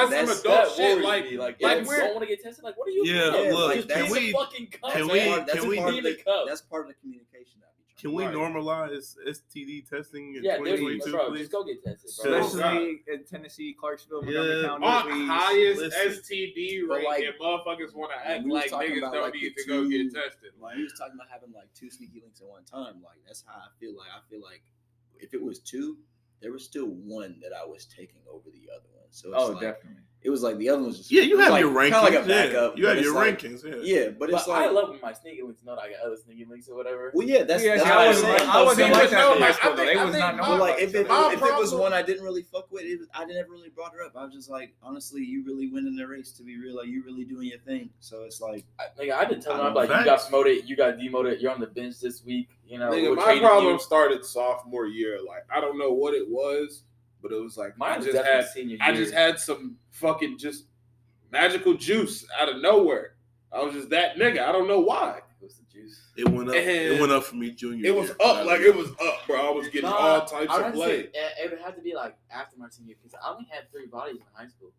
I'm 0.00 0.10
That's 0.10 0.40
some 0.40 0.52
adult 0.52 0.68
that 0.68 0.70
shit. 0.76 0.94
worries 0.96 1.04
Like, 1.04 1.24
me. 1.24 1.36
Like, 1.36 1.60
like 1.62 1.78
if 1.82 1.86
we're- 1.88 2.00
don't 2.00 2.14
want 2.14 2.20
to 2.22 2.26
get 2.34 2.42
tested, 2.42 2.64
like, 2.64 2.78
what 2.78 2.88
are 2.88 2.92
you 2.92 3.04
Yeah, 3.04 3.30
doing? 3.30 3.52
look, 3.52 3.74
just 3.74 3.88
can 3.90 4.10
we- 4.10 4.32
fucking 4.32 4.66
cup, 4.68 4.92
can 4.92 5.08
we- 5.08 5.20
part- 5.28 5.46
that's 5.48 5.58
can 5.60 5.68
we- 5.68 5.76
part 5.76 5.90
be 5.90 5.98
of 5.98 6.04
the 6.04 6.10
the, 6.12 6.22
cup? 6.22 6.44
That's 6.46 6.60
part 6.62 6.82
of 6.82 6.88
the 6.88 6.94
communication. 6.94 7.60
That 8.04 8.08
I 8.08 8.12
be 8.12 8.14
Can 8.14 8.14
we 8.14 8.24
Right. 8.26 8.34
normalize 8.34 9.16
STD 9.26 9.88
testing 9.88 10.34
in 10.36 10.44
Yeah, 10.44 10.58
dude, 10.58 10.66
2022, 10.78 11.10
bro, 11.10 11.28
please? 11.30 11.38
just 11.40 11.52
go 11.52 11.64
get 11.64 11.82
tested, 11.82 12.10
bro. 12.22 12.40
So- 12.42 12.46
Especially 12.58 13.02
in 13.08 13.24
Tennessee, 13.24 13.74
Clarksville, 13.78 14.22
Montgomery 14.22 14.60
Yeah. 14.62 14.66
County. 14.68 14.84
on 14.86 15.02
please. 15.04 15.28
highest 15.28 15.80
listen. 15.80 16.00
STD 16.12 16.86
But, 16.86 16.94
rate, 16.94 17.04
like, 17.06 17.24
and 17.24 17.34
motherfuckers 17.40 17.94
want 17.94 18.12
to 18.12 18.18
act 18.18 18.46
like 18.46 18.70
niggas 18.70 18.98
about, 18.98 19.12
don't 19.14 19.22
like, 19.22 19.34
need 19.34 19.54
the 19.56 19.62
to 19.62 19.68
go 19.68 19.88
get 19.88 20.12
tested. 20.14 20.52
Like 20.58 20.62
Like, 20.62 20.76
we 20.76 20.82
was 20.84 20.92
talking 20.98 21.14
about 21.14 21.28
having 21.30 21.52
like 21.52 21.72
two 21.74 21.90
sneaky 21.90 22.20
links 22.20 22.40
at 22.40 22.46
one 22.46 22.64
time. 22.64 23.02
Like 23.02 23.18
that's 23.26 23.42
how 23.46 23.54
I 23.54 23.68
feel. 23.80 23.94
Like 23.96 24.08
I 24.10 24.20
feel 24.28 24.40
like 24.42 24.62
if 25.16 25.32
it 25.34 25.42
was 25.42 25.58
two, 25.60 25.98
there 26.40 26.52
was 26.52 26.64
still 26.64 26.86
one 26.88 27.40
that 27.40 27.52
I 27.52 27.64
was 27.64 27.86
taking 27.86 28.20
over 28.28 28.50
the 28.50 28.68
other 28.70 28.88
one. 28.92 29.06
So 29.10 29.28
it's 29.30 29.38
Oh, 29.38 29.48
like, 29.52 29.60
definitely. 29.60 30.02
It 30.24 30.30
was 30.30 30.42
like 30.42 30.56
the 30.56 30.70
other 30.70 30.78
one 30.78 30.88
was 30.88 30.96
just 30.98 31.10
Yeah, 31.12 31.20
you 31.22 31.38
it 31.38 31.42
have 31.44 31.52
like, 31.52 31.60
your 31.60 31.70
rankings. 31.70 31.82
kinda 31.92 32.00
like 32.00 32.12
a 32.14 32.28
yeah. 32.28 32.46
backup. 32.46 32.78
You 32.78 32.86
have 32.86 32.98
your 33.00 33.14
like- 33.14 33.38
rankings. 33.38 33.62
Yeah. 33.62 33.74
Yeah, 33.82 34.08
but 34.08 34.18
But 34.18 34.30
it's 34.30 34.48
like 34.48 34.66
I 34.66 34.70
love 34.70 34.88
when 34.88 35.00
my 35.02 35.12
sneaky 35.12 35.42
links 35.42 35.62
know 35.62 35.76
that 35.76 35.82
I 35.82 35.90
got 35.90 36.00
other 36.00 36.16
sneaky 36.16 36.46
links 36.46 36.66
or 36.68 36.74
whatever. 36.76 37.12
well, 37.14 37.26
yeah, 37.28 37.44
that's, 37.44 37.62
Yeah, 37.62 37.76
that's 37.76 37.84
see, 37.84 37.90
what 37.90 37.98
I 37.98 38.06
wasn't 38.06 38.26
saying. 38.26 38.38
like- 38.48 38.48
I 38.56 38.62
wasn't 38.64 38.86
I'm 38.86 38.92
like 38.92 39.00
saying, 39.00 39.12
that 39.12 39.38
high 39.38 39.48
I 39.48 39.52
school, 39.52 39.70
though. 39.70 39.76
think- 39.76 39.92
They 39.92 39.98
I 40.00 40.04
was 40.04 40.12
think 40.14 40.24
not 40.24 40.36
my- 40.36 40.40
But 40.40 40.48
knowing 40.48 40.60
like 40.60 40.78
if 40.80 40.94
it, 40.94 41.06
if 41.10 41.42
it 41.42 41.58
was 41.58 41.74
one 41.74 41.92
I 41.92 42.02
didn't 42.02 42.24
really 42.24 42.42
fuck 42.42 42.72
with, 42.72 42.82
it 42.84 42.98
was, 42.98 43.08
I 43.14 43.24
never 43.26 43.50
really 43.50 43.68
brought 43.68 43.92
her 43.94 44.02
up. 44.02 44.12
I 44.16 44.24
was 44.24 44.32
just 44.32 44.48
like, 44.48 44.72
honestly, 44.82 45.22
you 45.22 45.44
really 45.44 45.68
winning 45.68 45.94
the 45.94 46.06
race. 46.08 46.32
To 46.32 46.42
be 46.42 46.58
real, 46.58 46.76
like 46.76 46.86
you 46.88 47.02
really 47.04 47.24
doing 47.24 47.48
your 47.48 47.58
thing. 47.60 47.90
So 48.00 48.22
it's 48.22 48.40
like, 48.40 48.64
I, 48.80 48.84
nigga, 48.98 49.12
I've 49.12 49.28
been 49.28 49.40
telling 49.40 49.60
I 49.60 49.64
them 49.64 49.74
know 49.74 49.80
like 49.80 49.88
you 49.90 49.94
got 50.06 50.20
facts. 50.20 50.28
promoted, 50.30 50.66
you 50.68 50.74
got 50.76 50.98
demoted, 50.98 51.40
you're 51.42 51.52
on 51.52 51.60
the 51.60 51.66
bench 51.66 52.00
this 52.00 52.24
week. 52.24 52.48
You 52.66 52.78
know, 52.78 52.90
nigga, 52.90 53.10
we're 53.10 53.16
my 53.16 53.24
trading 53.24 53.42
problem 53.42 53.78
started 53.78 54.24
sophomore 54.24 54.86
year. 54.86 55.18
Like, 55.26 55.44
I 55.54 55.60
don't 55.60 55.78
know 55.78 55.92
what 55.92 56.14
it 56.14 56.26
was, 56.26 56.82
but 57.24 57.32
it 57.32 57.40
was 57.42 57.56
like 57.56 57.76
Mine 57.78 58.00
I 58.02 58.04
just 58.04 58.16
had, 58.24 58.46
senior 58.48 58.76
I 58.82 58.90
year. 58.90 59.02
just 59.02 59.14
had 59.14 59.40
some 59.40 59.78
fucking 59.90 60.36
just 60.36 60.66
magical 61.32 61.72
juice 61.74 62.26
out 62.38 62.50
of 62.50 62.60
nowhere. 62.60 63.14
I 63.50 63.62
was 63.62 63.72
just 63.74 63.88
that 63.90 64.16
nigga. 64.16 64.40
I 64.46 64.52
don't 64.52 64.68
know 64.68 64.80
why. 64.80 65.18
It 65.40 65.44
was 65.44 65.54
the 65.54 65.64
juice. 65.72 65.98
It 66.18 66.28
went 66.28 66.50
up. 66.50 66.54
It 66.54 67.00
went 67.00 67.12
up 67.12 67.24
for 67.24 67.36
me 67.36 67.50
junior. 67.52 67.86
It 67.86 67.94
was 67.94 68.08
year. 68.08 68.16
up, 68.22 68.44
like 68.44 68.60
it 68.60 68.74
was 68.76 68.90
up, 68.90 69.26
bro. 69.26 69.48
I 69.48 69.50
was 69.52 69.68
getting 69.68 69.88
Nah, 69.88 69.96
all 69.96 70.20
types 70.26 70.50
I 70.50 70.68
of 70.68 70.74
play. 70.74 70.88
say 71.04 71.08
it, 71.14 71.32
it 71.44 71.50
would 71.50 71.60
have 71.60 71.74
to 71.76 71.80
be 71.82 71.94
like 71.94 72.14
after 72.30 72.58
my 72.58 72.68
senior 72.68 72.94
because 73.02 73.18
I 73.24 73.32
only 73.32 73.46
had 73.50 73.70
three 73.72 73.86
bodies 73.86 74.16
in 74.16 74.22
high 74.34 74.48
school. 74.48 74.72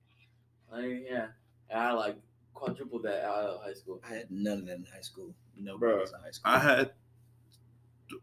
Like, 0.71 1.07
yeah, 1.09 1.27
and 1.71 1.79
I 1.79 1.93
like 1.93 2.17
quadrupled 2.53 3.03
that 3.03 3.23
out 3.23 3.43
of 3.45 3.63
high 3.63 3.73
school. 3.73 3.99
I 4.07 4.13
had 4.13 4.29
none 4.29 4.59
of 4.59 4.65
that 4.67 4.75
in 4.77 4.85
high 4.93 5.01
school. 5.01 5.33
No 5.57 5.77
Bruh. 5.77 5.79
brothers 5.79 6.13
in 6.13 6.19
high 6.21 6.31
school. 6.31 6.51
I 6.53 6.59
had 6.59 6.91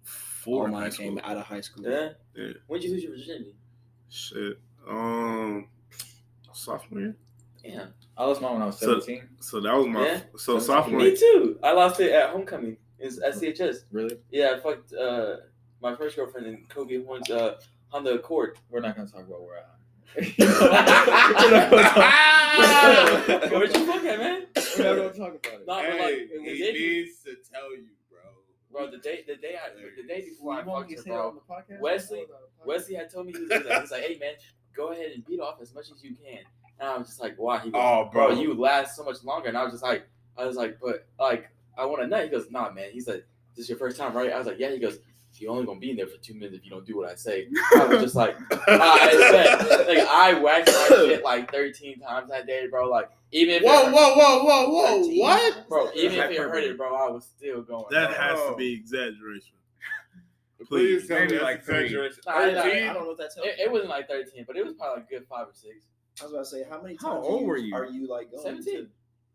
four 0.04 0.66
in 0.68 0.72
high 0.74 0.80
mine 0.82 0.90
came 0.92 1.18
out 1.24 1.37
of 1.37 1.44
high 1.44 1.61
school. 1.61 1.85
Yeah. 1.90 2.11
Yeah. 2.37 2.52
When 2.68 2.80
did 2.80 2.88
you 2.88 2.94
lose 2.94 3.02
your 3.04 3.12
virginity? 3.12 3.54
Shit. 4.12 4.59
Um, 4.87 5.68
sophomore 6.53 7.01
year. 7.01 7.16
Yeah. 7.64 7.87
I 8.16 8.27
lost 8.27 8.42
mine 8.42 8.53
when 8.53 8.62
I 8.62 8.66
was 8.66 8.79
So- 8.79 9.01
17. 9.01 9.29
So 9.40 9.61
that 9.61 9.75
was 9.75 9.87
my. 9.87 10.05
Yeah. 10.05 10.20
So 10.37 10.59
Seventeen. 10.59 10.66
sophomore. 10.66 11.01
Me 11.01 11.16
too. 11.16 11.59
I 11.62 11.72
lost 11.72 11.98
it 12.01 12.12
at 12.12 12.31
homecoming. 12.31 12.77
It's 12.98 13.18
SCHS. 13.18 13.85
Really? 13.90 14.18
Yeah, 14.31 14.55
I 14.57 14.61
fucked 14.61 14.92
uh, 14.92 15.37
my 15.81 15.96
first 15.96 16.14
girlfriend 16.16 16.46
in 16.46 16.66
Kobe 16.68 17.03
Horns 17.05 17.31
uh, 17.31 17.59
Honda 17.88 18.12
Accord. 18.14 18.59
We're 18.70 18.81
not 18.81 18.94
going 18.96 19.09
to 19.09 19.12
talk 19.14 19.27
about 19.27 19.42
where 19.42 19.59
I 19.59 19.62
Where'd 23.51 23.75
you 23.75 23.87
fuck 23.87 24.05
at, 24.05 24.18
man? 24.18 24.46
We're 24.79 24.85
not 24.85 24.96
going 24.96 25.12
to 25.12 25.18
talk 25.18 25.29
about 25.31 25.61
it. 25.61 25.66
Nah, 25.66 25.81
but 25.81 25.85
Hey, 25.85 26.01
like, 26.01 26.31
the 26.44 26.51
he 26.55 26.59
day, 26.62 26.72
needs 26.72 27.18
to 27.25 27.37
tell 27.51 27.75
you, 27.75 27.87
bro. 28.72 28.82
bro, 28.82 28.90
the 28.90 28.98
day, 28.98 29.24
the 29.26 29.37
day, 29.37 29.54
I, 29.56 29.68
the 30.00 30.06
day 30.08 30.22
before 30.28 30.54
I 30.54 30.61
You 30.61 30.66
want 30.66 30.88
fucked 30.88 30.90
me 30.90 30.96
her, 30.96 31.02
to 31.02 31.02
say 31.04 31.11
it 31.11 31.14
bro. 31.14 31.28
on 31.28 31.35
the 31.35 31.74
podcast? 31.74 31.80
Wesley- 31.80 32.24
Wesley 32.64 32.94
had 32.94 33.11
told 33.12 33.26
me 33.26 33.32
he 33.32 33.40
was 33.40 33.50
like, 33.50 33.80
he's 33.80 33.90
like, 33.90 34.02
hey 34.02 34.18
man, 34.18 34.35
go 34.76 34.92
ahead 34.92 35.11
and 35.12 35.24
beat 35.26 35.40
off 35.40 35.56
as 35.61 35.74
much 35.74 35.90
as 35.94 36.02
you 36.02 36.14
can. 36.14 36.38
And 36.80 36.88
I 36.88 36.96
was 36.96 37.08
just 37.08 37.20
like, 37.20 37.35
why? 37.37 37.58
He 37.61 37.70
goes, 37.70 37.80
Oh, 37.85 38.08
bro, 38.12 38.28
bro. 38.28 38.40
you 38.40 38.54
last 38.54 38.96
so 38.96 39.04
much 39.04 39.22
longer. 39.24 39.48
And 39.48 39.56
I 39.58 39.62
was 39.64 39.72
just 39.72 39.82
like, 39.85 40.08
I 40.37 40.44
was 40.46 40.56
like, 40.56 40.78
but 40.80 41.06
like, 41.20 41.48
I 41.76 41.85
want 41.87 42.02
a 42.02 42.06
nut. 42.06 42.24
He 42.24 42.28
goes, 42.30 42.50
nah, 42.50 42.70
man. 42.72 42.90
He's 42.92 43.06
like, 43.06 43.26
this 43.54 43.64
is 43.64 43.68
your 43.68 43.78
first 43.78 43.96
time, 43.98 44.14
right? 44.16 44.32
I 44.32 44.38
was 44.38 44.46
like, 44.46 44.58
yeah. 44.58 44.70
He 44.70 44.78
goes, 44.78 44.98
you're 45.35 45.50
only 45.50 45.64
gonna 45.66 45.80
be 45.80 45.90
in 45.90 45.96
there 45.96 46.06
for 46.06 46.18
two 46.18 46.35
minutes 46.35 46.54
if 46.56 46.64
you 46.64 46.70
don't 46.70 46.87
do 46.87 46.96
what 46.96 47.08
I 47.11 47.14
say. 47.14 47.48
I 47.76 47.87
was 47.87 48.02
just 48.02 48.14
like, 48.14 48.37
I 48.68 49.11
said, 49.30 49.88
like 49.88 50.06
I 50.08 50.35
waxed 50.35 50.72
my 50.90 50.96
shit 50.96 51.24
like 51.24 51.50
13 51.50 52.00
times 52.00 52.30
that 52.30 52.46
day, 52.46 52.66
bro. 52.68 52.88
Like 52.88 53.11
even 53.32 53.54
if 53.56 53.62
Whoa, 53.62 53.88
it, 53.88 53.92
whoa, 53.92 54.14
whoa, 54.14 54.44
whoa, 54.44 54.68
whoa! 54.70 55.02
13. 55.02 55.20
What? 55.20 55.68
bro, 55.68 55.90
even 55.94 56.18
if 56.18 56.30
it 56.30 56.36
Hyperbole. 56.38 56.62
it, 56.66 56.76
bro, 56.76 56.94
I 56.94 57.10
was 57.10 57.24
still 57.24 57.62
going. 57.62 57.84
That 57.90 58.10
bro. 58.10 58.18
has 58.18 58.38
to 58.50 58.54
be 58.56 58.74
exaggeration. 58.74 59.54
Please 60.68 61.08
tell 61.08 61.16
me 61.16 61.22
Maybe 61.24 61.32
that's 61.34 61.42
like 61.44 61.58
exaggeration. 61.58 62.20
Nah, 62.26 62.32
I- 62.34 62.36
I- 62.50 62.90
I 62.90 62.92
don't 62.92 63.04
know 63.04 63.10
if 63.10 63.18
that's 63.18 63.36
It, 63.38 63.58
it 63.58 63.72
wasn't 63.72 63.90
like 63.90 64.06
13, 64.08 64.44
but 64.46 64.56
it 64.56 64.64
was 64.64 64.74
probably 64.74 65.02
a 65.02 65.06
good 65.06 65.26
five 65.28 65.48
or 65.48 65.52
six. 65.52 65.86
I 66.20 66.24
was 66.24 66.32
about 66.32 66.44
to 66.44 66.50
say, 66.50 66.64
how 66.70 66.80
many 66.80 66.94
times 66.94 67.02
How 67.02 67.22
old 67.22 67.46
were 67.46 67.56
you? 67.56 67.74
Are 67.74 67.86
you 67.86 68.06
like 68.06 68.30
going 68.30 68.42
17. 68.42 68.74
to- 68.84 68.88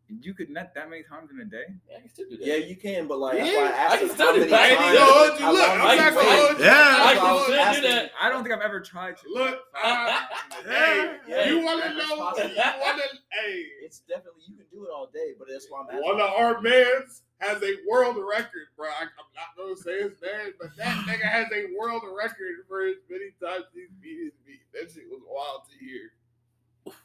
You 0.09 0.33
could 0.33 0.49
nut 0.49 0.71
that 0.73 0.89
many 0.89 1.03
times 1.03 1.31
in 1.31 1.39
a 1.41 1.45
day? 1.45 1.65
Yeah, 1.89 1.97
I 1.97 1.99
can 1.99 2.09
still 2.09 2.29
do 2.29 2.37
that. 2.37 2.45
Yeah, 2.47 2.55
you 2.55 2.77
can, 2.77 3.07
but 3.07 3.19
like 3.19 3.37
that's 3.39 3.51
Yeah, 3.51 3.57
why 3.57 3.67
I 3.67 3.71
asked 3.75 3.93
I 3.93 3.97
can 3.97 4.09
still 4.09 4.33
do 4.35 4.45
that. 4.47 4.53
I 4.61 4.67
ain't 4.69 4.77
times- 4.79 4.97
gonna 4.97 5.11
hold 5.11 5.39
you. 5.39 5.51
Look, 5.51 5.69
I'm 5.69 5.97
not 5.97 6.13
gonna 6.13 6.29
hold 6.31 6.59
you. 6.59 6.65
Yeah. 6.65 7.03
I 7.03 7.13
can 7.15 7.23
was 7.33 7.43
still 7.43 7.73
do 7.73 7.81
that. 7.87 8.11
I 8.21 8.29
don't 8.29 8.43
think 8.43 8.55
I've 8.55 8.61
ever 8.61 8.79
tried 8.79 9.17
to. 9.17 9.23
Look, 9.29 9.59
uh, 9.83 10.19
hey, 10.65 11.17
Yeah, 11.27 11.49
you 11.49 11.59
want 11.65 11.83
to 11.83 11.93
know? 11.93 12.15
possible. 12.17 12.49
You 12.49 12.55
want 12.55 13.01
to? 13.01 13.17
Hey, 13.31 13.63
It's 13.83 13.99
definitely 13.99 14.43
you 14.47 14.55
can 14.55 14.65
do 14.71 14.85
it 14.85 14.89
all 14.95 15.07
day, 15.13 15.33
but 15.37 15.49
that's 15.51 15.67
why 15.69 15.81
I'm 15.81 15.87
asking. 15.87 16.03
one 16.03 16.21
of 16.21 16.29
our 16.31 16.61
mans 16.61 17.23
has 17.39 17.61
a 17.61 17.73
world 17.89 18.15
record, 18.17 18.71
bro. 18.77 18.87
I, 18.87 19.03
I'm 19.03 19.31
not 19.35 19.57
gonna 19.57 19.75
say 19.75 20.03
his 20.03 20.13
name, 20.21 20.53
but 20.59 20.69
that 20.77 20.95
nigga 21.07 21.27
has 21.27 21.47
a 21.53 21.65
world 21.77 22.03
record 22.17 22.63
for 22.69 22.85
as 22.85 22.95
many 23.09 23.31
times 23.43 23.65
he's 23.73 23.89
beat 24.01 24.23
his 24.23 24.33
beat. 24.45 24.61
That 24.73 24.89
shit 24.89 25.03
was 25.11 25.21
wild 25.27 25.63
to 25.69 25.85
hear. 25.85 26.11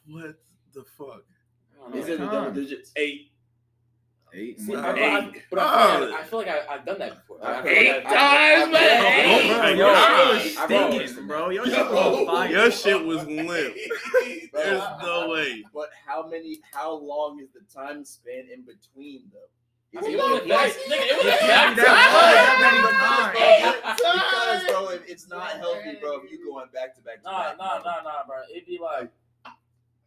What 0.07 0.35
the 0.73 0.83
fuck? 0.97 1.23
I 1.85 1.89
don't 1.89 1.95
know. 1.95 2.01
Is 2.01 2.09
it 2.09 2.19
the 2.19 2.25
double 2.25 2.51
digits? 2.51 2.91
Eight. 2.95 3.29
Eight. 4.35 4.59
See, 4.59 4.75
Wow. 4.75 4.81
I, 4.83 4.89
I, 4.91 5.31
but 5.51 5.59
I 5.59 5.97
feel 5.99 6.09
like, 6.09 6.19
I 6.19 6.23
feel 6.23 6.39
like 6.39 6.47
I, 6.47 6.73
I've 6.73 6.85
done 6.85 6.97
that 6.99 7.15
before. 7.19 7.37
Like 7.39 7.65
Eight 7.67 8.03
times, 8.03 8.71
man. 8.71 9.03
Oh 9.05 9.57
my 9.61 9.69
Yo, 9.69 9.77
God. 9.77 9.95
I 9.95 10.65
wrote- 10.69 10.97
stinging, 11.05 11.27
bro. 11.27 11.49
Your 11.49 11.65
shit 11.65 11.91
was 11.91 12.25
fire. 12.27 12.49
Your 12.51 12.71
shit 12.71 13.05
was 13.05 13.25
limp. 13.27 13.75
There's 14.53 14.83
no 15.03 15.29
way. 15.29 15.63
But 15.73 15.89
how 16.07 16.27
many? 16.27 16.61
How 16.73 16.93
long 16.93 17.39
is 17.41 17.49
the 17.51 17.61
time 17.71 18.03
span 18.05 18.47
in 18.51 18.61
between 18.63 19.23
though? 19.31 19.49
I 19.95 20.01
mean, 20.01 20.13
it 20.13 20.15
it 20.15 20.17
was 20.17 20.31
like 20.31 20.43
a 20.43 20.47
back, 20.49 20.71
nigga, 20.71 21.05
it 21.05 21.17
was 21.17 21.25
a 21.25 21.45
Yeah, 21.45 21.75
back 21.75 21.75
that 21.77 23.33
time. 23.83 23.93
because 23.95 24.71
bro, 24.71 24.89
if 24.89 25.07
it's 25.07 25.27
not 25.29 25.51
healthy, 25.57 25.97
bro. 26.01 26.21
If 26.23 26.31
you 26.31 26.43
going 26.51 26.67
back 26.73 26.95
to 26.95 27.01
back 27.01 27.21
to 27.21 27.29
Nah, 27.29 27.49
back, 27.49 27.57
nah, 27.59 27.81
bro. 27.81 27.91
nah, 27.91 28.01
nah, 28.01 28.25
bro. 28.25 28.37
It'd 28.51 28.65
be 28.65 28.79
like, 28.81 29.11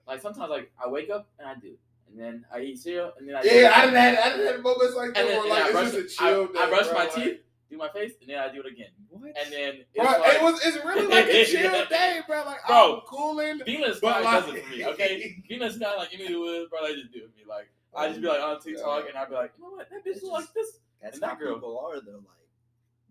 like 0.07 0.21
sometimes 0.21 0.51
like 0.51 0.71
I 0.83 0.89
wake 0.89 1.11
up 1.11 1.29
and 1.39 1.49
I 1.49 1.55
do, 1.55 1.75
and 2.11 2.19
then 2.19 2.45
I 2.53 2.61
eat 2.61 2.79
cereal, 2.79 3.13
and 3.19 3.29
then 3.29 3.37
I 3.37 3.43
Yeah, 3.43 3.73
I 3.75 3.81
didn't 3.87 3.97
have, 3.97 4.19
I 4.19 4.29
didn't 4.37 4.53
have 4.53 4.63
moments 4.63 4.95
like 4.97 5.15
that 5.15 5.21
and 5.21 5.29
then, 5.29 5.37
where 5.39 5.45
and 5.47 5.53
I 5.53 5.63
like 5.65 5.73
brush, 5.73 5.87
it's 5.95 5.95
just 6.17 6.21
a 6.21 6.25
chill 6.25 6.49
I, 6.51 6.53
day. 6.53 6.59
I 6.61 6.69
brush 6.69 6.85
bro, 6.87 6.95
my 6.95 7.05
like- 7.05 7.15
teeth, 7.15 7.41
do 7.69 7.77
my 7.77 7.89
face, 7.89 8.13
and 8.21 8.31
then 8.31 8.39
I 8.39 8.53
do 8.53 8.61
it 8.61 8.67
again, 8.73 8.91
What? 9.11 9.23
and 9.37 9.53
then 9.53 9.75
it's 9.93 9.97
Bro, 9.97 10.05
like, 10.05 10.35
it 10.35 10.43
was 10.43 10.65
it's 10.65 10.77
really 10.85 11.07
like 11.09 11.27
a 11.27 11.45
chill 11.51 11.85
day, 11.87 12.21
bro. 12.29 12.45
Like 12.45 12.59
Bro. 12.67 12.95
I'm 12.95 13.01
cooling. 13.07 13.61
Venus 13.67 13.99
but 14.01 14.21
Sky 14.21 14.21
like- 14.23 14.47
does 14.47 14.55
it 14.55 14.65
for 14.65 14.71
me, 14.71 14.87
okay? 14.87 15.43
Venus 15.49 15.75
Sky, 15.75 15.97
like, 15.97 16.13
you 16.13 16.19
know 16.21 16.27
who 16.27 16.55
it 16.55 16.63
is, 16.63 16.69
bro, 16.69 16.83
they 16.87 16.95
just 16.95 17.13
do 17.13 17.19
it 17.19 17.31
for 17.33 17.37
me. 17.37 17.45
Like, 17.49 17.69
I 17.97 18.09
just 18.09 18.21
be 18.21 18.29
like 18.29 18.41
on 18.41 18.61
TikTok, 18.61 19.09
and 19.09 19.19
I'd 19.19 19.29
be 19.29 19.35
like, 19.35 19.53
you 19.59 19.65
know 19.65 19.71
what, 19.71 19.91
that 19.91 20.05
bitch 20.05 20.17
It's 20.17 20.23
like 20.25 20.53
this. 20.55 20.79
That's 21.03 21.15
And 21.17 21.23
that 21.25 21.31
how 21.31 21.35
girl- 21.37 21.55
people 21.55 21.79
are 21.81 22.01
though. 22.01 22.13
Like 22.13 22.46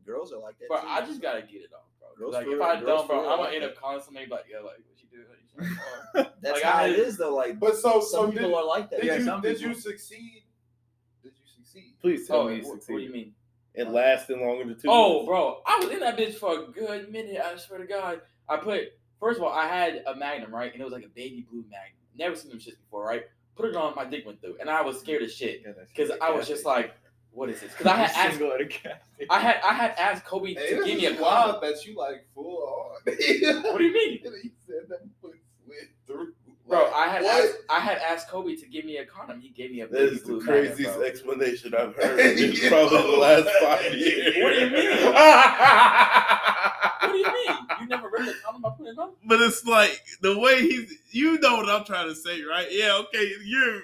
girls 0.05 0.31
are 0.33 0.39
like 0.39 0.57
that. 0.59 0.67
Bro, 0.67 0.81
too. 0.81 0.87
I 0.87 1.01
just 1.05 1.21
gotta 1.21 1.41
get 1.41 1.61
it 1.61 1.71
off, 1.73 1.85
bro. 1.99 2.07
Girls 2.17 2.33
like, 2.33 2.43
if 2.47 2.53
real- 2.53 2.63
I 2.63 2.79
girls 2.79 2.85
don't, 2.85 3.07
bro, 3.07 3.29
I'm 3.29 3.37
gonna 3.37 3.49
end 3.53 3.63
that. 3.63 3.71
up 3.71 3.81
constantly 3.81 4.25
like, 4.27 4.45
yeah, 4.49 4.57
like, 4.57 4.77
what 4.85 5.01
you 5.01 5.07
do? 5.11 5.23
What 5.27 5.37
you 5.39 5.75
trying 6.13 6.25
to- 6.25 6.31
That's 6.41 6.53
like, 6.55 6.63
how 6.63 6.79
I 6.79 6.87
it 6.87 6.91
had- 6.97 6.99
is 7.07 7.17
though. 7.17 7.35
Like 7.35 7.59
But 7.59 7.75
so 7.77 7.99
so 7.99 8.01
some 8.01 8.31
did, 8.31 8.39
people 8.39 8.55
are 8.55 8.65
like 8.65 8.89
that. 8.91 9.01
did 9.01 9.07
Yeah, 9.07 9.17
you 9.17 9.25
some 9.25 9.41
did 9.41 9.57
people- 9.57 9.73
you 9.73 9.79
succeed? 9.79 10.43
Did 11.23 11.33
you 11.35 11.45
succeed? 11.63 11.95
Please 12.01 12.27
tell 12.27 12.41
Oh, 12.41 12.55
what, 12.55 12.65
what 12.65 12.87
do 12.87 12.97
you 12.99 13.11
mean? 13.11 13.33
It 13.73 13.89
lasted 13.89 14.37
longer 14.39 14.63
than 14.63 14.75
two. 14.79 14.87
Oh, 14.89 15.09
minutes. 15.09 15.25
bro, 15.27 15.61
I 15.65 15.79
was 15.79 15.89
in 15.89 15.99
that 15.99 16.17
bitch 16.17 16.35
for 16.35 16.59
a 16.59 16.67
good 16.67 17.11
minute. 17.11 17.41
I 17.43 17.57
swear 17.57 17.79
to 17.79 17.85
God. 17.85 18.21
I 18.47 18.57
put 18.57 18.83
first 19.19 19.37
of 19.39 19.43
all, 19.43 19.51
I 19.51 19.67
had 19.67 20.03
a 20.07 20.15
Magnum, 20.15 20.53
right, 20.53 20.71
and 20.71 20.79
it 20.79 20.83
was 20.83 20.93
like 20.93 21.03
a 21.03 21.09
baby 21.09 21.45
blue 21.49 21.63
Magnum. 21.69 21.99
Never 22.17 22.35
seen 22.37 22.51
them 22.51 22.59
shits 22.59 22.79
before, 22.79 23.03
right? 23.05 23.23
Put 23.57 23.69
it 23.69 23.75
on, 23.75 23.93
my 23.95 24.05
dick 24.05 24.25
went 24.25 24.39
through, 24.41 24.57
and 24.61 24.69
I 24.69 24.81
was 24.81 24.99
scared 24.99 25.23
as 25.23 25.33
shit 25.35 25.63
because 25.93 26.11
I 26.21 26.29
was 26.31 26.47
just 26.47 26.63
like, 26.65 26.93
"What 27.35 27.49
is 27.49 27.61
this?" 27.61 27.71
Because 27.71 27.85
I 27.87 27.95
had 27.97 28.11
asked, 28.15 28.37
Single 28.37 28.53
at 28.53 28.61
a. 28.61 28.69
I 29.29 29.39
had, 29.39 29.57
I 29.63 29.73
had 29.73 29.91
asked 29.97 30.25
Kobe 30.25 30.53
Hey, 30.55 30.69
to 30.69 30.75
give 30.83 30.97
me 30.97 31.05
a 31.05 31.11
is 31.11 31.19
condom. 31.19 31.21
wild 31.21 31.63
that 31.63 31.85
you 31.85 31.95
like 31.95 32.25
full 32.33 32.57
on. 32.63 33.01
What 33.05 33.77
do 33.77 33.83
you 33.83 33.93
mean, 33.93 34.19
he 34.43 34.51
said 34.65 34.87
that 34.89 35.01
foot 35.21 35.35
slid 35.65 35.89
through. 36.07 36.33
bro? 36.67 36.91
I 36.93 37.07
had, 37.07 37.23
what? 37.23 37.43
asked, 37.43 37.57
I 37.69 37.79
had 37.79 37.97
asked 37.99 38.27
Kobe 38.29 38.55
to 38.55 38.65
give 38.67 38.85
me 38.85 38.97
a 38.97 39.05
condom. 39.05 39.39
He 39.41 39.49
gave 39.49 39.71
me 39.71 39.81
a 39.81 39.87
That 39.87 39.93
baby 39.97 40.15
is 40.15 40.23
the 40.23 40.39
craziest 40.39 40.95
bro. 40.97 41.03
explanation 41.05 41.73
I've 41.75 41.95
heard 41.99 42.19
in 42.19 42.69
probably 42.69 43.01
the 43.11 43.17
last 43.17 43.49
five 43.61 43.93
years. 43.93 44.35
What 44.41 44.49
do 44.53 44.59
you 44.59 44.69
mean? 44.71 45.13
What 47.01 47.11
do 47.11 47.17
you 47.17 47.25
mean? 47.25 47.57
You 47.81 47.87
never 47.87 48.09
read 48.09 48.27
the 48.27 48.33
condom 48.43 48.65
I 48.65 48.69
put 48.77 48.87
it 48.87 48.97
on? 48.97 49.11
But 49.25 49.41
it's 49.41 49.65
like 49.65 50.03
the 50.21 50.37
way 50.39 50.61
he's, 50.61 50.91
you 51.11 51.39
know 51.39 51.57
what 51.57 51.69
I'm 51.69 51.85
trying 51.85 52.09
to 52.09 52.15
say, 52.15 52.41
right? 52.43 52.67
Yeah, 52.71 52.97
okay, 53.07 53.31
you're 53.45 53.81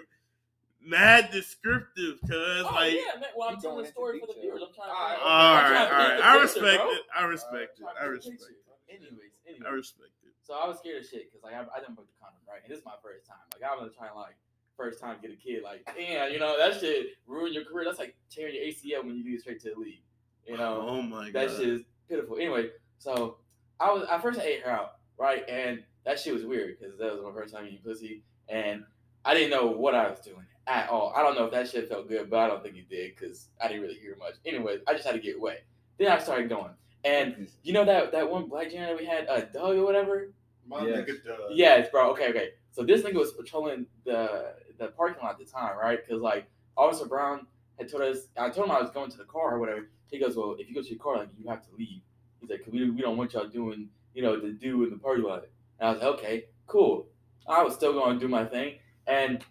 mad 0.84 1.30
descriptive, 1.32 2.20
cuz 2.22 2.66
Oh 2.66 2.72
like, 2.74 2.94
yeah, 2.94 3.20
man. 3.20 3.30
Well, 3.36 3.50
I'm 3.50 3.62
telling 3.62 3.78
going 3.78 3.86
the 3.86 3.92
story 3.92 4.20
for 4.20 4.28
the 4.28 4.34
detail. 4.34 4.58
viewers. 4.58 4.64
I'm 4.68 4.74
trying 4.74 4.90
to. 4.90 4.94
All 4.94 5.08
right, 5.08 5.18
I'm 5.22 5.26
all 5.26 5.62
trying 5.62 5.74
to 5.74 5.94
all 5.94 6.00
paint 6.00 6.10
right, 6.12 6.24
I 6.24 6.32
picture, 6.42 6.62
respect 6.62 6.84
bro. 6.84 6.92
it, 6.92 7.02
I 7.16 7.24
respect 7.24 7.80
it, 7.80 7.86
I 8.00 8.06
respect 8.06 8.42
it, 8.42 8.72
Anyways, 8.92 9.32
anyways, 9.48 9.64
I 9.66 9.72
respect 9.72 10.12
it. 10.26 10.34
So 10.44 10.54
I 10.54 10.68
was 10.68 10.80
scared 10.80 11.04
of 11.04 11.08
shit 11.08 11.32
because 11.32 11.44
like 11.44 11.54
I, 11.54 11.64
I 11.64 11.80
didn't 11.80 11.96
put 11.96 12.08
the 12.08 12.18
condom 12.20 12.42
right, 12.48 12.60
and 12.64 12.70
this 12.72 12.80
is 12.80 12.86
my 12.86 12.98
first 13.02 13.26
time. 13.26 13.40
Like 13.54 13.64
I 13.64 13.76
was 13.76 13.94
trying 13.96 14.16
like 14.16 14.36
first 14.76 15.00
time 15.00 15.16
to 15.16 15.22
get 15.22 15.32
a 15.32 15.40
kid. 15.40 15.64
Like 15.64 15.88
damn, 15.96 16.32
you 16.34 16.40
know 16.40 16.58
that 16.58 16.80
shit 16.80 17.16
ruin 17.28 17.54
your 17.54 17.64
career. 17.64 17.86
That's 17.86 18.00
like 18.00 18.16
tearing 18.30 18.56
your 18.56 18.66
ACL 18.66 19.06
when 19.06 19.16
you 19.16 19.24
do 19.24 19.32
it 19.34 19.42
straight 19.42 19.62
to 19.62 19.74
the 19.74 19.80
league. 19.80 20.04
You 20.46 20.58
know 20.58 20.84
oh 20.90 21.02
my 21.02 21.30
god, 21.30 21.50
that 21.50 21.56
shit 21.56 21.70
is 21.70 21.82
pitiful. 22.10 22.36
Anyway, 22.36 22.72
so 22.98 23.38
I 23.80 23.92
was 23.92 24.04
I 24.10 24.20
first 24.20 24.40
ate 24.40 24.62
her 24.64 24.72
out 24.72 25.00
right, 25.18 25.48
and 25.48 25.84
that 26.04 26.20
shit 26.20 26.34
was 26.34 26.44
weird 26.44 26.78
because 26.80 26.98
that 26.98 27.14
was 27.14 27.22
my 27.24 27.32
first 27.32 27.54
time 27.54 27.66
eating 27.68 27.80
pussy, 27.84 28.24
and 28.50 28.84
I 29.24 29.34
didn't 29.36 29.52
know 29.52 29.68
what 29.68 29.96
I 29.96 30.10
was 30.10 30.20
doing 30.20 30.46
at 30.72 30.90
all. 30.90 31.14
I 31.16 31.22
don't 31.22 31.36
know 31.36 31.46
if 31.46 31.52
that 31.52 31.70
shit 31.70 31.90
felt 31.90 32.08
good, 32.08 32.30
but 32.30 32.40
I 32.40 32.48
don't 32.48 32.64
think 32.64 32.76
it 32.78 32.90
did 32.90 33.16
because 33.16 33.48
I 33.62 33.68
didn't 33.68 33.84
really 33.84 33.96
hear 34.00 34.16
much. 34.18 34.36
Anyway, 34.46 34.78
I 34.88 34.94
just 34.94 35.06
had 35.06 35.14
to 35.14 35.20
get 35.20 35.40
wet. 35.40 35.64
Then 35.98 36.12
I 36.12 36.20
started 36.20 36.50
going, 36.50 36.72
and 37.04 37.48
you 37.64 37.74
know 37.74 37.86
that 37.86 38.12
that 38.12 38.30
one 38.30 38.48
black 38.48 38.72
janitor 38.72 38.96
we 38.98 39.06
had, 39.06 39.28
uh, 39.28 39.42
Doug 39.42 39.78
or 39.78 39.84
whatever. 39.86 40.32
My 40.68 40.86
Yes. 40.86 41.00
nigga 41.00 41.24
does. 41.26 41.52
Yes, 41.52 41.90
bro. 41.92 42.12
Okay, 42.12 42.30
okay. 42.30 42.50
So 42.72 42.84
this 42.84 43.02
nigga 43.02 43.16
was 43.16 43.34
patrolling 43.34 43.86
the 44.06 44.54
the 44.78 44.88
parking 44.90 45.22
lot 45.22 45.34
at 45.34 45.40
the 45.40 45.46
time, 45.46 45.78
right? 45.78 46.00
Because 46.04 46.22
like 46.22 46.46
Officer 46.78 47.06
Brown 47.06 47.46
had 47.78 47.90
told 47.90 48.04
us, 48.04 48.28
I 48.38 48.50
told 48.50 48.68
him 48.68 48.72
I 48.72 48.82
was 48.82 48.92
going 48.92 49.12
to 49.12 49.18
the 49.18 49.26
car 49.26 49.56
or 49.56 49.60
whatever. 49.60 49.90
He 50.10 50.20
goes, 50.20 50.36
"Well, 50.36 50.56
if 50.60 50.68
you 50.70 50.76
go 50.76 50.82
to 50.82 50.90
your 50.90 51.00
car, 51.00 51.18
like 51.18 51.30
you 51.38 51.48
have 51.50 51.62
to 51.68 51.70
leave." 51.78 52.02
He's 52.40 52.50
like, 52.50 52.64
"Cause 52.64 52.74
we, 52.74 52.90
we 52.90 53.02
don't 53.02 53.18
want 53.18 53.34
y'all 53.34 53.48
doing, 53.48 53.90
you 54.14 54.22
know, 54.22 54.40
the 54.40 54.52
do 54.52 54.84
in 54.84 54.90
the 54.92 54.98
parking 54.98 55.24
lot." 55.26 55.44
And 55.80 55.90
I 55.90 55.92
was 55.94 56.02
like, 56.02 56.14
"Okay, 56.16 56.46
cool." 56.68 57.08
I 57.48 57.64
was 57.64 57.74
still 57.74 57.94
going 57.94 58.18
to 58.18 58.20
do 58.20 58.28
my 58.30 58.46
thing, 58.46 58.76
and 59.08 59.44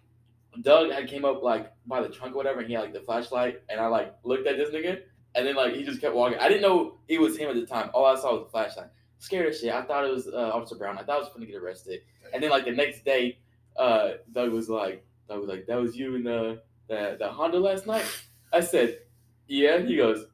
Doug 0.59 0.91
had 0.91 1.07
came 1.07 1.23
up 1.23 1.41
like 1.41 1.71
by 1.85 2.01
the 2.01 2.09
trunk 2.09 2.33
or 2.33 2.37
whatever, 2.37 2.59
and 2.59 2.67
he 2.67 2.73
had 2.73 2.81
like 2.81 2.93
the 2.93 2.99
flashlight, 2.99 3.61
and 3.69 3.79
I 3.79 3.87
like 3.87 4.13
looked 4.23 4.47
at 4.47 4.57
this 4.57 4.69
nigga, 4.69 5.01
and 5.35 5.47
then 5.47 5.55
like 5.55 5.73
he 5.73 5.83
just 5.83 6.01
kept 6.01 6.13
walking. 6.13 6.37
I 6.39 6.49
didn't 6.49 6.61
know 6.61 6.97
it 7.07 7.21
was 7.21 7.37
him 7.37 7.49
at 7.49 7.55
the 7.55 7.65
time. 7.65 7.89
All 7.93 8.05
I 8.05 8.15
saw 8.15 8.33
was 8.33 8.43
the 8.43 8.49
flashlight. 8.49 8.87
Scared 9.19 9.47
as 9.47 9.61
shit. 9.61 9.73
I 9.73 9.83
thought 9.83 10.05
it 10.05 10.11
was 10.11 10.27
uh, 10.27 10.51
Officer 10.53 10.75
Brown. 10.75 10.97
I 10.97 11.03
thought 11.03 11.17
I 11.17 11.19
was 11.19 11.29
gonna 11.29 11.45
get 11.45 11.55
arrested. 11.55 12.01
And 12.33 12.43
then 12.43 12.49
like 12.49 12.65
the 12.65 12.71
next 12.71 13.05
day, 13.05 13.37
uh, 13.77 14.13
Doug 14.33 14.51
was 14.51 14.67
like, 14.69 15.05
Doug 15.29 15.39
was 15.39 15.49
like, 15.49 15.67
that 15.67 15.77
was 15.77 15.95
you 15.95 16.15
in 16.15 16.23
the 16.23 16.61
the, 16.87 17.15
the 17.19 17.29
Honda 17.29 17.59
last 17.59 17.87
night. 17.87 18.05
I 18.51 18.59
said, 18.59 18.99
yeah. 19.47 19.79
He 19.79 19.95
goes, 19.95 20.25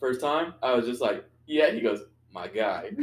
first 0.00 0.20
time. 0.20 0.54
I 0.62 0.74
was 0.74 0.86
just 0.86 1.00
like, 1.00 1.24
yeah. 1.46 1.70
He 1.70 1.80
goes, 1.80 2.00
my 2.32 2.46
guy. 2.48 2.90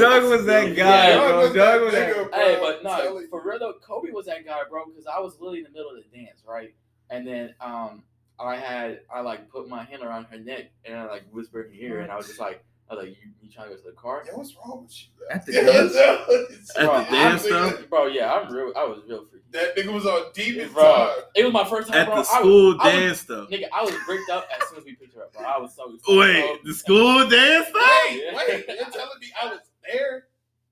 Doug 0.00 0.24
was 0.30 0.46
that 0.46 0.74
guy, 0.76 1.08
Yeah, 1.10 1.16
bro. 1.18 1.52
Doug 1.52 1.82
was 1.82 1.92
that. 1.94 2.16
nigga. 2.16 2.34
Hey, 2.34 2.56
but 2.60 2.82
no, 2.82 2.96
telling 2.96 3.28
for 3.28 3.42
real 3.46 3.58
though, 3.58 3.74
Kobe 3.80 4.10
was 4.10 4.26
that 4.26 4.44
guy, 4.44 4.60
bro. 4.68 4.86
Because 4.86 5.06
I 5.06 5.18
was 5.20 5.34
literally 5.40 5.58
in 5.58 5.64
the 5.64 5.70
middle 5.70 5.90
of 5.90 5.96
the 5.96 6.16
dance, 6.18 6.42
right? 6.46 6.74
And 7.10 7.26
then 7.26 7.54
um, 7.60 8.02
I 8.38 8.56
had 8.56 9.00
I 9.12 9.20
like 9.20 9.48
put 9.50 9.68
my 9.68 9.84
hand 9.84 10.02
around 10.02 10.24
her 10.30 10.38
neck 10.38 10.70
and 10.84 10.96
I 10.98 11.04
like 11.06 11.24
whispered 11.32 11.70
in 11.72 11.78
her 11.78 11.84
ear, 11.86 12.00
and 12.00 12.10
I 12.10 12.16
was 12.16 12.26
just 12.26 12.40
like, 12.40 12.64
I 12.90 12.94
was 12.94 13.04
like, 13.06 13.16
you, 13.16 13.30
you 13.40 13.50
trying 13.50 13.70
to 13.70 13.76
go 13.76 13.80
to 13.80 13.86
the 13.90 13.96
car? 13.96 14.22
Yo, 14.26 14.36
what's 14.36 14.54
wrong 14.56 14.82
with 14.82 14.92
you? 15.00 15.08
bro? 15.16 15.26
At 15.30 15.46
the 15.46 15.52
Yeah, 15.54 15.62
dance? 15.62 15.92
that's- 15.94 16.70
At 16.76 16.80
the 16.80 16.84
Bro, 16.86 17.04
dance 17.10 17.42
I'm 17.44 17.48
stuff? 17.48 17.88
Bro, 17.88 18.06
yeah, 18.08 18.32
I'm 18.34 18.52
real. 18.52 18.72
I 18.76 18.84
was 18.84 19.00
real 19.08 19.24
freaky. 19.30 19.44
That 19.52 19.76
nigga 19.76 19.92
was 19.92 20.04
on 20.06 20.32
deep 20.34 20.72
Bro, 20.74 20.82
time. 20.82 21.16
it 21.34 21.44
was 21.44 21.52
my 21.52 21.64
first 21.64 21.88
time, 21.88 21.96
At 22.02 22.06
bro. 22.06 22.14
the 22.16 22.16
I 22.16 22.20
was- 22.20 22.28
school 22.28 22.76
I 22.80 22.84
was- 22.84 22.92
dance 22.94 23.20
stuff. 23.20 23.48
Nigga, 23.48 23.64
I 23.72 23.82
was 23.82 23.94
bricked 24.06 24.30
up 24.30 24.46
as 24.60 24.68
soon 24.68 24.78
as 24.78 24.84
we 24.84 24.94
picked 24.96 25.14
her 25.14 25.22
up, 25.22 25.32
bro. 25.32 25.42
I 25.44 25.58
was 25.58 25.74
so 25.74 25.94
excited. 25.94 26.18
Wait, 26.18 26.64
the 26.64 26.74
school 26.74 27.28
dance 27.28 27.68
stuff? 27.68 27.82
Wait, 28.10 28.34
wait, 28.34 28.64
you're 28.68 28.84
telling 28.90 29.18
me 29.20 29.28
I 29.42 29.46
was 29.48 29.60
there? 29.90 30.26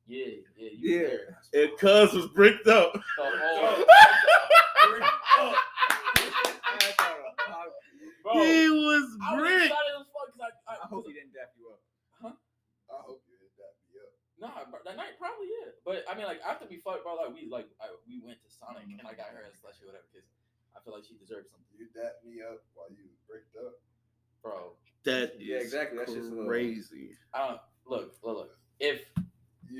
Yeah, 0.07 0.27
yeah, 0.57 0.68
you 0.72 0.90
Yeah. 0.90 1.03
was 1.09 1.48
there. 1.53 1.64
And 1.64 1.79
Cuz 1.79 2.12
was 2.12 2.27
bricked 2.27 2.66
up. 2.68 2.92
The 2.92 3.01
whole, 3.16 3.85
bro. 8.22 8.44
he 8.44 8.68
was 8.70 9.05
I 9.22 9.35
was 9.35 9.40
bricked. 9.42 9.66
excited 9.66 9.94
as 9.98 10.07
fuck 10.12 10.29
'cause 10.31 10.42
I, 10.42 10.51
I, 10.70 10.75
I 10.85 10.87
hope 10.88 11.07
he 11.07 11.12
didn't 11.12 11.33
dap 11.35 11.51
you 11.59 11.70
up. 11.70 11.81
I 12.92 13.01
hope 13.09 13.25
you 13.25 13.35
hit 13.40 13.51
that 13.57 13.72
me 13.88 13.96
up. 13.98 14.12
Nah, 14.37 14.68
bro, 14.70 14.79
that 14.85 14.96
night 15.01 15.16
probably 15.18 15.48
yeah. 15.48 15.72
But 15.85 16.05
I 16.07 16.14
mean, 16.14 16.27
like 16.29 16.40
after 16.44 16.66
we 16.68 16.77
fucked, 16.77 17.03
bro, 17.09 17.16
like 17.16 17.33
we 17.35 17.48
like 17.48 17.66
I, 17.81 17.88
we 18.07 18.20
went 18.87 18.99
to 18.99 19.05
Sonic 19.05 19.07
and 19.07 19.09
I 19.09 19.14
got 19.14 19.31
her 19.35 19.42
a 19.47 19.53
slushy 19.61 19.85
or 19.85 19.95
whatever 19.95 20.07
because 20.12 20.27
I 20.77 20.81
feel 20.85 20.95
like 20.95 21.05
she 21.07 21.14
deserves 21.18 21.51
something, 21.51 21.71
You 21.79 21.87
dapped 21.95 22.25
me 22.25 22.42
up 22.42 22.62
while 22.75 22.88
you 22.90 23.05
was 23.07 23.18
bricked 23.29 23.55
up. 23.57 23.79
bro. 24.42 24.75
That 25.05 25.35
Yeah, 25.38 25.57
is 25.59 25.64
exactly. 25.64 25.99
That's 25.99 26.12
just 26.14 26.31
crazy. 26.47 27.16
I 27.35 27.49
don't 27.49 27.61
look, 27.87 28.14
look, 28.23 28.37
look. 28.47 28.51
If 28.81 29.03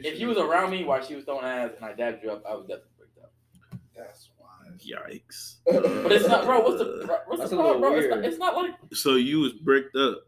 if 0.03 0.19
you 0.19 0.29
was 0.29 0.38
around 0.38 0.71
me 0.71 0.85
while 0.85 1.03
she 1.03 1.15
was 1.15 1.25
throwing 1.25 1.45
ass 1.45 1.71
and 1.77 1.85
I 1.85 1.93
dabbed 1.93 2.23
you 2.23 2.31
up, 2.31 2.43
I 2.47 2.55
was 2.55 2.67
definitely 2.67 2.97
bricked 2.99 3.19
up. 3.23 3.33
That's 3.97 4.31
why. 4.38 4.49
Yikes. 4.79 5.57
But 5.67 6.12
it's 6.12 6.27
not, 6.27 6.45
bro. 6.45 6.61
What's 6.62 6.79
the 6.79 7.03
bro, 7.07 7.19
what's 7.27 7.41
That's 7.41 7.51
the 7.51 7.57
problem, 7.57 7.81
bro? 7.81 7.95
It's 7.97 8.09
not, 8.09 8.17
weird. 8.19 8.25
it's 8.27 8.38
not 8.38 8.57
like 8.57 8.71
So 8.95 9.15
you 9.17 9.41
was 9.41 9.53
bricked 9.53 9.97
up 9.97 10.23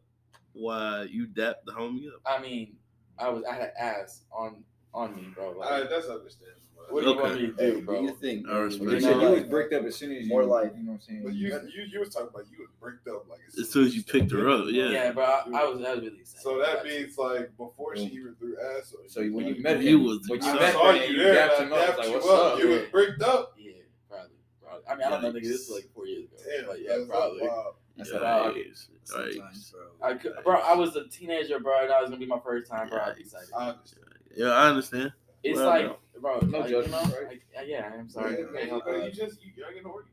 while 0.53 1.07
you 1.07 1.27
dapped 1.27 1.65
the 1.67 1.73
homie 1.73 2.07
up. 2.09 2.21
I 2.27 2.41
mean, 2.43 2.77
I 3.19 3.29
was 3.31 3.43
I 3.45 3.55
had 3.55 3.73
ass 3.79 4.23
on 4.33 4.63
on 4.93 5.17
me, 5.17 5.29
bro. 5.35 5.53
Like, 5.59 5.71
Alright, 5.71 5.91
that's 5.91 6.07
understandable. 6.07 6.54
What 6.91 7.03
do 7.05 7.11
you 7.11 7.17
want 7.17 7.33
Okay. 7.33 7.41
me 7.43 7.47
to 7.53 7.73
do, 7.73 7.83
bro? 7.83 8.01
you 8.03 8.15
think? 8.15 8.49
I 8.49 8.57
respect 8.59 8.91
You 8.91 8.97
it. 8.97 9.03
you 9.03 9.11
know, 9.11 9.21
you 9.21 9.31
was 9.41 9.43
bricked 9.45 9.73
up 9.75 9.85
as 9.85 9.97
soon 9.97 10.13
as 10.13 10.23
you. 10.25 10.29
More 10.29 10.45
like- 10.45 10.73
you 10.77 10.83
know 10.83 10.93
what 10.93 10.95
I'm 10.95 11.01
saying. 11.01 11.23
But 11.25 11.35
you, 11.35 11.49
you, 11.49 11.83
you 11.93 12.01
was 12.01 12.11
talking 12.11 12.29
about 12.29 12.47
you 12.51 12.59
was 12.59 12.69
bricked 12.81 13.09
up 13.09 13.29
like 13.29 13.41
As 13.59 13.71
soon 13.71 13.85
as 13.87 13.95
you 13.97 14.03
picked 14.03 14.31
her 14.33 14.49
up, 14.49 14.67
yeah. 14.69 14.89
yeah, 14.91 15.13
bro. 15.13 15.25
I, 15.25 15.29
I 15.29 15.65
was 15.65 15.83
I 15.83 15.95
was 15.95 16.05
really 16.05 16.21
excited. 16.21 16.43
So 16.43 16.59
that 16.61 16.85
means 16.85 17.17
like 17.19 17.57
before 17.57 17.97
she 17.97 18.07
mm. 18.07 18.13
even 18.13 18.35
threw 18.37 18.57
ass 18.79 18.95
on 18.97 19.05
you. 19.05 19.09
So 19.11 19.21
when 19.23 19.47
you 19.47 19.55
like, 19.55 19.61
met 19.63 19.81
You 19.83 19.99
him, 19.99 20.05
was 20.05 20.29
when 20.29 20.43
you 20.43 20.49
I 20.51 20.55
met 20.55 20.73
saw 20.73 20.91
him, 20.93 21.03
you 21.03 21.17
you 21.17 21.23
there. 21.25 21.35
dapped 21.35 21.61
him 21.61 21.73
up. 21.73 21.99
Like, 21.99 22.07
you 22.09 22.13
what's 22.15 22.27
up. 22.29 22.53
up? 22.55 22.59
You 22.59 22.69
was 22.69 22.83
bricked 22.91 23.23
up. 23.23 23.55
Yeah, 23.59 23.73
probably. 24.09 24.29
probably. 24.63 24.85
I 24.89 24.95
mean, 24.95 25.07
I 25.07 25.11
don't 25.11 25.23
know, 25.23 25.33
nigga. 25.33 25.43
This 25.45 25.69
was 25.69 25.71
like 25.71 25.89
four 25.95 26.07
years 26.07 26.25
ago. 26.25 26.37
Damn, 26.57 26.67
but 26.67 26.81
yeah, 26.83 26.89
that's 26.97 27.09
probably. 27.09 27.41
wild. 27.43 27.75
That's 27.97 28.11
Yikes. 28.11 28.17
about- 28.17 28.55
Yikes. 28.57 28.87
Sometimes, 29.05 29.71
bro. 30.01 30.09
I 30.09 30.15
could, 30.15 30.33
bro, 30.45 30.57
I 30.57 30.75
was 30.75 30.97
a 30.97 31.07
teenager, 31.09 31.61
bro. 31.61 31.81
and 31.83 31.91
That 31.91 32.01
was 32.01 32.11
gonna 32.11 32.19
be 32.19 32.27
my 32.27 32.41
first 32.45 32.69
time, 32.71 32.89
bro. 32.89 32.99
I 32.99 33.09
was 33.11 33.19
excited. 33.19 33.49
I 33.57 33.69
understand. 33.69 34.05
Yeah, 34.37 34.47
I 34.49 34.69
understand. 34.69 35.13
It's 35.45 35.59
Well, 35.59 35.67
like, 35.69 35.87
no. 35.87 35.97
Bro. 36.25 36.41
No 36.41 36.59
like, 36.61 36.71
you 36.71 36.83
judgment, 36.83 37.09
know, 37.09 37.15
right? 37.19 37.29
like, 37.29 37.43
uh, 37.59 37.63
yeah, 37.67 37.91
I'm 37.99 38.09
sorry. 38.09 38.39
Yeah, 38.41 38.47
Can't 38.59 38.69
help 38.71 38.85
but 38.87 38.95
it. 38.95 39.05
you 39.15 39.27
just 39.27 39.45
you 39.45 39.53
gotta 39.63 39.75
get 39.75 39.85
orgy. 39.85 40.09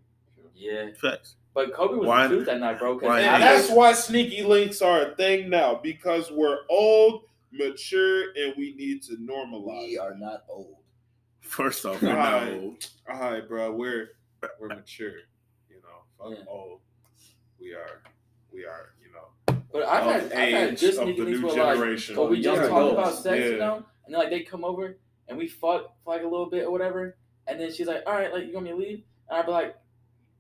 Yeah, 0.54 0.90
Facts. 1.02 1.36
but 1.54 1.74
Kobe 1.74 1.96
was 1.96 2.08
Why- 2.08 2.28
the 2.28 2.36
truth 2.36 2.46
that 2.48 2.60
night, 2.60 2.78
bro. 2.80 2.96
'cause 3.00 3.08
why- 3.08 3.22
that's 3.22 3.70
why 3.72 3.94
sneaky 3.94 4.44
links 4.44 4.82
are 4.82 5.02
a 5.12 5.16
thing 5.16 5.50
now 5.50 5.76
because 5.82 6.30
we're 6.32 6.60
old, 6.70 7.24
mature, 7.52 8.32
and 8.36 8.54
we 8.58 8.76
need 8.76 9.02
to 9.04 9.14
normalize. 9.18 9.88
We 9.88 9.98
are 9.98 10.14
not 10.16 10.44
old. 10.50 10.76
First 11.40 11.86
off, 11.86 12.02
we're 12.02 12.14
not 12.14 12.48
old. 12.50 12.90
All 13.10 13.20
right, 13.20 13.48
bro. 13.48 13.72
We're 13.72 14.10
we're 14.60 14.68
mature. 14.68 15.14
You 15.70 15.78
know, 15.82 16.04
fuck 16.30 16.38
Yeah. 16.38 16.44
old. 16.52 16.82
We 17.60 17.74
are. 17.74 18.02
We 18.54 18.66
are. 18.66 18.94
You 19.04 19.12
know. 19.14 19.62
But 19.72 19.84
I've 19.88 20.04
had, 20.04 20.34
I've 20.34 20.50
had 20.54 20.78
just 20.78 20.98
sneaky 20.98 21.22
links 21.22 21.40
new 21.40 21.48
where 21.48 21.56
like, 21.64 21.76
generation. 21.76 22.16
but 22.16 22.30
we 22.30 22.42
just 22.42 22.62
Young 22.62 22.70
talk 22.70 22.92
about 22.92 23.14
sex, 23.16 23.40
yeah. 23.40 23.46
you 23.52 23.58
know, 23.58 23.76
and 24.06 24.14
then 24.14 24.20
like 24.20 24.30
they 24.30 24.42
come 24.42 24.64
over 24.66 24.98
and 25.32 25.40
we 25.40 25.48
fuck 25.48 25.96
for 26.04 26.14
like 26.14 26.24
a 26.24 26.28
little 26.28 26.50
bit 26.50 26.66
or 26.66 26.72
whatever, 26.72 27.16
and 27.48 27.60
then 27.60 27.72
she's 27.72 27.88
like, 27.88 28.04
"All 28.06 28.14
right, 28.14 28.32
like 28.32 28.46
you 28.46 28.54
want 28.54 28.66
me 28.66 28.72
to 28.72 28.78
leave?" 28.78 29.04
And 29.30 29.40
I'd 29.40 29.46
be 29.46 29.52
like, 29.52 29.78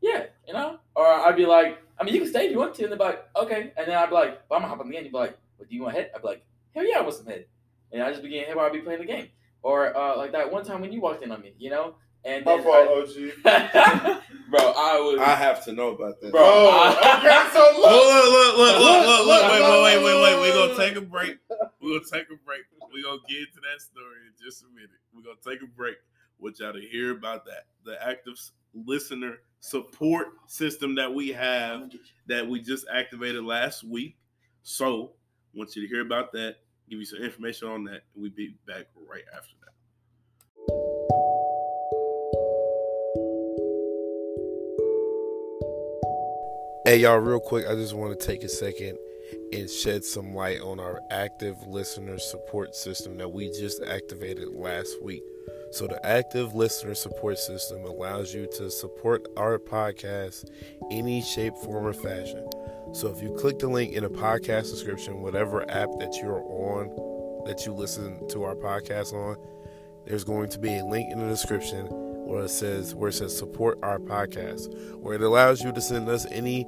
"Yeah," 0.01 0.25
you 0.45 0.53
know, 0.53 0.79
or 0.95 1.07
I'd 1.07 1.37
be 1.37 1.45
like, 1.45 1.79
"I 1.97 2.03
mean, 2.03 2.13
you 2.13 2.19
can 2.19 2.29
stay 2.29 2.45
if 2.45 2.51
you 2.51 2.59
want 2.59 2.75
to," 2.75 2.83
and 2.83 2.91
they'd 2.91 2.97
be 2.99 3.03
like, 3.05 3.25
"Okay," 3.35 3.71
and 3.77 3.87
then 3.87 3.95
I'd 3.97 4.09
be 4.09 4.15
like, 4.15 4.47
"But 4.49 4.55
I'm 4.55 4.61
gonna 4.61 4.73
hop 4.73 4.81
on 4.81 4.89
the 4.89 4.97
end. 4.97 5.05
You'd 5.05 5.13
be 5.13 5.17
like, 5.17 5.37
"What 5.55 5.69
do 5.69 5.75
you 5.75 5.83
want 5.83 5.95
head?" 5.95 6.11
I'd 6.13 6.21
be 6.21 6.27
like, 6.27 6.45
"Hell 6.75 6.85
yeah, 6.85 6.97
I 6.97 7.01
want 7.01 7.15
some 7.15 7.25
head," 7.25 7.45
and 7.91 8.03
I 8.03 8.11
just 8.11 8.21
begin 8.21 8.43
head 8.43 8.55
while 8.57 8.65
I'd 8.65 8.73
be 8.73 8.81
playing 8.81 8.99
the 8.99 9.05
game, 9.05 9.29
or 9.63 9.95
uh, 9.95 10.17
like 10.17 10.33
that 10.33 10.51
one 10.51 10.65
time 10.65 10.81
when 10.81 10.91
you 10.91 10.99
walked 10.99 11.23
in 11.23 11.31
on 11.31 11.41
me, 11.41 11.53
you 11.57 11.69
know, 11.69 11.95
and 12.25 12.43
How 12.45 12.57
then 12.57 12.63
far, 12.65 12.81
OG? 12.87 13.09
I- 13.45 14.21
bro, 14.49 14.59
I 14.59 14.99
was, 14.99 15.19
I 15.19 15.35
have 15.35 15.63
to 15.65 15.71
know 15.73 15.89
about 15.89 16.19
that. 16.21 16.31
Bro, 16.31 16.41
Oh, 16.43 16.69
I- 16.69 17.17
okay. 17.17 17.49
So 17.53 17.59
Look, 17.59 17.91
look. 17.91 18.25
look, 18.31 18.57
look, 18.57 18.79
look, 18.79 19.05
look, 19.05 19.25
look, 19.27 19.51
wait, 19.51 19.59
look, 19.61 19.83
wait, 19.83 19.97
wait, 20.03 20.21
wait, 20.23 20.41
wait. 20.41 20.51
We're 20.53 20.67
gonna 20.67 20.87
take 20.87 20.95
a 20.97 21.01
break. 21.01 21.37
We're 21.81 21.99
gonna 21.99 22.11
take 22.11 22.27
a 22.29 22.37
break. 22.45 22.61
We're 22.93 23.03
gonna 23.03 23.21
get 23.27 23.39
into 23.39 23.59
that 23.61 23.81
story 23.81 24.17
in 24.27 24.33
just 24.43 24.63
a 24.63 24.67
minute. 24.73 24.89
We're 25.13 25.23
gonna 25.23 25.37
take 25.43 25.61
a 25.63 25.67
break. 25.71 25.95
Want 26.39 26.59
y'all 26.59 26.73
to 26.73 26.81
hear 26.81 27.11
about 27.11 27.45
that. 27.45 27.65
The 27.85 28.01
active 28.05 28.33
listener 28.73 29.37
support 29.59 30.27
system 30.47 30.95
that 30.95 31.13
we 31.13 31.29
have 31.29 31.91
that 32.27 32.47
we 32.47 32.61
just 32.61 32.85
activated 32.91 33.43
last 33.43 33.83
week. 33.83 34.17
So 34.63 35.11
want 35.53 35.75
you 35.75 35.81
to 35.83 35.87
hear 35.87 36.01
about 36.01 36.31
that, 36.33 36.55
give 36.89 36.99
you 36.99 37.05
some 37.05 37.19
information 37.21 37.67
on 37.67 37.83
that, 37.85 38.03
and 38.13 38.21
we'll 38.23 38.31
be 38.31 38.55
back 38.67 38.87
right 39.07 39.23
after 39.35 39.53
that. 39.61 41.40
Hey, 46.83 46.97
y'all, 46.97 47.19
real 47.19 47.39
quick, 47.39 47.67
I 47.67 47.75
just 47.75 47.93
want 47.93 48.19
to 48.19 48.25
take 48.25 48.43
a 48.43 48.49
second 48.49 48.97
and 49.53 49.69
shed 49.69 50.03
some 50.03 50.33
light 50.33 50.61
on 50.61 50.79
our 50.79 50.99
active 51.11 51.55
listener 51.67 52.17
support 52.17 52.75
system 52.75 53.19
that 53.19 53.31
we 53.31 53.51
just 53.51 53.83
activated 53.83 54.47
last 54.55 54.99
week. 54.99 55.21
So, 55.69 55.85
the 55.85 56.03
active 56.03 56.55
listener 56.55 56.95
support 56.95 57.37
system 57.37 57.85
allows 57.85 58.33
you 58.33 58.47
to 58.57 58.71
support 58.71 59.27
our 59.37 59.59
podcast 59.59 60.49
any 60.89 61.21
shape, 61.21 61.55
form, 61.57 61.85
or 61.85 61.93
fashion. 61.93 62.49
So, 62.93 63.13
if 63.15 63.21
you 63.21 63.35
click 63.35 63.59
the 63.59 63.67
link 63.67 63.93
in 63.93 64.01
the 64.01 64.09
podcast 64.09 64.71
description, 64.71 65.21
whatever 65.21 65.61
app 65.69 65.89
that 65.99 66.15
you're 66.19 66.41
on, 66.41 67.45
that 67.45 67.63
you 67.67 67.73
listen 67.73 68.27
to 68.29 68.41
our 68.41 68.55
podcast 68.55 69.13
on, 69.13 69.37
there's 70.07 70.23
going 70.23 70.49
to 70.49 70.57
be 70.57 70.79
a 70.79 70.83
link 70.83 71.11
in 71.11 71.19
the 71.19 71.27
description 71.27 72.10
where 72.25 72.45
it 72.45 72.49
says 72.49 72.95
where 72.95 73.09
it 73.09 73.13
says 73.13 73.37
support 73.37 73.79
our 73.83 73.99
podcast, 73.99 74.73
where 74.99 75.15
it 75.15 75.21
allows 75.21 75.61
you 75.61 75.71
to 75.71 75.81
send 75.81 76.09
us 76.09 76.25
any 76.31 76.67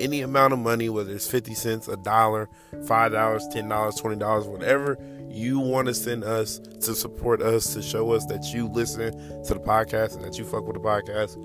any 0.00 0.20
amount 0.20 0.52
of 0.52 0.58
money, 0.58 0.88
whether 0.88 1.12
it's 1.12 1.30
fifty 1.30 1.54
cents, 1.54 1.88
a 1.88 1.96
dollar, 1.96 2.48
five 2.86 3.12
dollars, 3.12 3.46
ten 3.52 3.68
dollars, 3.68 3.96
twenty 3.96 4.16
dollars, 4.16 4.46
whatever 4.46 4.98
you 5.28 5.60
want 5.60 5.86
to 5.86 5.94
send 5.94 6.24
us 6.24 6.58
to 6.58 6.94
support 6.94 7.40
us 7.40 7.72
to 7.72 7.82
show 7.82 8.10
us 8.12 8.26
that 8.26 8.52
you 8.52 8.66
listen 8.66 9.12
to 9.44 9.54
the 9.54 9.60
podcast 9.60 10.16
and 10.16 10.24
that 10.24 10.38
you 10.38 10.44
fuck 10.44 10.66
with 10.66 10.74
the 10.74 10.80
podcast. 10.80 11.36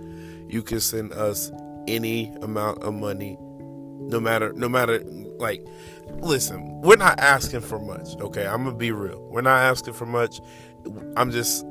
You 0.52 0.64
can 0.64 0.80
send 0.80 1.14
us 1.14 1.52
any 1.88 2.34
amount 2.42 2.82
of 2.84 2.94
money, 2.96 3.38
no 3.40 4.20
matter 4.20 4.54
no 4.54 4.68
matter 4.68 5.04
like. 5.38 5.66
Listen, 6.18 6.82
we're 6.82 6.96
not 6.96 7.20
asking 7.20 7.62
for 7.62 7.80
much. 7.80 8.16
Okay, 8.20 8.46
I'm 8.46 8.64
gonna 8.64 8.76
be 8.76 8.92
real. 8.92 9.22
We're 9.30 9.42
not 9.42 9.60
asking 9.60 9.94
for 9.94 10.06
much. 10.06 10.40
I'm 11.18 11.32
just 11.32 11.66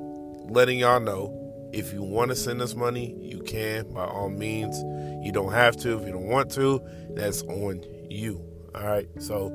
letting 0.49 0.79
y'all 0.79 1.01
know 1.01 1.44
if 1.75 1.93
you 1.93 2.03
want 2.03 2.31
to 2.31 2.37
send 2.37 2.63
us 2.63 2.75
money, 2.75 3.17
you 3.21 3.41
can 3.41 3.93
by 3.93 4.05
all 4.05 4.31
means. 4.31 4.79
You 5.25 5.33
don't 5.33 5.53
have 5.53 5.77
to 5.79 5.99
if 5.99 6.07
you 6.07 6.13
don't 6.13 6.29
want 6.29 6.51
to. 6.53 6.81
That's 7.11 7.43
on 7.43 7.85
you. 8.09 8.41
All 8.75 8.87
right. 8.87 9.09
So 9.19 9.53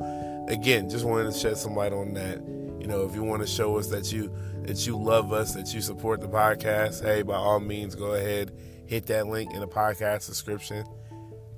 again, 0.49 0.89
just 0.89 1.05
wanted 1.05 1.32
to 1.32 1.38
shed 1.38 1.58
some 1.58 1.75
light 1.75 1.93
on 1.93 2.13
that. 2.13 2.39
You 2.79 2.88
know, 2.88 3.03
if 3.05 3.15
you 3.15 3.23
want 3.23 3.41
to 3.41 3.47
show 3.47 3.77
us 3.77 3.88
that 3.88 4.12
you 4.12 4.34
that 4.63 4.86
you 4.86 4.97
love 4.97 5.32
us, 5.32 5.53
that 5.53 5.73
you 5.73 5.82
support 5.82 6.19
the 6.21 6.27
podcast, 6.27 7.03
hey, 7.03 7.21
by 7.21 7.36
all 7.36 7.60
means, 7.60 7.95
go 7.95 8.13
ahead, 8.13 8.51
hit 8.86 9.05
that 9.08 9.27
link 9.27 9.53
in 9.53 9.62
the 9.62 9.67
podcast 9.67 10.27
description, 10.27 10.86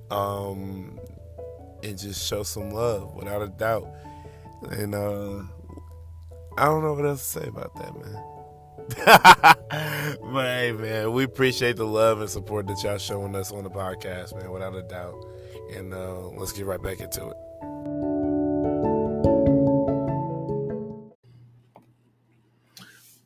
um, 0.10 1.00
and 1.84 1.98
just 1.98 2.26
show 2.26 2.44
some 2.44 2.72
love 2.72 3.16
without 3.16 3.42
a 3.42 3.48
doubt. 3.48 3.88
And 4.70 4.94
uh, 4.94 5.42
I 6.58 6.66
don't 6.66 6.84
know 6.84 6.94
what 6.94 7.06
else 7.06 7.34
to 7.34 7.40
say 7.42 7.48
about 7.48 7.76
that, 7.76 8.00
man. 8.00 8.31
but 9.06 10.46
hey, 10.46 10.72
man, 10.78 11.12
we 11.14 11.24
appreciate 11.24 11.78
the 11.78 11.86
love 11.86 12.20
and 12.22 12.30
support 12.30 12.68
that 12.68 12.84
y'all 12.84 12.98
showing 12.98 13.36
us 13.36 13.52
on 13.52 13.64
the 13.64 13.70
podcast, 13.70 14.38
man, 14.40 14.52
without 14.52 14.76
a 14.76 14.84
doubt. 14.84 15.26
And 15.74 15.94
uh, 15.94 16.28
let's 16.30 16.52
get 16.52 16.66
right 16.66 16.82
back 16.82 17.00
into 17.00 17.28
it. 17.28 17.38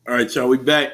All 0.08 0.14
right, 0.14 0.32
y'all, 0.34 0.48
we 0.48 0.58
back. 0.58 0.92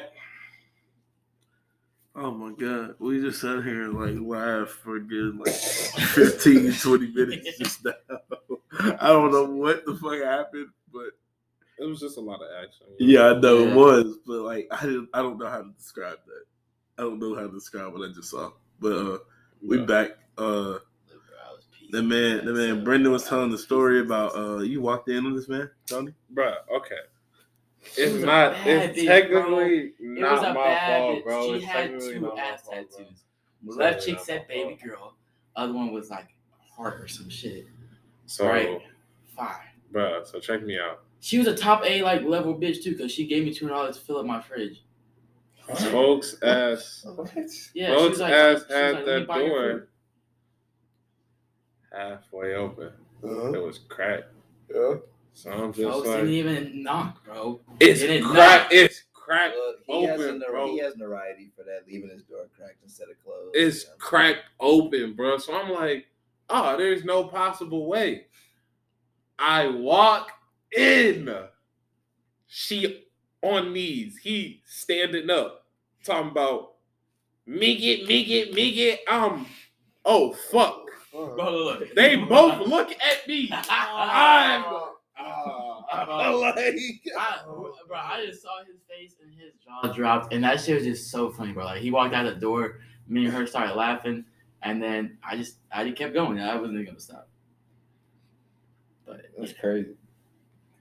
Oh 2.15 2.31
my 2.31 2.51
god, 2.53 2.95
we 2.99 3.21
just 3.21 3.41
sat 3.41 3.63
here 3.63 3.87
like 3.89 4.15
laughed 4.19 4.71
for 4.71 4.97
a 4.97 5.01
good 5.01 5.37
like 5.37 5.53
15, 5.53 6.73
20 6.73 7.11
minutes 7.11 7.57
just 7.57 7.85
now. 7.85 7.93
I 8.99 9.07
don't 9.07 9.31
know 9.31 9.45
what 9.45 9.85
the 9.85 9.95
fuck 9.95 10.19
happened, 10.19 10.69
but 10.91 11.11
It 11.83 11.87
was 11.89 11.99
just 11.99 12.17
a 12.17 12.21
lot 12.21 12.41
of 12.41 12.47
action. 12.63 12.87
yeah, 12.97 13.31
I 13.31 13.39
know 13.39 13.65
Yeah. 13.65 13.71
it 13.71 13.75
was, 13.75 14.17
but 14.25 14.41
like 14.41 14.67
I 14.71 14.81
didn't 14.85 15.09
I 15.13 15.21
don't 15.21 15.37
know 15.37 15.47
how 15.49 15.61
to 15.61 15.71
describe 15.77 16.17
that. 16.25 16.43
I 16.97 17.01
don't 17.03 17.19
know 17.19 17.35
how 17.35 17.41
to 17.47 17.51
describe 17.51 17.91
what 17.93 18.07
I 18.09 18.13
just 18.13 18.29
saw. 18.31 18.51
But 18.79 18.93
uh 18.93 19.17
we 19.61 19.79
Yeah. 19.79 19.85
back. 19.85 20.11
Uh 20.37 20.79
the 21.91 22.01
man 22.01 22.45
the 22.45 22.53
man 22.53 22.83
Brendan 22.83 23.11
was 23.11 23.27
telling 23.27 23.51
the 23.51 23.57
story 23.57 23.99
about 23.99 24.35
uh 24.35 24.59
you 24.59 24.81
walked 24.81 25.09
in 25.09 25.25
on 25.25 25.35
this 25.35 25.47
man, 25.49 25.69
Tony? 25.87 26.13
Bruh, 26.33 26.55
okay. 26.73 26.95
It's 27.97 28.13
was 28.13 28.23
a 28.23 28.25
not. 28.25 28.53
It's 28.65 28.97
bitch, 28.99 29.05
technically 29.05 29.77
It 29.77 29.93
not 29.99 30.31
was 30.31 30.43
a 30.43 30.53
my 30.53 30.53
bad 30.53 30.99
fault, 31.01 31.17
bitch. 31.19 31.23
bro. 31.23 31.45
She 31.47 31.53
It's 31.57 31.65
had 31.65 31.89
two 31.99 32.31
ass 32.37 32.61
fault, 32.61 32.75
tattoos. 32.91 33.23
It's 33.65 33.75
Left 33.77 33.99
technically 33.99 34.13
cheek 34.13 34.25
said 34.25 34.47
baby 34.47 34.79
girl. 34.83 35.15
Other 35.55 35.73
one 35.73 35.91
was 35.91 36.09
like 36.09 36.27
heart 36.75 37.01
or 37.01 37.07
some 37.07 37.29
shit. 37.29 37.67
So, 38.25 38.47
Right. 38.47 38.81
Fire. 39.35 39.73
bruh, 39.91 40.25
so 40.25 40.39
check 40.39 40.63
me 40.63 40.79
out. 40.79 41.03
She 41.23 41.37
was 41.37 41.47
a 41.47 41.55
top 41.55 41.85
A 41.85 42.01
like 42.01 42.23
level 42.23 42.53
bitch 42.53 42.83
too, 42.83 42.97
cause 42.97 43.09
she 43.09 43.25
gave 43.25 43.45
me 43.45 43.53
two 43.53 43.69
dollars 43.69 43.97
to 43.97 44.03
fill 44.03 44.17
up 44.17 44.25
my 44.25 44.41
fridge. 44.41 44.83
Folks 45.89 46.35
ass. 46.43 47.05
What? 47.15 47.31
Yeah, 47.73 47.91
she 47.91 47.95
Folks 47.95 48.19
like, 48.19 48.33
ass 48.33 48.65
she 48.67 48.73
was 48.75 48.93
like, 48.95 49.05
that 49.05 49.27
door 49.27 49.87
halfway 51.93 52.55
open. 52.55 52.91
Uh-huh. 53.23 53.53
It 53.53 53.63
was 53.63 53.79
cracked. 53.87 54.25
Yeah. 54.69 54.95
So 55.33 55.49
I'm 55.51 55.71
just 55.71 55.87
Folks 55.89 56.07
like, 56.09 56.17
didn't 56.17 56.33
even 56.33 56.83
knock, 56.83 57.23
bro. 57.23 57.61
it's 57.79 58.01
Did 58.01 58.09
it 58.09 58.23
cracked. 58.25 58.73
It's 58.73 59.03
cracked. 59.13 59.55
Look, 59.55 59.77
he, 59.85 60.03
has 60.03 60.19
a, 60.19 60.23
Open, 60.25 60.39
nor- 60.39 60.49
bro. 60.51 60.67
he 60.73 60.79
has 60.79 60.97
notoriety 60.97 61.51
for 61.55 61.63
that, 61.63 61.83
leaving 61.87 62.09
his 62.09 62.23
door 62.23 62.47
cracked 62.57 62.83
instead 62.83 63.07
of 63.09 63.23
closed. 63.23 63.55
It's 63.55 63.85
Yeah. 63.85 63.91
cracked 63.97 64.43
open, 64.59 65.13
bro. 65.13 65.37
So 65.37 65.55
I'm 65.55 65.71
like, 65.71 66.07
oh, 66.49 66.75
there's 66.75 67.05
no 67.05 67.23
possible 67.23 67.87
way. 67.87 68.25
I 69.39 69.69
walk 69.69 70.31
in. 70.77 71.33
She 72.47 73.05
on 73.41 73.73
knees. 73.73 74.17
He 74.17 74.61
standing 74.65 75.29
up. 75.29 75.65
Talking 76.03 76.31
about 76.31 76.73
me 77.45 77.77
get, 77.77 78.07
me 78.07 78.23
get, 78.25 78.53
me 78.53 78.71
get. 78.73 78.99
Um, 79.09 79.47
oh 80.05 80.33
fuck. 80.51 80.81
Bro, 81.11 81.35
look, 81.35 81.79
look. 81.79 81.95
They 81.95 82.15
both 82.15 82.67
look 82.67 82.91
at 82.91 83.27
me. 83.27 83.49
I'm 83.69 84.63
Bro, 86.05 86.39
like, 86.39 86.55
I, 86.57 87.39
bro, 87.45 87.97
I 87.97 88.25
just 88.25 88.41
saw 88.41 88.63
his 88.65 88.81
face 88.89 89.15
and 89.21 89.31
his 89.35 89.53
jaw 89.63 89.93
dropped, 89.93 90.33
and 90.33 90.43
that 90.43 90.59
shit 90.59 90.75
was 90.75 90.83
just 90.85 91.11
so 91.11 91.29
funny, 91.29 91.53
bro. 91.53 91.65
Like 91.65 91.81
he 91.81 91.91
walked 91.91 92.15
out 92.15 92.23
the 92.25 92.39
door, 92.39 92.79
me 93.07 93.25
and 93.25 93.33
her 93.33 93.45
started 93.45 93.75
laughing, 93.75 94.25
and 94.63 94.81
then 94.81 95.17
I 95.23 95.37
just 95.37 95.57
I 95.71 95.83
just 95.83 95.95
kept 95.95 96.13
going. 96.13 96.39
I 96.39 96.55
wasn't 96.55 96.85
gonna 96.85 96.99
stop. 96.99 97.29
But 99.05 99.17
yeah, 99.17 99.39
That's 99.39 99.53
crazy. 99.53 99.95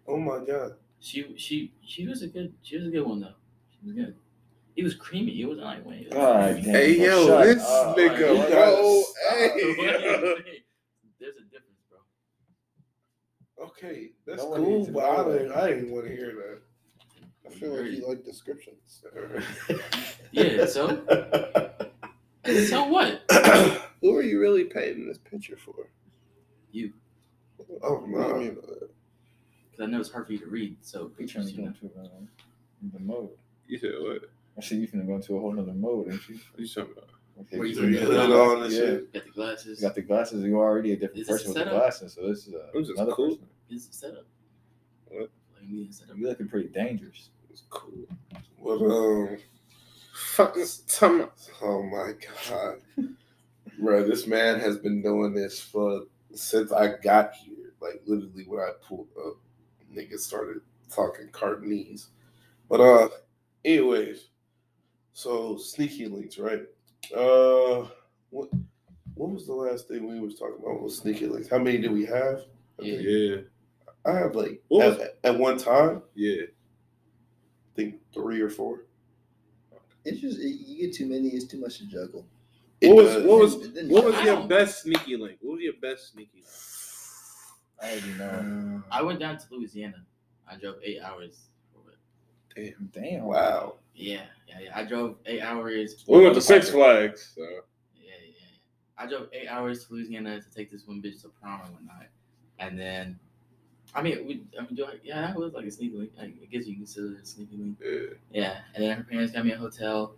Oh 0.07 0.19
my 0.19 0.39
god. 0.45 0.73
she 1.01 1.35
she 1.37 1.73
she 1.85 2.07
was 2.07 2.23
a 2.23 2.27
good 2.29 2.53
she 2.63 2.77
was 2.77 2.87
a 2.89 2.91
good 2.91 3.03
one 3.07 3.21
though. 3.21 3.35
She 3.71 3.87
was 3.87 3.95
good. 3.95 4.15
He 4.75 4.83
was 4.83 4.95
creamy. 4.95 5.33
He 5.33 5.45
wasn't 5.45 5.67
like 5.67 5.85
wait. 5.87 6.13
All 6.15 6.35
right, 6.35 6.55
damn. 6.55 6.63
hey 6.65 6.97
bro, 6.97 7.05
yo, 7.07 7.27
shut 7.27 7.45
this 7.45 7.65
up. 7.65 7.97
nigga, 7.97 8.29
Alright, 8.31 8.51
bro. 8.51 9.05
Hey. 9.31 10.63
There's 11.21 11.37
a 11.37 11.43
difference, 11.45 11.83
bro. 11.91 13.67
Okay, 13.67 14.11
that's 14.27 14.43
No 14.43 14.55
cool, 14.57 14.87
but 14.91 15.05
I 15.05 15.23
that. 15.23 15.39
didn't 15.39 15.53
I 15.53 15.69
didn't 15.69 15.91
want 15.91 16.07
to 16.07 16.13
hear 16.17 16.35
that. 16.35 16.59
I 17.47 17.51
feel 17.55 17.77
like 17.77 17.91
you 17.93 18.07
like 18.09 18.25
descriptions. 18.25 19.05
Yeah, 20.35 20.65
so 20.65 21.05
so 22.67 22.85
what? 22.85 23.21
Who 24.01 24.17
are 24.17 24.23
you 24.23 24.41
really 24.41 24.65
painting 24.65 25.07
this 25.07 25.19
picture 25.19 25.59
for? 25.59 25.91
You. 26.71 26.95
Oh 27.83 28.03
no, 28.09 28.35
I 28.35 28.39
mean, 28.39 28.57
Because 29.73 29.89
I 29.89 29.91
know 29.91 30.01
it's 30.01 30.13
hard 30.13 30.27
for 30.27 30.33
you 30.35 30.39
to 30.41 30.47
read. 30.47 30.77
So 30.83 31.11
You 31.19 31.27
trying 31.27 31.47
to 31.47 31.53
pictures, 31.53 31.53
go 31.53 31.57
you 31.57 31.63
know. 31.63 31.75
into 31.83 31.87
uh, 32.01 32.93
the 32.93 33.01
mode. 33.01 33.31
You 33.67 33.79
said 33.79 33.93
what? 34.01 34.23
I 34.59 34.61
said 34.61 34.79
you 34.79 34.87
finna 34.89 35.07
go 35.07 35.17
into 35.17 35.35
a 35.37 35.41
whole 35.41 35.53
nother 35.53 35.73
mode, 35.73 36.13
ain't 36.13 36.29
you? 36.29 36.35
What 36.53 36.59
are 36.59 36.63
you 36.63 36.69
talking 36.69 36.93
about? 36.93 37.09
Okay. 37.41 37.59
Where 37.59 37.67
you 37.67 37.75
so 37.75 37.81
you 37.83 37.99
do 37.99 38.07
put 38.07 38.15
it 38.17 38.19
it 38.19 38.33
on 38.33 38.63
and 38.65 38.73
Yeah. 38.73 38.79
shit. 38.79 39.13
Got 39.15 39.25
the 39.25 39.31
glasses. 39.31 39.81
You 39.81 39.89
got 39.89 39.95
the 39.95 40.03
glasses. 40.03 40.45
You're 40.45 40.59
already 40.59 40.93
a 40.93 40.97
different 40.97 41.21
Is 41.23 41.27
this 41.29 41.43
person 41.43 41.53
a 41.53 41.65
with 41.65 41.65
the 41.73 41.79
glasses, 41.79 42.13
so 42.13 42.29
this 42.29 42.47
is 42.47 42.55
uh, 42.55 42.59
It 42.75 42.89
another 42.91 43.13
cool. 43.13 43.29
person. 43.31 43.47
It's 43.71 43.89
a 43.89 43.93
setup. 43.95 44.27
What? 45.07 45.31
Like 45.59 45.69
me, 45.69 45.89
setup. 45.91 46.17
You're 46.19 46.29
looking 46.29 46.49
pretty 46.49 46.69
dangerous. 46.69 47.31
It's 47.51 47.63
cool. 47.71 48.07
What 48.59 48.83
um? 48.83 49.39
Fuck 50.15 50.55
this 50.55 50.79
time. 50.81 51.31
Oh 51.63 51.83
my 51.83 52.13
god, 52.45 53.09
bro! 53.79 54.07
This 54.07 54.27
man 54.27 54.61
has 54.61 54.77
been 54.77 55.03
doing 55.03 55.33
this 55.35 55.59
for 55.61 56.03
since 56.35 56.71
I 56.71 56.97
got 57.03 57.35
here. 57.35 57.73
Like 57.81 58.03
literally, 58.07 58.45
when 58.47 58.61
I 58.61 58.73
pulled 58.87 59.09
up, 59.27 59.37
niggas 59.95 60.21
started 60.21 60.61
talking 60.91 61.29
Cardinese. 61.33 62.09
But 62.69 62.81
uh, 62.81 63.09
anyways, 63.65 64.29
so 65.13 65.57
sneaky 65.57 66.07
links, 66.07 66.39
right? 66.39 66.63
Uh, 67.15 67.87
what 68.31 68.49
what 69.15 69.31
was 69.31 69.47
the 69.47 69.53
last 69.53 69.89
thing 69.89 70.09
we 70.09 70.21
was 70.21 70.39
talking 70.39 70.57
about? 70.63 70.81
Was 70.83 70.99
sneaky 70.99 71.27
links? 71.27 71.49
How 71.49 71.59
many 71.59 71.79
do 71.79 71.91
we 71.93 72.07
have? 72.07 72.43
Yeah. 72.81 72.99
Yeah, 72.99 73.37
I 74.07 74.13
have 74.19 74.35
like 74.35 74.63
What 74.69 74.87
at, 74.87 74.99
was- 74.99 75.09
at 75.25 75.39
one 75.39 75.59
time, 75.59 76.03
yeah. 76.15 76.43
I 76.43 77.75
think 77.77 77.97
three 78.15 78.41
or 78.41 78.51
four. 78.51 78.81
It's 80.05 80.21
just 80.21 80.39
you 80.41 80.87
get 80.87 80.95
too 80.95 81.07
many. 81.07 81.29
It's 81.29 81.45
too 81.47 81.61
much 81.61 81.79
to 81.79 81.87
juggle. 81.87 82.27
It 82.81 82.89
What 82.89 83.05
was 83.05 83.15
does. 83.15 83.25
what 83.25 83.39
was 83.39 83.55
what 83.89 84.05
was 84.05 84.25
your 84.25 84.47
best 84.49 84.83
sneaky 84.83 85.17
link? 85.17 85.39
What 85.41 85.55
was 85.55 85.63
your 85.63 85.75
best 85.81 86.13
sneaky 86.13 86.39
link? 86.39 86.47
I 87.83 87.91
already 87.91 88.13
know. 88.13 88.83
I 88.91 89.03
went 89.03 89.19
down 89.19 89.39
to 89.39 89.45
Louisiana. 89.51 90.05
I 90.49 90.57
drove 90.57 90.77
eight 90.83 91.01
hours. 91.03 91.49
For 91.73 91.91
it. 91.91 92.77
Damn. 92.79 92.91
Damn. 92.93 93.25
Wow. 93.25 93.77
Yeah, 93.95 94.23
yeah, 94.49 94.61
yeah. 94.65 94.73
I 94.75 94.85
drove 94.85 95.17
eight 95.27 95.43
hours. 95.43 96.05
We 96.07 96.23
went 96.23 96.35
to 96.35 96.41
Six 96.41 96.71
Flags. 96.71 97.33
So. 97.35 97.43
Yeah, 97.43 98.13
yeah, 98.25 98.35
yeah. 98.39 99.05
I 99.05 99.07
drove 99.07 99.29
eight 99.33 99.49
hours 99.49 99.85
to 99.87 99.95
Louisiana 99.95 100.41
to 100.41 100.51
take 100.51 100.71
this 100.71 100.87
one 100.87 101.03
bitch 101.03 101.23
to 101.23 101.29
prom 101.29 101.61
and 101.65 101.75
whatnot, 101.75 102.07
and 102.59 102.79
then, 102.79 103.19
I 103.95 104.01
mean, 104.01 104.27
we, 104.27 104.43
I 104.59 104.63
mean, 104.63 104.75
do 104.75 104.87
I, 104.87 104.95
yeah, 105.05 105.21
that 105.21 105.37
was 105.37 105.53
like 105.53 105.67
a 105.67 105.71
sneaky 105.71 105.97
link. 105.97 106.13
I 106.21 106.33
guess 106.51 106.67
you 106.67 106.77
consider 106.77 107.15
it 107.15 107.23
a 107.23 107.27
sneaky 107.27 107.57
link. 107.57 107.77
Yeah. 107.83 108.15
Yeah, 108.33 108.57
and 108.75 108.85
then 108.85 108.97
her 108.97 109.05
parents 109.05 109.33
got 109.33 109.45
me 109.45 109.53
a 109.53 109.59
hotel, 109.59 110.15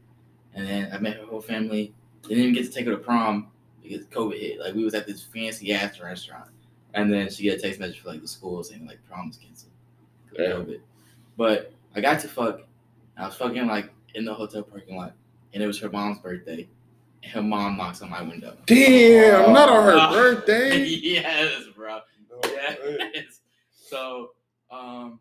and 0.54 0.66
then 0.66 0.90
I 0.92 0.98
met 0.98 1.16
her 1.16 1.26
whole 1.26 1.40
family. 1.40 1.94
Didn't 2.22 2.38
even 2.38 2.54
get 2.54 2.64
to 2.66 2.70
take 2.70 2.86
her 2.86 2.92
to 2.92 2.98
prom 2.98 3.48
because 3.82 4.06
COVID 4.06 4.38
hit. 4.38 4.60
Like 4.60 4.74
we 4.74 4.84
was 4.84 4.94
at 4.94 5.06
this 5.06 5.22
fancy 5.22 5.72
ass 5.72 5.98
restaurant, 6.00 6.50
and 6.94 7.12
then 7.12 7.28
she 7.30 7.42
get 7.44 7.58
a 7.58 7.62
text 7.62 7.78
message 7.80 8.00
for 8.00 8.08
like 8.10 8.22
the 8.22 8.28
school 8.28 8.62
saying 8.64 8.86
like 8.86 8.98
prom 9.08 9.28
was 9.28 9.36
canceled 9.36 9.72
because 10.30 10.50
of 10.60 10.66
COVID. 10.66 10.80
But 11.36 11.72
I 11.94 12.00
got 12.00 12.20
to 12.20 12.28
fuck. 12.28 12.60
I 13.16 13.26
was 13.26 13.34
fucking 13.36 13.66
like 13.66 13.90
in 14.14 14.24
the 14.24 14.34
hotel 14.34 14.62
parking 14.62 14.96
lot, 14.96 15.14
and 15.52 15.62
it 15.62 15.66
was 15.66 15.78
her 15.80 15.90
mom's 15.90 16.18
birthday. 16.18 16.68
And 17.22 17.32
her 17.32 17.42
mom 17.42 17.76
knocks 17.76 18.02
on 18.02 18.10
my 18.10 18.22
window. 18.22 18.56
Damn, 18.66 19.52
not 19.52 19.68
on 19.68 19.84
her 19.84 19.96
Uh, 19.96 20.12
birthday. 20.12 20.84
yes, 20.84 21.64
bro. 21.74 22.00
No. 22.30 22.40
Yes. 23.14 23.40
So, 23.72 24.30
um, 24.70 25.20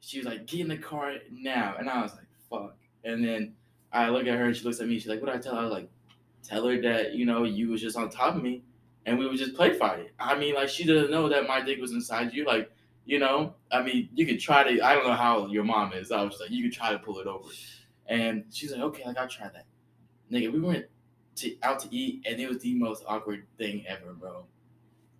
she 0.00 0.18
was 0.18 0.26
like, 0.26 0.46
"Get 0.46 0.60
in 0.60 0.68
the 0.68 0.76
car 0.76 1.14
now," 1.30 1.74
and 1.78 1.88
I 1.88 2.02
was 2.02 2.12
like, 2.12 2.26
"Fuck." 2.50 2.76
And 3.04 3.24
then 3.24 3.54
I 3.92 4.08
look 4.10 4.26
at 4.26 4.38
her, 4.38 4.44
and 4.46 4.56
she 4.56 4.64
looks 4.64 4.80
at 4.80 4.86
me. 4.88 4.98
She's 4.98 5.08
like, 5.08 5.20
"What 5.20 5.32
do 5.32 5.38
I 5.38 5.40
tell 5.40 5.54
her?" 5.54 5.60
I 5.60 5.64
was 5.64 5.72
like, 5.72 5.88
"Tell 6.42 6.66
her 6.66 6.80
that 6.82 7.14
you 7.14 7.24
know 7.26 7.44
you 7.44 7.70
was 7.70 7.80
just 7.80 7.96
on 7.96 8.08
top 8.10 8.36
of 8.36 8.42
me, 8.42 8.62
and 9.06 9.18
we 9.18 9.26
would 9.26 9.38
just 9.38 9.54
play 9.54 9.72
fight. 9.74 10.10
I 10.18 10.36
mean, 10.36 10.54
like 10.54 10.68
she 10.68 10.84
doesn't 10.84 11.10
know 11.10 11.28
that 11.28 11.46
my 11.46 11.60
dick 11.60 11.80
was 11.80 11.92
inside 11.92 12.32
you. 12.32 12.44
Like, 12.44 12.70
you 13.04 13.18
know, 13.18 13.54
I 13.70 13.82
mean, 13.82 14.08
you 14.14 14.26
could 14.26 14.40
try 14.40 14.62
to. 14.62 14.80
I 14.84 14.94
don't 14.94 15.06
know 15.06 15.14
how 15.14 15.46
your 15.46 15.64
mom 15.64 15.92
is. 15.92 16.12
I 16.12 16.22
was 16.22 16.32
just 16.32 16.42
like, 16.42 16.50
you 16.50 16.62
could 16.62 16.72
try 16.72 16.92
to 16.92 16.98
pull 16.98 17.18
it 17.18 17.26
over. 17.26 17.48
And 18.06 18.44
she's 18.52 18.72
like, 18.72 18.80
okay, 18.80 19.04
like 19.04 19.18
I'll 19.18 19.28
try 19.28 19.48
that. 19.48 19.66
Nigga, 20.30 20.52
we 20.52 20.60
went 20.60 20.86
to 21.36 21.56
out 21.62 21.80
to 21.80 21.94
eat, 21.94 22.24
and 22.26 22.40
it 22.40 22.48
was 22.48 22.58
the 22.58 22.74
most 22.74 23.04
awkward 23.06 23.44
thing 23.58 23.84
ever, 23.86 24.12
bro. 24.12 24.44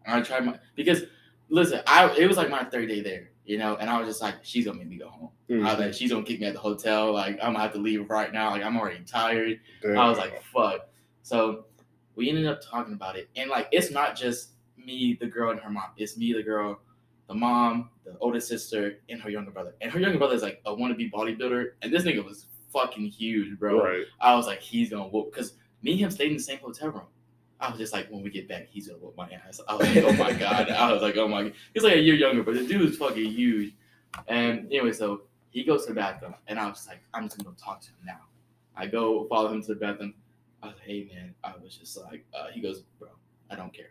And 0.05 0.17
I 0.17 0.23
tried 0.23 0.45
my 0.45 0.59
because 0.75 1.05
listen, 1.49 1.81
I 1.87 2.13
it 2.17 2.27
was 2.27 2.37
like 2.37 2.51
my 2.51 2.65
third 2.65 2.89
day 2.89 3.01
there, 3.01 3.31
you 3.45 3.59
know, 3.59 3.77
and 3.77 3.89
I 3.89 3.99
was 3.99 4.09
just 4.09 4.23
like, 4.23 4.37
she's 4.43 4.65
gonna 4.65 4.79
make 4.79 4.89
me 4.89 4.97
go 4.97 5.09
home. 5.09 5.31
Mm. 5.49 5.67
I 5.67 5.75
was 5.75 5.79
like, 5.81 5.95
she's 5.95 6.11
gonna 6.11 6.25
kick 6.25 6.41
me 6.41 6.47
at 6.47 6.55
the 6.55 6.61
hotel. 6.61 7.13
Like 7.13 7.39
I'm 7.43 7.53
gonna 7.53 7.61
have 7.61 7.73
to 7.73 7.79
leave 7.79 8.09
right 8.09 8.33
now. 8.33 8.51
Like 8.51 8.63
I'm 8.63 8.77
already 8.77 9.05
tired. 9.05 9.61
I 9.85 10.09
was 10.09 10.19
like, 10.19 10.43
fuck. 10.43 10.89
So 11.23 11.67
we 12.17 12.29
ended 12.29 12.47
up 12.47 12.61
talking 12.63 12.95
about 12.95 13.17
it. 13.17 13.29
And 13.37 13.51
like 13.51 13.69
it's 13.73 13.91
not 13.91 14.17
just 14.17 14.51
me, 14.77 15.17
the 15.21 15.27
girl, 15.27 15.51
and 15.51 15.61
her 15.61 15.71
mom. 15.71 15.91
It's 15.97 16.17
me, 16.17 16.33
the 16.33 16.43
girl, 16.43 16.81
the 17.29 17.35
mom, 17.35 17.91
the 18.05 18.17
oldest 18.21 18.49
sister, 18.49 18.99
and 19.09 19.21
her 19.21 19.31
younger 19.31 19.51
brother. 19.51 19.75
And 19.81 19.91
her 19.91 20.01
younger 20.01 20.19
brother 20.19 20.35
is 20.35 20.43
like 20.43 20.61
a 20.67 20.75
wannabe 20.75 21.11
bodybuilder. 21.11 21.73
And 21.83 21.93
this 21.93 22.05
nigga 22.05 22.25
was 22.25 22.47
fucking 22.73 23.07
huge, 23.07 23.59
bro. 23.59 23.83
right. 23.83 24.05
I 24.21 24.35
was 24.35 24.47
like, 24.47 24.61
he's 24.61 24.91
gonna 24.91 25.09
whoop 25.09 25.33
because 25.33 25.55
me 25.83 25.93
and 25.93 26.01
him 26.01 26.11
stayed 26.11 26.31
in 26.31 26.37
the 26.37 26.43
same 26.43 26.59
hotel 26.59 26.91
room. 26.91 27.07
I 27.61 27.71
was 27.71 27.79
just 27.79 27.93
like, 27.93 28.11
when 28.11 28.23
we 28.23 28.31
get 28.31 28.49
back, 28.49 28.67
he's 28.69 28.89
gonna 28.89 28.99
whoop 28.99 29.17
my 29.17 29.29
ass. 29.31 29.61
I 29.69 29.77
was 29.77 29.87
like, 29.87 30.05
oh 30.05 30.13
my 30.15 30.33
god. 30.33 30.69
I 30.71 30.93
was 30.93 31.03
like, 31.03 31.17
oh 31.17 31.29
my. 31.29 31.53
He's 31.75 31.85
like 31.85 31.95
a 31.95 32.01
year 32.01 32.15
younger, 32.15 32.43
but 32.43 32.55
the 32.55 32.67
dude 32.67 32.91
is 32.91 32.97
fucking 32.97 33.31
huge. 33.31 33.75
And 34.27 34.67
anyway, 34.67 34.93
so 34.93 35.23
he 35.51 35.65
goes 35.65 35.87
to 35.87 35.93
the 35.93 35.95
bathroom, 35.95 36.35
and 36.49 36.59
I 36.59 36.69
was 36.69 36.87
like, 36.89 37.01
I'm 37.15 37.25
just 37.25 37.37
gonna 37.37 37.51
go 37.51 37.55
talk 37.63 37.81
to 37.83 37.89
him 37.89 37.97
now. 38.05 38.21
I 38.75 38.87
go 38.87 39.27
follow 39.29 39.53
him 39.53 39.63
to 39.63 39.69
the 39.69 39.75
bathroom. 39.75 40.15
I 40.63 40.67
was 40.67 40.77
like, 40.77 40.87
hey 40.87 41.11
man, 41.13 41.35
I 41.43 41.55
was 41.63 41.77
just 41.77 41.97
like, 41.99 42.25
uh, 42.35 42.49
he 42.53 42.61
goes, 42.61 42.83
bro, 42.99 43.09
I 43.51 43.57
don't 43.57 43.73
care. 43.73 43.91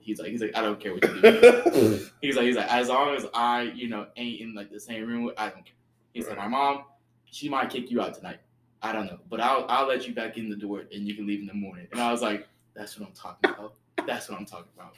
He's 0.00 0.20
like, 0.20 0.28
he's 0.28 0.40
like, 0.40 0.56
I 0.56 0.60
don't 0.60 0.78
care 0.78 0.94
what 0.94 1.02
you 1.02 1.20
do. 1.20 2.08
he's 2.20 2.36
like, 2.36 2.46
he's 2.46 2.56
like, 2.56 2.70
as 2.72 2.88
long 2.88 3.16
as 3.16 3.26
I, 3.34 3.62
you 3.62 3.88
know, 3.88 4.06
ain't 4.16 4.40
in 4.40 4.54
like 4.54 4.70
the 4.70 4.78
same 4.78 5.04
room, 5.06 5.24
with, 5.24 5.34
I 5.36 5.48
don't 5.48 5.64
care. 5.64 5.74
He 6.12 6.22
said, 6.22 6.36
my 6.36 6.46
mom, 6.46 6.84
she 7.24 7.48
might 7.48 7.70
kick 7.70 7.90
you 7.90 8.00
out 8.00 8.14
tonight. 8.14 8.38
I 8.82 8.92
don't 8.92 9.06
know, 9.06 9.18
but 9.28 9.40
I'll 9.40 9.64
I'll 9.68 9.88
let 9.88 10.06
you 10.06 10.14
back 10.14 10.36
in 10.36 10.48
the 10.48 10.56
door 10.56 10.84
and 10.92 11.08
you 11.08 11.14
can 11.14 11.26
leave 11.26 11.40
in 11.40 11.46
the 11.46 11.54
morning. 11.54 11.88
And 11.90 12.00
I 12.00 12.12
was 12.12 12.22
like, 12.22 12.46
that's 12.74 12.98
what 12.98 13.08
I'm 13.08 13.14
talking 13.14 13.50
about. 13.50 13.74
That's 14.06 14.28
what 14.28 14.38
I'm 14.38 14.46
talking 14.46 14.70
about. 14.76 14.94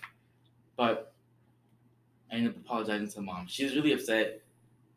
But 0.77 1.15
I 2.31 2.35
ended 2.35 2.55
up 2.55 2.59
apologizing 2.59 3.09
to 3.09 3.21
mom. 3.21 3.47
She 3.47 3.65
was 3.65 3.77
really 3.77 3.93
upset 3.93 4.43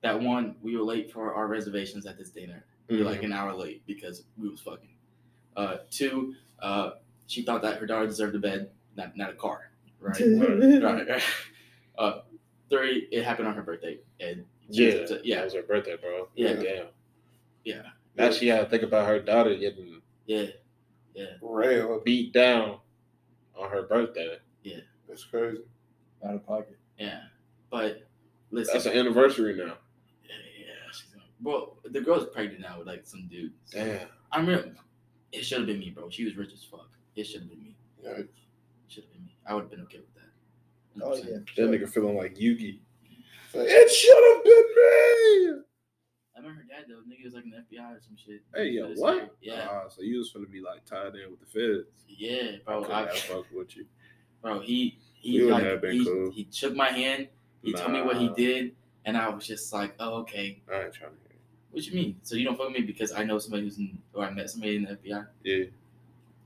that 0.02 0.20
one, 0.20 0.56
we 0.62 0.76
were 0.78 0.84
late 0.84 1.12
for 1.12 1.34
our 1.34 1.48
reservations 1.48 2.06
at 2.06 2.18
this 2.18 2.30
dinner. 2.30 2.66
We 2.90 2.98
were 2.98 3.04
like 3.04 3.24
an 3.24 3.34
hour 3.34 3.54
late 3.54 3.86
because 3.86 4.24
we 4.38 4.50
was 4.50 4.62
fucking. 4.62 4.90
Uh, 5.56 5.78
two, 5.90 6.34
uh, 6.60 6.92
she 7.28 7.42
thought 7.44 7.62
that 7.62 7.78
her 7.78 7.86
daughter 7.86 8.08
deserved 8.08 8.36
a 8.36 8.40
bed, 8.40 8.70
not 8.96 9.16
not 9.18 9.30
a 9.30 9.34
car, 9.34 9.72
right? 10.00 10.20
right. 10.82 11.08
right. 11.08 11.24
Uh, 11.98 12.22
three, 12.70 13.08
it 13.12 13.24
happened 13.24 13.48
on 13.48 13.56
her 13.56 13.62
birthday, 13.64 14.00
and 14.20 14.46
she 14.72 14.86
was 14.86 14.94
Yeah, 14.96 15.02
upset- 15.02 15.18
That 15.20 15.26
yeah, 15.26 15.44
was 15.44 15.54
her 15.54 15.64
birthday, 15.64 15.98
bro. 16.02 16.28
Yeah. 16.36 16.54
Damn. 16.54 16.86
yeah, 17.66 17.82
Now 18.16 18.32
she 18.32 18.48
had 18.48 18.62
to 18.62 18.70
think 18.70 18.84
about 18.84 19.08
her 19.08 19.20
daughter 19.20 19.56
getting 19.56 20.02
yeah, 20.26 20.46
yeah. 21.16 21.26
Rail. 21.42 22.02
beat 22.06 22.32
down 22.34 22.78
on 23.58 23.70
her 23.70 23.84
birthday. 23.84 24.38
Yeah, 24.64 24.78
that's 25.08 25.24
crazy. 25.26 25.60
Out 26.26 26.36
of 26.36 26.46
pocket. 26.46 26.78
Yeah, 26.98 27.22
but 27.70 28.08
listen, 28.52 28.74
That's 28.74 28.86
an 28.86 28.94
anniversary 28.98 29.56
now. 29.56 29.78
yeah, 30.24 30.36
yeah, 30.60 30.92
she's 30.92 31.10
gonna, 31.12 31.26
bro. 31.42 31.78
The 31.92 32.02
girl's 32.02 32.28
pregnant 32.34 32.62
now 32.62 32.78
with 32.80 32.88
like 32.88 33.06
some 33.06 33.28
dude. 33.30 33.54
Damn. 33.72 34.08
I 34.32 34.42
mean, 34.42 34.76
it 35.32 35.44
should 35.44 35.60
have 35.60 35.68
been 35.68 35.80
me, 35.80 35.90
bro. 35.92 36.10
She 36.10 36.26
was 36.26 36.36
rich 36.36 36.52
as 36.54 36.64
fuck. 36.64 36.90
It 37.16 37.26
should 37.26 37.42
have 37.42 37.50
been 37.50 37.64
me. 37.64 37.76
Yikes. 38.06 38.28
Should 38.88 39.04
have 39.06 39.14
been 39.14 39.26
me. 39.26 39.36
I 39.46 39.54
would 39.54 39.62
have 39.64 39.72
been 39.72 39.82
okay 39.82 40.00
with 40.00 40.14
that. 40.16 41.04
Oh 41.06 41.12
100%. 41.12 41.26
yeah. 41.58 41.66
That 41.66 41.72
nigga 41.72 41.90
feeling 41.90 42.18
like 42.18 42.36
Yugi. 42.36 42.80
It 43.54 43.92
should 43.92 44.36
have 44.36 44.44
been 44.44 45.56
me. 45.56 45.64
I 46.36 46.40
remember 46.42 46.62
her 46.62 46.68
dad 46.70 46.86
though. 46.88 47.02
Nigga 47.12 47.26
was 47.26 47.34
like 47.34 47.44
in 47.46 47.50
the 47.52 47.58
FBI 47.58 47.98
or 47.98 48.02
some 48.02 48.16
shit. 48.16 48.42
Hey, 48.56 48.70
yo, 48.70 48.90
what? 48.96 49.16
like- 49.18 49.32
Yeah, 49.42 49.68
Ah, 49.70 49.88
so 49.90 50.02
you 50.02 50.20
was 50.20 50.32
gonna 50.32 50.48
be 50.48 50.62
like 50.62 50.86
tied 50.86 51.16
in 51.16 51.30
with 51.32 51.40
the 51.40 51.46
feds. 51.48 51.88
yeah, 52.08 52.58
bro. 52.66 52.82
Couldn't 52.82 52.96
I, 52.96 53.00
have 53.02 53.18
fucked 53.18 53.54
with 53.54 53.76
you. 53.76 53.86
bro, 54.42 54.60
he 54.60 54.98
he 55.16 55.42
like 55.42 55.64
have 55.66 55.82
been 55.82 55.94
he, 56.00 56.06
cool. 56.06 56.32
he 56.32 56.48
shook 56.52 56.76
my 56.76 56.90
hand. 56.90 57.28
He 57.62 57.74
told 57.74 57.92
me 57.92 58.02
what 58.02 58.16
he 58.18 58.30
did, 58.30 58.74
and 59.06 59.18
I 59.18 59.28
was 59.30 59.46
just 59.46 59.74
like, 59.74 59.94
oh 60.00 60.20
okay. 60.22 60.62
I 60.72 60.84
ain't 60.86 60.94
trying 60.94 61.12
to 61.12 61.18
hear. 61.28 61.29
What 61.72 61.86
you 61.86 61.94
mean? 61.94 62.18
So 62.24 62.36
you 62.36 62.46
don't 62.46 62.58
fuck 62.58 62.68
with 62.68 62.78
me 62.78 62.82
because 62.86 63.12
I 63.12 63.24
know 63.24 63.38
somebody 63.40 63.64
who's 63.64 63.78
in, 63.78 63.98
or 64.14 64.26
I 64.26 64.32
met 64.32 64.50
somebody 64.50 64.76
in 64.78 64.84
the 64.84 64.90
FBI? 64.96 65.26
Yeah. 65.44 65.66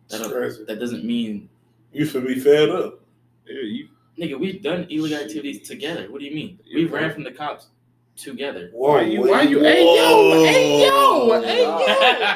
That, 0.09 0.29
crazy. 0.31 0.63
that 0.65 0.79
doesn't 0.79 1.05
mean, 1.05 1.49
You 1.93 2.05
should 2.05 2.27
be 2.27 2.39
fed 2.39 2.69
up. 2.69 2.99
Yeah, 3.47 3.61
you 3.63 3.87
nigga. 4.19 4.39
We've 4.39 4.61
done 4.61 4.85
illegal 4.89 5.17
activities 5.19 5.67
together. 5.67 6.07
What 6.11 6.19
do 6.19 6.25
you 6.25 6.35
mean? 6.35 6.59
Yeah, 6.65 6.75
we 6.77 6.85
bro. 6.85 6.99
ran 7.01 7.13
from 7.13 7.23
the 7.23 7.31
cops 7.31 7.67
together. 8.15 8.69
Whoa, 8.73 8.89
Why 8.93 9.01
you- 9.03 9.21
wait, 9.21 9.31
why 9.31 9.41
you- 9.43 9.57
whoa. 9.59 9.63
hey, 9.63 9.83
yo, 9.85 10.01
hey, 10.45 10.85
yo, 10.85 11.41
hey, 11.41 11.63
yo, 11.63 11.77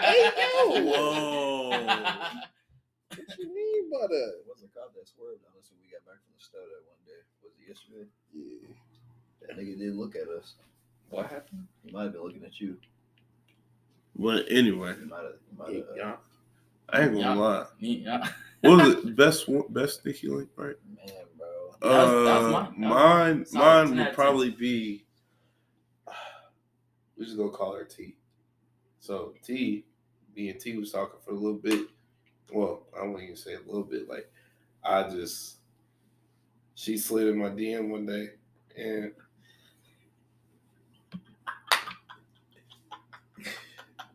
hey, 0.02 0.82
yo. 0.86 0.86
Whoa. 0.86 1.70
What 1.70 3.40
you 3.40 3.54
mean 3.54 3.90
by 3.92 4.08
that? 4.08 4.32
It 4.40 4.46
was 4.48 4.64
a 4.64 4.68
cop 4.74 4.94
that 4.96 5.08
swerved 5.08 5.44
on 5.46 5.54
us 5.60 5.70
when 5.72 5.80
we 5.84 5.92
got 5.92 6.04
back 6.06 6.20
from 6.24 6.34
the 6.38 6.44
store 6.44 6.62
that 6.66 6.84
one 6.88 7.02
day. 7.06 7.22
Was 7.44 7.54
it 7.60 7.68
yesterday? 7.68 8.08
Yeah. 8.34 8.74
That 9.48 9.58
nigga 9.60 9.78
did 9.78 9.96
look 9.96 10.16
at 10.16 10.28
us. 10.30 10.56
What 11.10 11.28
happened? 11.28 11.68
He 11.84 11.92
might 11.92 12.04
have 12.04 12.14
been 12.14 12.22
looking 12.24 12.44
at 12.44 12.60
you. 12.60 12.78
But 14.16 14.46
anyway, 14.50 14.96
You 15.00 15.06
might 15.08 15.24
have, 15.24 15.34
you 15.52 15.58
might 15.58 15.74
have, 15.76 15.86
Yeah. 15.96 16.16
I 16.90 17.02
ain't 17.04 17.14
gonna 17.14 17.20
Yeah. 17.26 17.34
lie. 17.36 17.66
Yeah. 17.80 18.30
What 18.62 18.78
was 18.78 18.96
it? 19.06 19.16
Best 19.16 19.48
one, 19.48 19.64
best 19.70 20.02
sneaky 20.02 20.28
link, 20.30 20.50
right? 20.56 20.76
man, 20.96 21.08
bro. 21.38 21.48
That 21.82 21.90
was- 21.90 22.26
that 22.26 22.38
was 22.38 22.46
Uh, 22.46 22.50
mine. 22.52 22.82
That 22.82 22.90
was 22.90 22.90
mine, 22.90 23.46
solid. 23.46 23.88
mine 23.90 23.98
would 23.98 24.08
of 24.08 24.14
probably 24.16 24.52
be. 24.52 25.06
We 27.18 27.26
just 27.26 27.38
gonna 27.38 27.52
call 27.52 27.74
her 27.76 27.84
T. 27.84 28.16
So 29.00 29.34
T, 29.44 29.86
me 30.36 30.50
and 30.50 30.60
T 30.60 30.78
was 30.78 30.92
talking 30.92 31.20
for 31.24 31.32
a 31.32 31.36
little 31.36 31.58
bit. 31.58 31.88
Well, 32.52 32.86
I 32.98 33.04
won't 33.06 33.24
even 33.24 33.36
say 33.36 33.54
a 33.56 33.60
little 33.60 33.84
bit. 33.84 34.08
Like, 34.08 34.32
I 34.84 35.10
just, 35.10 35.58
she 36.76 36.98
slid 36.98 37.28
in 37.28 37.38
my 37.38 37.50
DM 37.50 37.90
one 37.90 38.06
day, 38.06 38.30
and 38.78 39.14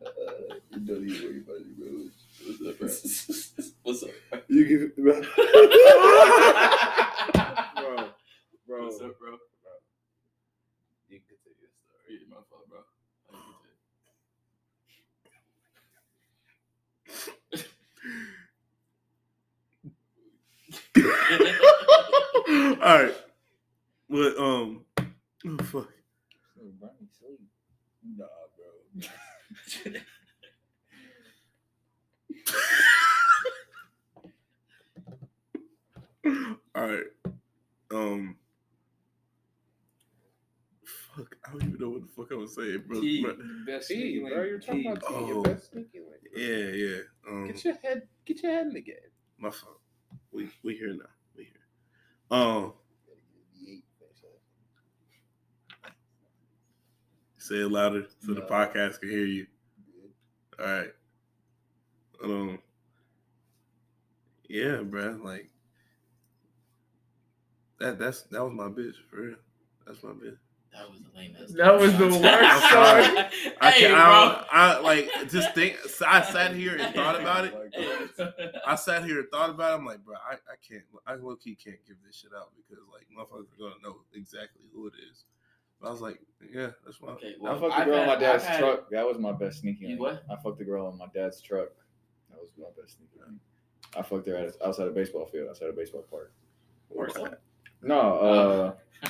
Uh, 0.05 0.55
you 0.71 0.72
don't 0.85 1.09
even 1.09 1.23
worry 1.23 1.39
about 1.39 1.57
it, 1.57 1.77
bro. 1.77 1.89
What's 2.45 2.61
up, 2.67 2.79
bro? 2.79 2.87
What's 3.83 4.03
up? 4.03 4.09
You 4.49 4.65
can, 4.65 4.91
bro, 5.03 5.21
bro, 8.67 8.85
What's 8.85 9.01
up, 9.01 9.19
bro? 9.19 9.37
You 11.09 11.19
can 11.19 11.27
continue 11.29 11.59
your 11.61 11.71
story. 11.79 12.19
My 12.29 12.37
fault, 12.49 12.67
bro. 12.69 12.79
all 22.83 23.03
right, 23.03 23.15
but 24.09 24.37
um, 24.37 24.85
oh 25.47 25.63
fuck. 25.65 25.89
Nah, 28.17 28.27
bro. 28.55 29.91
All 36.25 36.87
right. 36.87 37.03
Um. 37.91 38.37
Fuck, 41.15 41.35
I 41.45 41.51
don't 41.51 41.63
even 41.63 41.79
know 41.79 41.89
what 41.89 42.01
the 42.01 42.07
fuck 42.15 42.31
I 42.31 42.35
was 42.35 42.55
saying, 42.55 42.83
bro. 42.87 42.99
T, 42.99 43.21
Bro- 43.23 43.37
best 43.67 43.87
T, 43.87 43.93
sneaky 43.95 44.19
bro, 44.21 44.29
link, 44.29 44.49
you're 44.49 44.59
talking 44.59 44.81
T. 44.83 44.87
about 44.89 45.01
T, 45.01 45.05
Oh. 45.09 45.27
your 45.27 45.43
best 45.43 45.71
sneaky 45.71 45.99
link. 45.99 46.33
bro. 46.33 46.41
Yeah, 46.41 46.65
yeah. 46.71 46.97
Um, 47.29 47.47
Get 47.47 47.63
your 47.65 47.75
head, 47.83 48.01
get 48.25 48.41
your 48.43 48.51
head 48.51 48.67
in 48.67 48.73
the 48.73 48.81
game. 48.81 48.95
my 49.37 49.51
fault. 49.51 49.79
We 50.31 50.49
we 50.63 50.75
here 50.75 50.93
now. 50.93 51.05
We 51.37 51.43
here. 51.43 51.53
Um, 52.31 52.73
say 57.37 57.55
it 57.55 57.69
louder 57.71 58.05
so 58.25 58.33
the 58.33 58.41
podcast 58.41 58.99
can 58.99 59.09
hear 59.09 59.25
you. 59.25 59.47
All 60.59 60.65
right. 60.65 60.93
Um. 62.23 62.59
Yeah, 64.47 64.77
bro. 64.81 65.19
Like 65.23 65.49
that. 67.83 67.99
That's 67.99 68.23
that 68.23 68.43
was 68.43 68.53
my 68.53 68.67
bitch 68.67 68.95
for 69.09 69.21
real. 69.21 69.35
That's 69.85 70.03
my 70.03 70.11
bitch. 70.11 70.37
That 70.73 70.89
was 70.89 71.01
the 71.03 71.15
lamest. 71.15 71.55
That 71.55 71.79
was 71.79 71.95
the 71.97 72.07
worst 72.07 72.65
story. 72.65 73.53
I 73.61 73.71
hey, 73.71 73.79
can't. 73.81 73.93
bro. 73.93 74.01
I, 74.01 74.45
I 74.51 74.79
like 74.79 75.09
just 75.29 75.53
think. 75.53 75.77
so 75.87 76.05
I 76.07 76.21
sat 76.23 76.55
here 76.55 76.75
and 76.75 76.95
thought 76.95 77.21
about 77.21 77.45
it. 77.45 78.55
I 78.67 78.75
sat 78.75 79.05
here 79.05 79.19
and 79.19 79.29
thought 79.29 79.51
about 79.51 79.71
it. 79.71 79.75
I'm 79.75 79.85
like, 79.85 80.03
bro, 80.03 80.15
I, 80.15 80.33
I 80.33 80.55
can't. 80.67 80.83
I 81.05 81.13
low 81.13 81.35
key 81.35 81.55
can't 81.55 81.77
give 81.87 81.97
this 82.05 82.15
shit 82.15 82.31
out 82.35 82.49
because 82.57 82.83
like 82.91 83.05
motherfuckers 83.15 83.53
are 83.53 83.69
gonna 83.69 83.81
know 83.83 83.97
exactly 84.15 84.63
who 84.73 84.87
it 84.87 84.93
is. 85.11 85.25
But 85.79 85.89
I 85.89 85.91
was 85.91 86.01
like, 86.01 86.19
yeah, 86.51 86.71
that's 86.83 86.99
why. 86.99 87.11
Okay, 87.11 87.35
I 87.45 87.49
fucked 87.53 87.61
the 87.61 87.73
I've 87.73 87.85
girl 87.85 88.01
in 88.01 88.07
my 88.07 88.15
dad's 88.15 88.43
had- 88.43 88.59
truck. 88.59 88.89
That 88.89 89.05
was 89.05 89.19
my 89.19 89.31
best 89.31 89.59
sneaky 89.59 89.85
You 89.85 89.99
what? 89.99 90.23
I 90.31 90.35
fucked 90.41 90.57
the 90.57 90.65
girl 90.65 90.89
in 90.89 90.97
my 90.97 91.07
dad's 91.13 91.39
truck. 91.39 91.69
That 92.31 92.39
was 92.39 92.49
my 92.57 92.69
best 92.81 92.97
sneaky 92.97 93.19
link. 93.27 93.39
I 93.95 94.01
fucked 94.01 94.27
her 94.27 94.35
at, 94.35 94.55
outside 94.65 94.87
a 94.87 94.91
baseball 94.91 95.27
field, 95.27 95.49
outside 95.49 95.69
a 95.69 95.73
baseball 95.73 96.03
park. 96.09 96.33
Where's 96.89 97.13
that? 97.13 97.41
No, 97.83 97.99
Oh. 98.21 98.75
uh, 99.03 99.09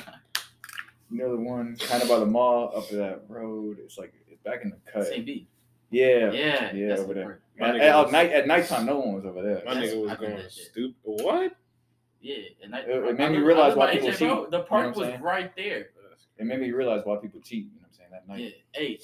you 1.10 1.18
know 1.18 1.36
the 1.36 1.42
one 1.42 1.76
kind 1.76 2.02
of 2.02 2.08
by 2.08 2.18
the 2.18 2.26
mall 2.26 2.72
up 2.76 2.88
that 2.90 3.22
road. 3.28 3.78
It's 3.80 3.98
like 3.98 4.12
it's 4.28 4.42
back 4.42 4.60
in 4.64 4.70
the 4.70 4.76
cut. 4.92 5.06
Same 5.06 5.24
beat. 5.24 5.48
Yeah, 5.90 6.32
Yeah, 6.32 6.72
yeah, 6.74 6.94
over 6.96 7.14
there. 7.14 7.40
At, 7.60 7.76
at 7.76 8.02
was- 8.04 8.12
night, 8.12 8.32
at 8.32 8.46
nighttime, 8.48 8.86
no 8.86 8.98
one 8.98 9.14
was 9.14 9.24
over 9.24 9.42
there. 9.42 9.62
My 9.64 9.74
That's- 9.74 9.92
nigga 9.92 10.02
was 10.02 10.10
I 10.10 10.16
going 10.16 10.42
stupid. 10.48 10.94
What? 11.04 11.52
Yeah, 12.20 12.36
and 12.62 12.74
I, 12.74 12.80
It- 12.80 12.88
it 12.90 13.18
made 13.18 13.26
I 13.26 13.28
me 13.28 13.38
realize 13.38 13.74
I 13.74 13.76
why 13.76 13.84
live 13.86 13.94
people 13.94 14.08
AJ, 14.08 14.18
cheat. 14.18 14.28
bro. 14.28 14.36
The 14.36 14.44
You 14.44 14.50
know 14.50 14.62
park 14.64 14.70
what 14.70 14.80
I'm 14.96 14.98
was 15.00 15.08
saying? 15.08 15.22
right 15.22 15.56
there. 15.56 15.86
It 16.36 16.46
made 16.46 16.58
me 16.60 16.72
realize 16.72 17.02
why 17.04 17.16
people 17.18 17.40
cheat. 17.40 17.66
You 17.66 17.70
know 17.80 17.82
what 17.82 17.88
I'm 17.90 17.94
saying? 17.94 18.08
That 18.10 18.26
night. 18.28 18.40
Yeah. 18.40 18.50
Hey, 18.72 18.88
You 18.90 18.98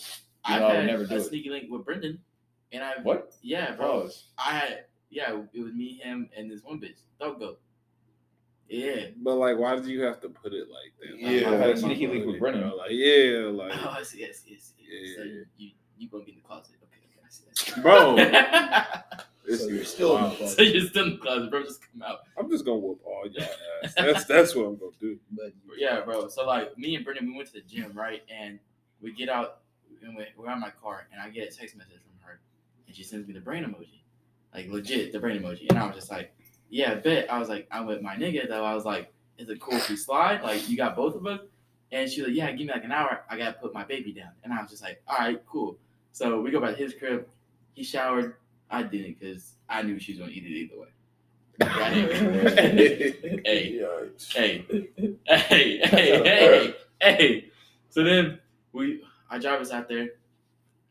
I've 0.46 0.60
know, 0.62 0.66
I 0.66 0.70
would 0.70 0.76
had 0.78 0.86
never 0.86 1.06
do 1.06 1.14
a 1.16 1.20
sneaky 1.20 1.50
link 1.50 1.70
with 1.70 1.84
Brendan, 1.84 2.18
and 2.72 2.82
I 2.82 2.94
What? 3.02 3.34
Yeah, 3.42 3.76
bro. 3.76 4.00
Pause. 4.02 4.24
I 4.36 4.50
had 4.58 4.84
yeah, 5.10 5.36
it 5.52 5.60
was 5.62 5.72
me, 5.74 6.00
him, 6.02 6.28
and 6.36 6.50
this 6.50 6.62
one 6.64 6.80
bitch. 6.80 6.96
Doggo. 7.20 7.56
Yeah. 8.70 9.06
But 9.20 9.34
like, 9.34 9.58
why 9.58 9.74
did 9.74 9.86
you 9.86 10.02
have 10.02 10.20
to 10.20 10.28
put 10.28 10.52
it 10.52 10.68
like 10.70 10.92
that? 11.00 11.10
Like, 11.12 11.20
Yeah. 11.20 11.50
why 11.50 11.56
I 11.56 11.58
had 11.58 11.70
a 11.70 11.74
did 11.74 11.82
you 11.82 11.88
sneaky 11.88 12.06
put 12.06 12.26
with 12.26 12.34
it, 12.36 12.40
Brendan. 12.40 12.70
Like, 12.76 12.90
yeah, 12.90 13.38
like, 13.52 13.72
Oh, 13.84 13.96
I 13.98 14.02
see. 14.04 14.24
I 14.24 14.30
see. 14.32 14.54
I 14.54 14.58
see. 14.58 14.74
Yeah, 14.88 15.16
so 15.16 15.22
you, 15.24 15.46
you 15.58 15.70
you 15.98 16.08
gonna 16.08 16.24
be 16.24 16.32
in 16.32 16.38
the 16.38 16.42
closet? 16.44 16.76
Okay. 16.84 17.00
okay 17.04 17.20
I 17.26 17.30
see. 17.30 17.44
I 17.50 17.74
see. 17.74 17.80
bro. 17.82 19.10
So 19.50 19.66
you're 19.66 19.84
still 19.84 20.16
in 20.16 20.30
the 20.30 20.36
closet. 20.36 20.56
so 20.56 20.62
you're 20.62 20.86
still 20.86 21.04
in 21.06 21.10
the 21.12 21.16
closet, 21.18 21.50
bro. 21.50 21.64
Just 21.64 21.80
come 21.90 22.02
out. 22.02 22.20
I'm 22.38 22.48
just 22.48 22.64
gonna 22.64 22.78
whoop 22.78 23.00
all 23.04 23.24
y'all 23.28 23.42
ass. 23.84 23.94
That's 23.94 24.24
that's 24.26 24.54
what 24.54 24.66
I'm 24.66 24.76
gonna 24.76 24.92
do. 25.00 25.18
But 25.32 25.52
Yeah, 25.76 26.02
bro. 26.02 26.28
So 26.28 26.46
like 26.46 26.78
me 26.78 26.94
and 26.94 27.04
Brendan, 27.04 27.26
we 27.26 27.36
went 27.36 27.48
to 27.48 27.54
the 27.54 27.62
gym, 27.62 27.90
right? 27.92 28.22
And 28.32 28.60
we 29.00 29.12
get 29.12 29.28
out 29.28 29.62
and 30.04 30.16
we- 30.16 30.26
we're 30.36 30.48
on 30.48 30.60
my 30.60 30.70
car, 30.70 31.08
and 31.12 31.20
I 31.20 31.30
get 31.30 31.52
a 31.52 31.56
text 31.56 31.74
message 31.76 31.94
from 31.94 32.12
her, 32.24 32.38
and 32.86 32.94
she 32.94 33.02
sends 33.02 33.26
me 33.26 33.34
the 33.34 33.40
brain 33.40 33.64
emoji, 33.64 34.02
like 34.54 34.68
legit 34.70 35.10
the 35.12 35.18
brain 35.18 35.42
emoji, 35.42 35.66
and 35.68 35.78
I 35.78 35.86
was 35.86 35.96
just 35.96 36.10
like, 36.12 36.32
yeah, 36.70 36.94
bet. 36.94 37.30
I 37.30 37.38
was 37.38 37.48
like, 37.48 37.66
I'm 37.70 37.86
with 37.86 38.00
my 38.00 38.16
nigga 38.16 38.48
though. 38.48 38.64
I 38.64 38.74
was 38.74 38.84
like, 38.84 39.12
is 39.38 39.48
it 39.48 39.60
cool 39.60 39.76
if 39.76 39.90
we 39.90 39.96
slide? 39.96 40.42
Like 40.42 40.68
you 40.68 40.76
got 40.76 40.96
both 40.96 41.14
of 41.16 41.26
us? 41.26 41.40
And 41.92 42.08
she 42.08 42.20
was 42.20 42.28
like, 42.28 42.36
yeah, 42.36 42.50
give 42.52 42.68
me 42.68 42.72
like 42.72 42.84
an 42.84 42.92
hour. 42.92 43.24
I 43.28 43.36
gotta 43.36 43.54
put 43.54 43.74
my 43.74 43.84
baby 43.84 44.12
down, 44.12 44.30
and 44.44 44.52
I 44.52 44.62
was 44.62 44.70
just 44.70 44.82
like, 44.82 45.02
all 45.08 45.18
right, 45.18 45.42
cool. 45.46 45.76
So 46.12 46.40
we 46.40 46.50
go 46.50 46.60
back 46.60 46.76
to 46.76 46.82
his 46.82 46.94
crib. 46.94 47.26
He 47.74 47.82
showered. 47.82 48.36
I 48.70 48.84
didn't 48.84 49.18
because 49.18 49.54
I 49.68 49.82
knew 49.82 49.98
she 49.98 50.12
was 50.12 50.20
gonna 50.20 50.32
eat 50.32 50.44
it 50.44 50.50
either 50.50 50.78
way. 50.78 50.88
Hey, 53.44 53.78
hey, 54.32 54.64
hey, 55.26 55.80
hey, 55.84 55.84
hey, 55.84 56.74
hey. 57.00 57.44
So 57.90 58.04
then 58.04 58.38
we, 58.72 59.02
I 59.28 59.38
drive 59.38 59.60
us 59.60 59.70
out 59.72 59.88
there, 59.88 60.10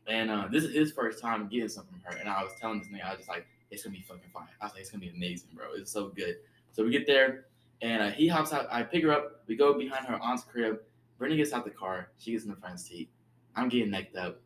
and 0.06 0.30
uh, 0.30 0.48
this 0.50 0.64
is 0.64 0.74
his 0.74 0.92
first 0.92 1.20
time 1.20 1.48
getting 1.48 1.68
something 1.68 1.98
from 2.04 2.12
her. 2.12 2.18
And 2.20 2.28
I 2.28 2.42
was 2.42 2.52
telling 2.60 2.78
this 2.80 2.88
nigga, 2.88 3.04
I 3.04 3.10
was 3.10 3.18
just 3.18 3.28
like, 3.28 3.46
it's 3.70 3.84
gonna 3.84 3.96
be 3.96 4.02
fucking 4.02 4.30
fine. 4.32 4.48
I 4.60 4.66
was 4.66 4.72
like, 4.74 4.82
it's 4.82 4.90
gonna 4.90 5.00
be 5.00 5.10
amazing, 5.10 5.50
bro. 5.54 5.66
It's 5.76 5.92
so 5.92 6.08
good. 6.08 6.36
So 6.72 6.84
we 6.84 6.90
get 6.90 7.06
there, 7.06 7.46
and 7.82 8.02
uh, 8.02 8.10
he 8.10 8.28
hops 8.28 8.52
out. 8.52 8.66
I 8.70 8.82
pick 8.82 9.02
her 9.04 9.12
up. 9.12 9.42
We 9.46 9.56
go 9.56 9.76
behind 9.76 10.06
her 10.06 10.18
aunt's 10.22 10.44
crib. 10.44 10.80
Brendan 11.18 11.38
gets 11.38 11.52
out 11.52 11.64
the 11.64 11.70
car. 11.70 12.10
She 12.18 12.32
gets 12.32 12.44
in 12.44 12.50
the 12.50 12.56
front 12.56 12.80
seat. 12.80 13.10
I'm 13.54 13.68
getting 13.68 13.90
necked 13.90 14.16
up. 14.16 14.40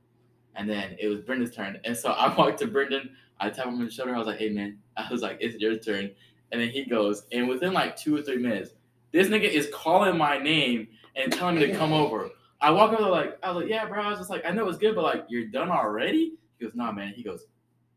And 0.57 0.69
then 0.69 0.97
it 0.99 1.09
was 1.09 1.21
Brendan's 1.21 1.55
turn. 1.55 1.79
And 1.85 1.97
so 1.97 2.11
I 2.11 2.35
walked 2.39 2.59
to 2.59 2.67
Brendan. 2.67 3.11
I 3.41 3.51
tap 3.51 3.67
him 3.67 3.75
on 3.75 3.85
the 3.85 3.91
shoulder. 3.91 4.15
I 4.15 4.19
was 4.19 4.27
like, 4.27 4.39
hey, 4.39 4.51
man. 4.51 4.79
I 4.97 5.09
was 5.11 5.23
like, 5.23 5.39
it's 5.41 5.57
your 5.57 5.77
turn. 5.77 6.11
And 6.53 6.61
then 6.61 6.69
he 6.69 6.85
goes, 6.85 7.25
and 7.33 7.49
within 7.49 7.73
like 7.73 7.97
two 7.97 8.17
or 8.17 8.23
three 8.23 8.39
minutes, 8.39 8.71
this 9.13 9.29
nigga 9.29 9.49
is 9.49 9.69
calling 9.73 10.17
my 10.17 10.39
name 10.39 10.89
and 11.17 11.33
telling 11.33 11.57
me 11.57 11.67
to 11.67 11.75
come 11.75 11.93
over. 11.93 12.31
I 12.61 12.71
walk 12.71 12.93
over 12.93 13.09
like, 13.09 13.39
I 13.43 13.51
was 13.51 13.63
like, 13.63 13.71
yeah, 13.71 13.87
bro. 13.87 14.03
I 14.03 14.11
was 14.11 14.19
just 14.19 14.31
like, 14.31 14.45
I 14.45 14.51
know 14.51 14.69
it's 14.69 14.79
good, 14.79 14.95
but 14.95 15.05
like, 15.05 15.27
you're 15.29 15.47
done 15.47 15.71
already? 15.71 16.35
He 16.59 16.65
goes, 16.65 16.75
nah, 16.75 16.93
man. 16.93 17.13
He 17.15 17.23
goes, 17.23 17.47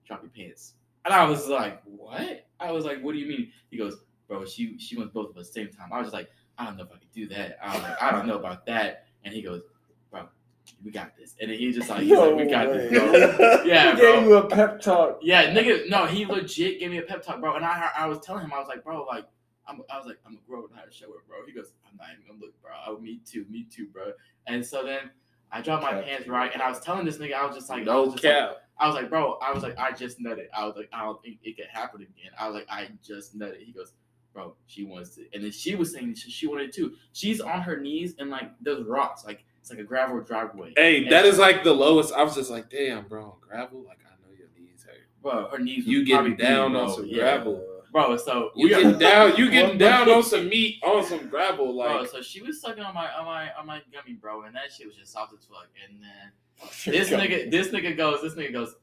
drop 0.05 0.21
your 0.21 0.31
pants. 0.31 0.73
And 1.07 1.13
I 1.15 1.23
was 1.23 1.47
like, 1.47 1.81
what? 1.85 2.45
I 2.59 2.69
was 2.73 2.83
like, 2.83 3.01
what 3.01 3.13
do 3.13 3.17
you 3.19 3.29
mean? 3.29 3.49
He 3.71 3.77
goes, 3.77 3.95
bro, 4.27 4.43
she 4.43 4.77
she 4.77 4.97
wants 4.97 5.13
both 5.13 5.29
of 5.29 5.37
us 5.37 5.47
at 5.47 5.53
the 5.53 5.61
same 5.61 5.69
time. 5.71 5.87
I 5.93 5.99
was 5.99 6.07
just 6.07 6.13
like, 6.13 6.29
I 6.57 6.65
don't 6.65 6.75
know 6.75 6.83
if 6.83 6.89
I 6.91 6.97
could 6.97 7.13
do 7.13 7.29
that. 7.29 7.57
I 7.63 7.73
was 7.75 7.81
like, 7.83 8.03
I 8.03 8.11
don't 8.11 8.27
know 8.27 8.35
about 8.37 8.65
that. 8.65 9.05
And 9.23 9.33
he 9.33 9.41
goes, 9.41 9.61
bro, 10.11 10.27
we 10.83 10.91
got 10.91 11.15
this. 11.15 11.35
And 11.39 11.49
then 11.49 11.57
he 11.59 11.71
just 11.71 11.89
like, 11.89 12.01
he's 12.01 12.17
like, 12.17 12.35
we 12.35 12.45
got 12.47 12.67
this, 12.73 12.91
bro. 12.91 13.61
Yeah, 13.65 13.91
he 13.95 14.01
bro. 14.01 14.15
gave 14.15 14.23
you 14.27 14.35
a 14.35 14.47
pep 14.49 14.81
talk. 14.81 15.19
Yeah, 15.21 15.53
nigga, 15.53 15.89
no, 15.89 16.07
he 16.07 16.25
legit 16.25 16.81
gave 16.81 16.91
me 16.91 16.97
a 16.97 17.03
pep 17.03 17.23
talk, 17.23 17.39
bro. 17.39 17.55
And 17.55 17.63
I 17.63 17.89
I 17.97 18.05
was 18.07 18.19
telling 18.19 18.43
him, 18.43 18.51
I 18.51 18.59
was 18.59 18.67
like, 18.67 18.83
bro, 18.83 19.05
like, 19.05 19.29
I'm, 19.65 19.79
I 19.89 19.97
was 19.97 20.07
like, 20.07 20.19
I'm 20.25 20.33
a 20.33 20.39
grown 20.45 20.67
how 20.75 20.83
to 20.83 20.91
show 20.91 21.05
it, 21.05 21.25
bro. 21.25 21.37
He 21.45 21.53
goes, 21.53 21.71
I'm 21.89 21.95
not 21.95 22.07
even 22.11 22.27
gonna 22.27 22.39
look, 22.41 22.61
bro. 22.61 22.71
Oh, 22.85 22.99
me 22.99 23.21
too, 23.25 23.45
me 23.49 23.65
too, 23.71 23.87
bro. 23.93 24.11
And 24.47 24.65
so 24.65 24.83
then 24.83 25.11
I 25.51 25.61
dropped 25.61 25.83
my 25.83 25.91
Cap. 25.91 26.05
pants 26.05 26.27
right, 26.27 26.51
and 26.53 26.61
I 26.61 26.69
was 26.69 26.79
telling 26.79 27.05
this 27.05 27.17
nigga, 27.17 27.33
I 27.33 27.45
was 27.45 27.55
just 27.55 27.69
like, 27.69 27.81
I 27.81 27.85
No 27.85 28.03
was 28.03 28.13
just 28.13 28.23
like. 28.23 28.57
I 28.79 28.85
was 28.87 28.95
like, 28.95 29.09
bro, 29.09 29.39
I 29.41 29.51
was 29.53 29.63
like, 29.63 29.77
I 29.79 29.91
just 29.91 30.19
nutted. 30.19 30.47
I 30.55 30.65
was 30.65 30.75
like, 30.75 30.89
I 30.93 31.03
don't 31.03 31.19
think 31.23 31.39
it 31.43 31.57
could 31.57 31.65
happen 31.71 32.01
again. 32.01 32.31
I 32.39 32.47
was 32.47 32.53
like, 32.55 32.67
I 32.69 32.89
just 33.03 33.35
nutted. 33.37 33.63
He 33.63 33.71
goes, 33.71 33.93
bro, 34.33 34.53
she 34.67 34.83
wants 34.83 35.15
to, 35.15 35.25
and 35.33 35.43
then 35.43 35.51
she 35.51 35.73
was 35.75 35.91
saying 35.93 36.13
she, 36.15 36.29
she 36.29 36.45
wanted 36.47 36.71
to. 36.73 36.93
She's 37.13 37.41
on 37.41 37.61
her 37.61 37.79
knees 37.79 38.13
and 38.19 38.29
like 38.29 38.51
those 38.61 38.85
rocks, 38.85 39.25
like 39.25 39.45
it's 39.61 39.71
like 39.71 39.79
a 39.79 39.83
gravel 39.83 40.21
driveway. 40.21 40.73
Hey, 40.77 41.03
And 41.03 41.11
that 41.11 41.23
she- 41.23 41.29
is 41.29 41.39
like 41.39 41.63
the 41.63 41.73
lowest. 41.73 42.13
I 42.13 42.21
was 42.23 42.35
just 42.35 42.51
like, 42.51 42.69
damn, 42.69 43.07
bro, 43.07 43.37
gravel. 43.41 43.83
Like 43.87 43.97
I 44.05 44.11
know 44.21 44.35
your 44.37 44.49
knees 44.59 44.83
hurt. 44.85 44.95
bro, 45.23 45.47
her 45.49 45.57
knees. 45.59 45.87
You 45.87 45.99
was 45.99 46.07
getting 46.07 46.35
down 46.35 46.75
on 46.75 46.93
some 46.93 47.05
Yeah. 47.07 47.15
gravel. 47.37 47.76
Bro. 47.91 48.17
So 48.17 48.51
You 48.55 48.67
we 48.67 48.73
are, 48.73 48.81
getting 48.81 48.99
down? 48.99 49.35
You 49.35 49.49
getting 49.51 49.77
down 49.77 50.09
on 50.09 50.23
some 50.23 50.49
meat 50.49 50.81
on 50.83 51.03
some 51.05 51.27
gravel? 51.27 51.73
bro. 51.73 52.01
Like 52.01 52.09
So 52.09 52.21
she 52.21 52.41
was 52.41 52.61
sucking 52.61 52.83
on 52.83 52.93
my 52.93 53.11
on 53.13 53.25
my 53.25 53.51
on 53.53 53.65
my 53.65 53.81
gummy, 53.91 54.13
bro, 54.13 54.43
and 54.43 54.55
that 54.55 54.71
shit 54.71 54.87
was 54.87 54.95
just 54.95 55.11
soft 55.13 55.33
as 55.33 55.45
fuck. 55.45 55.67
And 55.87 56.01
then 56.01 56.31
oh, 56.63 56.69
this 56.85 57.09
nigga, 57.09 57.51
this 57.51 57.69
nigga 57.69 57.95
goes, 57.95 58.21
this 58.21 58.33
nigga 58.33 58.53
goes. 58.53 58.75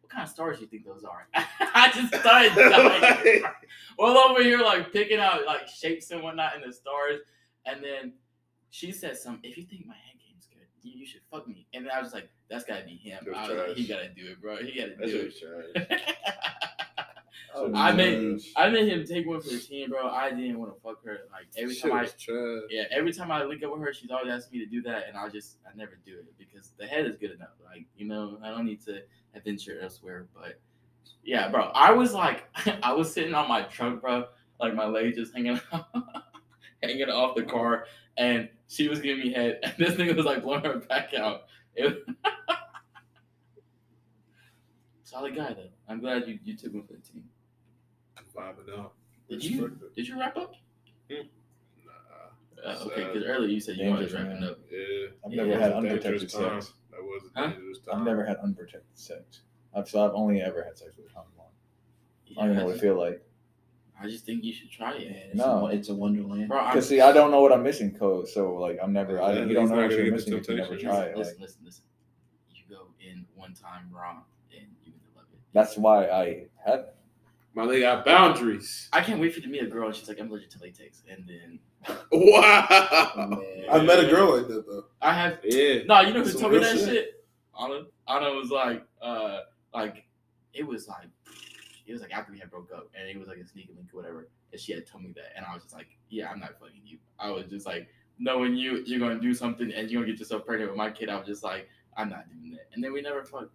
What 0.00 0.10
kind 0.10 0.24
of 0.24 0.30
stars 0.30 0.58
you 0.60 0.66
think 0.66 0.86
those 0.86 1.04
are? 1.04 1.28
I 1.34 1.90
just 1.94 2.14
started 2.14 2.54
dying. 2.54 3.42
well 3.98 4.16
over 4.16 4.42
here 4.42 4.58
like 4.58 4.90
picking 4.90 5.18
out 5.18 5.44
like 5.44 5.68
shapes 5.68 6.10
and 6.10 6.22
whatnot 6.22 6.56
in 6.56 6.62
the 6.66 6.72
stars, 6.72 7.20
and 7.66 7.84
then 7.84 8.14
she 8.70 8.90
said 8.92 9.16
some. 9.18 9.38
If 9.42 9.58
you 9.58 9.64
think 9.64 9.86
my 9.86 9.94
hand 9.94 10.18
game's 10.26 10.46
good, 10.46 10.66
you, 10.82 11.00
you 11.00 11.06
should 11.06 11.20
fuck 11.30 11.46
me. 11.46 11.66
And 11.74 11.84
then 11.84 11.92
I 11.94 12.00
was 12.00 12.14
like, 12.14 12.30
that's 12.48 12.64
gotta 12.64 12.84
be 12.84 12.96
him. 12.96 13.18
That's 13.26 13.36
I 13.36 13.52
was 13.52 13.68
like, 13.68 13.76
he 13.76 13.86
gotta 13.86 14.08
do 14.08 14.28
it, 14.30 14.40
bro. 14.40 14.56
He 14.56 14.78
gotta 14.78 14.94
That's 14.98 15.10
do 15.10 15.28
just 15.28 15.44
it. 15.74 15.90
Oh, 17.54 17.72
I 17.74 17.92
made. 17.92 18.40
I 18.56 18.68
made 18.68 18.88
him 18.88 19.04
take 19.04 19.26
one 19.26 19.40
for 19.40 19.48
the 19.48 19.58
team, 19.58 19.90
bro. 19.90 20.08
I 20.08 20.30
didn't 20.30 20.58
want 20.58 20.74
to 20.74 20.80
fuck 20.80 21.04
her. 21.04 21.20
Like 21.32 21.46
every 21.56 21.74
time 21.74 21.92
I 21.92 22.02
was 22.02 22.14
trash. 22.14 22.62
yeah, 22.70 22.84
every 22.90 23.12
time 23.12 23.30
I 23.30 23.42
link 23.44 23.62
up 23.62 23.72
with 23.72 23.80
her, 23.80 23.92
she's 23.92 24.10
always 24.10 24.32
asking 24.32 24.58
me 24.58 24.64
to 24.64 24.70
do 24.70 24.82
that, 24.82 25.04
and 25.08 25.16
I 25.16 25.28
just 25.28 25.58
I 25.66 25.76
never 25.76 25.98
do 26.04 26.18
it 26.18 26.26
because 26.38 26.72
the 26.78 26.86
head 26.86 27.06
is 27.06 27.16
good 27.16 27.32
enough. 27.32 27.54
Like 27.64 27.86
you 27.96 28.06
know, 28.06 28.38
I 28.42 28.50
don't 28.50 28.66
need 28.66 28.84
to 28.86 29.02
adventure 29.34 29.78
elsewhere. 29.80 30.28
But 30.34 30.60
yeah, 31.22 31.48
bro, 31.48 31.70
I 31.74 31.92
was 31.92 32.12
like, 32.12 32.44
I 32.82 32.92
was 32.92 33.12
sitting 33.12 33.34
on 33.34 33.48
my 33.48 33.62
trunk, 33.62 34.02
bro, 34.02 34.26
like 34.60 34.74
my 34.74 34.86
leg 34.86 35.14
just 35.14 35.34
hanging 35.34 35.60
hanging 36.82 37.08
off 37.08 37.36
the 37.36 37.42
car, 37.42 37.86
and 38.16 38.48
she 38.68 38.88
was 38.88 39.00
giving 39.00 39.24
me 39.24 39.32
head, 39.32 39.60
and 39.62 39.74
this 39.78 39.94
nigga 39.94 40.16
was 40.16 40.26
like 40.26 40.42
blowing 40.42 40.64
her 40.64 40.78
back 40.78 41.14
out. 41.14 41.42
It, 41.74 42.04
Solid 45.04 45.34
guy 45.34 45.54
though. 45.54 45.70
I'm 45.88 46.00
glad 46.00 46.28
you, 46.28 46.38
you 46.44 46.54
took 46.54 46.72
him 46.72 46.82
for 46.82 46.92
the 46.92 47.00
team. 47.00 47.24
Vibing 48.38 48.78
out. 48.78 48.92
Did 49.28 49.44
you 49.44 49.78
did 49.96 50.08
you 50.08 50.18
wrap 50.18 50.36
up? 50.36 50.54
Nah. 51.10 52.70
Uh, 52.70 52.76
okay, 52.86 53.04
because 53.04 53.24
earlier 53.24 53.48
you 53.48 53.60
said 53.60 53.76
you 53.76 53.88
wanted 53.88 54.08
Dangerous, 54.08 54.22
wrapping 54.22 54.40
man. 54.40 54.50
up. 54.50 54.58
Yeah. 54.70 55.06
I've 55.24 55.32
never 55.32 55.50
it 55.52 55.60
had 55.60 55.74
was 55.74 55.84
a 55.84 55.88
dangerous 55.88 56.22
unprotected 56.24 56.30
time. 56.30 56.60
sex. 56.60 56.72
That 56.90 57.02
was 57.02 57.22
a 57.24 57.40
Huh? 57.40 57.46
dangerous 57.50 57.78
time. 57.80 57.98
I've 58.00 58.04
never 58.06 58.24
had 58.24 58.36
unprotected 58.38 58.82
sex. 58.98 59.40
I've, 59.74 59.88
so 59.88 60.04
I've 60.04 60.12
only 60.14 60.40
ever 60.40 60.62
had 60.64 60.78
sex 60.78 60.96
with 60.96 61.06
a 61.10 61.14
condom 61.14 61.32
on. 61.38 61.46
I 62.30 62.34
don't 62.40 62.44
even 62.52 62.56
know 62.58 62.66
what 62.66 62.76
it 62.76 62.80
feel 62.80 62.98
like. 62.98 63.22
I 64.00 64.06
just 64.08 64.24
think 64.24 64.44
you 64.44 64.52
should 64.52 64.70
try 64.70 64.94
it. 64.94 65.02
It's 65.30 65.36
No. 65.36 65.66
a, 65.66 65.70
it's 65.72 65.88
a 65.88 65.94
wonderland. 65.94 66.48
Bro, 66.48 66.66
Because 66.66 66.88
see, 66.88 67.00
I 67.00 67.10
don't 67.12 67.30
know 67.32 67.40
what 67.40 67.52
I'm 67.52 67.62
missing, 67.64 67.92
code. 67.96 68.28
So 68.28 68.54
like, 68.54 68.78
I'm 68.82 68.92
never. 68.92 69.20
I, 69.20 69.40
you 69.40 69.54
don't 69.54 69.68
know 69.68 69.76
what 69.76 69.90
you're 69.90 70.10
missing 70.12 70.34
if 70.34 70.48
you 70.48 70.56
never 70.56 70.76
try 70.76 71.12
listen, 71.12 71.12
it. 71.12 71.16
listen, 71.18 71.34
Like, 71.34 71.40
listen, 71.40 71.60
listen. 71.64 71.84
You 72.54 72.62
go 72.76 72.86
in 73.00 73.26
one 73.34 73.54
time 73.54 73.88
wrong, 73.92 74.22
and 74.56 74.68
you're 74.84 74.94
gonna 74.94 75.16
love 75.16 75.26
it. 75.32 75.38
that's 75.52 75.76
why 75.76 76.06
I 76.08 76.46
had. 76.64 76.86
My 77.58 77.64
nigga 77.66 77.80
got 77.80 78.04
boundaries. 78.04 78.88
I 78.92 79.00
can't 79.00 79.20
wait 79.20 79.32
for 79.32 79.40
you 79.40 79.46
to 79.46 79.50
meet 79.50 79.64
a 79.64 79.66
girl, 79.66 79.88
and 79.88 79.96
she's 79.96 80.06
like, 80.08 80.20
"I'm 80.20 80.30
allergic 80.30 80.50
to 80.50 80.60
latex," 80.62 81.02
and 81.10 81.26
then 81.26 81.58
Wow. 82.12 83.16
Man. 83.30 83.64
I 83.68 83.82
met 83.82 83.98
a 83.98 84.06
girl 84.06 84.36
like 84.38 84.46
that 84.46 84.64
though. 84.64 84.84
I 85.02 85.12
have 85.12 85.40
Yeah. 85.42 85.82
no. 85.86 86.00
You 86.02 86.14
know 86.14 86.22
who 86.22 86.30
Some 86.30 86.40
told 86.40 86.52
me 86.52 86.60
that 86.60 86.76
shit. 86.78 86.88
shit? 86.88 87.24
Anna. 87.60 87.82
Anna 88.06 88.30
was 88.30 88.50
like, 88.50 88.84
uh, 89.02 89.40
like 89.74 90.04
it 90.54 90.64
was 90.64 90.86
like 90.86 91.08
it 91.84 91.92
was 91.92 92.00
like 92.00 92.12
after 92.12 92.30
we 92.30 92.38
had 92.38 92.48
broke 92.48 92.70
up, 92.72 92.90
and 92.96 93.08
it 93.08 93.18
was 93.18 93.26
like 93.26 93.38
a 93.38 93.44
sneaky 93.44 93.72
link 93.74 93.88
or 93.92 93.96
whatever, 93.96 94.28
and 94.52 94.60
she 94.60 94.72
had 94.72 94.86
told 94.86 95.02
me 95.02 95.10
that, 95.16 95.32
and 95.36 95.44
I 95.44 95.52
was 95.52 95.64
just 95.64 95.74
like, 95.74 95.88
"Yeah, 96.10 96.30
I'm 96.30 96.38
not 96.38 96.60
fucking 96.60 96.82
you." 96.84 96.98
I 97.18 97.28
was 97.30 97.46
just 97.46 97.66
like, 97.66 97.88
knowing 98.20 98.54
you, 98.54 98.84
you're 98.86 99.00
gonna 99.00 99.18
do 99.20 99.34
something, 99.34 99.72
and 99.72 99.90
you're 99.90 100.02
gonna 100.02 100.12
get 100.12 100.20
yourself 100.20 100.46
pregnant 100.46 100.70
with 100.70 100.78
my 100.78 100.92
kid. 100.92 101.08
I 101.08 101.16
was 101.18 101.26
just 101.26 101.42
like, 101.42 101.68
I'm 101.96 102.08
not 102.08 102.28
doing 102.30 102.52
that, 102.52 102.68
and 102.72 102.84
then 102.84 102.92
we 102.92 103.00
never 103.02 103.24
fucked. 103.24 103.50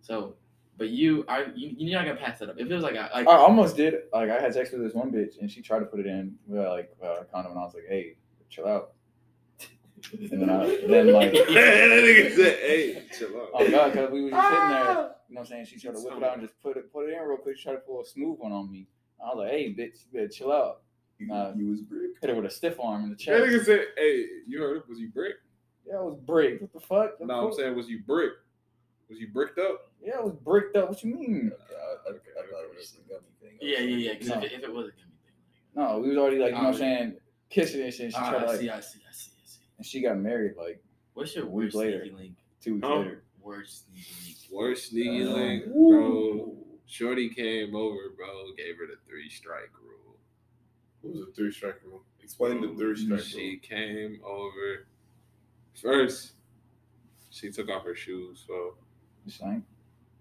So, 0.00 0.36
but 0.78 0.88
you, 0.88 1.24
I, 1.28 1.46
you, 1.54 1.74
you're 1.78 1.98
not 1.98 2.06
gonna 2.06 2.20
pass 2.20 2.38
that 2.40 2.50
up. 2.50 2.56
If 2.58 2.70
it 2.70 2.74
was 2.74 2.82
like, 2.82 2.94
a, 2.94 3.10
like 3.14 3.26
I 3.26 3.36
almost 3.36 3.76
did. 3.76 3.94
Like, 4.12 4.30
I 4.30 4.40
had 4.40 4.54
sex 4.54 4.70
with 4.72 4.82
this 4.82 4.94
one 4.94 5.10
bitch, 5.10 5.40
and 5.40 5.50
she 5.50 5.62
tried 5.62 5.80
to 5.80 5.86
put 5.86 6.00
it 6.00 6.06
in 6.06 6.34
uh, 6.52 6.70
like 6.70 6.90
uh, 7.02 7.20
a 7.20 7.24
condom, 7.24 7.52
and 7.52 7.60
I 7.60 7.64
was 7.64 7.74
like, 7.74 7.84
"Hey, 7.88 8.16
chill 8.50 8.66
out." 8.66 8.92
And 10.12 10.42
then 10.42 10.50
I, 10.50 10.86
then 10.86 11.12
like, 11.12 11.32
that 11.32 11.48
nigga 11.48 12.36
said, 12.36 12.58
hey, 12.60 13.02
chill 13.16 13.28
out. 13.40 13.48
oh 13.54 13.70
god, 13.70 13.92
because 13.92 14.10
we 14.10 14.22
were 14.24 14.30
just 14.30 14.48
sitting 14.48 14.68
there. 14.68 14.80
You 14.80 14.84
know 14.94 15.10
what 15.28 15.40
I'm 15.40 15.46
saying? 15.46 15.66
She 15.66 15.78
tried 15.78 15.94
to 15.94 16.00
whip 16.00 16.16
it 16.18 16.22
out 16.22 16.34
and 16.34 16.42
just 16.42 16.62
put 16.62 16.76
it 16.76 16.92
put 16.92 17.08
it 17.08 17.14
in 17.14 17.22
real 17.26 17.38
quick. 17.38 17.56
She 17.56 17.64
tried 17.64 17.74
to 17.74 17.80
pull 17.80 18.02
a 18.02 18.06
smooth 18.06 18.38
one 18.38 18.52
on 18.52 18.70
me. 18.70 18.86
I 19.20 19.28
was 19.34 19.38
like, 19.38 19.50
"Hey, 19.50 19.74
bitch, 19.74 20.04
you 20.04 20.12
better 20.12 20.28
chill 20.28 20.52
out." 20.52 20.82
You, 21.18 21.28
Nah. 21.28 21.52
you 21.56 21.70
was 21.70 21.80
brick. 21.80 22.10
Hit 22.20 22.28
her 22.28 22.36
with 22.36 22.44
a 22.44 22.50
stiff 22.50 22.78
arm 22.78 23.04
in 23.04 23.10
the 23.10 23.16
chest. 23.16 23.40
That 23.42 23.50
chest. 23.50 23.62
nigga 23.62 23.64
said, 23.64 23.86
hey, 23.96 24.26
you 24.46 24.60
heard 24.60 24.76
it? 24.76 24.88
Was 24.88 24.98
you 24.98 25.08
brick? 25.08 25.36
Yeah, 25.86 25.96
it 26.00 26.02
was 26.02 26.16
brick. 26.16 26.60
What 26.60 26.72
the 26.72 26.80
fuck? 26.80 27.20
No, 27.20 27.46
I'm 27.46 27.54
saying, 27.54 27.74
was 27.74 27.88
you 27.88 28.00
brick? 28.06 28.32
Was 29.08 29.18
you 29.18 29.28
bricked 29.28 29.58
up? 29.58 29.85
Yeah, 30.02 30.18
it 30.18 30.24
was 30.24 30.34
bricked 30.34 30.76
up. 30.76 30.88
What 30.88 31.02
you 31.02 31.14
mean? 31.14 31.52
Okay, 31.52 31.62
I, 31.74 32.10
I, 32.10 32.12
I 32.12 32.46
thought 32.46 32.64
it 32.64 32.76
was 32.76 32.92
the 32.92 33.02
gummy 33.12 33.26
thing. 33.40 33.58
yeah, 33.60 33.80
yeah, 33.80 33.96
yeah. 33.96 34.12
Because 34.12 34.28
No. 34.28 34.34
if, 34.38 34.44
it, 34.44 34.52
if 34.52 34.62
it 34.64 34.72
was 34.72 34.86
a 34.88 34.90
gummy 34.90 35.16
thing, 35.24 35.34
No, 35.74 35.98
we 35.98 36.08
was 36.10 36.18
already 36.18 36.38
like, 36.38 36.50
you 36.50 36.56
know 36.58 36.64
what 36.64 36.74
I'm 36.74 36.78
saying, 36.78 37.16
kissing 37.50 37.82
and 37.82 37.92
shit. 37.92 38.12
She 38.12 38.18
like, 38.18 38.30
tried 38.30 38.36
ah, 38.36 38.40
to 38.40 38.46
I 38.46 38.50
like, 38.50 38.60
see, 38.60 38.70
I 38.70 38.80
see, 38.80 39.00
I 39.08 39.12
see, 39.12 39.30
I 39.42 39.46
see. 39.46 39.58
and 39.78 39.86
she 39.86 40.00
got 40.00 40.18
married 40.18 40.54
like 40.56 40.82
What's 41.14 41.34
your 41.34 41.44
A 41.44 41.48
week 41.48 41.64
worst 41.72 41.76
later. 41.76 42.06
link? 42.14 42.36
two 42.60 42.74
weeks 42.74 42.86
Oh. 42.88 42.98
later. 42.98 43.22
Worst 43.40 43.84
sneaky 43.86 44.04
link. 44.26 44.36
Worst 44.52 44.90
sneaky 44.90 45.24
Um, 45.24 45.32
link, 45.34 45.64
bro. 45.66 46.56
Shorty 46.86 47.28
came 47.30 47.74
over, 47.74 48.10
bro. 48.16 48.52
Gave 48.56 48.76
her 48.78 48.86
the 48.86 48.98
three 49.08 49.28
strike 49.28 49.70
rule. 49.82 50.16
What 51.00 51.14
was 51.14 51.22
a 51.28 51.32
three 51.32 51.50
strike 51.52 51.80
rule? 51.84 52.02
Explain 52.22 52.60
the 52.60 52.68
three 52.76 52.96
strike 52.96 53.10
rule. 53.10 53.18
She 53.20 53.56
came 53.58 54.20
over. 54.24 54.86
First, 55.80 56.32
she 57.30 57.50
took 57.50 57.68
off 57.70 57.84
her 57.84 57.94
shoes, 57.94 58.44
so 58.46 58.74
Just 59.26 59.40
like, 59.42 59.60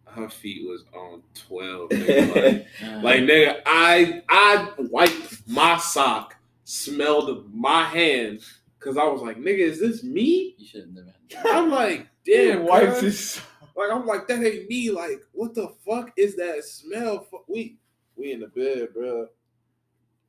her 0.07 0.29
feet 0.29 0.67
was 0.67 0.83
on 0.93 1.21
twelve. 1.33 1.89
nigga. 1.91 2.65
like, 2.83 3.03
like 3.03 3.19
nigga, 3.21 3.61
I 3.65 4.21
I 4.29 4.69
wiped 4.77 5.47
my 5.47 5.77
sock, 5.77 6.35
smelled 6.63 7.53
my 7.53 7.83
hand, 7.83 8.41
cause 8.79 8.97
I 8.97 9.05
was 9.05 9.21
like, 9.21 9.37
nigga, 9.37 9.59
is 9.59 9.79
this 9.79 10.03
me? 10.03 10.55
you 10.57 10.67
should 10.67 10.81
have 10.81 10.89
never. 10.89 11.13
I'm 11.47 11.69
like, 11.69 12.07
damn, 12.25 12.65
wiped 12.65 12.93
cuz. 12.93 13.01
his. 13.01 13.41
Like 13.75 13.91
I'm 13.91 14.05
like 14.05 14.27
that 14.27 14.43
ain't 14.43 14.69
me. 14.69 14.89
Like 14.91 15.21
what 15.33 15.53
the 15.53 15.73
fuck 15.85 16.11
is 16.17 16.35
that 16.37 16.63
smell? 16.63 17.27
We 17.47 17.77
we 18.15 18.31
in 18.31 18.39
the 18.39 18.47
bed, 18.47 18.93
bro. 18.93 19.27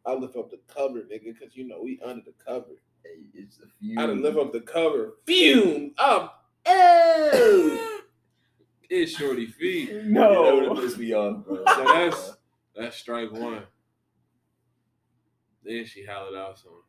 I 0.04 0.14
lift 0.14 0.36
up 0.36 0.50
the 0.50 0.60
cover, 0.72 1.00
nigga, 1.00 1.34
because 1.38 1.56
you 1.56 1.66
know 1.66 1.80
we 1.82 2.00
under 2.04 2.22
the 2.24 2.34
cover. 2.44 2.80
Hey, 3.04 3.26
it's 3.34 3.58
a 3.58 3.66
few. 3.80 4.00
I 4.00 4.06
lift 4.06 4.38
up 4.38 4.52
the 4.52 4.60
cover, 4.60 5.14
fume 5.26 5.92
up. 5.98 6.44
Oh, 6.66 8.00
it's 8.90 9.12
shorty 9.12 9.46
feet. 9.46 9.90
You 9.90 10.02
know 10.04 10.42
what 10.56 10.62
No. 10.76 10.80
pissed 10.82 10.98
me 10.98 11.12
off, 11.12 11.44
bro. 11.44 11.64
So 11.66 11.84
that's 11.84 12.36
that's 12.74 12.96
strike 12.96 13.32
one. 13.32 13.62
Then 15.64 15.84
she 15.84 16.04
hollered 16.04 16.36
out 16.36 16.58
some. 16.58 16.82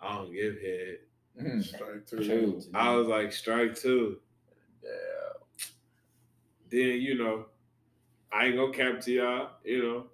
I 0.00 0.14
don't 0.16 0.32
give 0.32 0.54
head. 0.60 0.98
Mhm. 1.40 1.62
Strike 1.64 2.06
two. 2.06 2.18
Two. 2.24 2.60
I 2.74 2.94
was 2.94 3.06
like 3.06 3.32
strike 3.32 3.76
two. 3.76 4.18
Yeah. 4.82 5.68
then 6.70 7.00
you 7.00 7.16
know, 7.16 7.46
I 8.32 8.46
ain't 8.46 8.56
gonna 8.56 8.72
cap 8.72 9.00
to 9.02 9.12
y'all. 9.12 9.50
You 9.64 9.82
know, 9.82 10.06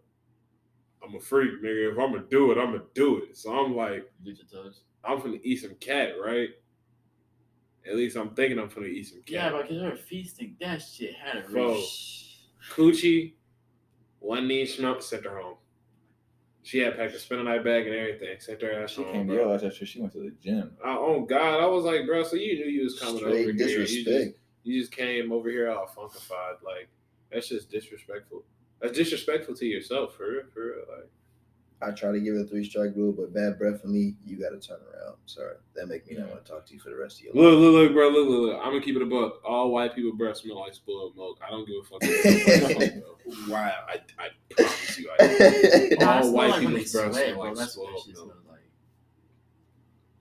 I'm 1.02 1.14
a 1.14 1.20
freak, 1.20 1.62
nigga. 1.62 1.92
If 1.92 1.98
I'm 1.98 2.12
gonna 2.12 2.26
do 2.28 2.50
it, 2.52 2.58
I'm 2.58 2.72
gonna 2.72 2.84
do 2.94 3.18
it. 3.22 3.36
So 3.36 3.52
I'm 3.58 3.74
like, 3.74 4.10
Lift 4.24 4.42
your 4.52 4.64
toes. 4.64 4.82
I'm 5.04 5.20
gonna 5.20 5.38
eat 5.42 5.62
some 5.62 5.74
cat, 5.76 6.12
right? 6.22 6.50
At 7.88 7.96
least 7.96 8.16
I'm 8.16 8.30
thinking 8.30 8.58
I'm 8.58 8.68
gonna 8.68 8.86
eat 8.86 9.04
some 9.06 9.22
Yeah, 9.26 9.44
cat. 9.44 9.52
but 9.52 9.62
because 9.68 9.82
her 9.82 9.96
feet 9.96 10.28
stink, 10.28 10.58
that 10.60 10.82
shit 10.82 11.14
had 11.14 11.44
a 11.44 11.48
Bro. 11.48 11.80
Coochie, 12.74 13.34
one 14.18 14.46
knee 14.48 14.64
schmuck, 14.64 15.02
sent 15.02 15.24
her 15.24 15.38
home. 15.38 15.56
She 16.62 16.80
had 16.80 16.96
packed 16.96 17.14
a 17.14 17.18
spinning 17.18 17.46
night 17.46 17.64
bag 17.64 17.86
and 17.86 17.94
everything. 17.96 18.36
Sent 18.40 18.60
her 18.60 18.82
ass 18.82 18.90
She 18.90 19.02
home. 19.02 19.12
came 19.12 19.28
to 19.28 19.34
your 19.34 19.54
ass 19.54 19.62
after 19.62 19.86
she 19.86 20.00
went 20.00 20.12
to 20.12 20.18
the 20.20 20.32
gym. 20.42 20.72
I, 20.84 20.96
oh 20.98 21.22
God, 21.22 21.62
I 21.62 21.66
was 21.66 21.84
like, 21.84 22.04
bro. 22.06 22.24
So 22.24 22.36
you 22.36 22.56
knew 22.58 22.66
you 22.70 22.84
was 22.84 22.98
coming 22.98 23.22
over 23.24 23.30
Straight 23.30 23.54
here. 23.56 23.80
You 23.80 24.04
just, 24.04 24.30
you 24.64 24.80
just 24.80 24.92
came 24.92 25.32
over 25.32 25.48
here 25.48 25.70
all 25.70 25.86
funkified. 25.86 26.62
Like 26.62 26.88
that's 27.32 27.48
just 27.48 27.70
disrespectful. 27.70 28.44
That's 28.82 28.96
disrespectful 28.96 29.54
to 29.56 29.66
yourself, 29.66 30.14
for 30.14 30.30
real, 30.30 30.42
for 30.52 30.60
real. 30.66 30.84
Like. 30.94 31.08
I 31.80 31.92
try 31.92 32.10
to 32.10 32.18
give 32.20 32.34
it 32.34 32.40
a 32.40 32.44
three 32.44 32.64
strike 32.68 32.90
rule, 32.96 33.12
but 33.12 33.32
bad 33.32 33.56
breath 33.58 33.80
for 33.82 33.86
me, 33.86 34.14
you 34.26 34.36
got 34.36 34.50
to 34.50 34.58
turn 34.58 34.78
around. 34.78 35.16
Sorry, 35.26 35.54
that 35.76 35.86
make 35.86 36.08
me 36.10 36.16
not 36.16 36.28
want 36.28 36.44
to 36.44 36.50
talk 36.50 36.66
to 36.66 36.74
you 36.74 36.80
for 36.80 36.90
the 36.90 36.96
rest 36.96 37.18
of 37.20 37.26
your 37.26 37.34
life. 37.34 37.42
Look, 37.44 37.60
look, 37.60 37.72
look, 37.72 37.92
bro. 37.92 38.08
Look, 38.08 38.28
look, 38.28 38.40
look. 38.48 38.56
I'm 38.60 38.70
gonna 38.72 38.80
keep 38.80 38.96
it 38.96 39.02
a 39.02 39.06
buck. 39.06 39.40
All 39.46 39.70
white 39.70 39.94
people 39.94 40.12
breath 40.16 40.38
smell 40.38 40.58
like 40.58 40.74
spoiled 40.74 41.14
milk. 41.16 41.38
I 41.46 41.50
don't 41.50 41.66
give 41.66 41.76
a 41.80 41.84
fuck. 41.84 42.02
what 42.02 42.94
you 42.94 43.52
wow, 43.52 43.72
I, 43.88 44.00
I 44.18 44.28
promise 44.50 44.98
you, 44.98 45.10
I 45.20 45.26
do. 45.26 45.96
Nah, 46.00 46.12
All 46.14 46.18
it's 46.20 46.28
white 46.28 46.50
like 46.50 46.62
when 46.62 46.70
people's 46.72 46.92
breath 46.92 47.12
sweat, 47.12 47.26
smell 47.26 47.38
like 47.44 47.54
That's 47.56 47.72
spoiled 47.72 48.08
milk. 48.12 48.34
like. 48.48 48.58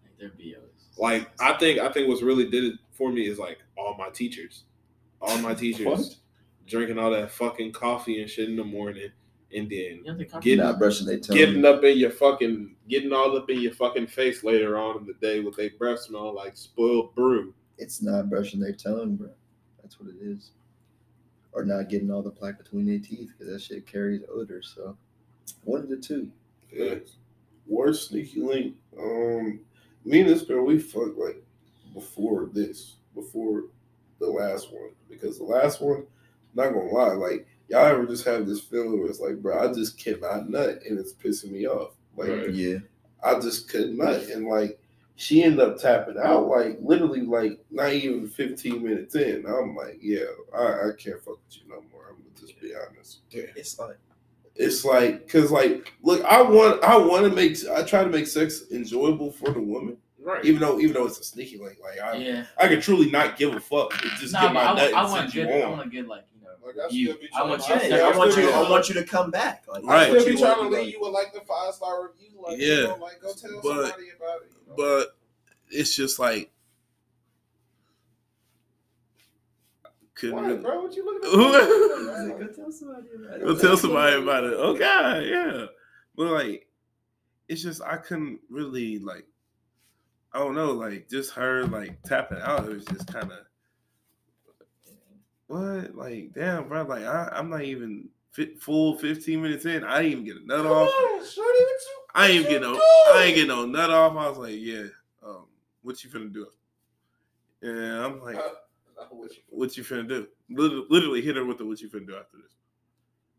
Like 0.04 0.18
their 0.20 0.30
BOs. 0.30 0.98
Like 0.98 1.30
I 1.40 1.54
think, 1.58 1.80
I 1.80 1.92
think 1.92 2.08
what's 2.08 2.22
really 2.22 2.50
did 2.50 2.66
it 2.66 2.74
for 2.92 3.12
me 3.12 3.28
is 3.28 3.40
like 3.40 3.60
all 3.78 3.96
my 3.98 4.10
teachers, 4.10 4.64
all 5.22 5.38
my 5.40 5.54
teachers 5.56 5.86
What? 5.88 6.16
drinking 6.68 7.00
all 7.00 7.12
that 7.12 7.32
fucking 7.32 7.72
coffee 7.72 8.22
and 8.22 8.30
shit 8.30 8.50
in 8.50 8.56
the 8.58 8.64
morning, 8.64 9.10
and 9.56 9.70
then 9.70 10.02
You 10.04 10.04
know, 10.06 10.18
they 10.18 10.26
Get- 10.42 10.58
Not 10.60 10.78
brushing 10.80 11.08
their 11.08 11.20
tongue. 11.20 11.38
getting 11.38 11.64
up 11.66 11.84
in 11.84 11.98
your 11.98 12.12
fucking, 12.12 12.76
getting 12.90 13.14
all 13.14 13.36
up 13.38 13.50
in 13.50 13.62
your 13.62 13.72
fucking 13.74 14.08
face 14.08 14.44
later 14.44 14.78
on 14.78 14.98
in 15.00 15.06
the 15.06 15.14
day 15.14 15.40
with 15.40 15.56
their 15.56 15.70
breath 15.72 16.00
smell 16.02 16.34
like 16.36 16.58
spoiled 16.58 17.16
brew. 17.16 17.54
It's 17.78 18.02
not 18.02 18.30
brushing 18.30 18.60
their 18.60 18.74
tongue, 18.74 19.16
bro. 19.16 19.30
That's 19.82 20.00
what 20.00 20.10
it 20.10 20.18
is. 20.22 20.52
or 21.54 21.64
not 21.66 21.90
getting 21.90 22.12
all 22.12 22.22
the 22.22 22.30
plaque 22.30 22.58
between 22.60 22.86
their 22.86 23.00
teeth 23.00 23.32
because 23.32 23.52
that 23.52 23.60
shit 23.62 23.88
carries 23.88 24.22
odor. 24.32 24.62
So 24.62 24.96
one 25.64 25.82
of 25.82 25.90
the 25.90 25.98
two. 25.98 26.30
Yeah. 26.72 26.96
Worst 27.66 28.10
sneaky 28.10 28.42
link. 28.42 28.76
Um, 29.00 29.62
me 30.06 30.20
and 30.22 30.30
this 30.30 30.44
girl, 30.44 30.66
we 30.66 30.78
fucked 30.78 31.18
like 31.18 31.42
before 31.96 32.50
this, 32.54 32.98
before 33.16 33.64
the 34.20 34.28
last 34.28 34.72
one, 34.72 34.92
because 35.10 35.38
the 35.40 35.46
last 35.46 35.82
one, 35.82 36.06
not 36.54 36.74
gonna 36.74 36.92
lie, 36.92 37.14
like 37.14 37.48
y'all 37.70 37.86
ever 37.86 38.06
just 38.06 38.26
have 38.26 38.46
this 38.48 38.62
feeling 38.62 39.00
where 39.00 39.10
it's 39.10 39.20
like, 39.20 39.42
bro, 39.42 39.70
I 39.70 39.74
just 39.74 39.98
cannot 39.98 40.50
nut, 40.50 40.80
and 40.88 41.00
it's 41.00 41.14
pissing 41.14 41.52
me 41.52 41.68
off. 41.68 41.92
Like 42.16 42.30
Right. 42.30 42.54
Yeah. 42.54 42.78
I 43.24 43.40
just 43.40 43.70
couldn't 43.70 43.98
nut, 43.98 44.24
and 44.30 44.48
like 44.48 44.80
she 45.16 45.44
ended 45.44 45.60
up 45.62 45.80
tapping 45.80 46.18
out, 46.24 46.48
like 46.48 46.78
literally, 46.82 47.22
like 47.22 47.60
not 47.72 47.92
even 47.94 48.28
fifteen 48.28 48.84
minutes 48.84 49.16
in. 49.16 49.46
I'm 49.48 49.76
like, 49.76 49.98
yeah, 50.02 50.26
I, 50.56 50.64
I 50.64 50.90
can't 50.98 51.20
fuck 51.20 51.40
with 51.46 51.58
you 51.58 51.64
no 51.70 51.84
more. 51.92 52.06
I'm 52.10 52.18
gonna 52.18 52.40
just 52.40 52.60
be 52.62 52.74
honest. 52.76 53.20
Yeah. 53.32 53.46
It's 53.56 53.80
like 53.80 53.98
It's 54.56 54.86
like, 54.86 55.28
cause 55.28 55.52
like, 55.52 55.92
look, 56.04 56.24
I 56.24 56.42
want, 56.44 56.84
I 56.84 56.96
want 56.98 57.26
to 57.26 57.32
make, 57.32 57.58
I 57.68 57.82
try 57.84 58.04
to 58.04 58.10
make 58.10 58.28
sex 58.28 58.64
enjoyable 58.72 59.32
for 59.32 59.52
the 59.52 59.60
woman, 59.62 59.98
Right. 60.20 60.46
even 60.46 60.62
though, 60.62 60.80
even 60.80 60.94
though 60.94 61.06
it's 61.08 61.20
a 61.20 61.24
sneaky 61.24 61.58
link. 61.58 61.78
Like, 61.82 62.00
I, 62.00 62.18
Yeah. 62.18 62.46
I 62.60 62.68
could 62.68 62.82
truly 62.84 63.10
not 63.10 63.38
give 63.38 63.56
a 63.56 63.60
fuck. 63.60 63.92
Just 64.20 64.34
Nah, 64.34 64.42
get 64.44 64.54
my 64.54 64.64
I, 64.66 64.76
nut 64.76 64.94
I 64.94 65.02
and 65.02 65.12
want 65.12 65.32
send 65.32 65.34
you 65.36 65.46
good. 65.46 65.62
I 65.62 65.66
on. 65.66 65.72
want 65.78 65.84
to 65.84 65.90
get 65.90 66.08
like 66.08 66.26
you 66.36 66.37
know. 66.37 66.37
Like 66.68 66.76
I 66.78 66.88
you. 66.90 67.08
still 67.08 67.22
be 67.22 67.30
I 67.34 67.44
want 67.44 67.68
you. 67.68 67.76
I 67.76 67.78
to- 67.80 68.02
I 68.04 68.18
want 68.18 68.36
you. 68.38 68.50
I 68.52 68.70
want 68.70 68.90
you 68.90 68.96
to 68.96 69.04
come 69.06 69.32
back. 69.32 69.64
Like, 69.68 69.84
Right. 69.84 70.08
I 70.08 70.10
still 70.10 70.26
be 70.26 70.32
you 70.34 70.38
trying 70.38 70.56
to 70.70 70.70
leave 70.78 70.94
you 70.94 71.02
with 71.02 71.12
like 71.14 71.34
the 71.34 71.42
five 71.42 71.74
star 71.74 72.08
review. 72.08 72.40
Like, 72.42 72.58
Yeah. 72.60 72.68
you 72.76 72.84
know, 72.90 72.96
like 72.98 73.22
go 73.22 73.34
tell 73.34 73.62
But- 73.64 73.86
somebody 73.92 74.10
about 74.16 74.42
it. 74.44 74.52
You 74.52 74.68
know? 74.70 74.76
But 74.76 75.18
it's 75.70 75.96
just 75.96 76.20
like, 76.20 76.52
couldn't. 80.16 80.36
What, 80.36 80.46
really- 80.46 80.58
bro? 80.62 80.82
What 80.82 80.96
you 80.96 81.06
looking 81.06 81.30
at? 81.30 82.40
Go 82.40 82.48
tell 82.54 82.72
somebody 82.72 83.08
about 83.16 83.36
it. 83.40 83.46
Go 83.46 83.58
tell 83.58 83.78
somebody 83.78 84.16
about 84.22 84.44
it. 84.46 84.54
Oh, 84.58 84.74
okay, 84.76 85.30
yeah. 85.30 85.66
But 86.16 86.28
like, 86.32 86.68
it's 87.48 87.62
just 87.64 87.82
I 87.82 87.98
couldn't 87.98 88.40
really 88.50 89.00
like. 89.00 89.26
I 90.34 90.40
don't 90.40 90.56
know, 90.56 90.72
like 90.74 91.08
just 91.10 91.34
her 91.34 91.66
like 91.66 92.02
tapping 92.04 92.40
out. 92.42 92.66
It 92.66 92.74
was 92.74 92.86
just 92.86 93.08
kind 93.12 93.32
of 93.32 93.40
what, 95.48 95.96
like, 95.96 96.34
damn, 96.34 96.68
bro. 96.68 96.84
Like 96.84 97.04
I, 97.04 97.30
I'm 97.34 97.50
not 97.50 97.64
even 97.64 98.10
fit, 98.32 98.62
full 98.62 98.98
15 98.98 99.42
minutes 99.42 99.66
in. 99.66 99.84
I 99.84 100.02
didn't 100.04 100.12
even 100.12 100.24
get 100.26 100.38
a 100.38 100.46
nut 100.46 100.58
Come 100.64 100.68
off. 100.68 100.90
on, 100.90 101.26
shorty, 101.26 101.38
what 101.38 101.82
you? 101.82 101.98
I 102.16 102.28
ain't 102.30 102.44
what 102.46 102.50
get 102.52 102.62
no, 102.62 102.68
doing? 102.74 102.82
I 103.14 103.24
ain't 103.26 103.36
get 103.36 103.48
no 103.48 103.66
nut 103.66 103.90
off. 103.92 104.12
I 104.18 104.30
was 104.30 104.38
like, 104.38 104.56
yeah, 104.58 104.86
um, 105.26 105.46
what 105.84 106.04
you 106.04 106.10
finna 106.10 106.34
do? 106.34 106.48
And 107.62 107.80
I'm 108.04 108.22
like, 108.22 108.40
Uh, 109.00 109.06
what 109.50 109.78
you- 109.78 109.84
finna 109.84 110.08
do? 110.08 110.28
Literally, 110.50 110.86
literally 110.90 111.22
hit 111.22 111.36
her 111.36 111.46
with 111.46 111.60
the 111.60 111.66
what 111.66 111.80
you 111.80 111.88
finna 111.88 112.08
do 112.08 112.16
after 112.16 112.38
this. 112.38 112.56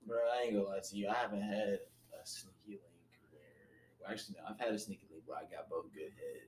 Bro, 0.06 0.16
I 0.18 0.44
ain't 0.44 0.54
gonna 0.54 0.64
lie 0.68 0.78
to 0.78 0.96
you. 0.96 1.09
I 1.09 1.14
haven't 1.14 1.42
had 1.42 1.80
a 2.14 2.24
sneaky 2.24 2.78
link 2.78 3.11
where, 3.32 3.42
well, 4.00 4.11
actually, 4.12 4.36
no, 4.38 4.44
I've 4.48 4.61
had 4.61 4.72
a 4.72 4.78
sneaky 4.78 5.06
link 5.11 5.24
where 5.26 5.38
I 5.38 5.42
got 5.42 5.68
both 5.68 5.92
good 5.92 6.12
head 6.14 6.46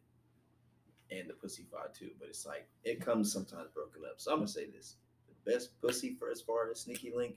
and 1.19 1.29
the 1.29 1.35
pussy 1.35 1.67
fought 1.73 1.93
too. 1.93 2.11
But 2.21 2.29
it's 2.29 2.47
like 2.47 2.69
it 2.85 3.01
comes 3.01 3.33
sometimes 3.33 3.69
broken 3.75 4.03
up. 4.09 4.15
So 4.21 4.31
I'm 4.31 4.39
gonna 4.39 4.47
say 4.49 4.67
this: 4.71 4.95
the 5.10 5.10
best 5.45 5.81
pussy 5.81 6.15
for 6.15 6.31
as 6.31 6.41
far 6.41 6.71
as 6.71 6.81
sneaky 6.81 7.13
link 7.15 7.37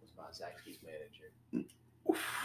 was 0.00 0.10
my 0.16 0.24
Zaxby's 0.24 0.78
manager. 0.82 1.68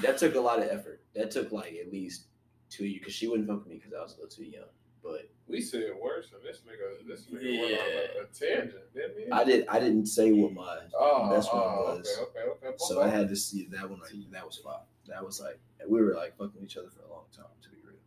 That 0.02 0.18
took 0.18 0.36
a 0.36 0.40
lot 0.40 0.60
of 0.60 0.70
effort. 0.70 1.02
That 1.16 1.32
took 1.32 1.52
like 1.52 1.74
at 1.74 1.92
least 1.92 2.26
two 2.70 2.86
years 2.86 3.00
because 3.00 3.14
she 3.14 3.28
wouldn't 3.28 3.48
fuck 3.48 3.60
with 3.60 3.68
me 3.68 3.76
because 3.76 3.94
I 3.94 4.02
was 4.02 4.14
a 4.14 4.16
little 4.16 4.30
too 4.30 4.46
young. 4.46 4.70
But 5.04 5.30
We 5.48 5.62
said 5.62 5.82
it 5.82 6.02
worse, 6.02 6.28
and 6.34 6.44
this 6.44 6.60
nigga, 6.68 7.08
this 7.08 7.26
nigga 7.28 7.60
went 7.62 7.74
on 7.74 7.88
a, 7.88 8.24
a 8.24 8.26
tangent, 8.34 8.94
didn't 8.94 9.26
he? 9.26 9.32
I 9.32 9.44
did. 9.44 9.68
I 9.68 9.80
didn't 9.80 10.08
say 10.08 10.34
what 10.34 10.54
my 10.54 10.80
Oh, 10.98 11.30
That's 11.34 11.48
what 11.48 11.56
it 11.56 11.70
oh, 11.70 11.96
was. 11.98 12.18
Okay, 12.22 12.40
okay, 12.40 12.68
okay. 12.68 12.76
So 12.78 13.02
I 13.02 13.08
had 13.08 13.30
to 13.30 13.36
see 13.36 13.68
that 13.72 13.90
one. 13.90 14.00
Like, 14.00 14.12
that 14.32 14.46
was 14.46 14.58
five. 14.58 14.82
That 15.08 15.26
was 15.26 15.40
like 15.40 15.60
we 15.88 16.02
were 16.02 16.14
like 16.14 16.38
fucking 16.38 16.62
each 16.62 16.78
other 16.78 16.90
for 16.90 17.02
a 17.04 17.12
long 17.12 17.24
time, 17.36 17.46
to 17.62 17.70
be 17.70 17.78
real. 17.86 17.98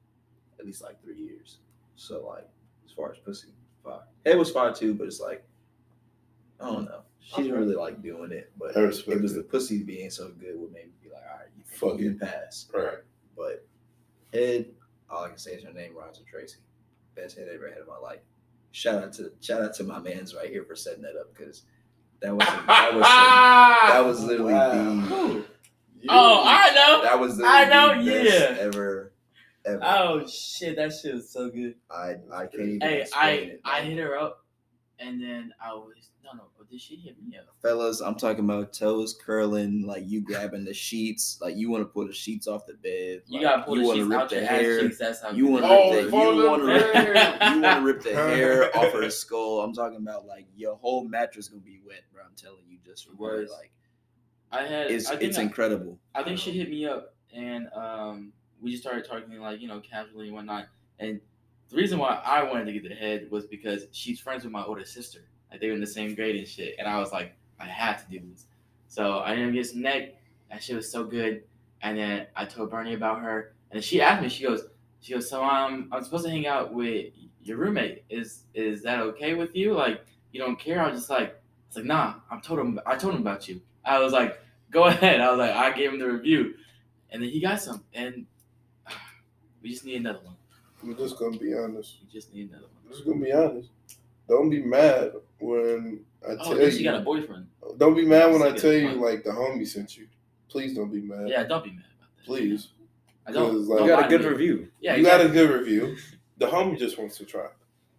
At 0.60 0.66
least 0.66 0.82
like 0.82 1.02
three 1.02 1.18
years. 1.18 1.58
So 1.96 2.26
like 2.26 2.48
as 2.84 2.92
far 2.92 3.10
as 3.10 3.18
pussy, 3.18 3.48
five. 3.82 4.02
It 4.24 4.38
was 4.38 4.50
five 4.50 4.78
too, 4.78 4.94
but 4.94 5.06
it's 5.06 5.20
like 5.20 5.44
I 6.62 6.66
don't 6.66 6.84
know. 6.84 7.02
She 7.20 7.42
didn't 7.42 7.58
really 7.58 7.74
like 7.74 8.02
doing 8.02 8.32
it, 8.32 8.52
but 8.58 8.76
I 8.76 8.80
respect 8.80 9.18
it 9.18 9.22
was 9.22 9.32
it. 9.32 9.36
the 9.36 9.42
pussy 9.42 9.82
being 9.82 10.10
so 10.10 10.28
good 10.28 10.58
would 10.58 10.72
make 10.72 10.86
me 10.86 10.92
be 11.02 11.08
like, 11.08 11.22
all 11.30 11.38
right, 11.38 11.48
you 11.56 11.62
Fuck 11.64 11.98
you 11.98 12.10
can 12.10 12.18
pass. 12.18 12.68
Right. 12.72 12.98
But 13.36 13.66
head, 14.32 14.66
all 15.08 15.24
I 15.24 15.28
can 15.28 15.38
say 15.38 15.52
is 15.52 15.64
her 15.64 15.72
name 15.72 15.96
rhymes 15.96 16.18
with 16.18 16.28
Tracy. 16.28 16.58
Best 17.14 17.38
head 17.38 17.48
I 17.50 17.54
ever 17.54 17.68
had 17.68 17.78
in 17.78 17.86
my 17.86 17.98
life. 17.98 18.20
Shout 18.72 19.02
out 19.02 19.12
to 19.14 19.32
shout 19.40 19.62
out 19.62 19.74
to 19.74 19.84
my 19.84 19.98
man's 19.98 20.34
right 20.34 20.48
here 20.48 20.64
for 20.64 20.74
setting 20.74 21.02
that 21.02 21.16
up 21.16 21.34
because 21.34 21.62
that 22.20 22.34
was 22.34 22.46
that 22.46 22.94
was 22.94 23.06
some, 23.06 23.88
that 23.90 24.04
was 24.04 24.24
literally 24.24 24.54
the 24.54 24.58
oh, 24.58 25.44
oh, 26.08 26.44
I 26.46 26.74
know. 26.74 27.02
that 27.02 27.20
was 27.20 27.36
the 27.36 27.44
I 27.44 27.64
know, 27.66 28.02
best 28.02 28.06
yeah. 28.06 28.56
ever 28.60 29.12
ever. 29.64 29.80
Oh 29.82 30.26
shit, 30.26 30.76
that 30.76 30.92
shit 30.92 31.14
was 31.14 31.30
so 31.30 31.50
good. 31.50 31.74
I 31.90 32.16
I 32.32 32.46
can't 32.46 32.68
even 32.68 32.80
Hey, 32.80 33.06
I 33.14 33.30
it. 33.30 33.60
I 33.64 33.82
hit 33.82 33.98
her 33.98 34.16
up, 34.16 34.41
and 34.98 35.20
then 35.22 35.52
I 35.64 35.72
was 35.74 36.10
no 36.24 36.32
no. 36.34 36.44
But 36.56 36.70
did 36.70 36.80
she 36.80 36.96
hit 36.96 37.16
me 37.22 37.36
up? 37.36 37.46
Fellas, 37.60 38.00
I'm 38.00 38.14
talking 38.14 38.44
about 38.44 38.72
toes 38.72 39.14
curling, 39.14 39.82
like 39.86 40.04
you 40.06 40.20
grabbing 40.20 40.64
the 40.64 40.74
sheets, 40.74 41.38
like 41.40 41.56
you 41.56 41.70
want 41.70 41.82
to 41.82 41.86
pull 41.86 42.06
the 42.06 42.12
sheets 42.12 42.46
off 42.46 42.66
the 42.66 42.74
bed. 42.74 43.22
You 43.26 43.40
like, 43.40 43.42
gotta 43.42 43.62
pull 43.64 43.78
you 43.78 43.86
the 43.88 43.94
sheets 43.94 44.06
rip 44.08 44.20
out 44.20 44.28
the 44.30 44.36
your 44.36 44.44
hair. 44.46 44.74
ass 44.76 44.80
cheeks. 44.82 44.98
That's 44.98 45.22
how 45.22 45.30
You 45.30 45.46
want 45.48 45.64
to 45.64 45.68
Oh, 45.70 45.90
rip 45.94 46.10
the 46.10 46.16
you 46.16 46.46
want 46.48 46.62
to 46.62 46.66
rip 46.66 46.94
hair. 46.94 47.54
you 47.54 47.60
want 47.62 47.78
to 47.78 47.82
rip 47.84 48.02
the 48.02 48.14
hair 48.14 48.76
off 48.76 48.92
her 48.92 49.10
skull. 49.10 49.60
I'm 49.62 49.72
talking 49.74 49.98
about 49.98 50.26
like 50.26 50.46
your 50.56 50.76
whole 50.76 51.06
mattress 51.08 51.48
gonna 51.48 51.62
be 51.62 51.80
wet, 51.86 52.02
bro. 52.12 52.22
I'm 52.24 52.34
telling 52.36 52.62
you, 52.68 52.78
just 52.84 53.06
from 53.06 53.16
her, 53.16 53.22
Worse. 53.22 53.50
like 53.50 53.72
I 54.52 54.62
had. 54.66 54.90
it's 54.90 55.08
I 55.10 55.14
it's 55.14 55.38
I, 55.38 55.42
incredible. 55.42 55.98
I 56.14 56.22
think 56.22 56.38
she 56.38 56.52
hit 56.52 56.68
me 56.70 56.86
up, 56.86 57.14
and 57.34 57.68
um, 57.74 58.32
we 58.60 58.70
just 58.70 58.82
started 58.82 59.04
talking 59.08 59.36
like 59.40 59.60
you 59.60 59.66
know 59.68 59.80
casually 59.80 60.26
and 60.28 60.36
whatnot. 60.36 60.66
And 60.98 61.20
the 61.72 61.78
reason 61.78 61.98
why 61.98 62.20
I 62.24 62.42
wanted 62.42 62.66
to 62.66 62.72
get 62.72 62.86
the 62.86 62.94
head 62.94 63.30
was 63.30 63.46
because 63.46 63.86
she's 63.92 64.20
friends 64.20 64.44
with 64.44 64.52
my 64.52 64.62
older 64.62 64.84
sister. 64.84 65.20
Like 65.50 65.60
they 65.60 65.68
were 65.68 65.74
in 65.74 65.80
the 65.80 65.86
same 65.86 66.14
grade 66.14 66.36
and 66.36 66.46
shit. 66.46 66.74
And 66.78 66.86
I 66.86 66.98
was 66.98 67.12
like, 67.12 67.34
I 67.58 67.64
had 67.64 67.96
to 67.96 68.04
do 68.10 68.20
this. 68.30 68.44
So 68.88 69.18
I 69.18 69.32
ended 69.32 69.48
up 69.48 69.52
getting 69.54 69.72
some 69.72 69.82
neck. 69.82 70.16
That 70.50 70.62
shit 70.62 70.76
was 70.76 70.90
so 70.90 71.02
good. 71.02 71.44
And 71.80 71.96
then 71.96 72.26
I 72.36 72.44
told 72.44 72.70
Bernie 72.70 72.92
about 72.92 73.22
her, 73.22 73.54
and 73.70 73.82
she 73.82 74.02
asked 74.02 74.22
me. 74.22 74.28
She 74.28 74.44
goes, 74.44 74.64
she 75.00 75.14
goes, 75.14 75.28
so 75.28 75.42
um, 75.42 75.88
I'm 75.90 76.04
supposed 76.04 76.24
to 76.24 76.30
hang 76.30 76.46
out 76.46 76.74
with 76.74 77.06
your 77.42 77.56
roommate. 77.56 78.04
Is 78.10 78.44
is 78.52 78.82
that 78.82 79.00
okay 79.00 79.34
with 79.34 79.56
you? 79.56 79.72
Like 79.72 80.04
you 80.30 80.40
don't 80.40 80.58
care? 80.58 80.80
I 80.80 80.90
was 80.90 81.00
just 81.00 81.10
like, 81.10 81.30
I 81.30 81.34
was 81.68 81.76
like, 81.76 81.86
nah. 81.86 82.14
I 82.30 82.38
told 82.38 82.60
him. 82.60 82.78
I 82.84 82.96
told 82.96 83.14
him 83.14 83.22
about 83.22 83.48
you. 83.48 83.62
I 83.82 83.98
was 83.98 84.12
like, 84.12 84.38
go 84.70 84.84
ahead. 84.88 85.22
I 85.22 85.30
was 85.30 85.38
like, 85.38 85.56
I 85.56 85.72
gave 85.72 85.90
him 85.90 85.98
the 85.98 86.12
review, 86.12 86.54
and 87.10 87.22
then 87.22 87.30
he 87.30 87.40
got 87.40 87.62
some, 87.62 87.82
and 87.94 88.26
we 89.62 89.70
just 89.70 89.86
need 89.86 89.96
another 89.96 90.20
one. 90.22 90.36
I'm 90.82 90.96
just 90.96 91.18
gonna 91.18 91.36
be 91.38 91.54
honest. 91.54 91.98
We 92.02 92.08
just 92.12 92.32
need 92.34 92.48
another 92.50 92.64
one. 92.66 92.82
I'm 92.86 92.92
just 92.92 93.04
gonna 93.06 93.20
be 93.24 93.32
honest. 93.32 93.68
Don't 94.28 94.50
be 94.50 94.62
mad 94.62 95.12
when 95.38 96.04
I 96.26 96.32
Oh, 96.32 96.36
tell 96.36 96.54
then 96.56 96.70
she 96.70 96.78
you. 96.78 96.84
got 96.84 97.00
a 97.00 97.04
boyfriend. 97.04 97.46
Don't 97.78 97.94
be 97.94 98.04
mad 98.06 98.32
when 98.32 98.42
I 98.42 98.52
tell 98.56 98.72
you 98.72 98.88
fun. 98.90 99.00
like 99.00 99.24
the 99.24 99.30
homie 99.30 99.66
sent 99.66 99.96
you. 99.96 100.06
Please 100.48 100.74
don't 100.74 100.90
be 100.92 101.00
mad. 101.00 101.28
Yeah, 101.28 101.44
don't 101.44 101.64
be 101.64 101.70
mad 101.70 101.84
about 101.98 102.16
that. 102.16 102.24
Please. 102.24 102.68
I 103.26 103.32
don't. 103.32 103.66
Like, 103.68 103.78
don't 103.78 103.88
You 103.88 103.94
got 103.94 104.06
a 104.06 104.08
good 104.08 104.20
me. 104.22 104.26
review. 104.28 104.68
Yeah, 104.80 104.96
you 104.96 105.04
got 105.04 105.20
a 105.20 105.28
good 105.28 105.50
review. 105.50 105.96
The 106.38 106.46
homie 106.46 106.78
just 106.78 106.98
wants 106.98 107.16
to 107.18 107.24
try. 107.24 107.48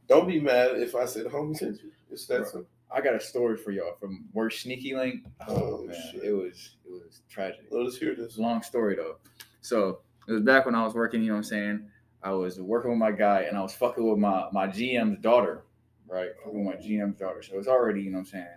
Don't 0.08 0.28
be 0.28 0.40
mad 0.40 0.72
if 0.76 0.96
I 0.96 1.06
said 1.06 1.26
the 1.26 1.30
homie 1.30 1.56
sent 1.56 1.82
you. 1.82 1.92
It's 2.12 2.26
that 2.28 2.46
simple. 2.48 2.68
I 2.94 3.02
got 3.02 3.16
a 3.16 3.20
story 3.20 3.58
for 3.58 3.72
y'all 3.72 3.96
from 4.00 4.26
worst 4.34 4.62
sneaky 4.62 4.96
link. 4.96 5.24
Oh, 5.48 5.80
Oh, 5.80 5.86
man, 5.86 5.96
shit. 6.12 6.24
it 6.24 6.34
was 6.34 6.76
it 6.86 6.92
was 6.92 7.22
tragic. 7.30 7.66
Let 7.72 7.88
us 7.88 7.98
hear 7.98 8.16
this. 8.16 8.38
long 8.38 8.62
story 8.62 8.96
though. 8.96 9.16
So 9.62 10.00
it 10.28 10.32
was 10.34 10.42
back 10.42 10.66
when 10.66 10.76
I 10.76 10.84
was 10.84 10.94
working, 10.94 11.22
you 11.22 11.28
know 11.28 11.34
what 11.34 11.38
I'm 11.40 11.44
saying? 11.46 11.90
I 12.24 12.32
was 12.32 12.60
working 12.60 12.90
with 12.92 13.00
my 13.00 13.12
guy 13.12 13.42
and 13.42 13.58
I 13.58 13.62
was 13.62 13.74
fucking 13.74 14.08
with 14.08 14.18
my, 14.20 14.48
my 14.52 14.68
GM's 14.68 15.20
daughter, 15.20 15.64
right? 16.08 16.30
Fucking 16.44 16.66
with 16.66 16.76
my 16.76 16.82
GM's 16.82 17.18
daughter. 17.18 17.42
So 17.44 17.58
it's 17.60 17.68
already, 17.68 18.02
you 18.02 18.12
know 18.12 18.20
what 18.20 18.28
I'm 18.28 18.32
saying? 18.32 18.48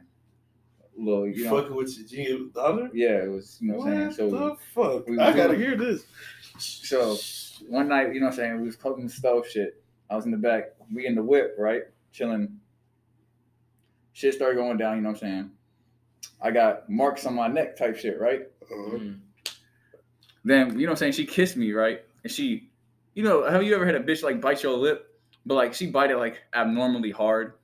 A 0.99 1.03
little, 1.03 1.27
You 1.27 1.35
you 1.35 1.45
know. 1.45 1.61
fucking 1.61 1.75
with 1.77 1.97
your 1.99 2.07
GM's 2.27 2.53
daughter? 2.55 2.89
Yeah, 2.95 3.25
it 3.25 3.31
was, 3.31 3.59
you 3.61 3.73
know 3.73 3.79
what 3.79 3.89
I'm 3.89 4.12
saying? 4.12 4.31
What 4.31 4.39
So 4.41 4.49
the 4.49 4.57
fuck? 5.01 5.07
we 5.09 5.19
I 5.19 5.33
gotta 5.33 5.57
doing- 5.57 5.61
hear 5.61 5.77
this. 5.77 6.05
So 6.59 7.17
one 7.69 7.89
night, 7.89 8.14
you 8.14 8.21
know 8.21 8.27
what 8.27 8.33
I'm 8.33 8.37
saying, 8.39 8.61
we 8.61 8.67
was 8.67 8.77
cooking 8.77 9.07
the 9.07 9.12
stove 9.12 9.47
shit. 9.49 9.83
I 10.09 10.14
was 10.17 10.25
in 10.25 10.31
the 10.31 10.37
back, 10.39 10.67
we 10.95 11.07
in 11.07 11.14
the 11.17 11.23
whip, 11.23 11.57
right? 11.59 11.83
Chilling. 12.12 12.61
Shit 14.12 14.35
started 14.35 14.55
going 14.57 14.79
down, 14.79 14.97
you 14.97 15.03
know 15.03 15.09
what 15.11 15.17
I'm 15.17 15.21
saying? 15.21 15.51
I 16.41 16.51
got 16.51 16.89
marks 16.89 17.27
on 17.27 17.35
my 17.35 17.49
neck 17.49 17.77
type 17.77 17.97
shit, 17.97 18.19
right? 18.21 18.43
Uh-huh. 18.62 18.97
Mm. 18.99 19.19
Then 20.45 20.79
you 20.79 20.87
know 20.87 20.93
what 20.93 20.97
I'm 20.97 20.97
saying? 20.97 21.12
She 21.12 21.27
kissed 21.27 21.57
me, 21.57 21.73
right? 21.73 22.03
And 22.23 22.33
she, 22.33 22.66
you 23.17 23.25
know, 23.25 23.43
have 23.51 23.64
you 23.64 23.75
ever 23.75 23.85
had 23.85 23.97
a 23.97 24.01
bitch 24.01 24.23
like 24.23 24.41
bite 24.41 24.62
your 24.62 24.75
lip? 24.77 25.09
But 25.45 25.55
like 25.55 25.75
she 25.75 25.89
bite 25.91 26.11
it 26.12 26.19
like 26.19 26.37
abnormally 26.55 27.11
hard. 27.11 27.55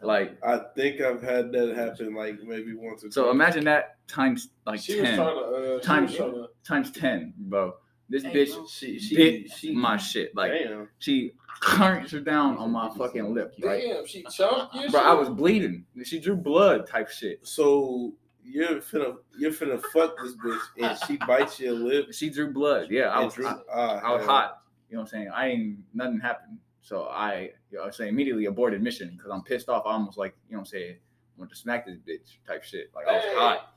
Like 0.00 0.36
I 0.44 0.60
think 0.76 1.00
I've 1.00 1.22
had 1.22 1.52
that 1.52 1.74
happen 1.76 2.14
like 2.14 2.42
maybe 2.42 2.74
once 2.74 3.02
or 3.02 3.06
twice. 3.06 3.14
so 3.14 3.22
twice. 3.24 3.34
imagine 3.34 3.64
that 3.64 3.96
times 4.08 4.48
like 4.66 4.80
she 4.80 5.00
was 5.00 5.08
ten. 5.08 5.16
trying 5.16 5.34
to. 5.36 5.42
Uh, 5.42 5.78
she 5.80 5.86
Time- 5.86 6.04
was 6.06 6.14
trying 6.16 6.32
to 6.32 6.48
times 6.64 6.90
ten, 6.90 7.34
bro. 7.38 7.74
This 8.08 8.24
Hey, 8.24 8.32
bitch 8.34 8.52
bro. 8.54 8.66
She 8.66 8.98
she 8.98 9.16
bit 9.16 9.50
she 9.52 9.74
my 9.74 9.96
shit. 9.96 10.34
Like 10.36 10.50
damn. 10.52 10.88
she 10.98 11.32
crunched 11.46 12.10
her 12.12 12.20
down 12.20 12.56
on 12.58 12.72
my 12.72 12.90
fucking 12.90 13.32
lip, 13.32 13.54
right? 13.62 13.80
Damn, 13.80 14.04
she 14.06 14.22
chunked 14.24 14.74
your 14.74 14.90
Bro, 14.90 15.00
I 15.02 15.12
was 15.14 15.28
bleeding. 15.28 15.84
She 16.04 16.18
drew 16.18 16.34
blood 16.36 16.88
type 16.88 17.08
shit. 17.08 17.46
So 17.46 18.12
you're 18.44 18.80
finna 18.80 19.16
you're 19.38 19.52
finna 19.52 19.80
fuck 19.92 20.16
this 20.22 20.34
bitch 20.34 20.60
and 20.80 20.98
she 21.06 21.16
bites 21.18 21.58
your 21.60 21.72
lip. 21.74 22.12
She 22.12 22.30
drew 22.30 22.52
blood. 22.52 22.88
Yeah, 22.90 23.08
I 23.08 23.24
was 23.24 23.34
drew- 23.34 23.46
I, 23.46 23.56
ah, 23.72 24.00
I 24.04 24.12
was 24.12 24.22
hell. 24.24 24.30
hot. 24.30 24.62
You 24.88 24.96
know 24.96 25.02
what 25.02 25.06
I'm 25.06 25.10
saying? 25.10 25.30
I 25.34 25.48
ain't 25.48 25.78
nothing 25.94 26.20
happened. 26.20 26.58
So 26.80 27.04
I 27.04 27.50
you 27.70 27.78
know, 27.78 27.84
I 27.84 27.90
say 27.90 28.08
immediately 28.08 28.46
aborted 28.46 28.82
mission 28.82 29.14
because 29.16 29.30
I'm 29.32 29.42
pissed 29.42 29.68
off. 29.68 29.84
I 29.86 29.92
almost 29.92 30.18
like, 30.18 30.34
you 30.48 30.52
know 30.54 30.58
what 30.60 30.62
I'm 30.62 30.66
saying, 30.66 30.96
want 31.36 31.50
to 31.50 31.56
smack 31.56 31.86
this 31.86 31.96
bitch 31.96 32.38
type 32.46 32.62
shit. 32.64 32.90
Like 32.94 33.06
I 33.08 33.12
was 33.12 33.24
Hey. 33.24 33.34
hot. 33.34 33.68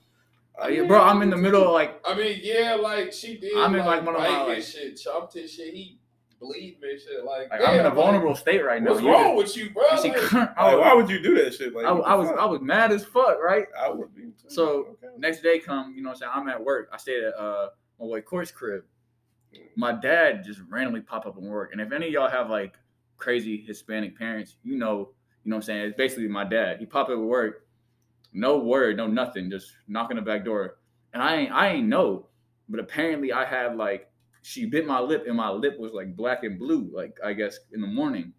Uh, 0.64 0.68
yeah, 0.68 0.84
bro, 0.84 1.02
I'm 1.02 1.22
in 1.22 1.30
the 1.30 1.38
middle 1.38 1.64
of 1.64 1.72
like 1.72 2.00
I 2.06 2.16
mean, 2.16 2.40
yeah, 2.42 2.76
like 2.76 3.12
she 3.14 3.38
did. 3.38 3.56
I'm 3.58 3.74
in, 3.76 3.80
like, 3.86 3.98
like, 4.04 4.06
one 4.06 4.16
of 4.16 4.22
my, 4.22 4.44
like- 4.44 4.64
shit, 4.64 4.98
chopped 4.98 5.34
his 5.34 5.52
shit. 5.54 5.74
He 5.74 6.00
bleeding 6.46 6.80
and 6.82 7.00
shit. 7.00 7.24
Like, 7.26 7.50
like 7.50 7.62
I'm 7.68 7.80
in 7.80 7.86
a 7.86 7.92
vulnerable 7.92 8.30
Like, 8.30 8.38
state 8.40 8.64
right 8.64 8.82
now. 8.82 8.92
what's 8.92 9.04
You- 9.04 9.12
wrong 9.12 9.36
with 9.36 9.58
you, 9.58 9.70
bro? 9.72 9.84
and 9.92 10.00
she 10.02 10.10
Like, 10.10 10.34
I 10.58 10.72
Like, 10.74 10.80
why 10.80 10.94
would 10.94 11.10
you 11.10 11.22
do 11.22 11.36
that 11.44 11.54
shit? 11.54 11.74
Like 11.74 11.86
I, 11.86 11.90
I 11.90 12.14
was 12.16 12.30
fuck? 12.30 12.40
I 12.40 12.46
was 12.46 12.62
mad 12.62 12.92
as 12.92 13.04
fuck, 13.04 13.38
right? 13.42 13.68
I 13.80 13.90
would 13.90 14.14
be. 14.16 14.24
too. 14.24 14.32
So, 14.48 14.98
Okay. 15.04 15.08
Next 15.18 15.42
day 15.42 15.60
come, 15.60 15.94
you 15.96 16.02
know 16.04 16.10
what 16.10 16.16
I'm 16.16 16.20
saying? 16.20 16.32
I'm 16.36 16.50
at 16.50 16.64
work. 16.64 16.90
I 16.94 16.98
stayed 16.98 17.24
at 17.24 17.34
uh 17.36 17.70
my 18.00 18.06
boy 18.06 18.22
Court's 18.22 18.52
crib. 18.52 18.84
My 19.78 19.92
dad 19.94 20.44
just 20.44 20.60
randomly 20.70 21.02
pop 21.02 21.26
up 21.26 21.38
in 21.38 21.46
work. 21.46 21.72
And 21.72 21.80
if 21.82 21.92
any 21.92 22.08
of 22.08 22.12
y'all 22.14 22.30
have 22.30 22.50
like 22.50 22.74
crazy 23.18 23.58
Hispanic 23.66 24.18
parents, 24.18 24.58
you 24.64 24.76
know, 24.78 25.10
you 25.44 25.50
know 25.50 25.56
what 25.56 25.60
I'm 25.60 25.62
saying? 25.64 25.82
It's 25.88 25.98
basically 25.98 26.28
my 26.28 26.44
dad. 26.44 26.80
He 26.80 26.86
pop 26.86 27.08
up 27.08 27.12
at 27.14 27.20
work, 27.20 27.66
no 28.34 28.58
word, 28.58 28.98
no 28.98 29.08
nothing, 29.08 29.50
just 29.50 29.72
knocking 29.88 30.18
the 30.18 30.22
back 30.22 30.44
door. 30.44 30.78
And 31.14 31.24
I 31.24 31.36
ain't 31.36 31.52
I 31.54 31.68
ain't 31.70 31.88
know. 31.88 32.28
But 32.68 32.80
apparently 32.82 33.32
I 33.32 33.46
had 33.46 33.78
like 33.78 34.10
she 34.46 34.68
bit 34.68 34.86
my 34.86 35.00
lip 35.00 35.24
and 35.26 35.36
my 35.36 35.50
lip 35.50 35.80
was 35.80 35.92
like 35.92 36.16
black 36.16 36.44
and 36.44 36.60
blue, 36.60 36.88
like 36.94 37.18
I 37.26 37.34
guess 37.34 37.58
in 37.74 37.82
the 37.82 37.88
morning. 37.88 38.32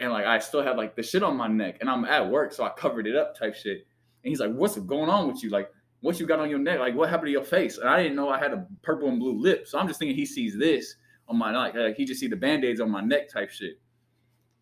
And 0.00 0.10
like 0.10 0.26
I 0.26 0.40
still 0.40 0.64
had 0.64 0.76
like 0.76 0.96
the 0.96 1.02
shit 1.02 1.22
on 1.22 1.36
my 1.36 1.46
neck 1.46 1.76
and 1.80 1.88
I'm 1.88 2.04
at 2.06 2.28
work, 2.28 2.52
so 2.52 2.64
I 2.64 2.70
covered 2.70 3.06
it 3.06 3.14
up 3.14 3.38
type 3.38 3.54
shit. 3.54 3.86
And 4.24 4.30
he's 4.30 4.40
like, 4.40 4.52
What's 4.52 4.76
going 4.76 5.08
on 5.08 5.28
with 5.28 5.44
you? 5.44 5.50
Like, 5.50 5.70
what 6.00 6.18
you 6.18 6.26
got 6.26 6.40
on 6.40 6.50
your 6.50 6.58
neck? 6.58 6.80
Like, 6.80 6.96
what 6.96 7.08
happened 7.08 7.28
to 7.28 7.30
your 7.32 7.44
face? 7.44 7.78
And 7.78 7.88
I 7.88 8.02
didn't 8.02 8.16
know 8.16 8.28
I 8.28 8.38
had 8.40 8.52
a 8.52 8.66
purple 8.82 9.08
and 9.08 9.20
blue 9.20 9.40
lip. 9.40 9.68
So 9.68 9.78
I'm 9.78 9.86
just 9.86 10.00
thinking 10.00 10.16
he 10.16 10.26
sees 10.26 10.58
this 10.58 10.96
on 11.28 11.38
my 11.38 11.52
like 11.52 11.76
uh, 11.76 11.90
he 11.96 12.04
just 12.04 12.18
see 12.18 12.26
the 12.26 12.34
band-aids 12.34 12.80
on 12.80 12.90
my 12.90 13.00
neck 13.00 13.28
type 13.28 13.50
shit. 13.50 13.78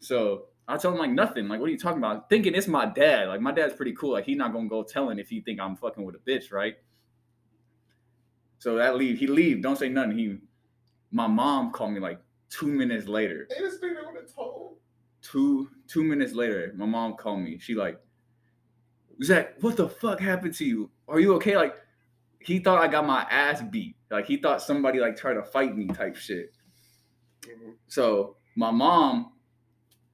So 0.01 0.49
I 0.68 0.77
told 0.77 0.97
him 0.97 1.01
like 1.01 1.11
nothing. 1.11 1.49
Like, 1.49 1.59
what 1.59 1.70
are 1.70 1.72
you 1.72 1.79
talking 1.79 1.99
about? 1.99 2.29
Thinking 2.29 2.55
it's 2.55 2.68
my 2.68 2.85
dad. 2.85 3.29
Like 3.29 3.41
my 3.41 3.53
dad's 3.53 3.72
pretty 3.72 3.95
cool. 3.95 4.12
Like 4.12 4.27
he's 4.27 4.37
not 4.37 4.53
gonna 4.53 4.68
go 4.68 4.83
telling 4.83 5.18
if 5.18 5.31
he 5.31 5.41
think 5.41 5.59
I'm 5.59 5.74
fucking 5.74 6.05
with 6.05 6.16
a 6.16 6.18
bitch, 6.18 6.53
right? 6.53 6.74
So 8.59 8.77
that 8.77 8.97
leave 8.97 9.18
he 9.18 9.27
leave. 9.27 9.62
Don't 9.62 9.79
say 9.79 9.89
nothing. 9.89 10.18
He 10.18 10.39
my 11.17 11.27
mom 11.27 11.71
called 11.73 11.93
me 11.93 11.99
like 11.99 12.21
two 12.51 12.67
minutes 12.67 13.09
later. 13.09 13.49
hey, 13.49 13.62
this 13.62 13.79
nigga 13.79 14.05
would 14.07 14.17
have 14.17 14.35
told. 14.35 14.77
Two 15.23 15.71
two 15.89 16.05
minutes 16.05 16.35
later, 16.35 16.75
my 16.77 16.85
mom 16.85 17.14
called 17.14 17.41
me. 17.41 17.59
She 17.59 17.75
like, 17.75 17.99
Zach, 19.23 19.55
what 19.62 19.79
the 19.79 19.89
fuck 19.89 20.21
happened 20.21 20.53
to 20.57 20.67
you? 20.67 20.91
Are 21.09 21.19
you 21.19 21.35
okay? 21.37 21.57
Like, 21.57 21.75
he 22.41 22.59
thought 22.59 22.83
I 22.83 22.87
got 22.87 23.07
my 23.07 23.23
ass 23.31 23.62
beat. 23.71 23.97
Like 24.11 24.27
he 24.27 24.37
thought 24.37 24.61
somebody 24.61 25.01
like 25.01 25.17
tried 25.17 25.35
to 25.35 25.43
fight 25.43 25.75
me 25.75 25.87
type 25.87 26.17
shit. 26.17 26.53
Mhm. 27.47 27.77
So 27.89 28.37
my 28.55 28.71
mom, 28.71 29.33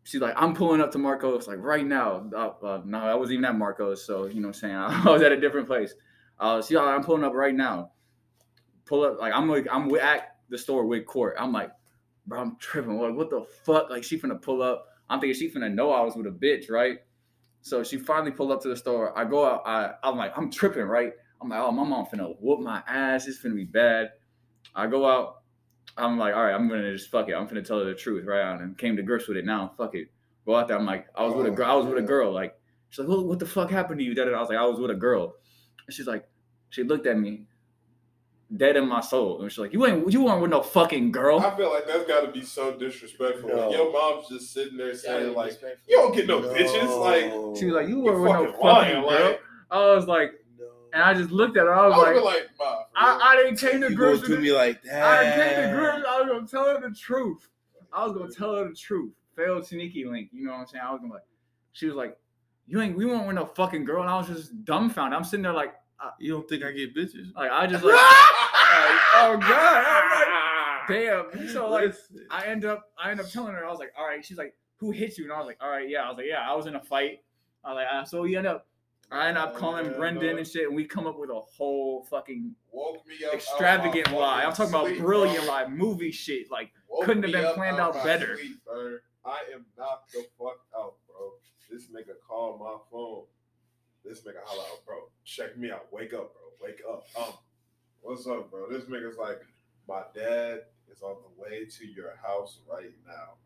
she's 0.04 0.20
like, 0.20 0.34
I'm 0.36 0.54
pulling 0.54 0.80
up 0.80 0.92
to 0.92 0.98
Marcos 0.98 1.48
like 1.48 1.58
right 1.58 1.84
now. 1.84 2.30
Uh, 2.32 2.52
uh, 2.64 2.80
no, 2.84 2.98
I 2.98 3.16
wasn't 3.16 3.34
even 3.34 3.44
at 3.44 3.58
Marcos, 3.58 4.06
so 4.06 4.26
you 4.26 4.40
know 4.40 4.48
what 4.48 4.56
I'm 4.56 4.60
saying. 4.60 4.76
I 5.06 5.10
was 5.10 5.22
at 5.22 5.32
a 5.32 5.40
different 5.40 5.66
place. 5.66 5.94
Uh, 6.38 6.62
see, 6.62 6.76
I'm 6.76 7.02
pulling 7.02 7.24
up 7.24 7.34
right 7.34 7.54
now. 7.54 7.90
Pull 8.84 9.04
up, 9.04 9.18
like 9.20 9.34
I'm 9.34 9.48
like 9.48 9.66
I'm 9.70 9.92
at 9.96 10.31
the 10.52 10.58
store 10.58 10.86
with 10.86 11.06
Court. 11.06 11.34
I'm 11.38 11.52
like, 11.52 11.72
bro, 12.26 12.40
I'm 12.40 12.56
tripping. 12.56 13.00
Like, 13.00 13.16
what 13.16 13.30
the 13.30 13.44
fuck? 13.64 13.90
Like 13.90 14.04
she 14.04 14.18
finna 14.18 14.40
pull 14.40 14.62
up. 14.62 14.86
I'm 15.10 15.20
thinking 15.20 15.38
she 15.38 15.50
finna 15.50 15.72
know 15.72 15.92
I 15.92 16.02
was 16.02 16.14
with 16.14 16.26
a 16.26 16.30
bitch, 16.30 16.70
right? 16.70 16.98
So 17.62 17.82
she 17.82 17.96
finally 17.96 18.30
pulled 18.30 18.52
up 18.52 18.62
to 18.62 18.68
the 18.68 18.76
store. 18.76 19.16
I 19.18 19.24
go 19.24 19.44
out. 19.44 19.62
I, 19.66 19.94
I'm 20.02 20.16
like, 20.16 20.32
I'm 20.36 20.50
tripping, 20.50 20.82
right? 20.82 21.12
I'm 21.40 21.48
like, 21.48 21.60
oh, 21.60 21.72
my 21.72 21.84
mom 21.84 22.06
finna 22.06 22.36
whoop 22.40 22.60
my 22.60 22.82
ass. 22.86 23.26
It's 23.26 23.42
finna 23.42 23.56
be 23.56 23.64
bad. 23.64 24.10
I 24.74 24.86
go 24.86 25.08
out. 25.08 25.42
I'm 25.96 26.18
like, 26.18 26.34
all 26.34 26.44
right, 26.44 26.54
I'm 26.54 26.68
gonna 26.68 26.92
just 26.92 27.10
fuck 27.10 27.28
it. 27.28 27.34
I'm 27.34 27.48
finna 27.48 27.66
tell 27.66 27.78
her 27.80 27.84
the 27.84 27.94
truth, 27.94 28.24
right? 28.26 28.60
And 28.60 28.78
came 28.78 28.96
to 28.96 29.02
grips 29.02 29.28
with 29.28 29.36
it. 29.36 29.44
Now, 29.44 29.72
fuck 29.76 29.94
it. 29.94 30.08
Go 30.46 30.56
out 30.56 30.68
there. 30.68 30.78
I'm 30.78 30.86
like, 30.86 31.06
I 31.14 31.24
was 31.24 31.34
with 31.34 31.46
a 31.46 31.50
Oh, 31.50 31.54
girl. 31.54 31.70
I 31.70 31.74
was 31.74 31.86
with 31.86 31.98
a 31.98 32.02
girl. 32.02 32.32
Like, 32.32 32.58
she's 32.90 33.00
like, 33.00 33.08
what, 33.08 33.26
what 33.26 33.38
the 33.38 33.46
fuck 33.46 33.70
happened 33.70 33.98
to 34.00 34.04
you? 34.04 34.14
Da-da-da. 34.14 34.36
I 34.36 34.40
was 34.40 34.48
like, 34.48 34.58
I 34.58 34.66
was 34.66 34.80
with 34.80 34.90
a 34.90 34.94
girl. 34.94 35.34
And 35.86 35.94
she's 35.94 36.06
like, 36.06 36.28
she 36.70 36.82
looked 36.82 37.06
at 37.06 37.18
me, 37.18 37.46
dead 38.56 38.76
in 38.76 38.86
my 38.88 39.00
soul, 39.00 39.40
and 39.42 39.50
she's 39.50 39.58
like, 39.58 39.72
you 39.72 39.86
ain't, 39.86 40.12
you 40.12 40.22
weren't 40.24 40.40
with 40.42 40.50
no 40.50 40.62
fucking 40.62 41.10
girl. 41.12 41.40
I 41.40 41.56
feel 41.56 41.70
like 41.72 41.86
that's 41.86 42.06
got 42.06 42.22
to 42.22 42.30
be 42.32 42.42
so 42.42 42.76
disrespectful. 42.76 43.48
No. 43.48 43.68
Like, 43.68 43.76
your 43.76 43.92
mom's 43.92 44.28
just 44.28 44.52
sitting 44.52 44.76
there 44.76 44.94
saying, 44.94 45.30
Yeah, 45.30 45.36
like, 45.36 45.60
you 45.88 45.96
don't 45.96 46.14
get 46.14 46.26
no, 46.26 46.40
bitches. 46.40 47.00
Like, 47.00 47.56
She 47.58 47.66
was 47.66 47.74
like, 47.74 47.88
you 47.88 48.00
weren't 48.00 48.20
with 48.22 48.32
no 48.32 48.44
fucking 48.46 48.60
fucking 48.62 48.62
lying. 48.62 49.02
girl. 49.02 49.28
Like, 49.30 49.40
I 49.70 49.94
was 49.94 50.06
like, 50.06 50.32
and 50.92 51.02
I 51.02 51.14
just 51.14 51.30
looked 51.30 51.56
at 51.56 51.62
her. 51.64 51.74
I 51.74 51.84
I 51.84 51.88
was 51.88 51.96
would 52.14 52.22
like, 52.24 52.34
like, 52.34 52.50
ma. 52.58 52.82
I, 52.94 53.18
I 53.32 53.36
didn't 53.36 53.58
came 53.58 53.80
to 53.80 53.88
you 53.88 53.96
grips 53.96 54.20
with 54.20 54.30
to 54.32 54.36
it. 54.36 54.40
me 54.42 54.52
like 54.52 54.82
that. 54.82 55.02
I 55.02 55.34
came 55.34 55.70
to 55.70 55.78
grips. 55.78 56.06
I 56.06 56.20
was 56.20 56.28
gonna 56.28 56.46
tell 56.46 56.66
her 56.66 56.86
the 56.86 56.94
truth. 56.94 57.48
I 57.94 58.04
was 58.04 58.12
gonna 58.12 58.30
tell 58.30 58.54
her 58.56 58.68
the 58.68 58.74
truth. 58.74 59.12
Failed 59.34 59.66
sneaky 59.66 60.04
link. 60.04 60.28
You 60.32 60.44
know 60.44 60.52
what 60.52 60.58
I'm 60.60 60.66
saying? 60.66 60.84
I 60.86 60.92
was 60.92 61.00
gonna 61.00 61.14
like. 61.14 61.22
She 61.72 61.86
was 61.86 61.94
like, 61.94 62.18
"You 62.66 62.82
ain't. 62.82 62.94
We 62.98 63.06
weren't 63.06 63.26
with 63.26 63.36
no 63.36 63.46
fucking 63.46 63.86
girl." 63.86 64.02
And 64.02 64.10
I 64.10 64.18
was 64.18 64.26
just 64.26 64.64
dumbfounded. 64.66 65.16
I'm 65.16 65.24
sitting 65.24 65.42
there 65.42 65.54
like, 65.54 65.72
You 66.18 66.32
don't 66.32 66.48
think 66.48 66.64
I 66.64 66.72
get 66.72 66.94
bitches? 66.94 67.34
like 67.34 67.50
I 67.50 67.66
just 67.66 67.84
like, 67.84 67.94
like, 67.94 68.00
oh 69.14 69.36
god. 69.40 69.84
I'm 69.86 70.88
like, 70.88 71.32
damn. 71.32 71.48
So 71.48 71.70
like, 71.70 71.86
Listen. 71.86 72.26
I 72.30 72.46
end 72.46 72.64
up, 72.64 72.84
I 73.02 73.10
end 73.10 73.20
up 73.20 73.30
telling 73.30 73.52
her. 73.54 73.64
I 73.64 73.70
was 73.70 73.78
like, 73.78 73.92
all 73.98 74.06
right. 74.06 74.24
She's 74.24 74.38
like, 74.38 74.54
who 74.76 74.90
hit 74.90 75.16
you? 75.18 75.24
And 75.24 75.32
I 75.32 75.38
was 75.38 75.46
like, 75.46 75.58
all 75.60 75.70
right, 75.70 75.88
yeah. 75.88 76.02
I 76.04 76.08
was 76.08 76.16
like, 76.16 76.26
yeah. 76.28 76.44
I 76.48 76.54
was 76.54 76.66
in 76.66 76.74
a 76.74 76.80
fight. 76.80 77.20
I 77.64 77.72
was 77.72 77.76
like, 77.76 77.86
uh, 77.92 78.04
so 78.04 78.22
we 78.22 78.36
end 78.36 78.46
up. 78.46 78.66
I 79.10 79.28
end 79.28 79.36
up 79.36 79.52
Oh, 79.54 79.58
calling 79.58 79.88
man, 79.88 79.96
Brendan 79.98 80.30
dog. 80.30 80.38
and 80.38 80.48
shit, 80.48 80.66
and 80.66 80.74
we 80.74 80.86
come 80.86 81.06
up 81.06 81.18
with 81.18 81.28
a 81.28 81.38
whole 81.38 82.02
fucking 82.08 82.54
woke 82.72 83.06
me 83.06 83.24
up. 83.26 83.34
extravagant 83.34 84.10
lie. 84.10 84.42
I'm 84.42 84.54
talking 84.54 84.72
about 84.74 84.96
brilliant 84.96 85.44
bro. 85.44 85.48
lie, 85.52 85.68
movie 85.68 86.10
shit. 86.10 86.50
Like, 86.50 86.70
Woke 86.88 87.04
Couldn't 87.04 87.22
have 87.24 87.32
been 87.32 87.44
up 87.44 87.54
planned 87.56 87.76
out 87.78 87.94
out 87.94 88.04
better. 88.04 88.38
sleep. 88.38 88.56
I 89.24 89.38
am 89.54 89.66
knocked 89.76 90.12
the 90.12 90.24
fuck 90.38 90.56
out, 90.76 90.94
bro. 91.06 91.30
This 91.70 91.88
nigga 91.88 92.14
called 92.26 92.58
my 92.60 92.76
phone. 92.90 93.24
This 94.12 94.20
nigga 94.24 94.44
holla 94.44 94.64
out, 94.64 94.84
bro. 94.84 94.96
Check 95.24 95.56
me 95.56 95.70
out. 95.70 95.90
Wake 95.90 96.12
up, 96.12 96.34
bro. 96.34 96.68
Wake 96.68 96.82
up. 96.86 97.06
Um, 97.18 97.32
what's 98.02 98.26
up, 98.26 98.50
bro? 98.50 98.68
This 98.68 98.84
nigga's 98.84 99.16
like, 99.16 99.40
my 99.88 100.02
dad 100.14 100.64
is 100.90 101.00
on 101.00 101.16
the 101.22 101.42
way 101.42 101.64
to 101.64 101.86
your 101.86 102.14
house 102.22 102.58
right 102.70 102.92
now. 103.06 103.36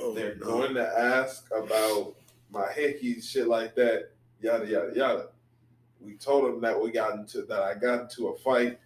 Oh, 0.00 0.12
They're 0.12 0.34
no. 0.34 0.44
going 0.46 0.74
to 0.74 0.98
ask 0.98 1.48
about 1.56 2.16
my 2.50 2.66
hickey, 2.72 3.20
shit 3.20 3.46
like 3.46 3.76
that, 3.76 4.10
yada 4.40 4.66
yada 4.66 4.90
yada. 4.92 5.28
We 6.00 6.14
told 6.14 6.52
him 6.52 6.60
that 6.62 6.82
we 6.82 6.90
got 6.90 7.14
into 7.14 7.42
that 7.42 7.62
I 7.62 7.74
got 7.74 8.00
into 8.00 8.26
a 8.26 8.38
fight. 8.38 8.76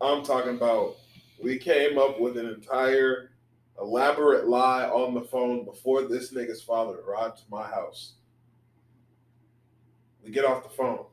I'm 0.00 0.22
talking 0.22 0.54
about 0.54 0.98
we 1.42 1.58
came 1.58 1.98
up 1.98 2.20
with 2.20 2.38
an 2.38 2.46
entire 2.46 3.32
elaborate 3.80 4.46
lie 4.46 4.84
on 4.84 5.14
the 5.14 5.22
phone 5.22 5.64
before 5.64 6.02
this 6.02 6.32
nigga's 6.32 6.62
father 6.62 6.98
arrived 7.00 7.38
to 7.38 7.44
my 7.50 7.66
house. 7.66 8.12
We 10.24 10.30
get 10.30 10.44
off 10.44 10.62
the 10.62 10.68
phone. 10.68 11.04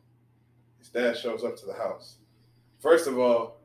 His 0.80 0.90
dad 0.90 1.18
shows 1.18 1.44
up 1.44 1.56
to 1.58 1.66
the 1.66 1.74
house. 1.74 2.18
First 2.80 3.08
of 3.08 3.18
all, 3.18 3.58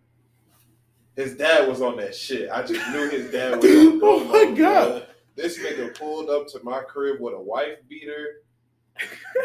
his 1.16 1.36
dad 1.36 1.68
was 1.68 1.82
on 1.82 1.96
that 1.98 2.14
shit. 2.14 2.48
I 2.50 2.62
just 2.62 2.88
knew 2.92 3.08
his 3.10 3.30
dad 3.30 3.56
was 3.56 3.64
on 3.64 4.00
Oh 4.02 4.24
my 4.24 4.44
bro. 4.46 4.54
God. 4.54 5.06
This 5.36 5.58
nigga 5.58 5.96
pulled 5.98 6.28
up 6.30 6.46
to 6.48 6.60
my 6.62 6.80
crib 6.82 7.20
with 7.20 7.34
a 7.34 7.40
wife 7.40 7.78
beater, 7.88 8.42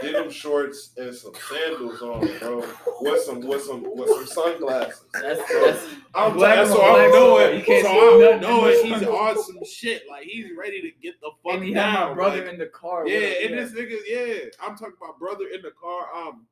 denim 0.02 0.30
shorts, 0.30 0.92
and 0.98 1.14
some 1.16 1.34
sandals 1.50 2.02
on, 2.02 2.28
bro. 2.40 2.66
With 3.02 3.22
some 3.22 3.42
with 3.42 3.64
some 3.64 3.84
with 3.96 4.10
some 4.10 4.26
sunglasses. 4.26 5.06
That's 5.14 5.40
that's 5.54 5.86
I'm 6.16 6.34
Black 6.34 6.56
that's 6.56 6.70
on 6.72 6.76
so 6.78 6.84
I'm 6.84 6.94
black, 6.94 7.12
knowing. 7.12 7.58
you 7.60 7.64
can't 7.66 7.86
So 7.86 7.92
see 7.92 8.00
I'm 8.00 8.20
nothing 8.22 8.42
knowing 8.42 8.86
he's 8.86 9.08
on 9.08 9.44
some 9.44 9.60
shit. 9.70 10.04
Like 10.10 10.24
he's 10.24 10.46
ready 10.58 10.82
to 10.82 10.92
get 11.02 11.20
the 11.22 11.30
fuck 11.44 11.56
and 11.56 11.64
he 11.64 11.74
down. 11.74 11.94
had 11.96 12.08
my 12.10 12.14
brother 12.14 12.42
like, 12.44 12.54
in 12.54 12.60
the 12.60 12.66
car. 12.68 13.08
yeah, 13.08 13.20
with 13.20 13.38
him, 13.40 13.58
and 13.58 13.60
this 13.60 13.72
nigga, 13.74 13.98
yeah. 14.08 14.50
I'm 14.62 14.78
talking 14.78 14.96
about 15.02 15.20
brother 15.20 15.46
in 15.54 15.62
the 15.62 15.72
car. 15.72 16.08
Um, 16.16 16.48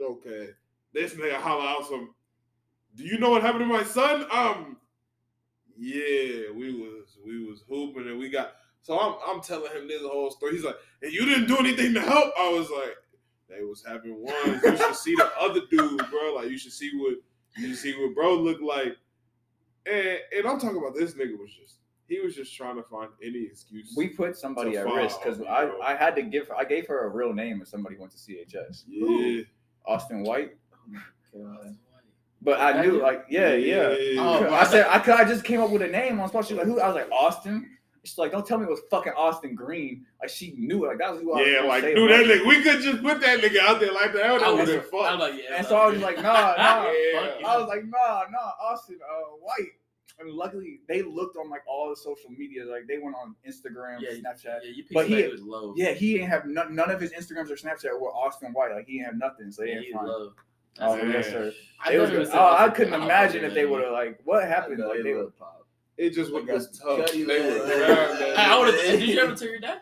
okay. 0.00 0.50
This 0.92 1.14
nigga 1.14 1.34
holla 1.34 1.66
out 1.66 1.86
some. 1.88 2.14
Do 2.96 3.04
you 3.04 3.18
know 3.18 3.30
what 3.30 3.42
happened 3.42 3.60
to 3.60 3.66
my 3.66 3.84
son? 3.84 4.26
Um, 4.32 4.76
yeah, 5.78 6.50
we 6.54 6.72
was 6.74 7.16
we 7.24 7.44
was 7.46 7.62
hooping 7.68 8.08
and 8.08 8.18
we 8.18 8.28
got. 8.28 8.54
So 8.82 8.98
I'm 8.98 9.14
I'm 9.26 9.42
telling 9.42 9.70
him 9.72 9.86
this 9.88 10.02
whole 10.02 10.30
story. 10.30 10.52
He's 10.54 10.64
like, 10.64 10.76
and 11.02 11.12
you 11.12 11.24
didn't 11.26 11.46
do 11.46 11.58
anything 11.58 11.94
to 11.94 12.00
help. 12.00 12.32
I 12.38 12.48
was 12.50 12.68
like, 12.70 12.96
they 13.48 13.62
was 13.62 13.84
having 13.86 14.22
ones. 14.22 14.62
You 14.64 14.76
should 14.76 14.94
see 14.96 15.14
the 15.14 15.30
other 15.38 15.60
dude, 15.70 15.98
bro. 16.10 16.34
Like 16.34 16.48
you 16.48 16.58
should 16.58 16.72
see 16.72 16.90
what 16.96 17.14
you 17.56 17.74
see 17.74 17.92
what 18.00 18.14
bro 18.14 18.34
looked 18.36 18.62
like. 18.62 18.96
And 19.86 20.18
and 20.36 20.46
I'm 20.46 20.58
talking 20.60 20.78
about 20.78 20.94
this 20.94 21.14
nigga 21.14 21.38
was 21.38 21.50
just 21.52 21.76
he 22.08 22.20
was 22.20 22.34
just 22.34 22.54
trying 22.56 22.76
to 22.76 22.82
find 22.82 23.10
any 23.22 23.44
excuse. 23.44 23.94
We 23.96 24.08
put 24.08 24.36
somebody 24.36 24.72
To 24.72 24.78
at 24.78 24.86
risk 24.86 25.22
because 25.22 25.40
I, 25.42 25.70
I 25.82 25.94
had 25.94 26.16
to 26.16 26.22
give 26.22 26.48
her 26.48 26.56
I 26.56 26.64
gave 26.64 26.86
her 26.88 27.06
a 27.06 27.08
real 27.08 27.32
name 27.32 27.60
if 27.62 27.68
somebody 27.68 27.96
went 27.96 28.12
to 28.12 28.18
CHS. 28.18 28.84
yeah. 28.88 29.42
Austin 29.86 30.22
White. 30.22 30.56
God. 31.32 31.76
But 32.42 32.58
I 32.58 32.80
knew, 32.82 33.02
like, 33.02 33.26
yeah, 33.28 33.52
yeah. 33.52 33.94
Oh, 34.18 34.48
I 34.52 34.64
said, 34.64 34.86
I, 34.88 34.98
could- 34.98 35.14
I 35.14 35.24
just 35.24 35.44
came 35.44 35.60
up 35.60 35.68
with 35.70 35.82
a 35.82 35.86
name 35.88 36.18
on 36.20 36.28
spot. 36.30 36.46
She's 36.46 36.56
like, 36.56 36.66
who? 36.66 36.80
I 36.80 36.86
was 36.86 36.96
like, 36.96 37.10
Austin. 37.10 37.76
She's 38.04 38.16
like, 38.16 38.32
don't 38.32 38.46
tell 38.46 38.56
me 38.58 38.64
it 38.64 38.70
was 38.70 38.80
fucking 38.90 39.12
Austin 39.14 39.54
Green. 39.54 40.06
Like, 40.20 40.30
she 40.30 40.54
knew 40.56 40.84
it. 40.84 40.88
Like, 40.88 40.98
that 40.98 41.12
was 41.12 41.20
who 41.22 41.32
I 41.34 41.40
was 41.42 41.48
Yeah, 41.52 41.60
like 41.68 41.82
say, 41.82 41.94
dude, 41.94 42.10
like- 42.10 42.26
that 42.26 42.38
nigga. 42.38 42.46
We 42.46 42.62
could 42.62 42.80
just 42.80 43.02
put 43.02 43.20
that 43.20 43.40
nigga 43.40 43.58
out 43.58 43.78
there 43.80 43.92
like 43.92 44.12
that. 44.14 44.22
That 44.22 44.42
I 44.42 44.50
would 44.50 44.60
was, 44.60 44.68
have 44.70 44.78
I 44.78 44.82
been 44.82 44.90
was 44.92 45.06
fun. 45.06 45.18
like, 45.18 45.34
yeah. 45.34 45.56
And 45.58 45.66
so 45.66 45.76
I 45.76 45.86
was 45.86 45.98
like, 46.00 46.16
nah, 46.16 46.22
nah. 46.56 46.90
Yeah. 46.90 47.46
I 47.46 47.58
was 47.58 47.68
like, 47.68 47.84
nah, 47.84 48.22
nah, 48.30 48.52
Austin, 48.62 48.98
uh, 49.04 49.22
White. 49.40 49.72
And 50.18 50.30
luckily, 50.30 50.80
they 50.88 51.02
looked 51.02 51.36
on 51.36 51.48
like 51.50 51.62
all 51.66 51.88
the 51.90 51.96
social 51.96 52.30
media. 52.30 52.64
Like, 52.64 52.86
they 52.86 52.98
went 52.98 53.16
on 53.16 53.34
Instagram, 53.46 54.00
yeah, 54.00 54.10
Snapchat. 54.10 54.60
Yeah, 54.64 54.70
you 54.74 54.82
picked 54.82 54.94
But 54.94 55.06
he- 55.06 55.12
somebody 55.14 55.30
who's 55.32 55.42
low. 55.42 55.74
Yeah, 55.76 55.92
he 55.92 56.14
didn't 56.14 56.28
have 56.30 56.46
none, 56.46 56.74
none 56.74 56.90
of 56.90 57.00
his 57.00 57.12
Instagrams 57.12 57.50
or 57.50 57.56
Snapchat 57.56 57.98
were 58.00 58.10
Austin 58.12 58.52
White. 58.52 58.72
Like, 58.72 58.86
he 58.86 58.94
didn't 58.98 59.06
have 59.06 59.16
nothing. 59.18 59.50
So 59.52 59.62
they 59.62 59.68
yeah, 59.72 59.80
didn't 59.80 59.94
find. 59.94 60.08
low. 60.08 60.32
Oh, 60.80 60.96
That's- 60.96 61.12
yes, 61.12 61.26
sir. 61.28 61.52
I 61.84 61.90
They 61.92 61.98
was 61.98 62.08
never 62.10 62.22
good. 62.22 62.30
said 62.30 62.38
oh, 62.38 62.56
I 62.58 62.68
couldn't 62.70 62.94
imagine 63.02 63.44
if 63.44 63.52
they 63.54 63.66
would 63.66 63.82
have 63.82 63.92
like 63.92 64.20
what 64.24 64.46
happened. 64.46 64.82
I 64.82 64.86
Like 64.86 64.96
they 64.98 65.02
they 65.02 65.14
would. 65.14 65.36
pop. 65.38 65.59
It 66.00 66.14
just 66.14 66.32
They 66.32 66.40
was 66.40 66.66
got 66.78 66.98
tough. 66.98 67.12
They 67.12 67.24
Lane. 67.24 67.46
was 67.60 67.70
around. 67.70 68.22
I 68.36 68.58
would 68.58 68.74
have. 68.74 68.82
Did 69.00 69.08
you 69.08 69.20
ever 69.20 69.34
tell 69.34 69.48
your 69.48 69.60
dad? 69.60 69.80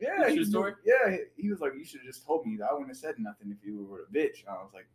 Yeah, 0.00 0.24
True 0.24 0.34
he, 0.34 0.44
story? 0.44 0.72
yeah. 0.84 1.16
He, 1.36 1.42
he 1.44 1.50
was 1.50 1.60
like, 1.60 1.72
"You 1.78 1.84
should 1.84 2.00
have 2.00 2.06
just 2.06 2.26
told 2.26 2.44
me. 2.46 2.56
That 2.58 2.68
I 2.70 2.72
wouldn't 2.72 2.90
have 2.90 2.96
said 2.96 3.14
nothing 3.18 3.50
if 3.50 3.64
you 3.66 3.84
were 3.88 4.00
a 4.02 4.06
bitch." 4.14 4.40
And 4.40 4.48
I 4.50 4.54
was 4.62 4.72
like, 4.74 4.86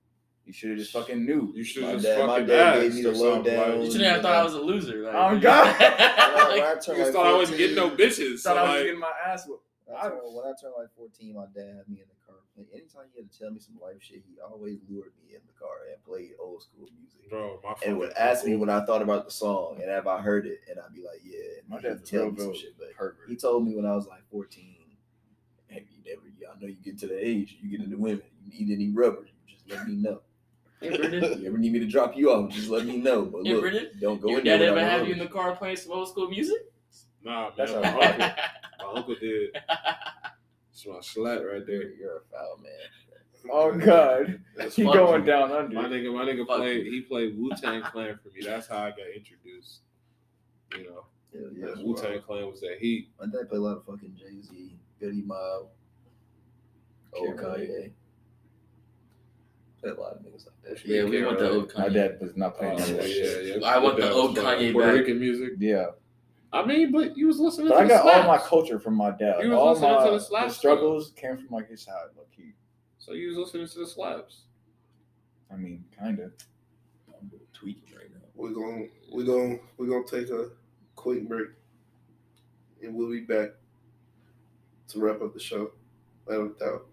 "You 0.46 0.54
should 0.54 0.70
have 0.72 0.78
just 0.80 0.92
fucking 0.92 1.26
knew." 1.26 1.52
You 1.56 1.64
should 1.64 1.84
My 1.84 1.94
just 1.94 2.06
dad- 2.06 2.20
my 2.20 2.28
fucking 2.28 2.48
dad 2.48 2.82
gave 2.82 2.96
me 2.96 3.02
the 3.04 3.10
or 3.12 3.16
something, 3.16 3.54
lowdown. 3.56 3.70
like, 3.70 3.78
You 3.80 3.84
You 3.86 3.92
shouldn't 3.92 4.12
have 4.12 4.22
thought 4.22 4.36
I 4.36 4.44
was 4.44 4.54
a 4.54 4.60
loser. 4.62 5.04
Like, 5.04 5.16
Oh, 5.16 5.40
God. 5.40 5.76
When 5.80 5.90
I, 5.90 6.50
when 6.54 6.64
I 6.64 6.66
turned 6.74 6.84
just 6.84 7.00
like 7.00 7.14
thought 7.14 7.28
I 7.28 7.34
wasn't 7.38 7.58
getting 7.58 7.76
no 7.78 7.90
bitches. 7.90 8.40
So 8.40 8.50
Thought 8.50 8.58
I 8.58 8.62
was 8.64 8.70
like, 8.76 8.84
getting 8.86 9.00
my 9.00 9.12
ass 9.26 9.48
whooped. 9.48 9.66
When 9.86 9.98
I, 9.98 10.02
turned, 10.10 10.22
when 10.36 10.46
I 10.46 10.54
turned 10.62 10.74
like 10.78 10.88
14, 10.98 11.34
my 11.36 11.46
dad 11.56 11.76
had 11.78 11.88
me 11.90 12.02
in 12.02 12.08
the 12.66 12.72
car. 12.72 12.74
Like, 12.74 12.82
anytime 12.82 13.06
he 13.14 13.20
had 13.22 13.32
to 13.32 13.38
tell 13.40 13.52
me 13.52 13.60
some 13.60 13.80
life 13.82 13.98
shit, 14.02 14.24
he 14.28 14.40
always 14.40 14.80
lured 14.90 15.12
me 15.24 15.36
in 15.36 15.42
the 15.48 15.54
car 15.60 15.88
and 15.92 16.04
played 16.04 16.32
old 16.40 16.62
school 16.64 16.88
music. 16.98 17.30
bro, 17.30 17.60
my 17.64 17.74
And 17.86 17.98
would 18.00 18.14
ask 18.14 18.46
me 18.46 18.54
uncle- 18.54 18.68
when 18.68 18.76
I 18.76 18.86
thought 18.86 19.02
about 19.02 19.26
the 19.26 19.32
song 19.32 19.80
and 19.82 19.90
have 19.90 20.08
I 20.08 20.22
heard 20.22 20.46
it, 20.46 20.60
and 20.70 20.80
I'd 20.80 20.94
be 20.94 21.02
like, 21.04 21.22
yeah. 21.24 21.60
And 21.62 21.70
My 21.70 21.78
he'd 21.78 21.84
dad's 21.88 22.10
tell 22.10 22.24
real, 22.24 22.32
me 22.32 22.40
some 22.40 22.56
shit, 22.56 22.78
but 22.78 22.94
pervert. 22.96 23.18
he 23.30 23.36
told 23.36 23.66
me 23.68 23.76
when 23.76 23.86
I 23.86 23.96
was 23.96 24.08
like 24.08 24.22
14, 24.30 24.76
hey, 25.68 25.86
you 25.90 26.04
never, 26.10 26.22
I 26.52 26.60
know 26.60 26.68
you 26.68 26.76
get 26.84 26.98
to 27.00 27.08
the 27.08 27.18
age, 27.28 27.58
you 27.62 27.70
get 27.70 27.82
into 27.86 27.98
women, 27.98 28.24
you 28.46 28.66
need 28.68 28.74
any 28.74 28.90
rubber, 28.90 29.26
you 29.48 29.54
just 29.56 29.70
let 29.70 29.88
me 29.88 29.96
know. 29.96 30.22
Hey, 30.82 30.98
Brendan, 30.98 31.40
you 31.42 31.48
ever 31.48 31.58
need 31.60 31.72
me 31.74 31.80
to 31.80 31.86
drop 31.88 32.18
you 32.18 32.32
off, 32.32 32.52
just 32.52 32.68
let 32.70 32.86
me 32.86 32.98
know. 32.98 33.24
But 33.26 33.46
Hey, 33.46 33.54
look, 33.54 33.62
Brendan, 33.62 33.88
don't 34.00 34.20
go 34.22 34.30
your 34.30 34.40
in 34.40 34.46
there 34.46 34.58
dad 34.58 34.66
ever 34.66 34.74
without 34.76 34.92
no 34.92 34.98
have 35.00 35.08
you 35.08 35.14
in 35.14 35.20
the 35.20 35.28
car 35.28 35.56
playing 35.56 35.76
some 35.78 35.92
old 35.94 36.10
school 36.10 36.28
music? 36.30 36.58
Nah, 37.24 37.44
man, 37.44 37.52
That's 37.56 37.72
my 37.72 37.78
uncle, 37.78 38.20
my 38.82 38.94
uncle 38.96 39.16
did. 39.22 39.50
That's 40.84 40.88
my 40.88 41.24
slat 41.24 41.40
right 41.46 41.66
there. 41.66 41.76
You're, 41.84 41.94
you're 41.96 42.18
a 42.18 42.22
foul 42.32 42.58
man. 42.62 42.72
Oh 43.52 43.72
God, 43.76 44.40
That's 44.56 44.76
he 44.76 44.84
my- 44.84 44.94
going 44.94 45.26
down 45.26 45.52
under. 45.52 45.76
My 45.76 45.86
nigga, 45.86 46.14
my 46.14 46.24
nigga 46.26 46.46
Fuck 46.46 46.58
played. 46.58 46.86
He 46.86 47.02
played 47.02 47.38
Wu 47.38 47.50
Tang 47.60 47.82
Clan 47.82 48.20
for 48.22 48.30
me. 48.30 48.42
That's 48.46 48.68
how 48.68 48.78
I 48.78 48.90
got 48.92 49.00
introduced. 49.16 49.80
You 50.78 50.84
know, 50.86 51.06
Yeah, 51.34 51.48
yeah. 51.76 51.84
Wu 51.84 51.96
Tang 51.96 52.22
Clan 52.22 52.46
was 52.48 52.62
that 52.62 52.78
heat. 52.80 53.10
My 53.20 53.26
dad 53.26 53.50
played 53.50 53.60
a 53.60 53.64
lot 53.64 53.78
of 53.78 53.86
fucking 53.86 54.16
Jay 54.16 54.42
Z, 54.42 54.76
Goodie 55.00 55.24
Mob, 55.24 55.68
old 57.14 57.36
Kanye. 57.36 57.42
Kanye. 57.42 57.92
Played 59.82 59.94
a 59.98 60.00
lot 60.02 60.14
of 60.14 60.20
niggas 60.22 60.46
like 60.46 60.62
that. 60.78 60.86
Yeah, 60.86 61.04
we 61.06 61.24
want 61.26 61.40
the 61.40 61.50
old 61.50 61.72
Kanye. 61.74 61.80
My 61.80 61.90
dad 61.90 62.18
was 62.22 62.38
not 62.38 62.54
Oh, 62.56 62.60
playing 62.60 62.78
none 62.80 62.90
of 62.92 62.98
that 62.98 63.08
yeah, 63.10 63.14
shit. 63.16 63.62
yeah. 63.62 63.68
I 63.68 63.80
want 63.80 63.98
the 63.98 64.12
old 64.12 64.36
was 64.38 64.46
Kanye 64.46 64.72
Puerto. 64.72 64.94
Rican 64.94 65.20
music. 65.20 65.54
Yeah, 65.58 65.88
I 66.54 66.66
mean, 66.66 66.92
but 66.92 67.18
you 67.18 67.28
was 67.28 67.40
listening. 67.40 67.70
but 67.70 67.76
to 67.76 67.80
I 67.82 67.84
the 67.84 67.90
got 67.90 68.06
all 68.06 68.28
my 68.28 68.38
culture 68.38 68.80
from 68.80 68.96
my 68.96 69.12
dad. 69.12 69.36
Like, 69.38 69.46
You 69.46 69.52
was 69.52 69.60
all 69.60 69.70
listening 69.74 69.92
my 69.92 69.98
to 70.06 70.12
the 70.12 70.18
the 70.18 70.24
slaps, 70.24 70.58
struggles 70.58 71.14
came 71.16 71.38
from 71.38 71.48
like 71.50 71.70
his 71.70 71.82
side. 71.82 72.10
Like 72.18 72.28
he, 72.36 72.52
So 73.00 73.14
you 73.14 73.30
was 73.30 73.38
listening 73.38 73.68
to 73.68 73.80
the 73.80 73.88
slaps. 73.88 74.42
I 75.52 75.56
mean, 75.56 75.86
kind 75.98 76.20
of. 76.20 76.34
I'm 77.20 77.32
tweaking 77.54 77.96
right 77.96 78.10
now. 78.14 78.22
We're 78.36 78.50
gonna 78.52 78.86
we're 79.12 79.26
gonna 79.26 79.58
we're 79.78 79.88
gonna 79.88 80.04
take 80.06 80.30
a 80.34 80.50
quick 80.96 81.28
break, 81.28 81.50
and 82.84 82.96
we'll 82.96 83.10
be 83.12 83.22
back 83.22 83.52
to 84.90 85.00
wrap 85.00 85.22
up 85.22 85.34
the 85.34 85.40
show. 85.40 85.72
Without 86.26 86.42
a 86.42 86.60
doubt. 86.60 86.86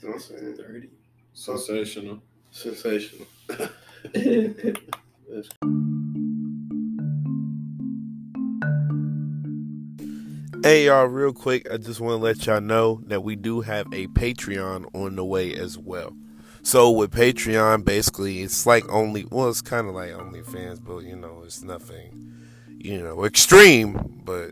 You 0.00 0.08
know 0.08 0.14
what 0.14 0.14
I'm 0.14 0.20
saying? 0.20 0.56
Thirty. 0.56 0.90
Sensational. 1.32 2.22
Sensational. 2.50 3.26
Hey 10.62 10.84
y'all, 10.84 11.06
real 11.06 11.32
quick, 11.32 11.66
I 11.72 11.78
just 11.78 12.00
want 12.00 12.20
to 12.20 12.22
let 12.22 12.44
y'all 12.44 12.60
know 12.60 13.00
that 13.06 13.22
we 13.22 13.34
do 13.34 13.62
have 13.62 13.86
a 13.94 14.08
Patreon 14.08 14.94
on 14.94 15.16
the 15.16 15.24
way 15.24 15.54
as 15.54 15.78
well. 15.78 16.14
So 16.62 16.90
with 16.90 17.12
Patreon, 17.12 17.86
basically, 17.86 18.42
it's 18.42 18.66
like 18.66 18.86
only 18.90 19.24
well, 19.30 19.48
it's 19.48 19.62
kind 19.62 19.88
of 19.88 19.94
like 19.94 20.10
OnlyFans, 20.10 20.84
but 20.84 20.98
you 20.98 21.16
know, 21.16 21.40
it's 21.46 21.62
nothing, 21.62 22.34
you 22.78 23.00
know, 23.00 23.24
extreme. 23.24 24.20
But 24.22 24.50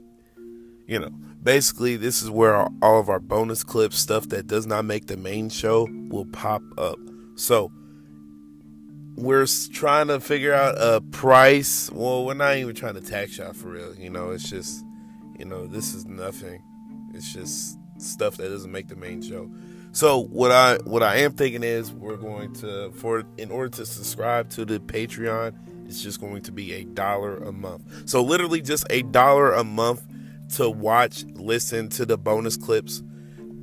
you 0.86 0.98
know, 0.98 1.10
basically, 1.42 1.96
this 1.96 2.22
is 2.22 2.30
where 2.30 2.54
our, 2.54 2.70
all 2.80 2.98
of 2.98 3.10
our 3.10 3.20
bonus 3.20 3.62
clips, 3.62 3.98
stuff 3.98 4.30
that 4.30 4.46
does 4.46 4.66
not 4.66 4.86
make 4.86 5.08
the 5.08 5.18
main 5.18 5.50
show, 5.50 5.86
will 6.08 6.24
pop 6.24 6.62
up. 6.78 6.98
So 7.34 7.70
we're 9.16 9.46
trying 9.74 10.08
to 10.08 10.20
figure 10.20 10.54
out 10.54 10.74
a 10.78 11.02
price. 11.02 11.90
Well, 11.92 12.24
we're 12.24 12.32
not 12.32 12.56
even 12.56 12.74
trying 12.74 12.94
to 12.94 13.02
tax 13.02 13.36
y'all 13.36 13.52
for 13.52 13.68
real. 13.68 13.94
You 13.94 14.08
know, 14.08 14.30
it's 14.30 14.48
just, 14.48 14.82
you 15.38 15.44
know, 15.44 15.66
this 15.66 15.94
is 15.94 16.04
nothing. 16.06 16.62
It's 17.14 17.32
just 17.32 17.78
stuff 17.98 18.36
that 18.36 18.48
doesn't 18.48 18.70
make 18.70 18.88
the 18.88 18.96
main 18.96 19.22
show. 19.22 19.50
So 19.92 20.24
what 20.24 20.52
I 20.52 20.76
what 20.84 21.02
I 21.02 21.16
am 21.16 21.32
thinking 21.32 21.62
is 21.62 21.92
we're 21.92 22.16
going 22.16 22.52
to 22.56 22.92
for 22.92 23.24
in 23.38 23.50
order 23.50 23.70
to 23.76 23.86
subscribe 23.86 24.50
to 24.50 24.64
the 24.64 24.78
Patreon, 24.78 25.54
it's 25.86 26.02
just 26.02 26.20
going 26.20 26.42
to 26.42 26.52
be 26.52 26.74
a 26.74 26.84
dollar 26.84 27.38
a 27.38 27.52
month. 27.52 28.08
So 28.08 28.22
literally 28.22 28.60
just 28.60 28.86
a 28.90 29.02
dollar 29.02 29.52
a 29.52 29.64
month 29.64 30.06
to 30.56 30.68
watch, 30.68 31.24
listen 31.34 31.88
to 31.90 32.06
the 32.06 32.18
bonus 32.18 32.56
clips. 32.56 33.02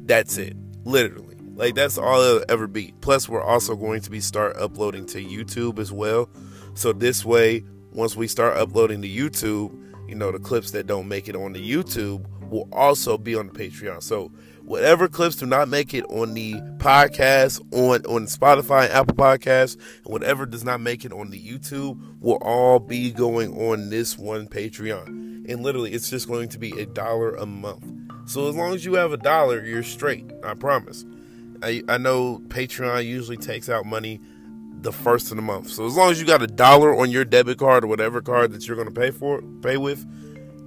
That's 0.05 0.37
it. 0.37 0.55
Literally. 0.83 1.35
Like 1.55 1.75
that's 1.75 1.97
all 1.97 2.21
it'll 2.21 2.45
ever 2.49 2.67
be. 2.67 2.93
Plus 3.01 3.29
we're 3.29 3.41
also 3.41 3.75
going 3.75 4.01
to 4.01 4.09
be 4.09 4.19
start 4.19 4.57
uploading 4.57 5.05
to 5.07 5.23
YouTube 5.23 5.79
as 5.79 5.91
well. 5.91 6.29
So 6.73 6.91
this 6.91 7.23
way, 7.23 7.63
once 7.91 8.15
we 8.15 8.27
start 8.27 8.57
uploading 8.57 9.01
to 9.03 9.07
YouTube, 9.07 9.84
you 10.07 10.15
know, 10.15 10.31
the 10.31 10.39
clips 10.39 10.71
that 10.71 10.87
don't 10.87 11.07
make 11.07 11.27
it 11.27 11.35
on 11.35 11.53
the 11.53 11.71
YouTube 11.71 12.25
will 12.49 12.67
also 12.71 13.17
be 13.17 13.35
on 13.35 13.47
the 13.47 13.53
Patreon. 13.53 14.01
So 14.03 14.31
whatever 14.63 15.07
clips 15.07 15.35
do 15.35 15.45
not 15.45 15.67
make 15.67 15.93
it 15.93 16.05
on 16.05 16.33
the 16.33 16.55
podcast 16.77 17.61
on 17.73 18.05
on 18.05 18.25
Spotify 18.25 18.89
Apple 18.89 19.15
Podcasts, 19.15 19.75
and 20.03 20.13
whatever 20.13 20.45
does 20.45 20.63
not 20.63 20.81
make 20.81 21.05
it 21.05 21.13
on 21.13 21.29
the 21.29 21.39
YouTube 21.39 21.99
will 22.19 22.39
all 22.41 22.79
be 22.79 23.11
going 23.11 23.53
on 23.69 23.89
this 23.89 24.17
one 24.17 24.47
Patreon. 24.47 25.49
And 25.49 25.61
literally 25.61 25.91
it's 25.91 26.09
just 26.09 26.27
going 26.27 26.49
to 26.49 26.59
be 26.59 26.79
a 26.79 26.85
dollar 26.85 27.35
a 27.35 27.45
month. 27.45 27.83
So 28.27 28.49
as 28.49 28.55
long 28.55 28.73
as 28.73 28.83
you 28.83 28.95
have 28.95 29.11
a 29.11 29.17
dollar, 29.17 29.63
you're 29.63 29.83
straight. 29.83 30.25
I 30.43 30.55
promise. 30.55 31.05
I, 31.61 31.83
I 31.87 31.97
know 31.97 32.41
Patreon 32.47 33.05
usually 33.05 33.37
takes 33.37 33.69
out 33.69 33.85
money 33.85 34.19
the 34.81 34.91
first 34.91 35.31
of 35.31 35.37
the 35.37 35.41
month. 35.41 35.69
So 35.69 35.85
as 35.85 35.95
long 35.95 36.11
as 36.11 36.19
you 36.19 36.25
got 36.25 36.41
a 36.41 36.47
dollar 36.47 36.95
on 36.95 37.09
your 37.09 37.25
debit 37.25 37.57
card 37.57 37.83
or 37.83 37.87
whatever 37.87 38.21
card 38.21 38.51
that 38.51 38.67
you're 38.67 38.83
to 38.83 38.91
pay 38.91 39.11
for, 39.11 39.41
pay 39.61 39.77
with, 39.77 40.05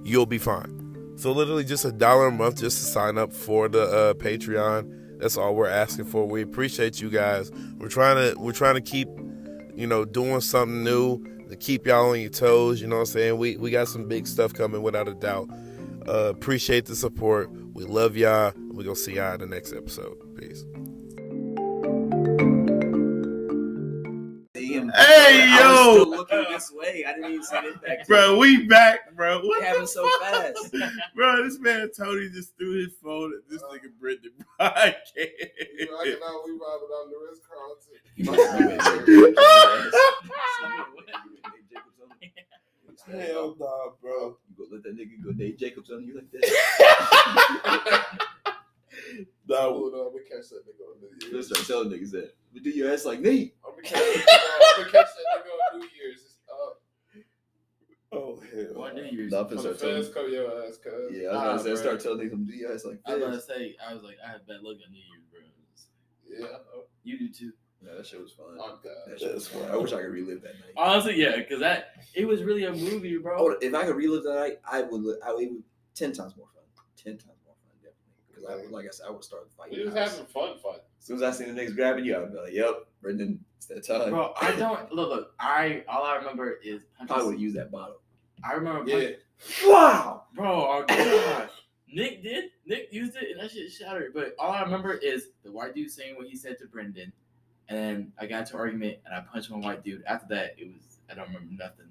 you'll 0.03 0.25
be 0.25 0.37
fine. 0.37 1.15
So 1.17 1.31
literally 1.31 1.65
just 1.65 1.83
a 1.85 1.91
dollar 1.91 2.27
a 2.27 2.31
month 2.31 2.59
just 2.59 2.77
to 2.77 2.83
sign 2.85 3.17
up 3.17 3.33
for 3.33 3.67
the 3.67 3.83
uh, 3.83 4.13
Patreon. 4.13 5.19
That's 5.19 5.35
all 5.37 5.53
we're 5.53 5.67
asking 5.67 6.05
for. 6.05 6.25
We 6.25 6.41
appreciate 6.41 7.01
you 7.01 7.09
guys. 7.09 7.51
We're 7.77 7.89
trying 7.89 8.15
to 8.15 8.39
we're 8.39 8.53
trying 8.53 8.75
to 8.75 8.81
keep 8.81 9.09
you 9.75 9.85
know 9.85 10.05
doing 10.05 10.39
something 10.39 10.83
new 10.83 11.21
to 11.49 11.57
keep 11.57 11.87
y'all 11.87 12.11
on 12.11 12.21
your 12.21 12.29
toes. 12.29 12.79
You 12.81 12.87
know 12.87 12.95
what 12.97 13.01
I'm 13.01 13.07
saying? 13.07 13.37
We 13.37 13.57
we 13.57 13.69
got 13.69 13.89
some 13.89 14.07
big 14.07 14.27
stuff 14.27 14.53
coming 14.53 14.81
without 14.81 15.09
a 15.09 15.13
doubt. 15.13 15.49
Uh, 16.07 16.29
appreciate 16.29 16.85
the 16.85 16.95
support. 16.95 17.51
We 17.73 17.83
love 17.83 18.15
y'all. 18.15 18.53
We're 18.71 18.83
gonna 18.83 18.95
see 18.95 19.15
y'all 19.15 19.33
in 19.33 19.41
the 19.41 19.47
next 19.47 19.73
episode. 19.73 20.17
Peace. 20.37 20.63
See 24.79 24.85
him- 24.85 24.91
Hey, 24.95 25.43
I 25.47 25.67
was 25.67 25.77
yo! 25.87 25.93
still 25.93 26.09
looking 26.11 26.45
this 26.51 26.71
way. 26.71 27.05
I 27.07 27.13
didn't 27.13 27.31
even 27.31 27.43
see 27.43 27.59
this 27.61 27.77
back. 27.85 28.07
Bro, 28.07 28.37
we 28.37 28.65
back, 28.65 29.15
bro. 29.15 29.37
What 29.39 29.45
What 29.47 29.63
happened 29.63 29.89
so 29.89 30.07
fuck? 30.19 30.21
fast? 30.31 30.75
Bro, 31.15 31.43
this 31.43 31.59
man 31.59 31.89
Tony 31.97 32.29
just 32.29 32.55
threw 32.57 32.73
his 32.81 32.93
phone 33.03 33.33
at 33.33 33.49
this 33.49 33.61
nigga 33.63 33.89
Brendan 33.99 34.31
podcast. 34.59 35.05
You 35.17 35.87
rocking 35.91 36.13
out, 36.25 36.43
we 36.45 36.51
robbing 36.51 36.91
on 36.91 37.09
the 37.09 37.17
Ritz 37.27 37.41
Carlton. 37.47 37.97
You 38.15 38.25
must 38.25 38.41
have 38.51 39.89
Hell 43.11 43.55
nah, 43.59 43.89
bro. 44.01 44.37
You 44.47 44.55
go 44.55 44.65
let 44.71 44.83
that 44.83 44.95
nigga 44.95 45.23
go 45.23 45.31
Nate 45.31 45.57
Jacobs 45.57 45.89
on 45.89 46.03
you 46.03 46.15
like 46.15 46.29
that. 46.31 48.05
Nah, 49.47 49.61
Hold 49.71 49.93
on, 49.93 49.99
I'm 49.99 50.11
gonna 50.13 50.23
catch 50.23 50.49
that 50.49 50.63
nigga 50.67 50.85
on 50.85 51.01
New 51.01 51.35
Let's 51.35 51.47
start 51.47 51.65
telling 51.67 51.89
niggas 51.89 52.11
that. 52.11 52.35
But 52.53 52.63
do 52.63 52.69
your 52.69 52.91
ass 52.93 53.05
like 53.05 53.19
Nate. 53.19 53.55
I'm 53.65 53.71
gonna 53.71 53.81
catch 53.83 53.99
that 53.99 54.15
nigga, 54.15 54.77
I'm 54.77 54.77
gonna 54.77 54.91
catch 54.91 55.07
that 55.15 55.25
nigga 55.39 55.73
on 55.73 55.79
New 55.79 55.87
Year's. 56.01 56.21
It's 56.21 56.37
up. 56.51 56.81
oh 58.11 58.39
hell. 58.51 58.79
What 58.81 58.95
New 58.95 59.03
Year's? 59.03 59.31
Nah, 59.31 59.39
I'm 59.41 59.45
finna 59.47 59.59
start 59.59 59.79
telling 59.79 59.95
fans, 60.03 60.13
cover 60.13 60.27
your 60.29 60.65
ass, 60.67 60.77
cuz. 60.77 60.93
Yeah, 61.11 61.29
I 61.29 61.31
was 61.31 61.33
Nah, 61.33 61.43
gonna 61.45 61.59
say 61.59 61.69
bro. 61.69 61.75
start 61.75 61.99
telling 62.01 62.19
niggas 62.29 62.47
do 62.47 62.53
your 62.53 62.73
ass 62.73 62.85
like 62.85 62.99
I 63.05 63.15
was 63.15 63.19
this. 63.19 63.45
gonna 63.47 63.59
say, 63.59 63.75
I 63.87 63.93
was 63.93 64.03
like, 64.03 64.17
I 64.25 64.29
had 64.31 64.45
bad 64.47 64.61
luck 64.61 64.77
on 64.85 64.91
New 64.91 64.99
Year's, 64.99 65.25
bro. 65.31 65.39
Yeah, 66.27 66.45
I 66.45 66.51
know. 66.59 66.83
You 67.03 67.17
do 67.19 67.29
too. 67.29 67.51
Yeah, 67.81 67.93
that 67.95 68.05
shit 68.05 68.21
was 68.21 68.33
fun. 68.33 68.57
I'm 68.61 68.77
dead. 68.83 68.91
That 69.07 69.19
shit 69.19 69.33
was 69.33 69.47
fun. 69.47 69.63
I 69.71 69.77
wish 69.77 69.93
I 69.93 70.01
could 70.01 70.11
relive 70.11 70.41
that 70.41 70.53
night. 70.55 70.73
Honestly, 70.75 71.15
yeah, 71.15 71.37
because 71.37 71.61
that 71.61 71.93
it 72.13 72.25
was 72.27 72.43
really 72.43 72.65
a 72.65 72.71
movie, 72.73 73.17
bro. 73.17 73.35
Oh, 73.39 73.55
if 73.61 73.73
I 73.73 73.85
could 73.85 73.95
relive 73.95 74.23
that 74.23 74.35
night, 74.35 74.59
I 74.69 74.81
would. 74.81 75.17
I 75.25 75.31
would 75.33 75.43
it 75.43 75.51
would 75.51 75.63
ten 75.95 76.11
times 76.11 76.35
more 76.35 76.47
fun. 76.53 76.63
Ten 76.97 77.13
times 77.13 77.23
more 77.25 77.35
fun, 77.35 77.35
definitely. 77.35 77.38
Because 78.39 78.53
I 78.53 78.61
would, 78.61 78.71
like 78.71 78.85
I 78.85 78.89
said, 78.91 79.05
I 79.07 79.11
would 79.11 79.23
start 79.23 79.49
the 79.49 79.55
fight. 79.55 79.71
We 79.71 79.83
was 79.85 79.93
house. 79.93 80.11
having 80.11 80.25
fun, 80.27 80.57
fun. 80.59 80.75
As 80.99 81.05
soon 81.05 81.17
as 81.17 81.23
I 81.23 81.31
seen 81.31 81.53
the 81.53 81.61
niggas 81.61 81.75
grabbing 81.75 82.05
you, 82.05 82.15
I'd 82.17 82.31
be 82.31 82.37
like, 82.37 82.53
"Yep, 82.53 82.75
Brendan, 83.01 83.43
it's 83.57 83.65
that 83.67 83.83
time." 83.85 84.09
Bro, 84.11 84.33
I 84.41 84.51
don't 84.55 84.91
look. 84.93 85.09
Look, 85.09 85.33
I 85.39 85.83
all 85.87 86.03
I 86.03 86.15
remember 86.17 86.59
is 86.63 86.83
Probably 87.07 87.25
would 87.33 87.39
use 87.39 87.53
that 87.55 87.71
bottle. 87.71 88.01
I 88.43 88.53
remember, 88.53 88.89
Yeah. 88.89 88.95
punch- 89.09 89.63
Wow. 89.65 90.23
bro. 90.33 90.45
Oh 90.51 90.85
god, 90.87 91.49
Nick 91.91 92.21
did. 92.23 92.45
Nick 92.65 92.89
used 92.91 93.15
it, 93.15 93.31
and 93.31 93.39
that 93.41 93.51
shit 93.51 93.71
shattered. 93.71 94.13
But 94.13 94.35
all 94.37 94.51
I 94.51 94.61
remember 94.61 94.93
is 94.93 95.29
the 95.43 95.51
white 95.51 95.73
dude 95.75 95.91
saying 95.91 96.15
what 96.17 96.27
he 96.27 96.35
said 96.35 96.57
to 96.59 96.67
Brendan, 96.67 97.11
and 97.67 97.77
then 97.77 98.11
I 98.19 98.25
got 98.27 98.41
into 98.41 98.55
an 98.55 98.59
argument, 98.59 98.97
and 99.05 99.15
I 99.15 99.21
punched 99.21 99.49
one 99.49 99.61
white 99.61 99.83
dude. 99.83 100.03
After 100.05 100.27
that, 100.35 100.55
it 100.57 100.65
was 100.67 100.99
I 101.09 101.15
don't 101.15 101.27
remember 101.27 101.47
nothing. 101.51 101.87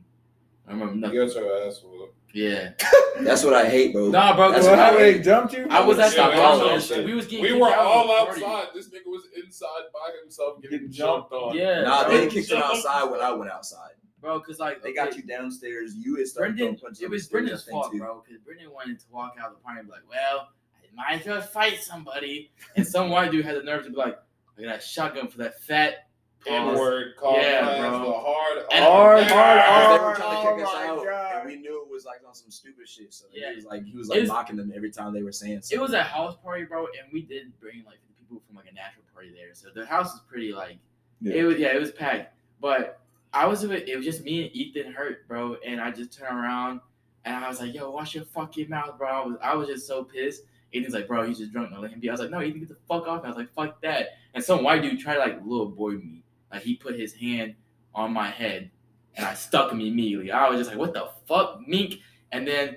I 0.67 0.71
don't 0.73 0.81
remember 0.81 1.13
You 1.15 1.27
got 1.27 1.35
your 1.35 1.67
ass 1.67 1.83
whooped. 1.83 2.15
Yeah. 2.35 2.73
That's 3.21 3.43
what 3.43 3.55
I 3.55 3.69
hate, 3.69 3.93
bro. 3.95 4.09
Nah, 4.11 4.37
bro. 4.37 4.53
That's 4.53 4.67
what 4.67 4.79
I, 4.79 4.91
I 4.95 4.99
hate. 4.99 5.25
jumped 5.25 5.55
you? 5.55 5.67
I 5.71 5.81
was 5.81 5.99
at 5.99 6.15
Yeah, 6.15 6.29
the 6.29 6.35
we 6.37 6.41
house. 6.41 6.61
all 6.61 6.69
and 6.71 6.83
said- 6.83 7.05
We 7.05 7.15
was 7.15 7.27
getting. 7.27 7.43
We 7.45 7.53
were 7.61 7.75
all 7.75 8.07
the 8.07 8.13
party. 8.27 8.45
outside. 8.45 8.67
This 8.75 8.89
nigga 8.91 9.07
was 9.07 9.25
inside 9.43 9.67
by 9.93 10.11
himself 10.23 10.61
getting 10.63 10.79
Getting 10.79 10.93
jumped 10.93 11.33
on. 11.33 11.57
Yeah. 11.57 11.83
Nah, 11.83 12.05
bro. 12.07 12.19
they 12.19 12.27
kicked 12.29 12.51
him 12.51 12.59
outside 12.63 13.05
when 13.05 13.21
I 13.21 13.33
went 13.33 13.51
outside. 13.51 13.93
Bro, 14.21 14.41
cause 14.41 14.59
like 14.59 14.83
They 14.83 14.93
got 14.93 15.17
you 15.17 15.23
downstairs. 15.23 15.95
You 15.97 16.17
had 16.17 16.27
started 16.27 16.57
Brendan, 16.57 16.77
throwing 16.77 16.81
punches 16.95 17.03
it 17.03 17.05
on 17.07 17.11
was 17.13 17.23
the 17.23 17.25
stairs, 17.29 17.33
Brendan's 17.33 17.63
I 17.63 17.65
think, 17.67 17.73
fault, 17.83 17.93
too. 17.93 17.99
bro, 17.99 18.23
because 18.27 18.43
Brendan 18.43 18.73
wanted 18.73 18.99
to 18.99 19.07
walk 19.11 19.37
out 19.41 19.51
of 19.51 19.55
the 19.57 19.63
party 19.63 19.79
and 19.81 19.89
be 19.89 19.93
like, 19.93 20.03
well, 20.11 20.49
I 20.83 20.95
might 20.95 21.21
as 21.21 21.27
well 21.27 21.41
fight 21.41 21.79
somebody. 21.81 22.51
And 22.77 22.87
some 22.87 23.11
white 23.11 23.31
dude 23.31 23.45
had 23.45 23.57
the 23.57 23.63
nerve 23.63 23.85
to 23.85 23.91
be 23.91 23.97
like, 23.97 24.19
I 24.59 24.63
got 24.63 24.79
a 24.79 24.81
shotgun 24.81 25.29
for 25.29 25.39
that 25.39 25.61
fat 25.63 26.08
N 26.49 26.75
word, 26.79 27.17
call 27.17 27.35
Yeah, 27.37 27.43
yeah, 27.77 27.89
bro. 27.91 27.99
the 28.01 28.13
hard, 28.13 28.59
And- 28.73 28.85
Hard, 28.85 29.21
Yeah. 29.21 29.29
hard, 29.29 29.89
they 29.89 29.99
were 29.99 30.05
hard. 30.05 30.17
trying 30.17 30.37
to 30.37 30.57
kick 30.57 30.67
us 30.67 30.73
Oh 30.73 30.77
my 30.79 30.87
out, 30.87 31.05
God. 31.05 31.37
and 31.41 31.49
we 31.49 31.57
knew 31.57 31.83
it 31.83 31.91
was 31.91 32.05
like 32.05 32.21
on 32.27 32.35
some 32.35 32.51
stupid 32.51 32.89
shit. 32.89 33.13
So 33.13 33.27
Yeah. 33.33 33.51
he 33.51 33.57
was 33.57 33.65
like, 33.65 33.85
he 33.85 33.97
was 33.97 34.09
like 34.09 34.17
It's- 34.19 34.29
mocking 34.29 34.57
them 34.57 34.73
every 34.75 34.91
time 34.91 35.13
they 35.13 35.23
were 35.23 35.33
saying 35.33 35.63
something. 35.63 35.79
It 35.79 35.83
was 35.83 35.93
a 35.93 36.03
house 36.03 36.37
party, 36.43 36.65
bro, 36.65 36.87
and 36.87 37.13
we 37.13 37.23
did 37.23 37.59
bring 37.61 37.85
like 37.85 37.99
people 38.19 38.43
from 38.47 38.57
like 38.57 38.71
a 38.71 38.75
natural 38.75 39.05
party 39.13 39.31
there. 39.33 39.55
So 39.55 39.69
the 39.75 39.85
house 39.87 40.15
is 40.15 40.21
pretty 40.29 40.53
like 40.53 40.79
Yeah. 41.21 41.35
it 41.35 41.45
was 41.45 41.59
yeah, 41.59 41.69
it 41.75 41.81
was 41.81 41.93
packed. 41.93 42.35
But 42.61 43.01
I 43.33 43.47
was 43.47 43.67
with 43.67 43.87
it 43.89 43.97
was 43.97 44.05
just 44.05 44.25
me 44.25 44.47
and 44.47 44.57
Ethan 44.57 44.93
hurt, 44.93 45.27
bro, 45.29 45.57
and 45.67 45.81
I 45.81 45.91
just 45.91 46.13
turned 46.13 46.37
around 46.39 46.81
and 47.25 47.45
I 47.45 47.49
was 47.49 47.61
like, 47.61 47.75
yo, 47.75 47.91
wash 47.91 48.15
your 48.15 48.25
fucking 48.25 48.71
mouth, 48.71 48.97
bro. 48.97 49.09
I 49.09 49.27
was 49.27 49.37
I 49.43 49.55
was 49.55 49.69
just 49.69 49.87
so 49.87 50.05
pissed. 50.05 50.43
Ethan's 50.73 50.93
like, 50.95 51.09
bro, 51.09 51.27
he's 51.27 51.39
just 51.39 51.51
drunk, 51.53 51.71
no 51.71 51.81
let 51.81 51.91
him 51.91 51.99
be. 52.01 52.09
I 52.11 52.13
was 52.13 52.21
like, 52.21 52.31
no, 52.31 52.43
Ethan, 52.43 52.61
get 52.61 52.69
the 52.69 52.77
fuck 52.87 53.07
off. 53.07 53.19
And 53.25 53.27
I 53.27 53.29
was 53.29 53.37
like, 53.39 53.53
fuck 53.55 53.81
that. 53.83 54.11
And 54.35 54.45
some 54.45 54.63
white 54.63 54.83
dude 54.83 54.99
tried 55.01 55.15
to 55.15 55.21
like 55.21 55.41
little 55.43 55.69
boy 55.69 55.93
me. 55.93 56.23
Like 56.53 56.63
he 56.63 56.77
put 56.77 56.99
his 56.99 57.13
hand 57.15 57.55
on 57.95 58.13
my 58.13 58.31
head 58.31 58.71
and 59.17 59.27
I 59.27 59.35
stuck 59.35 59.73
him 59.73 59.81
immediately. 59.81 60.31
I 60.31 60.49
was 60.49 60.59
just 60.59 60.71
like, 60.71 60.79
what 60.79 60.95
the 60.95 61.11
fuck, 61.27 61.61
mink? 61.67 61.97
And 62.33 62.47
then 62.47 62.77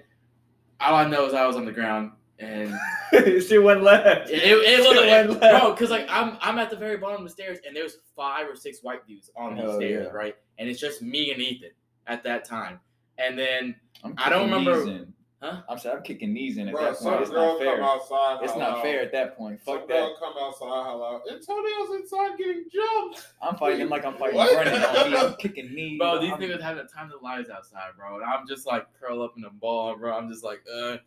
all 0.79 0.95
I 0.95 1.07
know 1.07 1.25
is 1.25 1.33
I 1.33 1.45
was 1.45 1.55
on 1.55 1.65
the 1.65 1.71
ground 1.71 2.11
and 2.39 2.73
shit 3.11 3.61
went 3.61 3.83
left. 3.83 4.29
it, 4.29 4.43
it, 4.43 4.57
it 4.57 4.83
looked 4.83 4.95
like, 4.95 5.09
went 5.09 5.41
left. 5.41 5.61
bro, 5.61 5.71
because 5.73 5.91
like 5.91 6.07
I'm 6.09 6.37
I'm 6.41 6.57
at 6.57 6.69
the 6.69 6.75
very 6.75 6.97
bottom 6.97 7.21
of 7.21 7.23
the 7.23 7.29
stairs 7.29 7.59
and 7.65 7.75
there's 7.75 7.97
five 8.15 8.47
or 8.47 8.55
six 8.55 8.79
white 8.81 9.05
dudes 9.07 9.29
on 9.35 9.55
these 9.55 9.63
Hell 9.63 9.75
stairs, 9.75 10.07
yeah. 10.07 10.17
right? 10.17 10.35
And 10.57 10.67
it's 10.67 10.79
just 10.79 11.01
me 11.01 11.31
and 11.31 11.41
Ethan 11.41 11.69
at 12.07 12.23
that 12.23 12.45
time. 12.45 12.79
And 13.17 13.37
then 13.37 13.75
I'm 14.03 14.15
I 14.17 14.29
don't 14.29 14.49
kicking 14.49 14.65
remember-. 14.65 15.05
Huh? 15.41 15.61
I'm 15.67 15.79
saying 15.79 15.97
I'm 15.97 16.03
kicking 16.03 16.33
knees 16.33 16.57
in 16.57 16.67
at 16.67 16.75
Bro, 16.75 16.83
that 16.83 16.97
point. 16.99 17.21
It's 17.21 17.31
not 17.31 17.49
come 17.49 17.59
fair. 17.59 17.83
outside. 17.83 18.39
It's 18.43 18.55
not 18.55 18.81
fair 18.83 19.01
at 19.01 19.11
that 19.11 19.35
point. 19.35 19.59
Some 19.65 19.79
Fuck 19.79 19.87
that. 19.87 19.93
girl 19.95 20.15
come 20.19 20.33
outside, 20.39 20.65
holla. 20.67 21.15
out, 21.15 21.21
Antonio's 21.31 22.01
inside 22.01 22.37
getting 22.37 22.65
jumped. 22.71 23.27
I'm 23.41 23.55
fighting 23.55 23.89
like 23.89 24.05
I'm 24.05 24.17
fighting 24.17 24.35
What? 24.37 24.53
Brennan 24.53 24.83
on 24.83 25.11
me. 25.11 25.17
I'm 25.17 25.33
kicking 25.39 25.73
knees. 25.73 25.97
bro, 25.97 26.21
these 26.21 26.31
I'm- 26.31 26.39
niggas 26.39 26.61
having 26.61 26.83
the 26.85 26.89
time 26.91 27.05
of 27.05 27.11
their 27.11 27.19
lives 27.21 27.49
outside, 27.49 27.89
bro. 27.97 28.17
And 28.17 28.23
I'm 28.25 28.47
just 28.47 28.67
like 28.67 28.85
curl 28.99 29.23
up 29.23 29.33
in 29.35 29.41
the 29.41 29.49
ball, 29.49 29.95
bro. 29.97 30.15
I'm 30.15 30.29
just 30.29 30.43
like, 30.43 30.61
uh. 30.71 30.97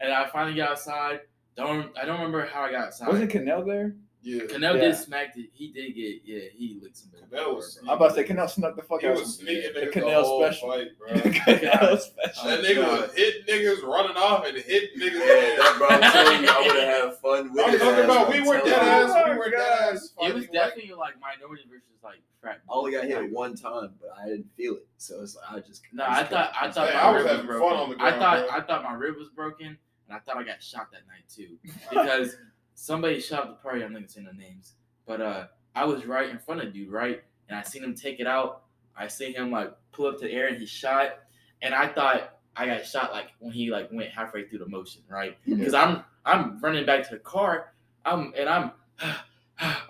And 0.00 0.12
I 0.12 0.28
finally 0.28 0.54
got 0.54 0.72
outside. 0.72 1.20
Don't 1.56 1.90
I 1.98 2.04
don't 2.04 2.16
remember 2.18 2.44
how 2.46 2.62
I 2.62 2.70
got 2.70 2.84
outside. 2.88 3.08
Wasn't 3.08 3.32
Canel 3.32 3.66
there? 3.66 3.96
Yeah. 4.28 4.42
Canel 4.42 4.74
Yeah. 4.74 4.80
did 4.80 4.96
smack 4.96 5.36
it. 5.36 5.48
He 5.54 5.68
did 5.72 5.94
get 5.94 6.20
yeah. 6.24 6.48
He 6.54 6.78
licked 6.82 6.96
somebody. 6.98 7.22
Canel 7.32 7.54
was 7.56 7.78
I'm 7.82 7.88
about 7.90 8.08
to 8.08 8.14
say 8.14 8.24
Canel 8.24 8.50
snuck 8.50 8.76
the 8.76 8.82
fuck 8.82 9.00
He 9.00 9.06
out. 9.06 9.14
was 9.16 9.36
sneaking 9.38 9.72
The 9.74 9.80
niggas 9.80 9.94
the, 9.94 10.00
Canel 10.00 10.40
special. 10.40 10.68
fight, 10.72 10.88
bro. 10.98 11.08
Canel 11.08 11.98
special. 11.98 12.44
That 12.50 12.60
nigga 12.64 12.82
was 13.00 13.14
hitting 13.14 13.44
niggas, 13.46 13.82
running 13.82 14.16
off, 14.16 14.44
and 14.46 14.56
hitting 14.58 15.00
niggas. 15.00 15.14
Yeah, 15.14 15.56
that 15.56 15.74
bro, 15.78 15.88
I'm 15.88 16.00
telling 16.12 16.42
you, 16.42 16.48
I 16.50 16.58
would 16.66 16.76
have 16.76 17.10
had 17.10 17.14
fun 17.20 17.52
with 17.54 17.64
I'm 17.64 17.78
talking 17.78 18.04
about 18.04 18.28
we 18.30 18.40
were 18.40 18.56
telling 18.58 18.70
dead 18.70 18.82
ass. 18.82 19.12
Oh 19.16 19.30
We 19.32 19.38
were 19.38 19.44
God. 19.50 19.50
dead 19.52 19.94
ass. 19.94 20.12
It 20.20 20.34
was 20.34 20.44
like- 20.44 20.52
definitely 20.52 20.92
like 20.94 21.14
minority 21.20 21.62
versus 21.70 21.84
like 22.04 22.20
frat. 22.40 22.60
I 22.68 22.72
only 22.74 22.92
got 22.92 23.04
hit 23.04 23.30
one 23.32 23.54
time, 23.56 23.94
but 24.00 24.10
I 24.20 24.26
didn't 24.26 24.46
feel 24.56 24.74
it. 24.74 24.86
So 24.98 25.22
it's 25.22 25.36
like 25.36 25.64
I 25.64 25.66
just 25.66 25.82
No, 25.92 26.04
I 26.04 26.20
I 26.20 26.24
thought 26.24 26.52
I 26.60 26.70
thought 26.70 26.92
my 26.92 27.00
I 27.00 27.10
was 27.12 27.22
rib 27.22 27.24
was 27.24 27.30
having 27.32 27.46
fun 27.48 27.58
broken. 27.58 27.78
on 27.78 27.90
the 27.98 28.04
I 28.04 28.18
thought. 28.18 28.50
I 28.50 28.60
thought 28.60 28.82
my 28.84 28.92
rib 28.94 29.16
was 29.16 29.28
broken, 29.30 29.66
and 29.66 30.16
I 30.16 30.18
thought 30.20 30.36
I 30.36 30.42
got 30.42 30.62
shot 30.62 30.88
that 30.92 31.06
night 31.08 31.24
too 31.34 31.56
because 31.90 32.36
somebody 32.78 33.20
shot 33.20 33.40
up 33.42 33.48
the 33.48 33.62
party. 33.62 33.82
I'm 33.82 33.92
not 33.92 33.98
gonna 34.00 34.08
say 34.08 34.20
no 34.22 34.30
names, 34.32 34.74
but 35.06 35.20
uh, 35.20 35.46
I 35.74 35.84
was 35.84 36.06
right 36.06 36.28
in 36.30 36.38
front 36.38 36.60
of 36.62 36.72
dude, 36.72 36.90
right, 36.90 37.22
and 37.48 37.58
I 37.58 37.62
seen 37.62 37.82
him 37.82 37.94
take 37.94 38.20
it 38.20 38.26
out. 38.26 38.62
I 38.96 39.08
seen 39.08 39.34
him 39.34 39.50
like 39.50 39.72
pull 39.92 40.06
up 40.06 40.18
to 40.18 40.24
the 40.26 40.32
air 40.32 40.48
and 40.48 40.56
he 40.58 40.66
shot, 40.66 41.18
and 41.62 41.74
I 41.74 41.88
thought 41.88 42.38
I 42.56 42.66
got 42.66 42.84
shot 42.86 43.12
like 43.12 43.28
when 43.40 43.52
he 43.52 43.70
like 43.70 43.88
went 43.92 44.10
halfway 44.10 44.46
through 44.48 44.60
the 44.60 44.68
motion, 44.68 45.02
right? 45.08 45.36
Because 45.46 45.74
I'm 45.74 46.04
I'm 46.24 46.60
running 46.60 46.86
back 46.86 47.04
to 47.08 47.10
the 47.14 47.18
car, 47.20 47.72
I'm 48.04 48.32
and 48.36 48.48
I'm 48.48 48.70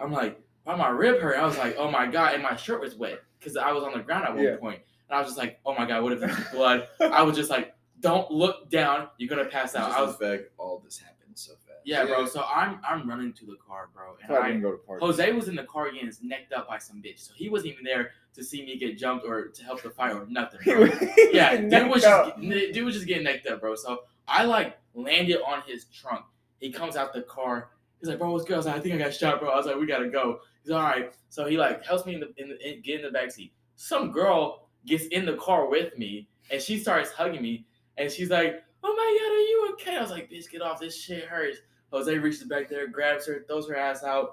I'm 0.00 0.12
like, 0.12 0.40
why 0.64 0.74
my 0.76 0.88
rib 0.88 1.20
hurt? 1.20 1.36
I 1.36 1.44
was 1.44 1.58
like, 1.58 1.76
oh 1.78 1.90
my 1.90 2.06
god, 2.06 2.34
and 2.34 2.42
my 2.42 2.56
shirt 2.56 2.80
was 2.80 2.94
wet 2.94 3.20
because 3.38 3.56
I 3.56 3.72
was 3.72 3.84
on 3.84 3.92
the 3.92 4.00
ground 4.00 4.24
at 4.24 4.34
one 4.34 4.44
Yeah. 4.44 4.56
point. 4.56 4.80
And 5.08 5.16
I 5.16 5.20
was 5.20 5.28
just 5.28 5.38
like, 5.38 5.58
oh 5.64 5.74
my 5.74 5.86
god, 5.86 6.02
what 6.02 6.12
if 6.12 6.20
there's 6.20 6.36
blood? 6.52 6.88
I 7.00 7.22
was 7.22 7.36
just 7.36 7.48
like, 7.50 7.74
don't 8.00 8.30
look 8.30 8.70
down, 8.70 9.08
you're 9.18 9.28
gonna 9.28 9.48
pass 9.48 9.74
out. 9.74 9.90
I 9.90 10.02
was 10.02 10.20
like, 10.20 10.50
all 10.58 10.80
this 10.84 10.98
happened 10.98 11.32
so 11.34 11.52
fast. 11.52 11.67
Yeah, 11.88 12.04
bro. 12.04 12.26
So 12.26 12.44
I'm 12.44 12.80
I'm 12.86 13.08
running 13.08 13.32
to 13.34 13.46
the 13.46 13.56
car, 13.66 13.88
bro, 13.94 14.16
and 14.22 14.36
I 14.36 14.40
I 14.40 14.48
didn't 14.48 14.62
go 14.62 14.72
to 14.72 14.78
party. 14.78 15.04
Jose 15.04 15.32
was 15.32 15.48
in 15.48 15.56
the 15.56 15.64
car 15.64 15.90
getting 15.90 16.12
necked 16.22 16.52
up 16.52 16.68
by 16.68 16.78
some 16.78 17.02
bitch, 17.02 17.20
so 17.20 17.32
he 17.34 17.48
wasn't 17.48 17.72
even 17.72 17.84
there 17.84 18.10
to 18.34 18.44
see 18.44 18.64
me 18.64 18.76
get 18.76 18.98
jumped 18.98 19.24
or 19.26 19.48
to 19.48 19.64
help 19.64 19.82
the 19.82 19.90
fight 19.90 20.12
or 20.12 20.26
nothing. 20.28 20.60
He 20.62 20.72
Bro. 20.72 20.82
was- 20.82 21.08
yeah, 21.32 21.56
dude 21.56 21.90
was 21.90 22.02
just 22.02 22.40
dude 22.40 22.84
was 22.84 22.94
just 22.94 23.06
getting 23.06 23.24
necked 23.24 23.46
up, 23.46 23.60
bro. 23.60 23.74
So 23.74 24.02
I 24.26 24.44
like 24.44 24.78
landed 24.94 25.40
on 25.46 25.62
his 25.66 25.86
trunk. 25.86 26.24
He 26.60 26.70
comes 26.70 26.96
out 26.96 27.12
the 27.14 27.22
car. 27.22 27.70
He's 28.00 28.08
like, 28.08 28.18
bro, 28.18 28.30
what's 28.30 28.44
good? 28.44 28.54
I 28.54 28.56
was 28.58 28.66
like, 28.66 28.76
I 28.76 28.80
think 28.80 28.94
I 28.94 28.98
got 28.98 29.14
shot, 29.14 29.40
bro. 29.40 29.48
I 29.50 29.56
was 29.56 29.66
like, 29.66 29.76
we 29.76 29.86
gotta 29.86 30.08
go. 30.08 30.40
He's 30.62 30.72
all 30.72 30.82
right. 30.82 31.12
So 31.30 31.46
he 31.46 31.56
like 31.56 31.84
helps 31.84 32.04
me 32.04 32.14
in 32.14 32.20
the, 32.20 32.32
in 32.36 32.50
the 32.50 32.68
in, 32.68 32.82
get 32.82 32.96
in 32.96 33.02
the 33.06 33.10
back 33.10 33.30
seat. 33.30 33.52
Some 33.76 34.12
girl 34.12 34.68
gets 34.86 35.06
in 35.06 35.24
the 35.24 35.36
car 35.36 35.68
with 35.68 35.96
me 35.96 36.28
and 36.50 36.60
she 36.60 36.78
starts 36.78 37.10
hugging 37.10 37.42
me 37.42 37.66
and 37.96 38.10
she's 38.10 38.30
like, 38.30 38.62
oh 38.84 38.94
my 38.94 39.18
god, 39.20 39.32
are 39.32 39.40
you 39.40 39.68
okay? 39.72 39.96
I 39.96 40.02
was 40.02 40.10
like, 40.10 40.30
bitch, 40.30 40.50
get 40.50 40.62
off. 40.62 40.80
This 40.80 41.00
shit 41.00 41.24
hurts. 41.24 41.58
Jose 41.92 42.18
reaches 42.18 42.44
back 42.44 42.68
there, 42.68 42.86
grabs 42.86 43.26
her, 43.26 43.44
throws 43.48 43.68
her 43.68 43.76
ass 43.76 44.04
out. 44.04 44.32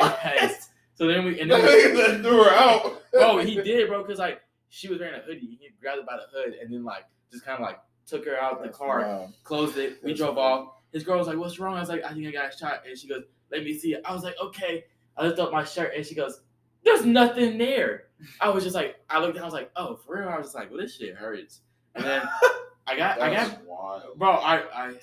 so 0.94 1.06
then 1.06 1.24
we 1.24 1.40
and 1.40 1.50
then 1.50 1.62
we, 1.62 2.22
threw 2.22 2.42
her 2.44 2.50
out. 2.50 3.02
oh, 3.14 3.38
he 3.38 3.56
did, 3.62 3.88
bro, 3.88 4.02
because 4.02 4.18
like 4.18 4.40
she 4.68 4.88
was 4.88 4.98
wearing 4.98 5.14
a 5.20 5.22
hoodie. 5.24 5.58
He 5.60 5.70
grabbed 5.80 6.00
her 6.00 6.04
by 6.06 6.16
the 6.16 6.26
hood 6.36 6.54
and 6.54 6.72
then 6.72 6.84
like 6.84 7.04
just 7.32 7.44
kind 7.44 7.56
of 7.56 7.62
like 7.62 7.78
took 8.06 8.24
her 8.24 8.36
out 8.40 8.62
the 8.62 8.68
car, 8.68 9.00
Wow. 9.00 9.28
closed 9.44 9.76
it. 9.78 9.98
We 10.02 10.10
That's 10.10 10.20
drove 10.20 10.38
off. 10.38 10.74
His 10.92 11.04
girl 11.04 11.18
was 11.18 11.26
like, 11.26 11.36
"What's 11.36 11.58
wrong?" 11.58 11.76
I 11.76 11.80
was 11.80 11.88
like, 11.88 12.02
"I 12.04 12.12
think 12.14 12.26
I 12.26 12.30
got 12.32 12.54
shot." 12.58 12.82
And 12.88 12.98
she 12.98 13.06
goes, 13.08 13.24
"Let 13.52 13.62
me 13.62 13.74
see 13.78 13.94
it." 13.94 14.02
I 14.04 14.12
was 14.14 14.22
like, 14.24 14.34
"Okay." 14.42 14.84
I 15.16 15.26
lift 15.26 15.38
up 15.38 15.52
my 15.52 15.64
shirt 15.64 15.92
and 15.96 16.04
she 16.06 16.14
goes, 16.14 16.40
"There's 16.84 17.04
nothing 17.04 17.58
there." 17.58 18.04
I 18.40 18.48
was 18.48 18.64
just 18.64 18.74
like, 18.74 18.96
I 19.10 19.20
looked. 19.20 19.38
I 19.38 19.44
was 19.44 19.52
like, 19.52 19.70
"Oh, 19.76 19.96
for 19.96 20.18
real?" 20.18 20.28
I 20.28 20.36
was 20.38 20.46
just 20.46 20.54
like, 20.56 20.70
"Well, 20.70 20.80
this 20.80 20.96
shit 20.96 21.14
hurts." 21.14 21.60
And 21.94 22.04
then 22.04 22.22
I 22.86 22.96
got, 22.96 23.20
I 23.20 23.32
got, 23.34 23.62
wild. 23.66 24.02
bro, 24.18 24.30
I, 24.30 24.62
I, 24.74 24.94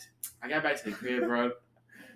I 0.41 0.49
got 0.49 0.63
back 0.63 0.81
to 0.81 0.89
the 0.89 0.95
crib, 0.95 1.23
bro, 1.25 1.51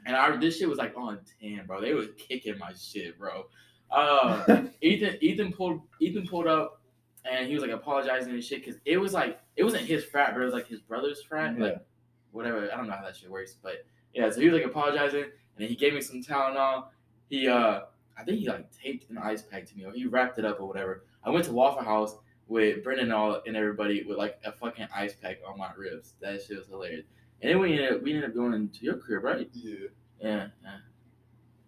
and 0.05 0.15
I 0.15 0.35
this 0.37 0.57
shit 0.57 0.69
was 0.69 0.77
like 0.77 0.95
on 0.97 1.19
ten, 1.41 1.63
bro. 1.65 1.81
They 1.81 1.93
was 1.93 2.07
kicking 2.17 2.57
my 2.57 2.71
shit, 2.73 3.17
bro. 3.19 3.45
Uh, 3.91 4.63
Ethan, 4.81 5.17
Ethan 5.21 5.51
pulled, 5.53 5.81
Ethan 5.99 6.27
pulled 6.27 6.47
up, 6.47 6.81
and 7.29 7.47
he 7.47 7.53
was 7.53 7.61
like 7.63 7.71
apologizing 7.71 8.33
and 8.33 8.43
shit 8.43 8.63
because 8.63 8.79
it 8.85 8.97
was 8.97 9.13
like 9.13 9.39
it 9.55 9.63
wasn't 9.63 9.83
his 9.83 10.03
frat, 10.05 10.33
but 10.33 10.41
it 10.41 10.45
was 10.45 10.53
like 10.53 10.67
his 10.67 10.79
brother's 10.81 11.21
frat, 11.23 11.55
Yeah. 11.57 11.63
like 11.65 11.85
whatever. 12.31 12.69
I 12.71 12.77
don't 12.77 12.87
know 12.87 12.93
how 12.93 13.03
that 13.03 13.15
shit 13.15 13.29
works, 13.29 13.55
but 13.61 13.85
yeah. 14.13 14.29
So 14.29 14.41
he 14.41 14.49
was 14.49 14.59
like 14.61 14.69
apologizing, 14.69 15.23
and 15.23 15.31
then 15.57 15.67
he 15.67 15.75
gave 15.75 15.93
me 15.93 16.01
some 16.01 16.21
Tylenol. 16.23 16.85
He, 17.29 17.47
uh, 17.47 17.81
I 18.17 18.23
think 18.23 18.39
he 18.39 18.47
like 18.47 18.71
taped 18.71 19.09
an 19.09 19.17
ice 19.17 19.41
pack 19.41 19.65
to 19.67 19.77
me, 19.77 19.85
or 19.85 19.91
he 19.91 20.05
wrapped 20.05 20.39
it 20.39 20.45
up 20.45 20.59
or 20.59 20.67
whatever. 20.67 21.03
I 21.23 21.29
went 21.29 21.45
to 21.45 21.51
Waffle 21.53 21.83
House 21.83 22.15
with 22.47 22.83
Brendan 22.83 23.05
and 23.05 23.13
all 23.13 23.41
and 23.45 23.55
everybody 23.55 24.03
with 24.03 24.17
like 24.17 24.39
a 24.45 24.51
fucking 24.51 24.87
ice 24.95 25.13
pack 25.13 25.37
on 25.47 25.57
my 25.57 25.69
ribs. 25.77 26.13
That 26.21 26.41
shit 26.41 26.57
was 26.57 26.67
hilarious. 26.67 27.05
And 27.41 27.51
then 27.51 27.59
we 27.59 27.73
ended 27.73 27.93
up, 27.93 28.03
we 28.03 28.13
ended 28.13 28.29
up 28.29 28.35
going 28.35 28.53
into 28.53 28.83
your 28.83 28.97
crib, 28.97 29.23
right? 29.23 29.49
Yeah. 29.53 29.75
Yeah, 30.21 30.47
yeah, 30.63 30.77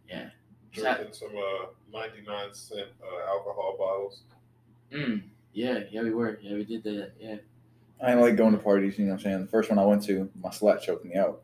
yeah. 0.10 0.30
Shout- 0.72 0.98
Drinking 0.98 1.14
some 1.14 1.30
uh, 1.38 1.68
99 1.94 2.54
cent 2.54 2.88
uh, 3.02 3.30
alcohol 3.32 3.76
bottles. 3.78 4.22
Mm, 4.94 5.24
yeah, 5.54 5.80
yeah, 5.90 6.02
we 6.02 6.12
were. 6.14 6.38
Yeah, 6.42 6.56
we 6.56 6.66
did 6.66 6.84
that. 6.84 7.12
Yeah. 7.20 7.36
I 8.04 8.08
didn't 8.10 8.22
like 8.22 8.36
going 8.36 8.52
to 8.54 8.58
parties, 8.58 8.98
you 8.98 9.06
know 9.06 9.12
what 9.12 9.20
I'm 9.20 9.24
saying? 9.24 9.42
The 9.42 9.48
first 9.48 9.70
one 9.70 9.78
I 9.80 9.86
went 9.86 10.04
to, 10.06 10.30
my 10.42 10.50
slut 10.50 10.82
choked 10.82 11.06
me 11.06 11.16
out. 11.16 11.44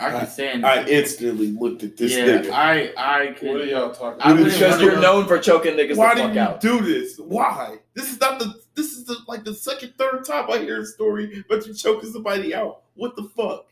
I 0.00 0.10
can 0.10 0.26
stand. 0.28 0.64
I 0.66 0.84
instantly 0.86 1.48
looked 1.52 1.82
at 1.82 1.96
this 1.96 2.12
yeah, 2.16 2.24
nigga. 2.24 2.50
I 2.52 2.92
I 2.96 3.26
What 3.42 3.60
are 3.60 3.64
y'all 3.66 3.92
talking 3.92 4.18
about? 4.20 4.28
wouldn't 4.38 4.52
Because 4.54 4.80
You're 4.80 4.98
known 5.00 5.26
for 5.26 5.38
choking 5.38 5.74
niggas 5.74 5.96
Why 5.96 6.14
the 6.14 6.26
do 6.28 6.32
you 6.32 6.40
out. 6.40 6.60
do 6.60 6.80
this? 6.80 7.18
Why? 7.18 7.76
This 7.94 8.10
is 8.10 8.18
not 8.18 8.38
the. 8.38 8.59
This 8.80 8.92
is 8.92 9.04
the 9.04 9.18
like 9.28 9.44
the 9.44 9.52
second, 9.52 9.92
third 9.98 10.24
time 10.24 10.50
I 10.50 10.56
hear 10.56 10.80
a 10.80 10.86
story 10.86 11.44
about 11.46 11.66
you 11.66 11.74
choking 11.74 12.10
somebody 12.10 12.54
out. 12.54 12.84
What 12.94 13.14
the 13.14 13.24
fuck? 13.24 13.66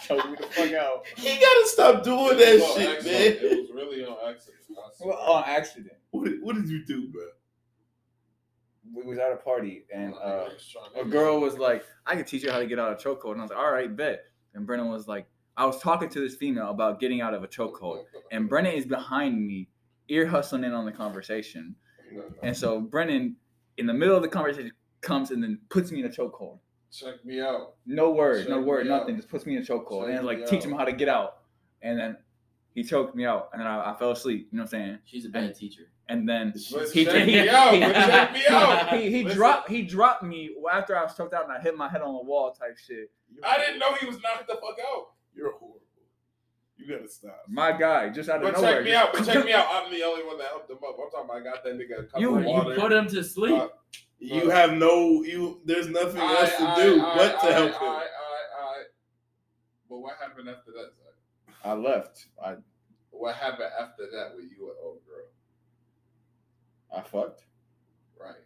Choke 0.00 0.30
me 0.30 0.36
the 0.40 0.46
fuck 0.46 0.72
out. 0.72 1.04
You 1.18 1.38
gotta 1.38 1.66
stop 1.66 2.02
doing 2.02 2.38
that 2.38 2.54
It 2.54 2.74
shit, 2.74 2.88
accident. 2.96 3.04
man. 3.42 3.52
It 3.52 3.60
was 3.60 3.70
really 3.74 4.04
on 4.06 4.16
accident. 4.30 4.60
Well, 5.04 5.18
on 5.18 5.44
accident. 5.46 5.92
What 6.10 6.24
did, 6.24 6.42
what 6.42 6.54
did 6.56 6.68
you 6.70 6.86
do, 6.86 7.08
bro? 7.08 7.22
We 8.94 9.02
was 9.04 9.18
at 9.18 9.30
a 9.32 9.36
party 9.36 9.84
and 9.94 10.14
uh, 10.14 10.16
nigga 10.26 10.54
was 10.54 10.68
trying 10.72 10.92
to- 10.94 11.00
a 11.02 11.04
girl 11.12 11.38
was 11.38 11.58
like, 11.58 11.84
"I 12.06 12.16
can 12.16 12.24
teach 12.24 12.42
you 12.44 12.50
how 12.50 12.60
to 12.60 12.66
get 12.66 12.78
out 12.78 12.90
of 12.92 12.98
a 12.98 13.02
chokehold," 13.02 13.32
and 13.32 13.40
I 13.40 13.44
was 13.44 13.50
like, 13.50 13.60
"All 13.60 13.70
right, 13.72 13.94
bet." 13.94 14.24
And 14.54 14.66
Brendan 14.66 14.88
was 14.90 15.06
like, 15.06 15.26
"I 15.58 15.66
was 15.66 15.78
talking 15.80 16.08
to 16.08 16.18
this 16.20 16.34
female 16.34 16.70
about 16.70 16.98
getting 16.98 17.20
out 17.20 17.34
of 17.34 17.44
a 17.44 17.48
chokehold, 17.48 18.04
and 18.30 18.48
Brendan 18.48 18.72
is 18.72 18.86
behind 18.86 19.46
me, 19.46 19.68
ear 20.08 20.26
hustling 20.26 20.64
in 20.64 20.72
on 20.72 20.84
the 20.84 20.92
conversation, 20.92 21.74
and 22.42 22.56
so 22.56 22.80
Brendan, 22.80 23.36
in 23.78 23.86
the 23.86 23.94
middle 23.94 24.16
of 24.16 24.22
the 24.22 24.28
conversation, 24.28 24.72
comes 25.00 25.30
and 25.30 25.42
then 25.42 25.58
puts 25.70 25.90
me 25.90 26.00
in 26.00 26.06
a 26.06 26.10
chokehold. 26.10 26.58
Check 26.92 27.24
me 27.24 27.40
out. 27.40 27.74
No 27.86 28.10
word, 28.10 28.48
no 28.48 28.58
Check 28.58 28.66
word, 28.66 28.86
nothing. 28.86 29.14
out. 29.14 29.16
Just 29.16 29.28
puts 29.30 29.46
me 29.46 29.56
in 29.56 29.62
a 29.62 29.64
chokehold, 29.66 30.14
and 30.14 30.26
like 30.26 30.38
me 30.40 30.46
teach 30.46 30.64
him 30.64 30.72
how 30.72 30.84
to 30.84 30.92
get 30.92 31.08
out, 31.08 31.38
and 31.80 31.98
then 31.98 32.16
he 32.74 32.82
choked 32.82 33.14
me 33.14 33.24
out, 33.24 33.48
and 33.52 33.60
then 33.60 33.66
I, 33.66 33.92
I 33.92 33.96
fell 33.98 34.10
asleep. 34.12 34.48
You 34.50 34.58
know 34.58 34.64
what 34.64 34.74
I'm 34.74 34.80
saying? 34.80 34.98
She's 35.04 35.24
a 35.24 35.28
bad 35.30 35.54
teacher. 35.54 35.82
And 36.08 36.28
then 36.28 36.52
But 36.72 36.90
he 36.90 37.04
check 37.04 37.26
he, 37.26 37.32
me 37.42 37.48
out. 37.48 37.72
he- 37.74 37.80
check 37.80 38.32
me 38.32 38.42
out. 38.50 38.92
he, 38.94 39.10
he 39.10 39.24
dropped 39.24 39.70
he 39.70 39.82
dropped 39.82 40.22
me 40.22 40.50
after 40.70 40.96
I 40.96 41.04
was 41.04 41.16
choked 41.16 41.32
out 41.32 41.44
and 41.44 41.52
I 41.52 41.60
hit 41.60 41.76
my 41.76 41.88
head 41.88 42.02
on 42.02 42.12
the 42.14 42.22
wall 42.22 42.52
type 42.52 42.76
shit. 42.76 43.10
I 43.42 43.56
didn't 43.58 43.78
know 43.78 43.94
he 43.94 44.06
was 44.06 44.16
knocked 44.20 44.48
the 44.48 44.54
fuck 44.54 44.76
out. 44.94 45.08
You're 45.34 45.52
horrible. 45.52 45.80
You 46.84 46.96
gotta 46.96 47.08
stop. 47.08 47.42
My 47.48 47.72
guy, 47.72 48.08
just 48.08 48.28
out 48.28 48.36
of 48.36 48.42
But 48.42 48.54
nowhere. 48.60 48.74
check 48.76 48.84
me 48.84 48.94
out. 48.94 49.12
But 49.12 49.24
check 49.24 49.44
me 49.44 49.52
out. 49.52 49.66
I'm 49.70 49.90
the 49.92 50.02
only 50.02 50.24
one 50.24 50.36
that 50.38 50.48
helped 50.48 50.68
him 50.70 50.78
up. 50.78 50.96
I'm 50.98 51.10
talking 51.10 51.24
about 51.30 51.36
I 51.36 51.44
got 51.44 51.62
that 51.64 51.74
nigga 51.78 52.00
a 52.00 52.04
cup 52.04 52.20
You- 52.20 52.34
of 52.36 52.42
you 52.42 52.48
water. 52.48 52.74
You 52.74 52.80
put 52.80 52.92
him 52.92 53.06
to 53.08 53.22
sleep. 53.22 53.60
Uh, 53.60 53.68
You 54.18 54.50
have 54.50 54.72
no. 54.72 55.22
You. 55.22 55.60
There's 55.64 55.88
nothing 55.88 56.20
else 56.20 56.50
to 56.56 56.74
do 56.82 56.98
but 57.00 57.40
to 57.40 57.52
help 57.52 57.70
him. 57.72 57.82
All 57.82 57.94
right, 57.94 58.06
all 58.60 58.72
right. 58.76 58.86
But 59.88 59.98
what 59.98 60.16
happened 60.20 60.48
after 60.48 60.70
that, 60.72 60.92
Zach? 60.96 61.14
I 61.64 61.72
left. 61.74 62.26
I 62.44 62.56
What 63.10 63.34
happened 63.36 63.70
after 63.78 64.04
that 64.12 64.34
with 64.34 64.44
you 64.50 64.68
and 64.70 64.76
old 64.82 64.98
girl? 65.06 65.26
I 66.96 67.00
fucked. 67.02 67.44
Right. 68.20 68.36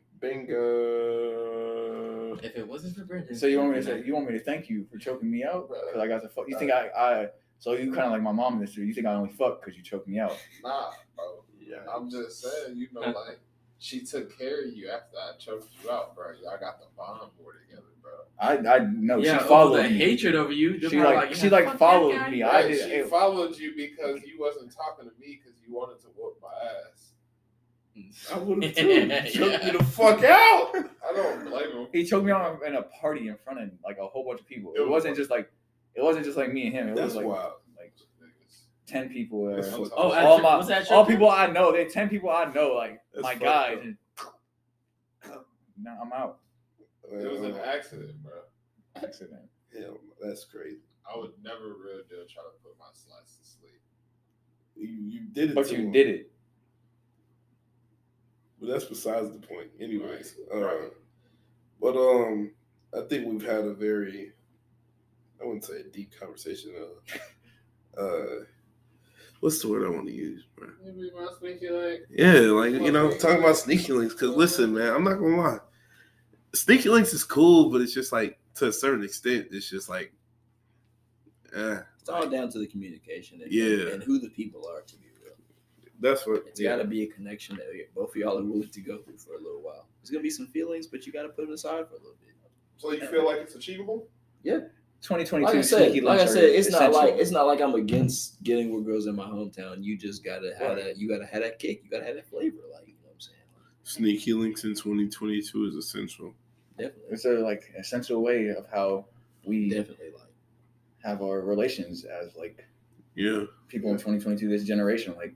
Bingo. 1.27 2.37
If 2.43 2.57
it 2.57 2.67
wasn't 2.69 2.97
for 2.97 3.05
Brendan. 3.05 3.35
So 3.37 3.47
you 3.47 3.59
want 3.59 3.71
me 3.71 3.77
to 3.77 3.83
say 3.83 4.03
you 4.05 4.15
want 4.15 4.27
me 4.31 4.33
to 4.39 4.45
thank 4.45 4.69
you 4.69 4.85
for 4.91 4.99
choking 4.99 5.31
me 5.31 5.45
out 5.45 5.69
because 5.69 6.01
I 6.01 6.07
got 6.07 6.23
to 6.23 6.29
fuck. 6.29 6.49
You 6.49 6.59
think 6.59 6.71
I 6.71 6.89
I 6.97 7.29
so 7.59 7.73
you 7.73 7.93
kind 7.93 8.07
of 8.07 8.13
like 8.13 8.23
my 8.23 8.33
mom 8.33 8.55
in 8.55 8.61
this. 8.61 8.77
You 8.77 8.93
think 8.93 9.07
I 9.07 9.15
only 9.15 9.31
fuck 9.33 9.61
because 9.61 9.77
you 9.77 9.83
choked 9.83 10.09
me 10.09 10.19
out? 10.19 10.37
Nah, 10.63 10.91
bro. 11.17 11.43
Yeah. 11.61 11.79
I'm 11.95 12.11
just 12.11 12.41
saying, 12.43 12.77
you 12.77 12.89
know, 12.93 13.01
like 13.01 13.41
she 13.79 14.01
took 14.01 14.37
care 14.39 14.65
of 14.65 14.73
you 14.75 14.89
after 14.89 15.17
I 15.17 15.37
choked 15.39 15.69
you 15.83 15.91
out, 15.91 16.15
bro. 16.15 16.29
Y'all 16.43 16.59
got 16.61 16.79
the 16.81 16.87
bond 16.97 17.31
more 17.43 17.53
together, 17.55 17.87
bro. 18.03 18.13
I 18.39 18.57
I 18.77 18.79
know 18.87 19.19
yeah, 19.19 19.39
she 19.43 19.45
followed 19.49 19.79
the 19.79 19.89
me. 19.91 19.97
hatred 19.99 20.35
over 20.35 20.53
you. 20.53 20.79
She 20.81 20.99
probably 20.99 21.17
like, 21.17 21.35
she 21.35 21.51
like 21.51 21.77
followed 21.79 22.13
guy. 22.15 22.31
me. 22.31 22.43
I 22.43 22.53
Right, 22.63 22.69
did. 22.69 22.79
she 22.79 22.95
it- 22.97 23.09
followed 23.09 23.57
you 23.59 23.73
because 23.77 24.23
you 24.23 24.39
wasn't 24.39 24.73
talking 24.75 25.05
to 25.11 25.15
me 25.21 25.41
because 25.43 25.59
you 25.67 25.75
wanted 25.75 26.01
to 26.03 26.07
whoop 26.17 26.39
my 26.41 26.49
ass. 26.69 27.13
I 28.35 28.39
would 28.39 28.63
have 28.63 28.75
too. 28.75 28.87
Yeah. 29.09 29.25
Choke 29.25 29.65
you 29.65 29.79
the 29.79 29.85
fuck 29.85 30.23
out. 30.23 30.73
I 30.75 31.13
don't 31.15 31.49
blame 31.49 31.71
him. 31.73 31.87
he 31.93 32.05
choked 32.05 32.27
me 32.27 32.33
out 32.33 32.61
in 32.67 32.75
a 32.77 32.83
party 32.83 33.29
in 33.29 33.37
front 33.43 33.59
of 33.61 33.71
like 33.85 33.97
a 33.99 34.07
whole 34.07 34.25
bunch 34.25 34.41
of 34.41 34.47
people. 34.47 34.73
It 34.75 34.81
It 34.81 34.83
was- 34.83 34.91
wasn't 34.91 35.17
just 35.17 35.31
like 35.31 35.51
it 35.97 36.03
wasn't 36.03 36.25
just 36.25 36.37
like 36.37 36.53
me 36.53 36.67
and 36.67 36.75
him. 36.75 36.89
It 36.89 36.95
That's 36.97 37.07
was 37.15 37.17
like 37.17 37.27
wild. 37.27 37.53
like 37.79 37.95
ten 38.87 39.09
people. 39.09 39.47
There. 39.47 39.63
That's 39.63 39.75
Oh, 39.75 39.89
all 39.97 40.09
your- 40.35 40.43
my 40.43 40.51
all 40.51 40.69
your- 40.69 41.07
people 41.07 41.29
I 41.31 41.47
know. 41.49 41.73
They 41.73 41.87
ten 41.87 42.09
people 42.09 42.31
I 42.31 42.53
know. 42.53 42.75
Like 42.75 43.01
That's 43.13 43.23
my 43.23 43.33
fucked 43.33 43.45
guys. 43.45 43.79
And, 43.83 43.97
now 45.83 45.99
I'm 46.03 46.13
out. 46.13 46.39
It 47.11 47.31
was 47.31 47.43
an 47.43 47.53
Uh, 47.55 47.59
accident, 47.59 48.23
bro. 48.23 48.33
Accident. 48.97 49.43
Hell, 49.73 49.99
no, 50.21 50.27
that's 50.29 50.45
crazy. 50.45 50.81
I 51.13 51.17
would 51.19 51.33
never 51.43 51.69
real 51.69 52.03
deal 52.09 52.25
try 52.27 52.43
to 52.43 52.51
put 52.65 52.79
my 52.79 52.87
slice 52.95 53.37
to 53.37 53.45
sleep. 53.45 53.81
You, 54.75 54.89
you 54.89 55.21
did 55.33 55.51
it, 55.51 55.55
But 55.55 55.67
to 55.67 55.73
you 55.77 55.83
him. 55.85 55.93
did 55.93 56.09
it. 56.09 56.33
But 58.59 58.69
that's 58.71 58.85
besides 58.87 59.31
the 59.33 59.39
point, 59.47 59.71
anyways. 59.79 60.35
Right, 60.51 60.63
Uh, 60.63 60.67
right. 60.67 60.93
But 61.81 61.97
um, 61.97 62.53
I 62.97 63.03
think 63.03 63.27
we've 63.29 63.45
had 63.47 63.65
a 63.67 63.75
very, 63.75 64.33
I 65.41 65.45
wouldn't 65.45 65.65
say 65.65 65.81
a 65.81 65.85
deep 65.85 66.13
conversation. 66.19 66.73
Uh, 67.97 68.01
uh, 68.01 68.45
what's 69.41 69.61
the 69.61 69.69
word 69.69 69.87
I 69.87 69.91
want 69.91 70.07
to 70.07 70.13
use, 70.13 70.45
bro? 70.57 70.69
Maybe 70.85 71.11
my 71.15 71.29
sneaky 71.39 71.69
like 71.71 72.07
Yeah, 72.11 72.41
like 72.53 72.73
you 72.73 72.93
know, 72.93 73.11
talking 73.17 73.39
about 73.43 73.57
sneaky 73.57 73.93
links. 73.93 74.15
Because 74.15 74.31
listen, 74.31 74.75
man, 74.75 74.95
I'm 74.95 75.05
not 75.05 75.15
gonna 75.19 75.37
lie, 75.37 75.59
sneaky 76.55 76.89
links 76.89 77.13
is 77.13 77.25
cool, 77.25 77.71
but 77.71 77.81
it's 77.81 77.95
just 77.95 78.13
like 78.13 78.39
to 78.57 78.69
a 78.69 78.73
certain 78.73 79.05
extent, 79.05 79.49
it's 79.51 79.69
just 79.69 79.89
like, 79.89 80.13
eh, 81.55 81.79
It's 82.01 82.09
all 82.09 82.29
down 82.29 82.51
to 82.51 82.59
the 82.59 82.67
communication 82.67 83.43
and, 83.43 83.53
Yeah. 83.53 83.93
and 83.93 84.03
who 84.03 84.19
the 84.19 84.31
people 84.31 84.67
are, 84.67 84.81
to 84.81 84.97
be 84.97 85.07
real. 85.23 85.35
that's 86.01 86.27
what. 86.27 86.45
It's 86.47 86.61
yeah. 86.61 86.77
got 86.77 86.83
to 86.83 86.89
be 86.89 87.03
a 87.03 87.07
connection 87.07 87.57
that 87.57 87.95
both 87.95 88.11
of 88.11 88.17
y'all 88.17 88.39
are 88.39 88.43
willing 88.43 88.71
to 88.71 88.81
go 88.81 88.99
through 88.99 89.19
for 89.19 89.35
a 89.35 89.39
little 89.39 89.61
while. 89.61 89.89
There's 90.01 90.11
going 90.11 90.21
to 90.21 90.27
be 90.27 90.31
some 90.31 90.47
feelings, 90.47 90.87
but 90.87 91.07
you 91.07 91.13
got 91.13 91.25
to 91.25 91.29
put 91.29 91.45
it 91.45 91.51
aside 91.53 91.87
for 91.89 91.95
a 91.95 91.99
little 91.99 92.17
bit. 92.25 92.35
So 92.79 92.93
you 92.93 93.07
feel 93.07 93.25
like 93.25 93.39
it's 93.39 93.55
achievable? 93.55 94.09
2022 95.07 95.47
Like 95.47 95.57
I 95.57 95.61
said, 95.63 96.03
like 96.03 96.21
I 96.21 96.27
said, 96.27 96.45
are 96.45 96.47
it's 96.47 96.71
not 96.71 96.93
like 96.93 97.15
it's 97.15 97.31
not 97.31 97.47
like 97.47 97.61
I'm 97.61 97.75
against 97.75 98.43
getting 98.43 98.75
with 98.75 98.85
girls 98.85 99.07
in 99.07 99.15
my 99.15 99.25
hometown. 99.25 99.83
You 99.83 99.97
just 99.97 100.25
gotta 100.25 100.53
have 100.59 100.77
that. 100.77 100.99
You 100.99 101.09
gotta 101.09 101.27
have 101.27 101.43
that 101.43 101.59
kick. 101.59 101.83
You 101.85 101.91
gotta 101.91 102.05
have 102.05 102.17
that 102.17 102.29
flavor. 102.29 102.59
Like 102.73 102.87
you 102.89 102.95
know 102.95 103.01
what 103.05 103.15
I'm 103.15 103.21
saying. 103.21 103.39
Sneaky 103.85 104.33
links 104.33 104.65
in 104.65 104.71
2022 104.71 105.67
is 105.67 105.75
essential. 105.77 106.35
Definitely, 106.77 107.03
it's 107.11 107.25
a 107.25 107.31
like 107.31 107.73
essential 107.79 108.23
way 108.23 108.49
of 108.49 108.67
how 108.73 109.07
we 109.45 109.71
definitely. 109.71 110.07
Like 110.15 110.23
have 111.05 111.23
our 111.23 111.41
relations 111.41 112.05
as 112.05 112.35
like 112.37 112.67
Yeah, 113.15 113.45
people 113.69 113.91
in 113.91 113.97
2022, 113.97 114.49
this 114.49 114.65
generation. 114.65 115.15
Like 115.17 115.35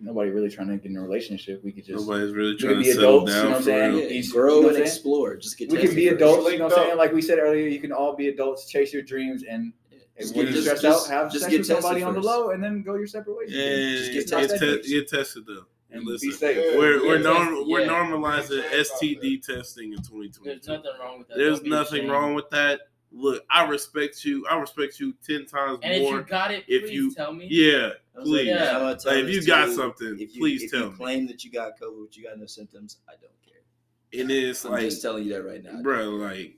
nobody 0.00 0.30
really 0.30 0.50
trying 0.50 0.68
to 0.68 0.76
get 0.76 0.90
in 0.90 0.96
a 0.96 1.00
relationship. 1.00 1.62
We 1.64 1.72
could 1.72 1.84
just 1.84 2.06
nobody's 2.06 2.32
really 2.32 2.52
we 2.52 2.58
trying 2.58 2.74
could 2.74 2.78
to 2.78 2.84
be 2.84 2.92
settle 2.92 3.26
adults, 3.26 3.30
you 3.30 3.36
know 3.36 3.42
down 3.42 3.50
what 3.50 3.56
I'm 3.58 3.62
saying? 3.64 3.92
real. 3.94 4.00
yeah, 4.04 4.08
Each- 4.10 4.32
grow 4.32 4.42
you 4.42 4.48
know 4.50 4.56
and 4.56 4.64
what 4.64 4.68
I'm 4.70 4.74
saying? 4.76 4.86
explore. 4.86 5.36
Just 5.36 5.58
get 5.58 5.70
we 5.70 5.76
can 5.76 5.86
tested 5.86 5.96
be 5.96 6.08
first. 6.08 6.16
adults. 6.22 6.52
You 6.52 6.58
know 6.58 6.64
what 6.64 6.72
I'm 6.72 6.78
saying? 6.84 6.92
Uh, 6.92 6.96
like 6.96 7.12
we 7.12 7.22
said 7.22 7.38
earlier, 7.38 7.66
you 7.68 7.80
can 7.80 7.92
all 7.92 8.14
be 8.16 8.28
adults. 8.28 8.68
Chase 8.68 8.92
your 8.92 9.02
dreams 9.02 9.44
and. 9.48 9.72
Just 10.20 10.34
when 10.34 10.46
get- 10.46 10.54
you're 10.56 10.64
just- 10.64 10.78
stressed 10.78 10.82
just- 10.82 11.10
out, 11.12 11.14
have 11.14 11.30
just 11.32 11.42
sex 11.44 11.52
get 11.52 11.58
with 11.58 11.66
somebody 11.68 12.00
tested 12.00 12.08
on 12.08 12.14
the 12.14 12.20
low, 12.28 12.50
and 12.50 12.60
then 12.62 12.82
go 12.82 12.96
your 12.96 13.06
separate 13.06 13.36
ways. 13.36 13.50
Yeah, 13.52 13.68
Just 13.70 14.12
get, 14.12 14.12
get 14.12 14.30
get, 14.40 14.50
tested. 14.50 14.82
te- 14.82 14.88
get 14.90 15.08
tested 15.08 15.46
though. 15.46 15.64
and 15.92 16.04
listen, 16.04 16.28
be 16.30 16.34
safe. 16.34 16.56
Yeah. 16.72 16.76
We're 16.76 17.00
we're 17.06 17.16
Yeah. 17.18 17.22
norm- 17.22 17.68
we're 17.68 17.80
Yeah. 17.82 17.86
normalizing 17.88 18.58
Yeah. 18.64 18.78
STD 18.80 19.38
testing 19.38 19.92
in 19.92 20.02
2022. 20.02 20.40
There's 20.44 20.66
nothing 20.66 20.90
wrong 21.00 21.18
with 21.18 21.28
that. 21.28 21.36
There's 21.38 21.60
Don't 21.60 21.68
nothing 21.70 22.08
wrong 22.08 22.34
with 22.34 22.50
that. 22.50 22.80
Look, 23.12 23.44
I 23.48 23.66
respect 23.68 24.24
you. 24.24 24.44
I 24.50 24.58
respect 24.58 24.98
you 24.98 25.14
ten 25.24 25.46
times 25.46 25.78
And 25.84 25.94
if 25.94 26.02
you 26.02 26.10
more. 26.10 26.22
got 26.22 26.50
it, 26.52 26.64
if 26.66 26.82
please 26.82 26.92
you- 26.94 27.14
tell 27.14 27.32
me. 27.32 27.46
Yeah, 27.48 27.92
Was 28.18 28.28
like, 28.28 28.40
please. 28.40 28.46
Yeah. 28.46 28.78
Like, 28.78 29.06
if 29.06 29.30
you 29.30 29.46
got 29.46 29.70
something, 29.70 30.18
if 30.20 30.34
you, 30.34 30.40
please 30.40 30.62
if 30.64 30.70
tell 30.70 30.84
you 30.84 30.90
me. 30.90 30.96
claim 30.96 31.26
that 31.28 31.44
you 31.44 31.50
got 31.50 31.78
COVID, 31.80 32.06
but 32.06 32.16
you 32.16 32.24
got 32.24 32.38
no 32.38 32.46
symptoms, 32.46 32.98
I 33.08 33.12
don't 33.12 33.32
care. 33.44 33.62
It's 34.10 34.64
I'm 34.64 34.72
like, 34.72 34.82
just 34.82 35.02
telling 35.02 35.24
you 35.24 35.32
that 35.34 35.42
right 35.42 35.62
now. 35.62 35.82
bro, 35.82 36.10
like 36.10 36.56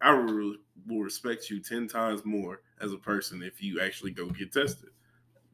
I 0.00 0.12
will, 0.12 0.56
will 0.86 1.00
respect 1.00 1.50
you 1.50 1.60
ten 1.60 1.86
times 1.88 2.24
more 2.24 2.60
as 2.80 2.92
a 2.92 2.98
person 2.98 3.42
if 3.42 3.62
you 3.62 3.80
actually 3.80 4.10
go 4.10 4.26
get 4.26 4.52
tested. 4.52 4.90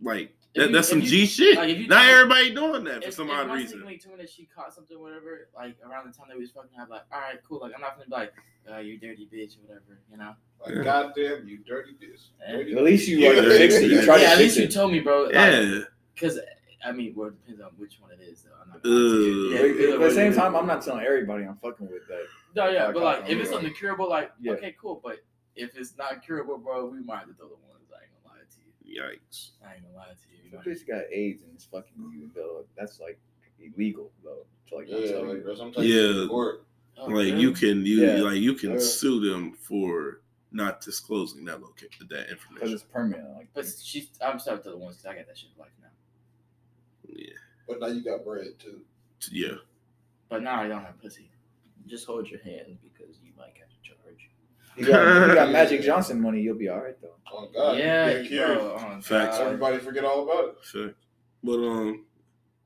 Like 0.00 0.34
that, 0.54 0.66
you- 0.68 0.72
that's 0.74 0.88
some 0.88 1.00
you- 1.00 1.06
G 1.08 1.26
shit. 1.26 1.56
like, 1.56 1.68
if 1.70 1.78
you 1.78 1.88
Not 1.88 2.02
tell- 2.02 2.14
everybody 2.14 2.54
doing 2.54 2.84
that 2.84 3.02
for 3.02 3.08
If, 3.08 3.14
some 3.14 3.28
if 3.28 3.34
odd 3.34 3.48
my 3.48 3.54
reason. 3.56 3.78
sibling 3.80 3.98
told 3.98 4.16
me 4.18 4.22
that 4.24 4.30
she 4.30 4.46
caught 4.46 4.72
something, 4.74 4.98
whatever, 5.00 5.48
like 5.54 5.76
around 5.84 6.06
the 6.06 6.16
time 6.16 6.26
that 6.28 6.36
we 6.36 6.42
was 6.42 6.50
fucking, 6.52 6.70
I'm 6.80 6.88
like, 6.88 7.02
all 7.12 7.20
right, 7.20 7.38
cool. 7.48 7.60
Like 7.60 7.72
I'm 7.74 7.80
not 7.80 7.96
gonna 7.96 8.06
be 8.06 8.12
like, 8.12 8.32
uh, 8.70 8.78
you 8.78 8.98
dirty 8.98 9.26
bitch, 9.32 9.56
or 9.58 9.62
whatever, 9.62 9.98
you 10.10 10.16
know. 10.16 10.34
Like, 10.64 10.74
Yeah. 10.76 10.82
goddamn, 10.82 11.48
you 11.48 11.58
dirty 11.58 11.92
bitch. 11.92 12.28
Dirty 12.50 12.76
At 12.76 12.82
least 12.84 13.08
you 13.08 13.18
Yeah. 13.18 13.30
like 13.30 13.48
fix 13.48 13.74
it. 13.74 13.90
You 13.90 14.02
try 14.02 14.16
yeah, 14.16 14.22
to 14.22 14.26
at 14.32 14.38
fix 14.38 14.56
least 14.56 14.58
you 14.58 14.68
told 14.68 14.92
me, 14.92 15.00
bro. 15.00 15.24
Like, 15.24 15.34
Yeah. 15.34 15.80
Because 16.14 16.38
I 16.86 16.92
mean, 16.92 17.14
well, 17.16 17.28
it 17.28 17.40
depends 17.40 17.62
on 17.62 17.70
which 17.78 17.96
one 17.98 18.10
it 18.12 18.20
is, 18.20 18.42
though. 18.42 18.50
I'm 18.62 18.68
not 18.68 18.82
gonna 18.82 18.94
lie 18.94 19.00
to 19.00 19.24
you. 19.24 19.46
Ugh. 19.46 19.52
Yeah, 19.52 19.58
But 19.58 19.66
either 19.82 19.94
at 19.94 20.00
the 20.08 20.14
same 20.14 20.32
time. 20.34 20.54
I'm 20.54 20.66
not 20.66 20.82
telling 20.82 21.04
everybody 21.04 21.44
I'm 21.44 21.56
fucking 21.56 21.88
with 21.90 22.06
that. 22.08 22.26
No, 22.54 22.68
yeah, 22.68 22.84
Like, 22.86 22.94
but 22.94 23.02
like, 23.02 23.18
if 23.30 23.38
it's 23.38 23.48
I'm- 23.50 23.54
something 23.62 23.74
curable, 23.74 24.08
like, 24.08 24.32
Yeah. 24.40 24.52
okay, 24.52 24.76
cool. 24.80 25.00
But 25.02 25.20
if 25.56 25.76
it's 25.76 25.96
not 25.96 26.22
curable, 26.24 26.58
bro, 26.58 26.86
we 26.86 27.00
might 27.00 27.20
have 27.20 27.28
to 27.28 27.34
throw 27.34 27.48
the 27.48 27.54
ones. 27.54 27.90
I 27.90 28.04
ain't 28.04 28.12
gonna 28.22 28.36
lie 28.36 28.44
to 28.44 28.60
you. 28.60 28.72
Yikes. 28.86 29.50
I 29.66 29.74
ain't 29.74 29.82
gonna 29.84 29.96
lie 29.96 30.08
to 30.08 30.14
you. 30.30 30.58
If 30.58 30.66
a 30.66 30.68
bitch 30.68 30.86
got 30.86 31.04
AIDS 31.12 31.42
and 31.42 31.56
is 31.56 31.64
fucking 31.64 32.10
you, 32.12 32.30
though, 32.34 32.64
that's 32.76 33.00
like 33.00 33.18
illegal, 33.58 34.10
though. 34.22 34.44
To 34.68 34.76
like, 34.76 34.88
not 34.88 35.00
Yeah, 35.00 35.08
tell 35.08 35.24
like, 35.24 35.36
you. 35.38 35.42
bro, 35.42 35.82
Yeah. 35.82 36.22
you 36.22 36.28
court. 36.28 36.64
Oh, 36.96 37.06
Like 37.06 37.12
really? 37.14 37.40
you 37.40 37.52
can 37.52 37.84
you 37.84 38.02
Yeah. 38.04 38.22
like 38.22 38.40
you 38.40 38.54
can 38.54 38.72
Yeah. 38.72 38.78
sue 38.78 39.20
them 39.20 39.52
for 39.54 40.20
not 40.52 40.80
disclosing 40.80 41.44
that 41.46 41.60
location 41.60 42.06
that 42.08 42.30
information 42.30 42.54
because 42.54 42.72
it's 42.72 42.82
permanent. 42.84 43.28
Like, 43.34 43.48
But 43.54 43.66
she's. 43.66 44.10
I'm 44.20 44.38
stuck 44.38 44.62
to 44.62 44.70
the 44.70 44.76
ones 44.76 44.96
because 44.98 45.06
I 45.12 45.16
got 45.16 45.26
that 45.26 45.36
shit 45.38 45.50
like 45.58 45.72
now. 45.82 45.88
Yeah. 47.08 47.32
But 47.66 47.80
now 47.80 47.86
you 47.88 48.02
got 48.04 48.24
bread 48.24 48.58
too. 48.58 48.82
Yeah. 49.32 49.56
But 50.28 50.42
now 50.42 50.60
I 50.60 50.68
don't 50.68 50.84
have 50.84 50.98
pussy. 51.00 51.30
Just 51.86 52.06
hold 52.06 52.28
your 52.30 52.40
hand 52.40 52.78
because 52.82 53.16
you 54.76 54.84
might 54.86 54.92
catch 54.92 54.96
a 54.96 54.96
charge. 54.96 55.08
You 55.08 55.16
got, 55.16 55.28
you 55.28 55.34
got 55.34 55.50
Magic 55.52 55.82
Johnson 55.82 56.20
money, 56.20 56.40
you'll 56.40 56.58
be 56.58 56.68
all 56.68 56.80
right 56.82 57.00
though. 57.00 57.14
Oh 57.32 57.48
God. 57.54 57.78
yeah, 57.78 58.12
Get 58.22 58.28
cured. 58.28 58.58
bro. 58.58 58.74
Oh, 58.78 59.00
Facts. 59.00 59.38
God. 59.38 59.46
Everybody 59.46 59.78
forget 59.78 60.04
all 60.04 60.22
about 60.24 60.44
it. 60.50 60.54
Sure. 60.62 60.94
But 61.42 61.58
um, 61.58 62.04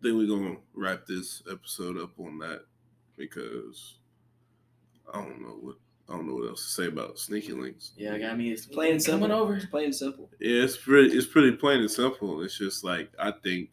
then 0.01 0.17
we're 0.19 0.27
gonna 0.29 0.57
wrap 0.75 1.07
this 1.07 1.43
episode 1.51 1.99
up 1.99 2.11
on 2.21 2.39
that 2.39 2.63
because 3.17 3.97
I 5.13 5.21
don't 5.21 5.41
know 5.43 5.57
what 5.61 5.77
I 6.09 6.13
don't 6.13 6.27
know 6.27 6.37
what 6.37 6.49
else 6.49 6.65
to 6.65 6.73
say 6.73 6.87
about 6.87 7.19
sneaky 7.19 7.53
links. 7.53 7.93
Yeah, 7.97 8.13
I 8.13 8.35
mean. 8.35 8.53
It's 8.53 8.65
Plain 8.67 8.93
and 8.93 9.03
simple. 9.03 9.29
coming 9.29 9.37
over. 9.37 9.57
It's 9.57 9.67
plain 9.67 9.85
and 9.87 9.95
simple. 9.95 10.31
Yeah, 10.41 10.63
it's 10.63 10.77
pretty 10.77 11.15
it's 11.17 11.27
pretty 11.27 11.53
plain 11.53 11.81
and 11.81 11.91
simple. 11.91 12.43
It's 12.43 12.57
just 12.57 12.83
like 12.85 13.11
I 13.19 13.33
think, 13.43 13.71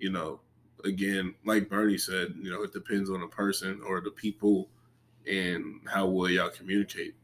you 0.00 0.10
know, 0.10 0.40
again, 0.84 1.34
like 1.44 1.68
Bernie 1.68 1.98
said, 1.98 2.34
you 2.40 2.50
know, 2.50 2.62
it 2.62 2.72
depends 2.72 3.08
on 3.10 3.20
the 3.20 3.28
person 3.28 3.80
or 3.86 4.00
the 4.00 4.10
people 4.10 4.68
and 5.30 5.80
how 5.86 6.06
well 6.06 6.28
y'all 6.30 6.50
communicate 6.50 7.14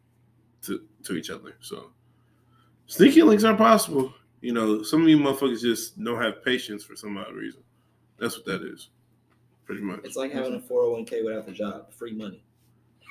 to 0.62 0.80
to 1.04 1.14
each 1.14 1.30
other. 1.30 1.54
So 1.60 1.90
sneaky 2.86 3.22
links 3.22 3.44
are 3.44 3.56
possible. 3.56 4.12
You 4.40 4.52
know, 4.52 4.82
some 4.82 5.02
of 5.02 5.08
you 5.08 5.18
motherfuckers 5.18 5.60
just 5.60 6.02
don't 6.02 6.20
have 6.20 6.44
patience 6.44 6.82
for 6.84 6.96
some 6.96 7.16
odd 7.16 7.32
reason. 7.34 7.62
That's 8.18 8.36
what 8.36 8.44
that 8.46 8.62
is. 8.62 8.88
Pretty 9.64 9.82
much. 9.82 10.00
It's 10.04 10.16
like 10.16 10.32
having 10.32 10.54
a 10.54 10.58
401k 10.60 11.24
without 11.24 11.46
the 11.46 11.52
job. 11.52 11.92
Free 11.92 12.12
money. 12.12 12.42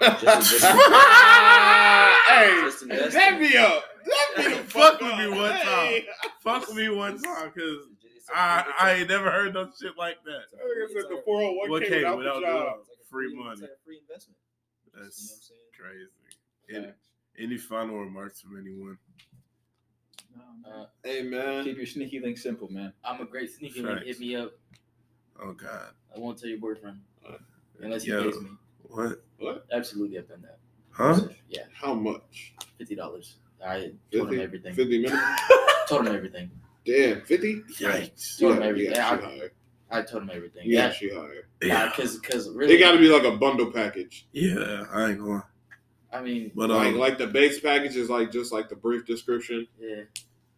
hey, 0.02 0.10
Just 2.61 2.84
invest 2.84 3.14
that 3.14 3.34
in 3.34 3.40
me 3.41 3.56
up. 3.57 3.84
That 4.06 4.28
me 4.38 4.44
Fuck 4.56 4.99
fuck 4.99 5.02
with 5.02 5.18
me 5.19 5.28
one 5.30 5.52
time. 5.52 5.60
Hey. 5.61 6.06
Fuck 6.41 6.68
with 6.68 6.78
me 6.78 6.90
one 6.90 7.18
time 7.22 7.52
because 7.53 7.88
It's 8.15 8.30
a- 8.30 8.38
I, 8.38 8.60
it's 8.60 8.69
a- 8.69 8.84
I 8.84 8.91
ain't 8.94 9.10
never 9.10 9.30
heard 9.32 9.53
no 9.53 9.69
shit 9.80 9.98
like 9.98 10.18
that. 10.26 10.41
That 10.52 10.61
nigga 10.61 11.02
said 11.02 11.10
the 11.10 11.22
401k 11.28 11.69
without, 11.69 12.18
without 12.18 12.34
the 12.36 12.40
the 12.41 12.48
job. 12.48 12.65
job? 12.65 12.78
like 12.80 12.88
a 13.02 13.06
Free 13.10 13.28
It's 13.28 13.36
money. 13.36 13.61
like 13.61 13.69
a 13.69 13.78
free 13.86 13.99
investment. 14.02 14.38
That's 14.94 15.19
You 15.22 15.28
know 15.28 15.32
what 15.32 15.38
I'm 15.38 15.41
saying? 15.41 15.61
crazy. 16.90 16.94
Any, 17.38 17.48
any 17.48 17.58
final 17.58 17.99
remarks 17.99 18.41
from 18.41 18.58
anyone? 18.60 18.98
Uh, 20.66 20.86
Hey 21.03 21.24
man, 21.24 21.64
Keep 21.64 21.78
your 21.78 21.86
sneaky 21.86 22.20
link 22.20 22.38
simple, 22.38 22.72
man. 22.72 22.94
I'm 23.03 23.22
a 23.22 23.26
great 23.26 23.52
sneaky 23.52 23.82
link. 23.82 23.95
Facts. 23.99 24.08
Hit 24.08 24.20
me 24.20 24.36
up. 24.36 24.52
Oh 25.41 25.53
God. 25.53 25.91
I 26.16 26.20
won't 26.20 26.38
tell 26.40 26.49
your 26.49 26.60
boyfriend 26.60 26.99
Uh, 27.28 27.34
unless 27.82 28.03
he 28.03 28.12
yo. 28.12 28.24
pays 28.32 28.41
me. 28.41 28.49
What? 28.84 29.24
what? 29.40 29.66
Absolutely, 29.72 30.18
I've 30.20 30.28
done 30.28 30.41
that. 30.44 30.60
Huh? 30.91 31.20
Yeah, 31.49 31.64
How 31.74 31.94
much? 31.94 32.53
fifty 32.78 32.95
dollars. 32.95 33.38
I 33.66 33.91
told 34.12 34.34
him 34.34 34.40
everything. 34.41 34.74
50 34.74 35.02
minutes? 35.03 35.22
Told 35.88 36.08
him 36.08 36.16
everything. 36.16 36.49
Damn, 36.86 37.22
50? 37.22 37.62
Yikes. 37.80 38.40
Told 38.40 38.53
him 38.56 38.62
Yeah, 38.62 38.68
everything. 38.68 38.95
yeah, 38.95 39.10
I, 39.12 39.16
she 39.18 39.24
higher. 39.24 39.52
I 39.91 40.02
told 40.02 40.24
him 40.24 40.32
everything. 40.34 40.62
Yeah, 40.66 40.86
Yeah, 40.88 40.91
she 40.94 41.10
higher. 41.14 41.48
Yeah. 41.62 41.90
because 41.90 42.18
because 42.18 42.49
really, 42.49 42.74
It 42.76 42.80
got 42.80 42.94
to 42.94 42.98
be 42.98 43.08
like 43.10 43.24
a 43.24 43.38
bundle 43.38 43.72
package. 43.72 44.26
Yeah, 44.32 44.86
I 44.91 45.10
ain't 45.10 45.20
going. 45.20 45.44
I 46.13 46.21
mean, 46.21 46.51
But 46.55 46.69
like 46.69 46.93
um, 46.93 46.99
like 46.99 47.17
the 47.17 47.27
base 47.27 47.59
package 47.59 47.95
is 47.95 48.09
like 48.09 48.31
just 48.31 48.51
like 48.51 48.69
the 48.69 48.75
brief 48.75 49.05
description. 49.05 49.67
yeah, 49.79 50.01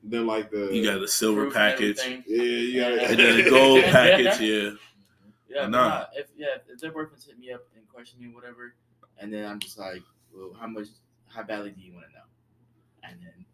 Then 0.03 0.25
like 0.27 0.49
the 0.51 0.69
you 0.73 0.84
got 0.84 0.99
the 0.99 1.07
silver 1.07 1.51
package 1.51 1.99
everything. 1.99 2.23
yeah, 2.27 2.43
you 2.43 2.80
got 2.81 2.91
and 3.11 3.19
then 3.19 3.43
the 3.43 3.49
gold 3.49 3.84
package. 3.85 4.39
Yeah. 4.41 4.69
Yeah, 5.49 5.61
but 5.65 5.69
Nah. 5.69 5.88
nah, 5.89 6.05
if 6.15 6.27
yeah, 6.35 6.55
if 6.67 6.80
their 6.80 6.91
boyfriends 6.91 7.27
hit 7.27 7.38
me 7.38 7.51
up 7.51 7.61
and 7.75 7.88
question 7.88 8.19
me 8.19 8.34
whatever, 8.34 8.73
and 9.19 9.31
then 9.31 9.45
I'm 9.49 9.59
just 9.59 9.77
like, 9.77 10.01
well, 10.35 10.51
how 10.59 10.65
much, 10.65 10.88
how 11.27 11.43
badly 11.43 11.69
do 11.69 11.81
you 11.81 11.93
want 11.93 12.07
to 12.07 12.11
know? 12.13 12.25
And 13.03 13.19
then 13.21 13.45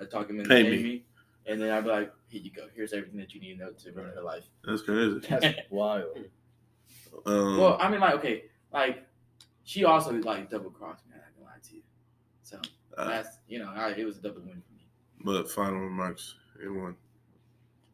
I, 0.00 0.04
I 0.04 0.06
talk 0.06 0.30
him 0.30 0.38
into 0.38 0.48
Pay 0.48 0.62
paying 0.62 0.76
me. 0.76 0.82
me. 0.88 1.04
and 1.46 1.60
then 1.60 1.70
I'd 1.72 1.82
be 1.82 1.90
like, 1.90 2.12
here 2.28 2.42
you 2.42 2.52
go. 2.52 2.68
Here's 2.76 2.92
everything 2.92 3.18
that 3.18 3.34
you 3.34 3.40
need 3.40 3.58
to 3.58 3.64
know 3.64 3.72
to 3.72 3.92
run 3.92 4.06
her 4.14 4.22
life. 4.22 4.44
That's 4.64 4.82
crazy. 4.82 5.18
That's 5.28 5.58
wild. 5.70 6.16
Um, 7.26 7.58
Well, 7.58 7.76
I 7.80 7.90
mean, 7.90 7.98
like, 8.00 8.14
okay, 8.14 8.44
like 8.72 9.04
she 9.64 9.84
also 9.84 10.12
like 10.12 10.48
double 10.50 10.70
crossed 10.70 11.04
me. 11.06 11.14
I'm 11.14 11.20
not 11.20 11.34
gonna 11.36 11.46
lie 11.46 11.58
to 11.68 11.74
you. 11.74 11.82
So 12.98 13.04
uh, 13.04 13.08
that's 13.08 13.38
you 13.46 13.60
know, 13.60 13.70
I, 13.74 13.90
it 13.92 14.04
was 14.04 14.18
a 14.18 14.22
double 14.22 14.40
win 14.40 14.60
for 14.66 14.72
me. 14.74 14.86
but 15.24 15.48
final 15.48 15.78
remarks. 15.78 16.34
Anyone? 16.60 16.96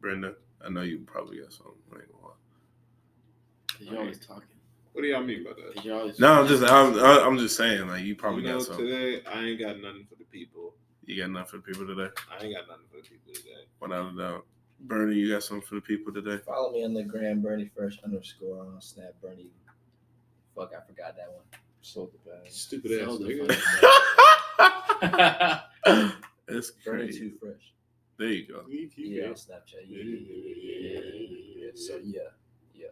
Brenda, 0.01 0.33
I 0.65 0.69
know 0.69 0.81
you 0.81 0.99
probably 1.05 1.37
got 1.39 1.53
something. 1.53 1.73
I 1.93 1.97
ain't 1.97 2.11
gonna 2.11 2.23
lie. 2.23 2.33
Cause 3.77 3.87
you're 3.87 3.99
always 3.99 4.19
talking. 4.19 4.47
What 4.93 5.01
do 5.03 5.07
y'all 5.07 5.21
mean 5.23 5.43
by 5.43 5.51
that? 5.51 5.85
You're 5.85 5.99
always 5.99 6.19
No, 6.19 6.41
I'm 6.41 6.47
just 6.47 6.63
I'm 6.63 6.97
I'm 6.97 7.37
just 7.37 7.55
saying 7.55 7.87
like 7.87 8.03
you 8.03 8.15
probably 8.15 8.41
you 8.43 8.47
know, 8.49 8.57
got 8.57 8.65
something. 8.67 8.85
today 8.85 9.21
I 9.31 9.43
ain't 9.43 9.59
got 9.59 9.77
nothing 9.79 10.07
for 10.09 10.15
the 10.15 10.23
people. 10.25 10.73
You 11.05 11.21
got 11.21 11.29
nothing 11.29 11.49
for 11.51 11.57
the 11.57 11.63
people 11.73 11.85
today. 11.85 12.09
I 12.31 12.43
ain't 12.43 12.55
got 12.55 12.67
nothing 12.67 12.85
for 12.89 12.97
the 12.97 13.03
people 13.03 13.33
today. 13.33 13.67
Without 13.79 14.13
a 14.13 14.17
doubt. 14.17 14.45
Bernie, 14.79 15.15
you 15.15 15.31
got 15.31 15.43
something 15.43 15.67
for 15.67 15.75
the 15.75 15.81
people 15.81 16.13
today. 16.13 16.41
Follow 16.45 16.71
me 16.71 16.83
on 16.83 16.93
the 16.95 17.03
gram, 17.03 17.41
Bernie 17.41 17.69
Fresh 17.75 17.99
underscore 18.03 18.65
on 18.65 18.81
Snap 18.81 19.13
Bernie. 19.21 19.51
Fuck, 20.55 20.71
I 20.75 20.83
forgot 20.87 21.15
that 21.15 21.31
one. 21.31 21.43
Sold 21.81 22.11
the 22.13 22.29
bag. 22.29 22.51
Stupid 22.51 22.91
ass 22.93 23.07
So 23.07 23.17
the 23.19 23.25
nigga. 23.25 23.55
That's 26.47 26.71
Bernie 26.85 27.03
crazy. 27.05 27.19
Too 27.19 27.31
Fresh. 27.39 27.73
There 28.17 28.27
you 28.29 28.47
go. 28.47 28.63
Yeah, 28.69 29.25
on 29.27 29.33
Snapchat. 29.33 29.83
Yeah, 29.87 30.03
yeah, 30.03 30.03
yeah, 30.03 30.35
yeah, 30.61 30.99
yeah, 31.05 31.71
yeah, 31.75 32.01
yeah. 32.03 32.21
Yeah, 32.73 32.87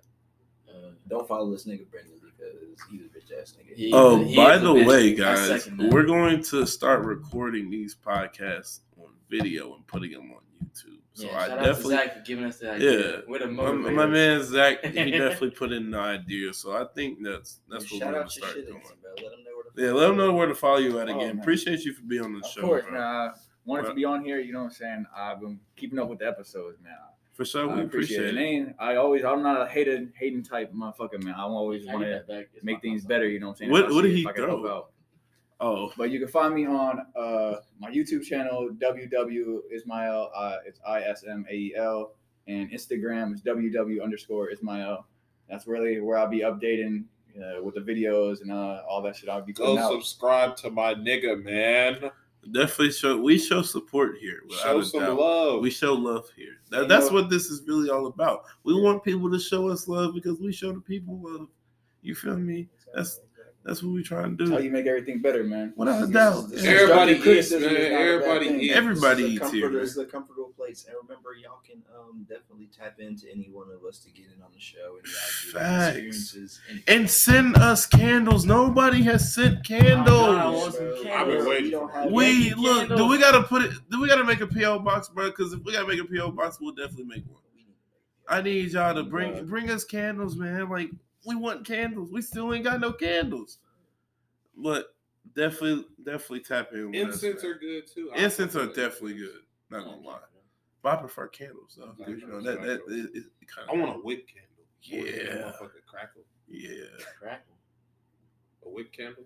Uh, 0.69 0.91
don't 1.07 1.27
follow 1.27 1.49
this 1.51 1.65
nigga 1.65 1.89
Brendan 1.89 2.13
because 2.21 2.88
he's 2.91 3.01
a 3.01 3.03
bitch 3.05 3.41
ass 3.41 3.55
nigga. 3.59 3.75
He- 3.75 3.91
Oh, 3.93 4.23
he 4.23 4.35
by 4.35 4.57
the 4.57 4.73
way, 4.73 5.13
guys, 5.13 5.69
we're 5.77 6.03
going 6.03 6.43
to 6.43 6.65
start 6.65 7.05
recording 7.05 7.69
these 7.69 7.95
podcasts 7.95 8.81
on 8.97 9.11
video 9.30 9.75
and 9.75 9.85
putting 9.88 10.11
them 10.11 10.31
on 10.31 10.41
YouTube. 10.61 10.97
So 11.13 11.27
yeah, 11.27 11.38
I 11.38 11.47
shout 11.47 11.59
definitely, 11.63 11.95
out 11.95 12.01
to 12.01 12.07
Zach 12.09 12.13
for 12.17 12.21
giving 12.25 12.45
us 12.45 12.57
the 12.57 12.71
idea. 12.71 13.11
Yeah. 13.11 13.17
With 13.27 13.41
a 13.43 13.47
my, 13.47 13.63
motivator. 13.63 13.93
my 13.93 14.05
man 14.07 14.43
Zach, 14.43 14.84
he 14.84 15.11
definitely 15.11 15.51
put 15.51 15.71
in 15.71 15.91
the 15.91 15.99
idea. 15.99 16.53
So 16.53 16.75
I 16.75 16.85
think 16.95 17.21
that's 17.23 17.59
that's 17.69 17.89
what 17.91 18.01
we're 18.01 18.11
going 18.11 18.23
out 18.23 18.30
to 18.30 18.34
start 18.39 18.55
doing. 18.55 18.65
bro. 18.65 18.80
Let 18.81 18.81
them 19.31 19.43
know 19.43 19.51
where 19.51 19.52
to. 19.52 19.52
Yeah, 19.75 19.91
let 19.91 20.07
them 20.07 20.17
know 20.17 20.33
where 20.33 20.47
to 20.47 20.55
follow 20.55 20.77
you 20.77 20.99
at 20.99 21.09
Oh, 21.09 21.15
again. 21.15 21.35
man. 21.35 21.39
Appreciate 21.39 21.83
you 21.83 21.93
for 21.93 22.03
being 22.03 22.23
on 22.23 22.33
the 22.33 22.39
Of 22.39 22.45
show, 22.51 22.61
course, 22.61 22.83
bro. 22.83 22.93
man. 22.93 23.01
I 23.01 23.31
wanted 23.65 23.83
Right. 23.83 23.89
to 23.89 23.95
be 23.95 24.05
on 24.05 24.23
here. 24.23 24.39
You 24.39 24.53
know 24.53 24.59
what 24.59 24.65
I'm 24.65 24.71
saying? 24.71 25.05
I've 25.15 25.39
been 25.39 25.59
keeping 25.75 25.97
up 25.99 26.09
with 26.09 26.19
the 26.19 26.27
episodes, 26.27 26.77
man. 26.83 26.93
For 27.31 27.45
sure, 27.45 27.63
I 27.69 27.75
we 27.75 27.81
appreciate, 27.81 28.17
appreciate 28.19 28.43
it. 28.53 28.57
And 28.59 28.67
it. 28.69 28.75
I 28.77 28.95
always, 28.97 29.23
I'm 29.25 29.41
not 29.41 29.59
a 29.61 29.65
hated, 29.67 30.13
hating 30.15 30.43
type 30.43 30.71
motherfucker, 30.71 31.23
man. 31.23 31.33
I 31.33 31.41
always 31.41 31.85
want 31.87 32.01
to 32.03 32.09
that 32.09 32.27
back. 32.27 32.49
It's 32.53 32.63
make 32.63 32.81
things 32.81 33.01
fault. 33.01 33.09
better. 33.09 33.27
You 33.27 33.39
know 33.39 33.47
what 33.47 33.51
I'm 33.53 33.57
saying? 33.57 33.71
What- 33.71 33.89
what 33.91 34.03
did 34.03 34.11
he 34.15 34.27
I 34.27 34.33
throw? 34.33 34.67
out. 34.69 34.91
Oh, 35.59 35.91
But 35.97 36.11
you 36.11 36.19
can 36.19 36.27
find 36.27 36.53
me 36.53 36.65
on 36.67 36.99
uh, 37.15 37.55
my 37.79 37.89
YouTube 37.89 38.23
channel, 38.23 38.69
WW 38.77 39.61
Ismael. 39.71 40.29
Uh, 40.35 40.57
it's 40.65 40.79
I 40.85 41.01
S 41.03 41.23
M 41.23 41.45
A 41.49 41.53
E 41.53 41.73
L. 41.75 42.13
And 42.47 42.69
Instagram 42.71 43.33
is 43.33 43.41
WW 43.41 44.03
underscore 44.03 44.49
Ismael. 44.49 45.07
That's 45.49 45.65
really 45.65 46.01
where 46.01 46.17
I'll 46.17 46.27
be 46.27 46.41
updating 46.41 47.05
uh, 47.38 47.61
with 47.64 47.76
the 47.76 47.81
videos 47.81 48.41
and 48.41 48.51
uh, 48.51 48.81
all 48.88 49.01
that 49.01 49.15
shit 49.15 49.30
I'll 49.30 49.41
be 49.41 49.53
putting 49.53 49.76
Go 49.76 49.81
out. 49.81 49.91
subscribe 49.91 50.55
to 50.57 50.69
my 50.69 50.93
nigga, 50.93 51.41
man. 51.43 52.11
definitely 52.51 52.91
show. 52.91 53.18
We 53.19 53.38
show 53.39 53.61
support 53.61 54.18
here. 54.19 54.41
Show 54.61 54.81
some 54.84 55.01
doubt. 55.01 55.18
love. 55.19 55.61
We 55.61 55.69
show 55.69 55.93
love 55.93 56.26
here. 56.35 56.57
That, 56.69 56.88
that's 56.88 57.07
know- 57.07 57.14
what 57.14 57.30
this 57.30 57.47
is 57.47 57.64
really 57.68 57.89
all 57.89 58.07
about. 58.07 58.43
We 58.64 58.80
want 58.80 59.03
people 59.03 59.31
to 59.31 59.39
show 59.39 59.69
us 59.69 59.88
love 59.88 60.14
because 60.14 60.39
we 60.39 60.51
show 60.51 60.72
the 60.73 60.81
people 60.81 61.19
love. 61.22 61.47
You 62.01 62.15
feel 62.15 62.38
me? 62.38 62.68
That's 62.93 63.22
that's 63.65 63.81
what 63.81 63.94
we 63.94 64.03
trying 64.03 64.35
to 64.38 64.44
That's 64.44 64.52
how 64.52 64.57
you 64.64 64.69
make 64.72 64.85
everything 64.88 65.22
better, 65.22 65.44
man. 65.44 65.73
Without 65.77 66.03
a 66.03 66.07
doubt. 66.07 66.49
This. 66.49 66.64
Everybody 66.65 67.14
Constructive 67.15 67.15
eats, 67.15 67.52
man. 67.52 67.61
criticism 67.61 67.64
is 67.64 67.64
not 67.64 67.72
a 67.72 67.90
bad 67.90 68.02
Everybody 68.02 68.45
eats. 68.65 68.76
Everybody 68.76 69.23
is 69.23 69.30
eats 69.30 69.31
here, 69.34 69.40
comfortable- 69.40 69.69
man. 69.72 69.81
This 69.81 69.91
is 69.91 69.98
a 69.98 70.06
comfortable 70.06 70.53
place, 70.57 70.85
and 70.85 70.95
remember, 71.02 71.30
y'all 71.41 71.60
can 71.65 71.81
um, 71.98 72.26
definitely 72.27 72.69
tap 72.77 72.99
into 72.99 73.26
any 73.31 73.49
one 73.52 73.68
of 73.69 73.84
us 73.88 73.99
to 73.99 74.11
get 74.11 74.26
in 74.35 74.41
on 74.44 74.52
the 74.53 74.60
show 74.60 74.98
and 74.98 75.06
the 75.06 75.10
Facts. 75.60 75.88
experiences. 75.98 76.61
And, 76.69 76.84
And 76.88 77.10
send 77.10 77.56
us 77.57 77.85
candles. 77.85 78.45
Nobody 78.45 79.02
has 79.03 79.34
sent 79.34 79.65
candles. 79.65 80.07
God, 80.07 80.35
I 80.38 80.49
want 80.49 80.73
some 80.73 80.84
Bro, 80.85 81.03
candles. 81.03 81.15
I've 81.15 81.27
been 81.27 81.45
waiting 81.48 81.64
We 81.65 81.72
don't 81.72 81.91
have 81.94 82.11
we 82.11 82.26
Yankee 82.27 82.61
look. 82.61 82.88
Do 82.98 83.07
we 83.07 83.18
gotta 83.18 83.44
put 83.44 83.61
it? 83.64 83.72
Do 83.90 84.02
we 84.02 84.07
gotta 84.07 84.23
make 84.26 84.41
a 84.41 84.48
PO 84.48 84.80
box, 84.80 85.07
bro? 85.10 85.27
Because 85.30 85.53
if 85.53 85.64
we 85.64 85.72
gotta 85.73 85.88
make 85.88 85.99
a 86.02 86.06
PO 86.06 86.31
box, 86.31 86.60
we'll 86.60 86.73
definitely 86.76 87.06
make 87.06 87.23
one. 87.27 87.40
I 88.30 88.41
need 88.41 88.72
y'all 88.72 88.95
to 88.95 89.03
bring 89.03 89.45
bring 89.48 89.69
us 89.69 89.84
candles, 89.84 90.35
man. 90.38 90.69
Like 90.69 90.90
we 91.25 91.35
want 91.35 91.65
candles. 91.65 92.11
We 92.11 92.21
still 92.21 92.53
ain't 92.53 92.63
got 92.63 92.79
no 92.79 92.91
candles. 92.91 93.59
But 94.57 94.95
definitely, 95.35 95.85
definitely 96.03 96.41
tap 96.41 96.69
in. 96.73 96.93
Incense 96.93 97.43
are 97.43 97.55
good 97.55 97.87
too. 97.87 98.11
I 98.15 98.19
Incense 98.23 98.55
are 98.55 98.67
definitely 98.67 99.15
good. 99.15 99.41
Not 99.69 99.85
gonna 99.85 100.01
lie. 100.01 100.19
But 100.81 100.97
I 100.97 101.01
prefer 101.01 101.27
candles 101.29 101.75
though. 101.79 101.93
'cause, 101.97 102.07
You 102.09 102.27
know 102.27 102.41
that 102.41 102.61
that 102.61 102.81
it, 102.87 103.15
it, 103.15 103.23
kind 103.47 103.69
I 103.69 103.73
want 103.75 103.95
a 103.95 103.99
wick 104.03 104.27
candle. 104.27 104.49
Yeah. 104.81 105.53
Crackle. 105.87 106.23
Yeah. 106.47 106.83
Crackle. 107.19 107.55
A 108.65 108.69
wick 108.69 108.91
candle. 108.91 109.23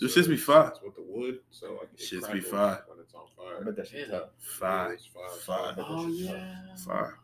This 0.00 0.14
just 0.14 0.28
be 0.28 0.36
fire. 0.36 0.68
It's 0.70 0.82
with 0.82 0.96
the 0.96 1.02
wood, 1.02 1.38
so 1.50 1.74
like 1.74 1.90
it 1.94 2.00
Shits 2.00 2.32
be 2.32 2.40
crackles 2.40 2.50
fire. 2.50 2.84
when 2.88 2.98
it's 2.98 3.14
on 3.14 3.26
I 3.38 3.54
fire. 3.54 3.64
bet 3.64 3.76
that 3.76 3.86
shit's 3.86 4.10
Fire. 4.10 4.98
Fire. 4.98 5.28
Fire. 5.46 5.74
Oh 5.78 6.08
yeah. 6.08 6.74
Fire. 6.76 7.18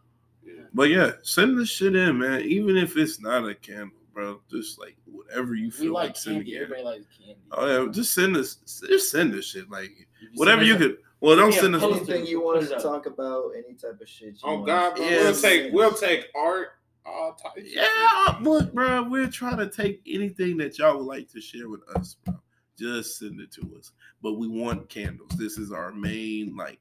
Yeah. 0.47 0.63
But 0.73 0.91
yeah, 0.91 1.13
send 1.23 1.59
this 1.59 1.69
shit 1.69 1.97
in, 1.97 2.19
man. 2.19 2.43
Even 2.43 2.77
if 2.77 2.97
it's 2.97 3.21
not 3.21 3.49
a 3.49 3.55
candle, 3.55 3.99
bro. 4.15 4.41
Just 4.51 4.79
like 4.79 4.97
whatever 5.05 5.55
you 5.55 5.67
We 5.67 5.71
feel 5.71 5.93
like 5.93 6.09
like, 6.11 6.17
send 6.17 6.37
candy. 6.37 6.57
Everybody 6.57 6.83
likes 6.85 7.07
candy. 7.19 7.41
Oh 7.53 7.85
yeah, 7.85 7.91
just 7.91 8.15
send 8.15 8.37
us. 8.37 8.57
Just 8.89 9.11
send 9.11 9.35
this 9.35 9.47
shit. 9.47 9.69
Like 9.71 9.91
If 9.91 10.39
whatever 10.39 10.63
you 10.63 10.75
us 10.75 10.81
could. 10.81 10.97
Well, 11.21 11.37
don't 11.37 11.53
send 11.53 11.75
us. 11.75 11.83
anything 11.83 12.27
you 12.27 12.43
want 12.43 12.63
us 12.63 12.69
to 12.69 12.79
talk 12.79 13.07
about, 13.07 13.53
any 13.57 13.75
type 13.75 14.01
of 14.01 14.09
shit. 14.09 14.35
You 14.35 14.41
Oh 14.45 14.55
want 14.55 14.67
God, 14.67 14.97
bro. 14.97 15.05
Yeah, 15.05 15.17
we'll 15.23 15.35
take 15.35 15.73
we'll 15.73 15.95
take 15.95 16.27
art. 16.35 16.69
All 17.05 17.35
types. 17.35 17.63
Yeah, 17.65 18.39
look, 18.41 18.73
bro. 18.73 19.05
We're 19.05 19.29
trying 19.29 19.59
to 19.59 19.69
take 19.69 20.03
anything 20.07 20.57
that 20.59 20.79
y'all 20.79 20.99
would 20.99 21.07
like 21.07 21.31
to 21.31 21.41
share 21.41 21.69
with 21.69 21.89
us, 21.95 22.17
bro. 22.25 22.35
Just 22.79 23.19
send 23.19 23.41
it 23.41 23.53
to 23.53 23.77
us. 23.79 23.93
But 24.23 24.35
we 24.35 24.49
want 24.49 24.89
candles. 24.89 25.31
This 25.39 25.57
is 25.57 25.73
our 25.73 25.93
main 25.93 26.57
like 26.57 26.81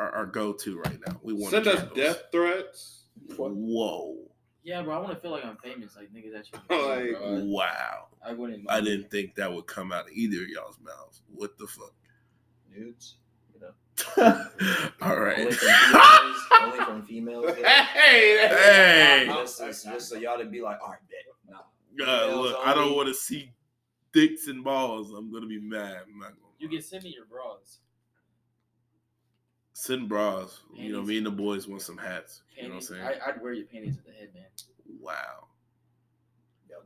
our, 0.00 0.10
our 0.10 0.26
go-to 0.26 0.78
right 0.78 0.98
now. 1.06 1.20
We 1.22 1.32
want 1.34 1.50
Send 1.52 1.66
us 1.68 1.86
death 1.94 2.22
threats. 2.32 3.04
Whoa! 3.36 4.16
Yeah, 4.62 4.82
bro. 4.82 4.94
I 4.96 4.98
want 4.98 5.14
to 5.14 5.20
feel 5.20 5.30
like 5.30 5.44
I'm 5.44 5.56
famous, 5.58 5.96
like 5.96 6.12
niggas 6.12 6.38
actually. 6.38 6.60
Like- 6.70 7.18
bro. 7.18 7.40
Wow! 7.44 8.08
I 8.26 8.32
wouldn't. 8.32 8.70
I 8.70 8.80
didn't 8.80 9.10
think 9.10 9.34
that 9.36 9.52
would 9.52 9.66
come 9.66 9.92
out 9.92 10.06
of 10.06 10.12
either 10.12 10.42
of 10.42 10.48
y'all's 10.48 10.78
mouths. 10.84 11.22
What 11.34 11.56
the 11.58 11.66
fuck? 11.66 11.92
Nudes. 12.74 13.16
You 13.54 13.60
know. 13.60 13.72
All 15.02 15.18
right. 15.18 15.38
Only 15.38 15.52
from 15.52 15.68
females. 15.68 16.36
only 16.62 16.78
from 16.84 17.02
females. 17.06 17.54
Hey, 17.56 18.46
Hey. 18.48 19.24
Just, 19.26 19.58
just, 19.58 19.84
just 19.84 20.08
so 20.08 20.16
y'all 20.16 20.36
didn't 20.38 20.52
be 20.52 20.60
like, 20.62 20.78
all 20.82 20.90
right, 20.90 20.98
bet. 21.08 21.56
Nah. 21.98 22.04
Uh, 22.06 22.34
look, 22.40 22.56
I 22.64 22.74
don't 22.74 22.94
want 22.94 23.08
to 23.08 23.14
see 23.14 23.52
dicks 24.12 24.46
and 24.48 24.62
balls. 24.64 25.10
I'm 25.12 25.32
gonna 25.32 25.46
be 25.46 25.60
mad. 25.60 26.02
I'm 26.06 26.18
not 26.18 26.28
gonna 26.28 26.36
You 26.58 26.68
lie. 26.68 26.74
can 26.74 26.82
send 26.82 27.04
me 27.04 27.10
your 27.16 27.26
bras. 27.26 27.78
Send 29.80 30.08
bras. 30.08 30.60
You 30.74 30.92
know, 30.92 31.02
me 31.02 31.16
and 31.18 31.26
the 31.26 31.30
boys 31.30 31.66
want 31.68 31.82
some 31.82 31.96
hats. 31.98 32.42
You 32.56 32.64
know 32.64 32.68
what 32.70 32.74
I'm 32.76 32.80
saying? 32.82 33.02
I, 33.02 33.30
I'd 33.30 33.42
wear 33.42 33.52
your 33.52 33.66
panties 33.66 33.96
at 33.98 34.04
the 34.06 34.12
head, 34.12 34.28
man. 34.34 34.44
wow. 35.00 35.46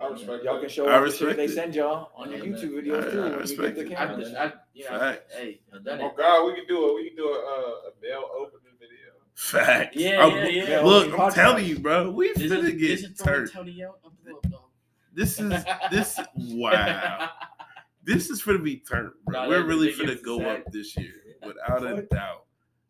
I 0.01 0.09
respect 0.09 0.43
Y'all 0.45 0.59
can 0.59 0.69
show 0.69 0.89
I 0.89 0.95
off 0.95 0.99
the 1.01 1.05
respect 1.05 1.37
they 1.37 1.47
send 1.47 1.75
y'all 1.77 2.11
on 2.17 2.31
your 2.33 2.41
YouTube 2.41 2.75
man. 2.75 2.85
videos 2.85 3.07
I- 3.09 3.11
too. 3.13 3.21
I 3.21 3.23
when 3.23 3.33
you 3.33 3.39
respect 3.39 3.77
get 3.77 3.77
the 3.77 3.81
it. 3.83 3.93
I 3.93 4.07
camera. 4.07 4.23
just, 4.25 4.35
I, 4.37 4.53
you 4.75 4.85
know, 4.85 4.99
Facts. 4.99 5.35
hey, 5.37 5.61
done 5.85 6.01
Oh 6.01 6.07
it. 6.09 6.17
God, 6.17 6.47
we 6.47 6.55
can 6.57 6.67
do 6.67 6.89
it. 6.89 6.95
We 6.97 7.09
can 7.09 7.17
do 7.17 7.25
a 7.29 7.33
uh, 7.33 7.91
a 7.91 7.91
mail 8.03 8.25
opening 8.37 8.75
video. 8.81 9.13
Facts. 9.35 9.97
Yeah, 9.97 10.25
I'm- 10.27 10.37
yeah, 10.53 10.69
yeah. 10.69 10.81
Look, 10.81 11.11
Podcast. 11.13 11.21
I'm 11.21 11.33
telling 11.33 11.65
you, 11.67 11.79
bro. 11.79 12.11
We 12.11 12.33
This 12.33 12.53
finna 12.53 12.65
is, 12.65 12.71
get 12.73 12.81
this 12.89 13.03
is 13.03 13.19
turned. 13.19 13.53
Tony 13.53 13.85
out. 13.85 13.99
I'm 14.05 14.11
blow 14.25 14.37
up, 14.39 14.51
dog. 14.51 14.61
This 15.13 15.39
is 15.39 15.65
this. 15.93 16.19
Wow. 16.37 17.31
This 18.03 18.31
is 18.31 18.43
finna 18.43 18.65
be 18.65 18.79
turned, 18.79 19.11
bro. 19.25 19.43
Nah, 19.45 19.49
We're 19.49 19.65
really 19.65 19.93
that 19.93 19.99
finna 20.19 20.23
go 20.25 20.39
Zach. 20.39 20.67
up 20.67 20.73
this 20.73 20.97
year, 20.97 21.13
without 21.47 21.87
a 21.87 22.03
doubt. 22.03 22.45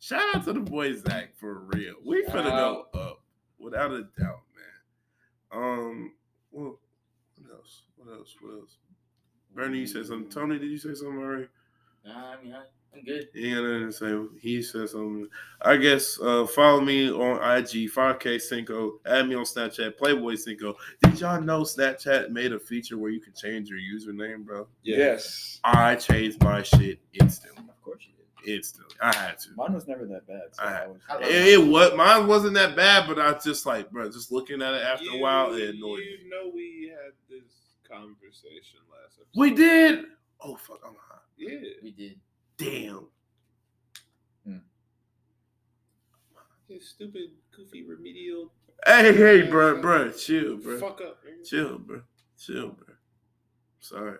Shout 0.04 0.36
out 0.36 0.44
to 0.44 0.52
the 0.52 0.60
boy 0.60 0.94
Zach, 0.94 1.34
for 1.34 1.60
real. 1.60 1.94
We 2.04 2.26
Shout 2.26 2.34
finna 2.34 2.50
go 2.50 2.84
up, 2.92 3.22
without 3.58 3.90
a 3.90 4.02
doubt, 4.02 4.42
man. 4.54 5.50
Um, 5.50 6.12
well, 6.52 6.78
what 7.38 7.56
else? 7.56 7.84
What 7.96 8.12
else? 8.12 8.36
What 8.42 8.52
else? 8.52 8.76
Bernie, 9.54 9.78
you 9.78 9.86
said 9.86 10.04
something. 10.04 10.28
Tony, 10.28 10.58
did 10.58 10.70
you 10.70 10.76
say 10.76 10.92
something 10.92 11.16
already? 11.16 11.48
Nah, 12.04 12.32
I 12.32 12.44
mean, 12.44 12.52
I, 12.52 12.64
I'm 12.94 13.02
good. 13.02 13.28
He 13.32 13.46
ain't 13.46 13.56
got 13.56 13.62
nothing 13.62 13.86
to 13.86 13.92
say. 13.92 14.38
He 14.42 14.62
said 14.62 14.90
something. 14.90 15.26
I 15.62 15.78
guess 15.78 16.20
uh, 16.20 16.46
follow 16.48 16.82
me 16.82 17.10
on 17.10 17.36
IG, 17.36 17.90
5K 17.90 18.42
Cinco. 18.42 19.00
Add 19.06 19.26
me 19.26 19.36
on 19.36 19.44
Snapchat, 19.44 19.96
Playboy 19.96 20.34
Cinco. 20.34 20.76
Did 21.02 21.18
y'all 21.18 21.40
know 21.40 21.62
Snapchat 21.62 22.28
made 22.28 22.52
a 22.52 22.60
feature 22.60 22.98
where 22.98 23.10
you 23.10 23.22
can 23.22 23.32
change 23.32 23.70
your 23.70 23.78
username, 23.78 24.44
bro? 24.44 24.66
Yes. 24.82 25.60
I 25.64 25.94
changed 25.94 26.42
my 26.42 26.62
shit 26.62 26.98
instantly. 27.18 27.63
Instantly. 28.46 28.96
I 29.00 29.14
had 29.14 29.38
to. 29.40 29.48
Mine 29.56 29.72
was 29.74 29.86
never 29.86 30.04
that 30.06 30.26
bad. 30.26 30.42
So 30.52 30.62
I- 30.62 30.82
I 30.82 30.86
was, 30.86 31.00
I 31.08 31.18
It, 31.22 31.46
it 31.54 31.66
was 31.66 31.94
mine 31.96 32.26
wasn't 32.26 32.54
that 32.54 32.76
bad, 32.76 33.06
but 33.08 33.18
I 33.18 33.32
was 33.32 33.44
just 33.44 33.66
like, 33.66 33.90
bro, 33.90 34.10
just 34.10 34.30
looking 34.32 34.62
at 34.62 34.74
it 34.74 34.82
after 34.82 35.10
a 35.10 35.18
while, 35.18 35.54
it 35.54 35.74
annoyed 35.74 35.98
me. 36.00 36.18
You 36.24 36.30
know, 36.30 36.50
we 36.54 36.90
had 36.94 37.12
this 37.28 37.50
conversation 37.88 38.80
last 38.90 39.18
episode. 39.20 39.26
We 39.40 39.50
did. 39.54 40.04
Oh 40.40 40.56
fuck, 40.56 40.80
I'm 40.86 40.94
high. 40.94 41.18
Yeah. 41.36 41.58
We 41.82 41.90
did. 41.92 42.20
Damn. 42.56 43.06
Hmm. 44.46 44.58
His 46.68 46.88
stupid, 46.88 47.30
goofy, 47.56 47.82
remedial. 47.84 48.52
Hey, 48.86 49.14
hey, 49.14 49.42
bro, 49.48 49.80
bro, 49.80 50.10
chill, 50.12 50.56
bro. 50.58 50.78
Fuck 50.78 51.00
up. 51.00 51.18
nigga. 51.24 51.48
Chill, 51.48 51.78
bro. 51.78 52.02
Chill, 52.38 52.68
bro. 52.68 52.94
Sorry. 53.80 54.18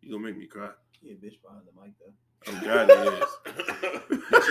You 0.00 0.12
gonna 0.12 0.22
make 0.24 0.38
me 0.38 0.46
cry. 0.46 0.70
Yeah, 1.02 1.14
bitch 1.14 1.40
behind 1.42 1.62
the 1.66 1.80
mic 1.80 1.92
though. 1.98 2.12
Oh 2.48 2.60
God, 2.64 2.90
it 2.90 3.22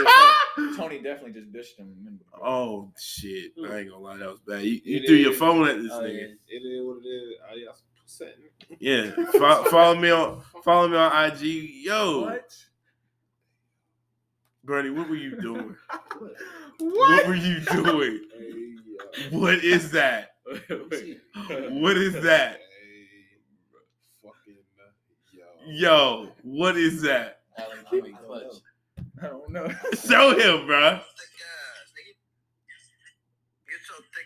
is. 0.01 0.77
Tony 0.77 1.01
definitely 1.01 1.33
just 1.39 1.51
dished 1.53 1.77
him. 1.77 2.19
oh 2.43 2.91
shit! 2.99 3.51
I 3.69 3.77
ain't 3.79 3.89
gonna 3.89 4.03
lie, 4.03 4.17
that 4.17 4.29
was 4.29 4.39
bad. 4.41 4.63
You, 4.63 4.81
you 4.83 4.97
It 4.97 5.05
threw 5.07 5.15
your 5.15 5.33
phone 5.33 5.67
at 5.67 5.77
this 5.81 5.91
Oh, 5.93 6.01
nigga. 6.01 6.13
yeah. 6.13 6.57
It 6.57 6.61
is 6.61 6.85
what 6.85 6.97
it 6.97 7.07
is. 7.07 7.33
I 7.49 7.55
y'all 7.55 7.75
setting. 8.05 8.49
Yeah. 8.79 9.11
Fo- 9.33 9.63
follow 9.69 9.95
me 9.99 10.09
on 10.11 10.41
follow 10.63 10.87
me 10.89 10.97
on 10.97 11.31
IG. 11.31 11.41
Yo, 11.85 12.37
Bernie, 14.63 14.89
what 14.89 15.07
were 15.09 15.15
you 15.15 15.39
doing? 15.39 15.75
what 16.79 17.27
were 17.27 17.35
you 17.35 17.59
doing? 17.61 18.21
Hey, 18.37 18.75
What 19.31 19.63
is 19.63 19.91
that? 19.91 20.31
What 20.69 21.97
is 21.97 22.13
that? 22.13 22.59
Hey, 22.59 23.07
fucking, 24.21 24.57
uh, 24.79 24.91
yo. 25.31 26.23
Yo, 26.25 26.31
what 26.43 26.75
is 26.77 27.01
that? 27.03 27.41
Alan, 27.57 27.77
I 27.91 27.99
don't 27.99 28.25
clutch. 28.25 28.43
know. 28.43 29.03
I 29.21 29.27
don't 29.27 29.49
know. 29.51 29.67
Show 30.07 30.37
him, 30.37 30.67
bro. 30.67 30.99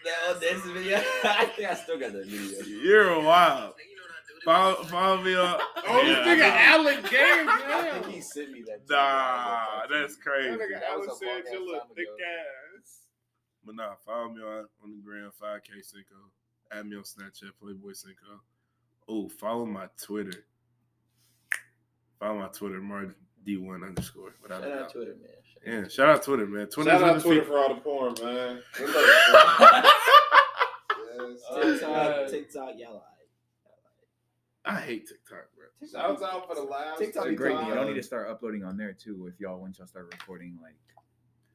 No, 0.05 0.39
this 0.39 0.61
video. 0.65 0.97
I 1.23 1.45
think 1.45 1.69
I 1.69 1.73
still 1.75 1.99
got 1.99 2.13
that 2.13 2.25
video. 2.25 2.65
You're 2.65 3.21
wild. 3.21 3.73
Follow, 4.45 4.83
follow 4.85 5.21
me 5.21 5.35
on. 5.35 5.59
Oh, 5.91 6.05
this 6.05 6.17
Yeah. 6.17 6.35
nigga 6.35 6.51
Allen 6.55 7.03
I 7.05 7.09
Games, 7.09 7.91
think 8.05 8.15
he 8.15 8.21
sent 8.21 8.51
me 8.51 8.63
that. 8.67 8.81
Nah, 8.89 9.87
that's 9.91 10.15
crazy. 10.17 10.51
That 10.51 10.59
nigga 10.59 10.79
That 10.79 10.83
Allen 10.91 10.99
was 11.07 11.09
a 11.09 11.15
said 11.17 11.25
long-ass 11.27 11.51
you 11.51 11.65
look 11.71 11.81
time 11.81 11.89
thick 11.95 12.05
ago. 12.05 12.15
ass. 12.77 12.99
But 13.65 13.75
nah, 13.75 13.95
follow 14.05 14.29
me 14.29 14.41
on, 14.41 14.65
on 14.83 14.91
the 14.91 14.97
gram, 15.03 15.31
5K 15.41 15.83
Cinco. 15.83 16.15
Add 16.71 16.85
me 16.85 16.95
on 16.97 17.03
Snapchat, 17.03 17.51
Playboy 17.61 17.93
Cinco. 17.93 18.41
Oh, 19.07 19.27
follow 19.29 19.65
my 19.65 19.87
Twitter. 20.01 20.45
Follow 22.19 22.39
my 22.39 22.47
Twitter, 22.47 22.79
Mark 22.81 23.15
D1 23.47 23.85
underscore. 23.87 24.33
Without 24.41 24.61
Shout 24.61 24.69
a 24.71 24.73
out 24.73 24.79
doubt. 24.81 24.91
Twitter, 24.91 25.15
man. 25.21 25.81
Yeah, 25.83 25.87
shout 25.87 26.09
out 26.09 26.23
Twitter, 26.23 26.45
man. 26.45 26.67
Twitter's 26.67 26.91
Shout 26.93 27.03
out 27.03 27.09
undefeated. 27.09 27.45
Twitter 27.45 27.45
for 27.45 27.57
all 27.59 27.75
the 27.75 27.81
porn, 27.81 28.13
man. 28.23 28.61
Yes. 31.19 31.79
TikTok, 31.79 32.29
TikTok, 32.29 32.69
y'all 32.77 32.87
alright. 32.93 33.03
I 34.65 34.79
hate 34.79 35.07
TikTok, 35.07 35.47
bro. 35.55 35.87
Shout 35.87 36.21
out 36.23 36.47
for 36.47 36.55
the 36.55 36.61
last. 36.61 36.97
TikTok 36.99 37.23
It's 37.25 37.29
be 37.31 37.35
great. 37.35 37.55
fine. 37.55 37.67
You 37.67 37.73
don't 37.75 37.87
need 37.87 37.95
to 37.95 38.03
start 38.03 38.29
uploading 38.29 38.63
on 38.63 38.77
there 38.77 38.93
too. 38.93 39.29
If 39.33 39.39
y'all 39.39 39.59
once 39.59 39.77
y'all 39.79 39.87
start 39.87 40.13
recording 40.13 40.57
like 40.61 40.75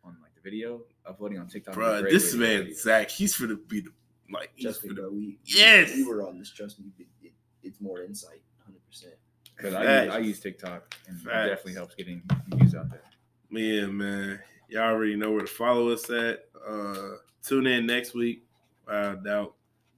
on 0.05 0.17
like 0.23 0.35
the 0.35 0.41
video, 0.43 0.83
uploading 1.07 1.39
on 1.39 1.47
TikTok. 1.49 1.77
would 1.77 1.81
be 1.83 1.87
a 1.87 2.01
Bro, 2.03 2.11
this 2.11 2.35
way 2.35 2.59
man. 2.65 2.75
Zach, 2.75 3.11
he's 3.11 3.35
for 3.35 3.47
the 3.47 3.57
be 3.57 3.81
the 3.81 3.91
like 4.31 4.51
he's 4.55 4.65
Trust 4.65 4.81
for 4.83 4.89
me, 4.89 4.95
the 4.95 5.01
bro. 5.03 5.11
We 5.11 5.39
Yes! 5.45 5.95
we 5.95 6.05
were 6.05 6.27
on 6.27 6.39
this. 6.39 6.51
Trust 6.51 6.79
me, 6.81 6.87
it, 6.99 7.07
it, 7.23 7.33
it's 7.63 7.81
more 7.81 8.03
insight, 8.03 8.43
hundred 8.65 8.85
percent. 8.87 9.15
Because 9.57 9.75
I, 9.75 10.07
I, 10.07 10.19
use 10.19 10.41
TikTok 10.41 10.97
and 11.07 11.21
Facts. 11.21 11.35
it 11.35 11.49
definitely 11.49 11.75
helps 11.75 11.95
getting 11.95 12.23
views 12.49 12.75
out 12.75 12.91
there. 12.91 13.03
Man, 13.51 13.97
man. 13.97 14.41
Y'all 14.69 14.91
already 14.91 15.15
know 15.17 15.31
where 15.31 15.43
to 15.43 15.47
follow 15.47 15.91
us 15.91 16.11
at. 16.11 16.47
Uh, 16.67 17.17
tune 17.43 17.67
in 17.67 17.87
next 17.87 18.15
week. 18.15 18.45
I 18.89 19.15
doubt 19.15 19.55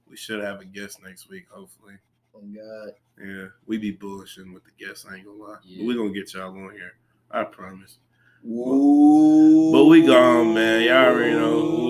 we 0.09 0.15
should 0.15 0.43
have 0.43 0.61
a 0.61 0.65
guest 0.65 1.01
next 1.03 1.29
week, 1.29 1.47
hopefully. 1.49 1.95
Oh 2.35 2.41
God. 2.41 2.93
Yeah, 3.19 3.47
we 3.65 3.77
be 3.77 3.95
bullshitting 3.95 4.53
with 4.53 4.63
the 4.63 4.71
guests, 4.77 5.05
I 5.09 5.15
ain't 5.15 5.25
gonna 5.25 5.37
lie. 5.37 5.57
Yeah. 5.63 5.85
We're 5.85 5.97
gonna 5.97 6.11
get 6.11 6.33
y'all 6.33 6.51
on 6.51 6.71
here. 6.71 6.93
I 7.31 7.43
promise. 7.43 7.97
Whoa. 8.43 9.71
But 9.71 9.85
we 9.85 10.05
gone, 10.05 10.53
man. 10.53 10.83
Y'all 10.83 11.13
already 11.13 11.33
know. 11.33 11.87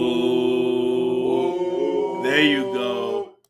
There 2.23 2.41
you 2.43 2.63
go. 2.73 3.16